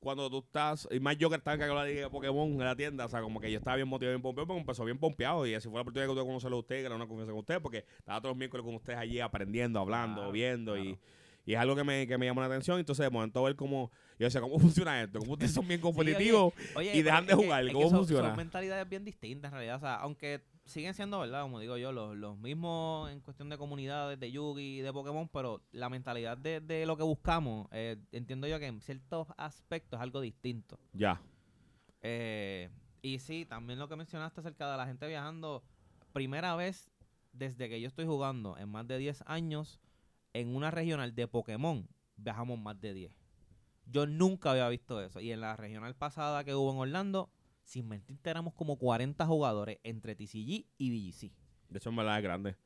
cuando 0.00 0.30
tú 0.30 0.38
estás, 0.38 0.88
y 0.90 0.98
más 1.00 1.16
yo 1.18 1.28
que 1.28 1.36
estaba 1.36 1.62
en 1.62 1.74
la 1.74 1.84
de 1.84 2.08
Pokémon 2.08 2.48
en 2.52 2.58
la 2.60 2.74
tienda, 2.76 3.04
o 3.04 3.08
sea, 3.08 3.20
como 3.20 3.40
que 3.40 3.50
yo 3.52 3.58
estaba 3.58 3.76
bien 3.76 3.88
motivado, 3.88 4.14
bien 4.16 4.22
pompeado, 4.22 4.46
porque 4.46 4.60
empezó 4.60 4.84
bien 4.84 4.98
pompeado, 4.98 5.46
y 5.46 5.54
así 5.54 5.68
fue 5.68 5.74
la 5.76 5.82
oportunidad 5.82 6.06
que 6.06 6.12
tuve 6.12 6.20
de 6.22 6.26
conocerlo 6.26 6.56
a 6.56 6.60
ustedes, 6.60 6.82
que 6.82 6.86
era 6.86 6.94
una 6.96 7.06
confianza 7.06 7.32
con 7.32 7.40
ustedes, 7.40 7.60
porque 7.60 7.84
estaba 7.98 8.20
todos 8.20 8.30
los 8.30 8.38
miércoles 8.38 8.64
con 8.64 8.74
ustedes 8.76 8.98
allí 8.98 9.20
aprendiendo, 9.20 9.80
hablando, 9.80 10.20
Claro, 10.22 10.32
viendo, 10.32 10.72
claro. 10.74 10.88
y 10.88 10.98
es 11.54 11.58
algo 11.60 11.74
que 11.76 11.84
me, 11.84 12.06
que 12.06 12.18
me 12.18 12.26
llamó 12.26 12.40
la 12.40 12.46
atención, 12.48 12.78
entonces 12.78 13.04
de 13.04 13.10
momento 13.10 13.42
ver 13.42 13.56
cómo, 13.56 13.90
yo 14.18 14.26
decía, 14.26 14.40
¿cómo 14.40 14.58
funciona 14.58 15.02
esto? 15.02 15.18
¿Cómo 15.20 15.32
ustedes 15.32 15.52
son 15.52 15.66
bien 15.68 15.80
competitivos? 15.80 16.52
Oye, 16.76 16.96
y 16.96 17.02
dejan 17.02 17.24
de 17.26 17.30
que- 17.30 17.34
jugar, 17.36 17.62
es 17.62 17.68
que 17.68 17.72
¿cómo 17.74 17.88
son- 17.88 17.98
funciona? 17.98 18.28
Son 18.28 18.36
mentalidades 18.36 18.88
bien 18.88 19.04
distintas 19.04 19.48
en 19.50 19.52
realidad. 19.54 19.76
O 19.76 19.80
sea, 19.80 19.94
aunque 19.96 20.42
siguen 20.64 20.92
siendo, 20.92 21.18
¿verdad? 21.20 21.42
Como 21.42 21.60
digo 21.60 21.78
yo, 21.78 21.92
los, 21.92 22.14
los 22.16 22.36
mismos 22.36 23.10
en 23.10 23.20
cuestión 23.20 23.48
de 23.48 23.56
comunidades, 23.56 24.20
de 24.20 24.30
Yugi 24.30 24.78
y 24.78 24.80
de 24.82 24.92
Pokémon, 24.92 25.26
pero 25.28 25.62
la 25.72 25.88
mentalidad 25.88 26.36
de, 26.36 26.60
de 26.60 26.84
lo 26.84 26.96
que 26.98 27.02
buscamos, 27.04 27.68
eh, 27.72 27.96
entiendo 28.12 28.46
yo 28.46 28.58
que 28.58 28.66
en 28.66 28.80
ciertos 28.82 29.28
aspectos 29.38 29.98
es 29.98 30.02
algo 30.02 30.20
distinto. 30.20 30.78
Ya, 30.92 31.20
Eh, 32.02 32.68
y 33.02 33.18
sí, 33.20 33.44
también 33.44 33.78
lo 33.78 33.88
que 33.88 33.96
mencionaste 33.96 34.40
acerca 34.40 34.70
de 34.70 34.76
la 34.76 34.86
gente 34.86 35.06
viajando, 35.06 35.62
primera 36.12 36.54
vez 36.56 36.90
desde 37.32 37.68
que 37.68 37.80
yo 37.80 37.88
estoy 37.88 38.06
jugando 38.06 38.56
en 38.58 38.68
más 38.68 38.86
de 38.86 38.98
10 38.98 39.22
años, 39.26 39.80
en 40.40 40.54
una 40.54 40.70
regional 40.70 41.14
de 41.14 41.26
Pokémon, 41.28 41.88
viajamos 42.16 42.58
más 42.58 42.80
de 42.80 42.94
10. 42.94 43.12
Yo 43.86 44.06
nunca 44.06 44.50
había 44.50 44.68
visto 44.68 45.00
eso. 45.02 45.20
Y 45.20 45.32
en 45.32 45.40
la 45.40 45.56
regional 45.56 45.94
pasada 45.94 46.44
que 46.44 46.54
hubo 46.54 46.72
en 46.72 46.78
Orlando, 46.78 47.30
sin 47.64 47.88
mentirte, 47.88 48.30
éramos 48.30 48.54
como 48.54 48.76
40 48.76 49.24
jugadores 49.26 49.78
entre 49.82 50.14
TCG 50.14 50.66
y 50.78 50.90
BGC. 50.90 51.32
de 51.70 51.76
hecho 51.78 51.90
en 51.90 51.96
verdad 51.96 52.16
es 52.18 52.22
grande. 52.22 52.56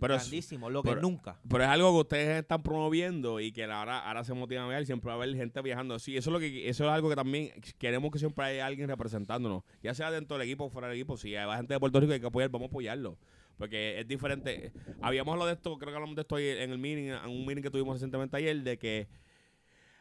Pero 0.00 0.14
es- 0.14 0.22
Grandísimo, 0.22 0.70
lo 0.70 0.82
que 0.82 0.90
pero- 0.90 1.02
nunca. 1.02 1.38
Pero 1.48 1.64
es 1.64 1.68
algo 1.68 1.92
que 1.92 1.98
ustedes 2.00 2.40
están 2.40 2.62
promoviendo 2.62 3.40
y 3.40 3.52
que 3.52 3.64
ahora, 3.64 3.98
ahora 4.08 4.24
se 4.24 4.32
motivan 4.32 4.64
a 4.64 4.68
ver, 4.68 4.86
siempre 4.86 5.08
va 5.08 5.14
a 5.14 5.16
haber 5.16 5.36
gente 5.36 5.60
viajando. 5.60 5.98
Sí, 5.98 6.16
eso 6.16 6.30
es 6.30 6.32
lo 6.32 6.38
que 6.40 6.68
eso 6.68 6.84
es 6.84 6.90
algo 6.90 7.10
que 7.10 7.14
también 7.16 7.50
queremos 7.78 8.10
que 8.10 8.18
siempre 8.18 8.44
haya 8.46 8.64
alguien 8.66 8.88
representándonos, 8.88 9.64
ya 9.82 9.92
sea 9.94 10.10
dentro 10.10 10.38
del 10.38 10.46
equipo 10.46 10.64
o 10.64 10.70
fuera 10.70 10.88
del 10.88 10.96
equipo. 10.96 11.16
Si 11.18 11.36
hay 11.36 11.56
gente 11.56 11.74
de 11.74 11.80
Puerto 11.80 12.00
Rico 12.00 12.08
que 12.10 12.14
hay 12.14 12.20
que 12.20 12.26
apoyar, 12.26 12.48
vamos 12.50 12.66
a 12.66 12.70
apoyarlo. 12.70 13.18
Porque 13.62 14.00
es 14.00 14.08
diferente. 14.08 14.72
Habíamos 15.00 15.34
hablado 15.34 15.46
de 15.46 15.54
esto, 15.54 15.78
creo 15.78 15.92
que 15.92 15.94
hablamos 15.94 16.16
de 16.16 16.22
esto 16.22 16.36
en 16.36 16.72
el 16.72 16.78
meeting, 16.78 17.10
en 17.10 17.30
un 17.30 17.46
meeting 17.46 17.62
que 17.62 17.70
tuvimos 17.70 17.94
recientemente 17.94 18.36
ayer, 18.36 18.60
de 18.60 18.76
que 18.76 19.06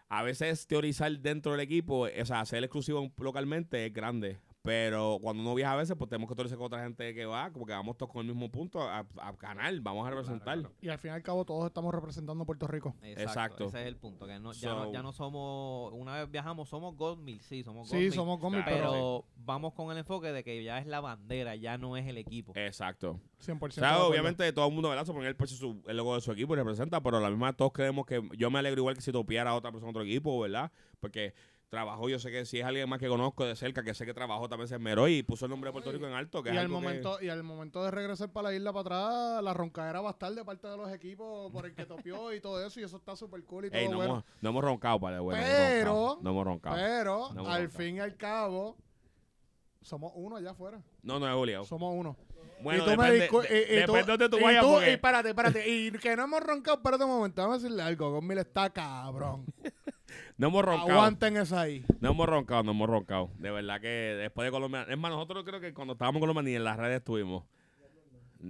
a 0.10 0.24
veces 0.24 0.66
teorizar 0.66 1.16
dentro 1.20 1.52
del 1.52 1.62
equipo, 1.62 2.08
o 2.08 2.26
sea, 2.26 2.40
hacer 2.40 2.64
exclusivo 2.64 3.12
localmente 3.20 3.86
es 3.86 3.94
grande. 3.94 4.40
Pero 4.64 5.18
cuando 5.22 5.42
uno 5.42 5.56
viaja 5.56 5.74
a 5.74 5.78
veces, 5.78 5.96
pues 5.98 6.08
tenemos 6.08 6.30
que 6.30 6.36
teorizar 6.36 6.56
con 6.58 6.68
otra 6.68 6.84
gente 6.84 7.16
que 7.16 7.26
va, 7.26 7.52
como 7.52 7.66
que 7.66 7.74
vamos 7.74 7.98
todos 7.98 8.12
con 8.12 8.22
el 8.22 8.28
mismo 8.32 8.52
punto 8.52 8.80
a, 8.80 9.00
a 9.18 9.32
ganar, 9.34 9.74
vamos 9.82 10.06
a 10.06 10.12
representar. 10.12 10.60
Y 10.82 10.90
al 10.90 11.00
fin 11.00 11.10
y 11.10 11.14
al 11.16 11.24
cabo 11.24 11.46
todos 11.46 11.66
estamos 11.66 11.92
representando 11.96 12.44
a 12.44 12.46
Puerto 12.46 12.68
Rico. 12.68 12.96
Exacto. 13.02 13.66
Ese 13.66 13.82
es 13.82 13.88
el 13.88 13.96
punto. 13.98 14.28
Que 14.28 14.38
no, 14.40 14.52
ya, 14.54 14.70
So- 14.70 14.86
no, 14.86 14.94
ya 14.94 15.02
no 15.02 15.12
somos, 15.14 15.92
una 15.94 16.20
vez 16.20 16.30
viajamos, 16.30 16.70
somos 16.70 16.96
Gold 16.96 17.20
Mill, 17.24 17.42
sí, 17.42 17.64
somos 17.64 17.90
Gold 17.90 18.02
Sí, 18.04 18.12
somos 18.12 18.40
gomis, 18.40 18.64
Claro. 18.64 18.78
pero 18.78 18.92
pero 18.92 19.26
vamos 19.38 19.74
con 19.74 19.92
el 19.92 19.98
enfoque 19.98 20.32
de 20.32 20.44
que 20.44 20.64
ya 20.64 20.78
es 20.78 20.86
la 20.86 21.00
bandera, 21.00 21.56
ya 21.56 21.80
no 21.80 21.98
es 21.98 22.06
el 22.06 22.18
equipo. 22.20 22.52
Exacto. 22.56 23.20
100%. 23.44 23.68
O 23.68 23.72
sea, 23.72 24.04
obviamente 24.04 24.52
todo 24.54 24.68
el 24.68 24.74
mundo, 24.74 24.90
¿verdad? 24.90 25.06
Se 25.06 25.12
pone 25.14 25.28
el, 25.28 25.36
pecho 25.36 25.56
su, 25.56 25.82
el 25.88 25.98
logo 25.98 26.14
de 26.14 26.22
su 26.22 26.32
equipo 26.32 26.54
y 26.54 26.58
representa, 26.58 27.02
pero 27.02 27.18
a 27.18 27.22
la 27.22 27.32
misma 27.32 27.54
todos 27.54 27.72
creemos 27.72 28.06
que 28.06 28.22
yo 28.38 28.52
me 28.52 28.60
alegro 28.60 28.82
igual 28.82 28.94
que 28.96 29.02
si 29.02 29.12
topiara 29.12 29.50
a 29.50 29.56
otra 29.56 29.72
persona 29.72 29.90
otro 29.90 30.04
equipo, 30.04 30.40
¿verdad? 30.40 30.72
Porque 31.00 31.34
trabajó, 31.72 32.10
yo 32.10 32.20
sé 32.20 32.30
que 32.32 32.46
si 32.46 32.60
es 32.60 32.66
alguien 32.66 32.88
más 32.90 33.00
que 33.00 33.08
conozco 33.08 33.46
de 33.46 33.56
cerca, 33.56 33.82
que 33.82 33.94
sé 33.94 34.06
que 34.06 34.14
trabajó, 34.14 34.50
también 34.50 34.68
se 34.68 34.76
esmeró 34.76 35.08
y 35.08 35.24
puso 35.24 35.46
el 35.46 35.52
nombre 35.52 35.70
de 35.70 35.72
Puerto 35.72 35.90
Rico 35.92 36.06
en 36.06 36.12
alto, 36.14 36.44
que 36.44 36.50
y 36.50 36.52
es 36.52 36.58
al 36.58 36.66
algo 36.66 36.80
que- 36.80 36.84
momento 36.86 37.22
y 37.22 37.30
al 37.30 37.44
momento 37.44 37.84
de 37.86 37.92
regresar 37.92 38.30
para 38.30 38.50
la 38.50 38.56
isla 38.56 38.74
para 38.74 38.82
atrás, 38.82 39.44
la 39.44 39.54
roncadera 39.54 40.02
va 40.02 40.10
a 40.10 40.12
estar 40.12 40.34
de 40.34 40.44
parte 40.44 40.68
de 40.68 40.76
los 40.76 40.92
equipos 40.92 41.50
por 41.50 41.66
el 41.66 41.74
que 41.74 41.86
topió 41.86 42.34
y 42.34 42.42
todo 42.42 42.64
eso, 42.64 42.82
y 42.82 42.84
eso 42.84 42.98
está 42.98 43.16
súper 43.16 43.44
cool 43.46 43.66
y 43.66 43.70
todo 43.70 43.80
Ey, 43.80 43.88
no, 43.88 43.96
bueno. 43.96 44.12
hemos, 44.16 44.26
no 44.42 44.50
hemos 44.50 44.64
roncado, 44.66 45.00
para 45.00 45.22
bueno, 45.22 45.42
Pero- 45.42 46.20
no 46.22 46.30
hemos 46.30 46.46
roncado. 46.46 46.76
Pero 46.76 47.18
No 47.34 47.40
hemos 47.42 47.48
al 47.48 47.62
roncado. 47.64 47.70
fin 47.84 47.96
y 47.96 48.00
al 48.02 48.18
cabo, 48.18 48.78
somos 49.82 50.12
uno 50.16 50.36
allá 50.36 50.52
afuera. 50.52 50.82
No, 51.02 51.20
no 51.20 51.28
es 51.28 51.34
obligado. 51.34 51.64
Somos 51.64 51.96
uno. 51.96 52.18
Bueno, 52.62 52.84
y 52.84 52.86
tú 52.94 53.02
me 53.02 53.08
discu- 53.30 53.48
de- 53.48 53.58
y- 53.58 53.80
y 53.82 53.86
tú- 53.86 53.94
depende 53.94 54.12
de 54.12 54.18
donde 54.18 54.30
tú 54.30 54.38
y 54.38 54.60
tú- 54.60 54.68
porque- 54.74 54.90
y 54.90 54.94
espérate, 54.94 55.30
espérate. 55.30 55.70
y 55.70 55.92
que 55.94 56.16
no 56.18 56.24
hemos 56.26 56.42
roncado, 56.44 56.78
espérate 56.78 57.04
un 57.06 57.10
momento. 57.12 57.42
Vamos 57.42 57.56
a 57.56 57.62
decirle 57.64 57.82
algo. 57.82 58.12
Conmil 58.12 58.38
está 58.40 58.70
cabrón. 58.70 59.46
no 60.38 60.48
hemos 60.48 60.64
roncado. 60.66 60.92
Aguanten 60.92 61.38
esa 61.38 61.62
ahí. 61.62 61.86
No 62.00 62.12
hemos 62.12 62.28
roncado, 62.28 62.64
no 62.64 62.72
hemos 62.72 62.90
roncado. 62.90 63.30
De 63.40 63.52
verdad 63.52 63.80
que 63.82 63.88
después 63.88 64.46
de 64.46 64.52
Colombia. 64.52 64.86
Es 64.90 64.98
más, 64.98 65.12
nosotros 65.12 65.44
creo 65.46 65.60
que 65.60 65.74
cuando 65.74 65.94
estábamos 65.94 66.18
en 66.18 66.22
Colombia 66.22 66.44
ni 66.44 66.56
en 66.56 66.64
las 66.64 66.78
redes 66.78 66.98
estuvimos. 66.98 67.44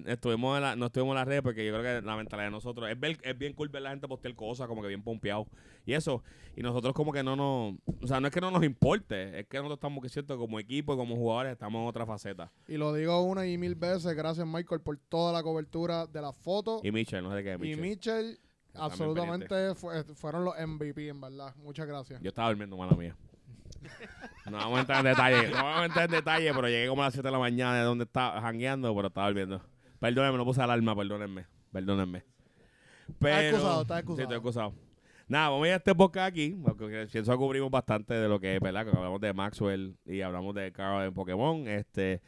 Estuvimos 0.05 0.55
en 0.55 0.63
la, 0.63 0.75
no 0.77 0.85
estuvimos 0.85 1.11
en 1.11 1.15
las 1.17 1.27
redes 1.27 1.41
porque 1.41 1.65
yo 1.65 1.73
creo 1.77 1.83
que 1.99 2.05
la 2.05 2.15
mentalidad 2.15 2.47
de 2.47 2.51
nosotros 2.51 2.89
es, 2.89 2.97
ver- 2.97 3.19
es 3.23 3.37
bien 3.37 3.51
cool 3.51 3.67
ver 3.67 3.81
la 3.81 3.89
gente 3.89 4.07
postear 4.07 4.33
cosas 4.35 4.65
como 4.69 4.81
que 4.81 4.87
bien 4.87 5.03
pompeado 5.03 5.47
y 5.85 5.91
eso. 5.91 6.23
Y 6.55 6.61
nosotros 6.61 6.93
como 6.93 7.11
que 7.11 7.23
no 7.23 7.35
nos... 7.35 7.75
O 8.01 8.07
sea, 8.07 8.21
no 8.21 8.27
es 8.27 8.33
que 8.33 8.39
no 8.39 8.51
nos 8.51 8.63
importe, 8.63 9.37
es 9.41 9.47
que 9.47 9.57
nosotros 9.57 9.79
estamos, 9.79 10.01
que 10.01 10.07
cierto, 10.07 10.37
como 10.37 10.59
equipo 10.61 10.93
y 10.93 10.97
como 10.97 11.17
jugadores 11.17 11.51
estamos 11.51 11.81
en 11.81 11.87
otra 11.89 12.05
faceta. 12.05 12.53
Y 12.69 12.77
lo 12.77 12.93
digo 12.93 13.21
una 13.21 13.45
y 13.45 13.57
mil 13.57 13.75
veces. 13.75 14.15
Gracias, 14.15 14.47
Michael, 14.47 14.79
por 14.79 14.97
toda 14.97 15.33
la 15.33 15.43
cobertura 15.43 16.07
de 16.07 16.21
la 16.21 16.31
foto. 16.31 16.79
Y 16.83 16.91
Mitchell, 16.93 17.21
no 17.21 17.35
sé 17.35 17.43
qué 17.43 17.53
es 17.55 17.61
Y 17.61 17.75
Mitchell. 17.75 18.39
Absolutamente 18.75 19.75
fue- 19.75 20.03
fueron 20.15 20.45
los 20.45 20.55
MVP, 20.57 21.07
en 21.09 21.19
verdad. 21.21 21.53
Muchas 21.57 21.87
gracias. 21.87 22.21
Yo 22.21 22.29
estaba 22.29 22.49
durmiendo, 22.49 22.77
mala 22.77 22.95
mía. 22.95 23.15
No 24.45 24.57
vamos 24.57 24.77
a 24.77 24.81
entrar 24.81 24.99
en 24.99 25.05
detalle, 25.11 25.49
no 25.49 25.55
vamos 25.55 25.81
a 25.81 25.85
entrar 25.85 26.05
en 26.05 26.11
detalle, 26.11 26.53
pero 26.53 26.67
llegué 26.67 26.87
como 26.87 27.01
a 27.03 27.05
las 27.05 27.13
7 27.13 27.27
de 27.27 27.31
la 27.31 27.39
mañana 27.39 27.77
de 27.77 27.83
donde 27.83 28.03
estaba 28.05 28.41
jangueando, 28.41 28.93
pero 28.95 29.07
estaba 29.07 29.27
durmiendo. 29.27 29.61
Perdónenme, 29.99 30.37
no 30.37 30.45
puse 30.45 30.61
alarma, 30.61 30.95
perdónenme, 30.95 31.45
perdónenme. 31.71 32.23
Pero, 33.19 33.39
excusado, 33.39 33.81
estás 33.83 33.97
Sí, 33.97 33.99
excusado. 34.01 34.21
estoy 34.23 34.37
excusado. 34.37 34.73
Nada, 35.27 35.49
vamos 35.49 35.65
a 35.65 35.67
ir 35.67 35.73
a 35.73 35.77
este 35.77 35.95
podcast 35.95 36.27
aquí, 36.27 36.57
porque 36.61 37.07
pienso 37.11 37.31
que 37.31 37.37
cubrimos 37.37 37.69
bastante 37.71 38.13
de 38.15 38.27
lo 38.27 38.39
que 38.39 38.55
es, 38.55 38.61
¿verdad? 38.61 38.83
Que 38.85 38.91
hablamos 38.95 39.21
de 39.21 39.33
Maxwell 39.33 39.95
y 40.05 40.21
hablamos 40.21 40.53
de 40.55 40.71
Carl 40.71 41.05
en 41.05 41.13
Pokémon. 41.13 41.67
Este, 41.67 42.21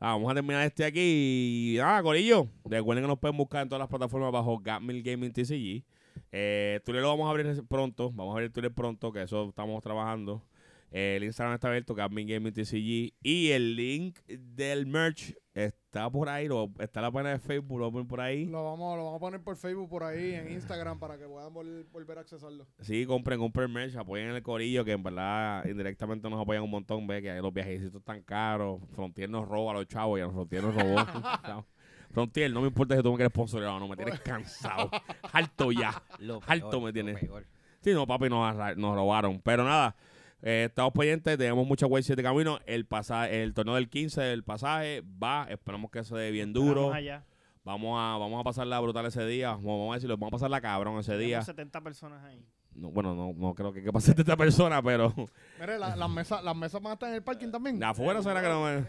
ah, 0.00 0.12
vamos 0.12 0.30
a 0.30 0.34
terminar 0.34 0.66
este 0.66 0.84
aquí 0.84 1.74
y 1.74 1.78
nada, 1.78 2.02
Corillo. 2.02 2.48
Recuerden 2.64 3.04
que 3.04 3.08
nos 3.08 3.18
pueden 3.18 3.36
buscar 3.36 3.62
en 3.62 3.68
todas 3.68 3.80
las 3.80 3.88
plataformas 3.88 4.32
bajo 4.32 4.58
Gatmill 4.58 5.02
Gaming 5.02 5.32
TCG. 5.32 5.84
Eh, 6.32 6.80
Twitter 6.84 7.02
lo 7.02 7.08
vamos 7.08 7.26
a 7.26 7.30
abrir 7.30 7.62
pronto, 7.68 8.10
vamos 8.12 8.32
a 8.32 8.36
abrir 8.36 8.52
Twitter 8.52 8.72
pronto, 8.72 9.12
que 9.12 9.22
eso 9.22 9.48
estamos 9.48 9.82
trabajando. 9.82 10.42
El 10.90 11.24
Instagram 11.24 11.54
está 11.54 11.68
abierto, 11.68 11.94
Gatmill 11.94 12.26
Gaming 12.26 12.52
TCG. 12.52 13.12
Y 13.22 13.50
el 13.50 13.76
link 13.76 14.18
del 14.28 14.86
merch 14.86 15.34
está 15.54 16.08
por 16.10 16.28
ahí, 16.28 16.48
lo, 16.48 16.70
está 16.78 17.00
en 17.00 17.04
la 17.04 17.10
página 17.10 17.30
de 17.30 17.38
Facebook, 17.38 17.78
lo 17.80 17.90
ponen 17.90 18.06
por 18.06 18.20
ahí. 18.20 18.44
Lo 18.46 18.62
vamos, 18.64 18.96
lo 18.96 19.04
vamos 19.04 19.16
a 19.16 19.20
poner 19.20 19.40
por 19.42 19.56
Facebook, 19.56 19.88
por 19.88 20.04
ahí, 20.04 20.34
en 20.34 20.52
Instagram, 20.52 20.98
para 20.98 21.18
que 21.18 21.26
puedan 21.26 21.52
vol- 21.52 21.86
volver 21.90 22.18
a 22.18 22.20
accesarlo. 22.20 22.66
Sí, 22.80 23.04
compren, 23.06 23.38
compren 23.38 23.72
merch, 23.72 23.96
apoyen 23.96 24.28
el 24.30 24.42
corillo, 24.42 24.84
que 24.84 24.92
en 24.92 25.02
verdad 25.02 25.64
indirectamente 25.66 26.28
nos 26.30 26.40
apoyan 26.40 26.62
un 26.62 26.70
montón. 26.70 27.06
Ve 27.06 27.22
que 27.22 27.34
los 27.40 27.52
viajecitos 27.52 28.02
tan 28.04 28.22
caros. 28.22 28.80
Frontier 28.94 29.28
nos 29.30 29.48
roba 29.48 29.72
a 29.72 29.74
los 29.74 29.86
chavos 29.88 30.18
y 30.18 30.22
a 30.22 30.26
los 30.26 30.34
Frontier 30.34 30.62
nos 30.62 30.74
robó. 30.74 30.96
Frontier, 32.10 32.50
no 32.52 32.60
me 32.60 32.68
importa 32.68 32.96
si 32.96 33.02
tú 33.02 33.10
me 33.10 33.16
quieres 33.16 33.32
sponsorear 33.32 33.72
o 33.72 33.80
no, 33.80 33.88
me 33.88 33.96
tienes 33.96 34.20
cansado. 34.20 34.90
Harto 35.32 35.72
ya. 35.72 36.02
Lo 36.20 36.40
Alto 36.46 36.70
peor, 36.70 36.82
me 36.82 36.88
lo 36.88 36.92
tiene. 36.92 37.14
peor. 37.14 37.46
Sí, 37.80 37.92
no, 37.92 38.06
papi, 38.06 38.28
nos, 38.28 38.54
nos 38.76 38.94
robaron. 38.94 39.40
Pero 39.40 39.64
nada, 39.64 39.96
eh, 40.42 40.66
estamos 40.68 40.92
pendientes, 40.92 41.36
tenemos 41.38 41.66
muchas 41.66 41.88
Way 41.90 42.02
7 42.02 42.22
camino. 42.22 42.58
El, 42.66 42.86
pasaje, 42.86 43.42
el 43.42 43.54
torneo 43.54 43.74
del 43.74 43.88
15 43.88 44.20
del 44.20 44.44
pasaje 44.44 45.02
va, 45.22 45.46
esperamos 45.50 45.90
que 45.90 46.04
se 46.04 46.14
dé 46.16 46.30
bien 46.30 46.52
duro. 46.52 46.92
Allá. 46.92 47.24
Vamos 47.64 47.98
a, 48.00 48.16
vamos 48.18 48.40
a 48.40 48.44
pasarla 48.44 48.78
brutal 48.80 49.06
ese 49.06 49.26
día. 49.26 49.50
Vamos, 49.52 49.90
a 49.90 49.94
decirlo, 49.94 50.16
vamos 50.16 50.28
a 50.32 50.36
pasarla 50.36 50.60
cabrón 50.60 50.98
ese 51.00 51.14
día. 51.18 51.40
Tenemos 51.40 51.46
70 51.46 51.80
personas 51.80 52.24
ahí. 52.24 52.44
No, 52.74 52.90
bueno, 52.90 53.14
no, 53.14 53.32
no 53.34 53.54
creo 53.54 53.72
que, 53.72 53.82
que 53.82 53.90
pase 53.92 54.12
de 54.14 54.20
esta 54.22 54.36
persona, 54.36 54.82
pero 54.82 55.12
Mire, 55.58 55.78
la- 55.78 55.96
las 55.96 56.10
mesas 56.10 56.44
las 56.44 56.54
mesas 56.54 56.80
van 56.82 56.90
a 56.90 56.94
estar 56.94 57.08
en 57.08 57.14
el 57.16 57.22
parking 57.22 57.50
también. 57.50 57.78
de 57.80 57.86
afuera 57.86 58.22
será 58.22 58.40
que 58.42 58.48
no 58.48 58.64
me... 58.64 58.84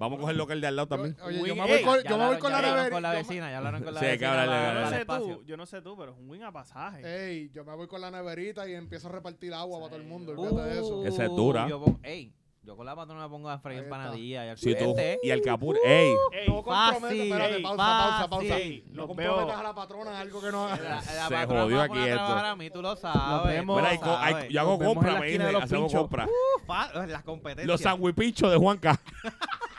Vamos 0.00 0.16
a 0.16 0.20
coger 0.22 0.32
el 0.32 0.38
local 0.38 0.60
de 0.60 0.66
al 0.66 0.76
lado 0.76 0.86
Yo- 0.88 0.96
también. 0.96 1.16
oye, 1.22 1.36
yo 1.46 1.54
me 1.54 1.60
voy 1.62 1.70
ey, 1.72 1.84
con, 1.84 1.96
Ya 2.02 2.02
yo 2.02 2.08
me 2.10 2.16
voy 2.16 2.24
hablaron- 2.24 2.40
con 2.40 2.50
ya 2.50 2.50
la 2.50 2.56
hablaron 2.58 2.76
nevera. 2.78 2.96
con 2.96 3.02
la 3.02 3.10
vecina, 3.12 3.50
ya 3.50 3.58
hablaron 3.58 3.82
con 3.84 3.94
la 3.94 4.00
Sí, 4.00 4.06
hay 4.06 4.18
que 4.18 4.24
vecina. 4.24 4.42
hablarle, 4.42 4.54
para- 4.56 4.60
hay 4.60 4.64
que 4.64 4.74
Yo 4.74 4.80
no 4.80 4.84
para 4.84 4.96
el 4.96 5.00
sé 5.00 5.04
tú, 5.06 5.12
espacio. 5.12 5.46
yo 5.46 5.56
no 5.58 5.66
sé 5.66 5.82
tú, 5.82 5.96
pero 5.98 6.12
es 6.12 6.18
un 6.18 6.30
win 6.30 6.42
a 6.42 6.52
pasaje. 6.52 7.28
Ey, 7.30 7.50
yo 7.54 7.64
me 7.64 7.74
voy 7.76 7.86
con 7.86 8.00
la 8.00 8.10
neverita 8.10 8.66
y 8.68 8.72
empiezo 8.74 9.08
a 9.08 9.12
repartir 9.12 9.52
agua 9.54 9.78
para 9.78 9.90
todo 9.90 10.00
el 10.00 10.06
mundo. 10.08 10.32
Olvídate 10.32 10.70
de 10.70 10.80
eso. 10.80 10.98
Uh, 11.00 11.06
Esa 11.06 11.24
es 11.26 11.30
dura. 11.30 11.68
Yo, 11.68 11.80
pon- 11.84 12.00
ey, 12.02 12.32
yo 12.62 12.76
con 12.76 12.86
la 12.86 12.94
patrona 12.96 13.22
me 13.24 13.28
pongo 13.28 13.48
a 13.50 13.58
freír 13.58 13.78
Ahí 13.80 13.84
está. 13.84 13.96
empanadillas 13.96 14.44
y 14.44 14.48
al 14.48 14.56
Si 14.58 14.74
tú 14.74 14.94
y 15.22 15.30
el 15.30 15.42
capur, 15.42 15.76
ey, 15.84 16.14
Ey, 16.32 16.48
No 16.48 16.62
comprometas, 16.62 17.00
fácil, 17.00 17.20
espérate, 17.20 17.60
pausa, 17.60 17.76
pausa, 17.76 18.28
pausa. 18.30 18.48
fácil. 18.54 18.84
No 18.88 18.94
Los 18.96 19.06
comprometas 19.06 19.46
veo. 19.46 19.56
a 19.58 19.62
la 19.62 19.74
patrona 19.74 20.10
en 20.12 20.16
algo 20.16 20.40
que 20.40 20.50
no 20.52 20.68
La, 20.68 20.76
la 20.76 21.02
Se 21.02 21.34
patrona 21.34 21.62
jodió 21.62 21.66
me 21.66 21.74
va 21.76 21.80
a 21.82 21.84
aquí 21.84 21.88
poner 21.94 22.08
a 22.08 22.14
esto. 22.14 22.24
trabajar 22.26 22.46
a 22.46 22.56
mí, 22.56 22.70
tú 22.70 22.80
lo 22.82 22.96
sabes. 22.96 23.54
vemos. 23.54 23.76
tú 23.76 23.80
mira, 23.82 23.82
lo 23.82 23.86
hay 23.88 23.98
co- 23.98 24.16
hay- 24.18 24.32
sabes. 24.32 24.48
yo 24.50 24.60
hago 24.60 24.70
Nos 24.70 24.78
vemos 24.78 24.92
en 24.92 24.94
compra, 24.96 25.12
la 25.12 25.20
me 25.20 25.26
esquina 25.26 25.44
de 25.44 25.50
dice, 25.50 25.60
los 25.60 25.64
hacemos 25.64 25.84
pinchos. 25.92 26.00
compra. 26.00 26.26
Uh, 26.26 26.66
fa- 26.66 27.06
las 27.06 27.22
competencias. 27.22 27.66
Los 27.66 27.80
sandwichos 27.82 28.50
de 28.50 28.56
Juanca. 28.56 29.00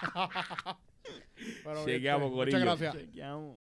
Pero, 1.63 1.85
Chequeamos, 1.85 2.27
este, 2.27 2.35
corillo. 2.35 2.59
Muchas 2.59 2.79
gracias. 2.79 3.05
Chequeamos. 3.05 3.57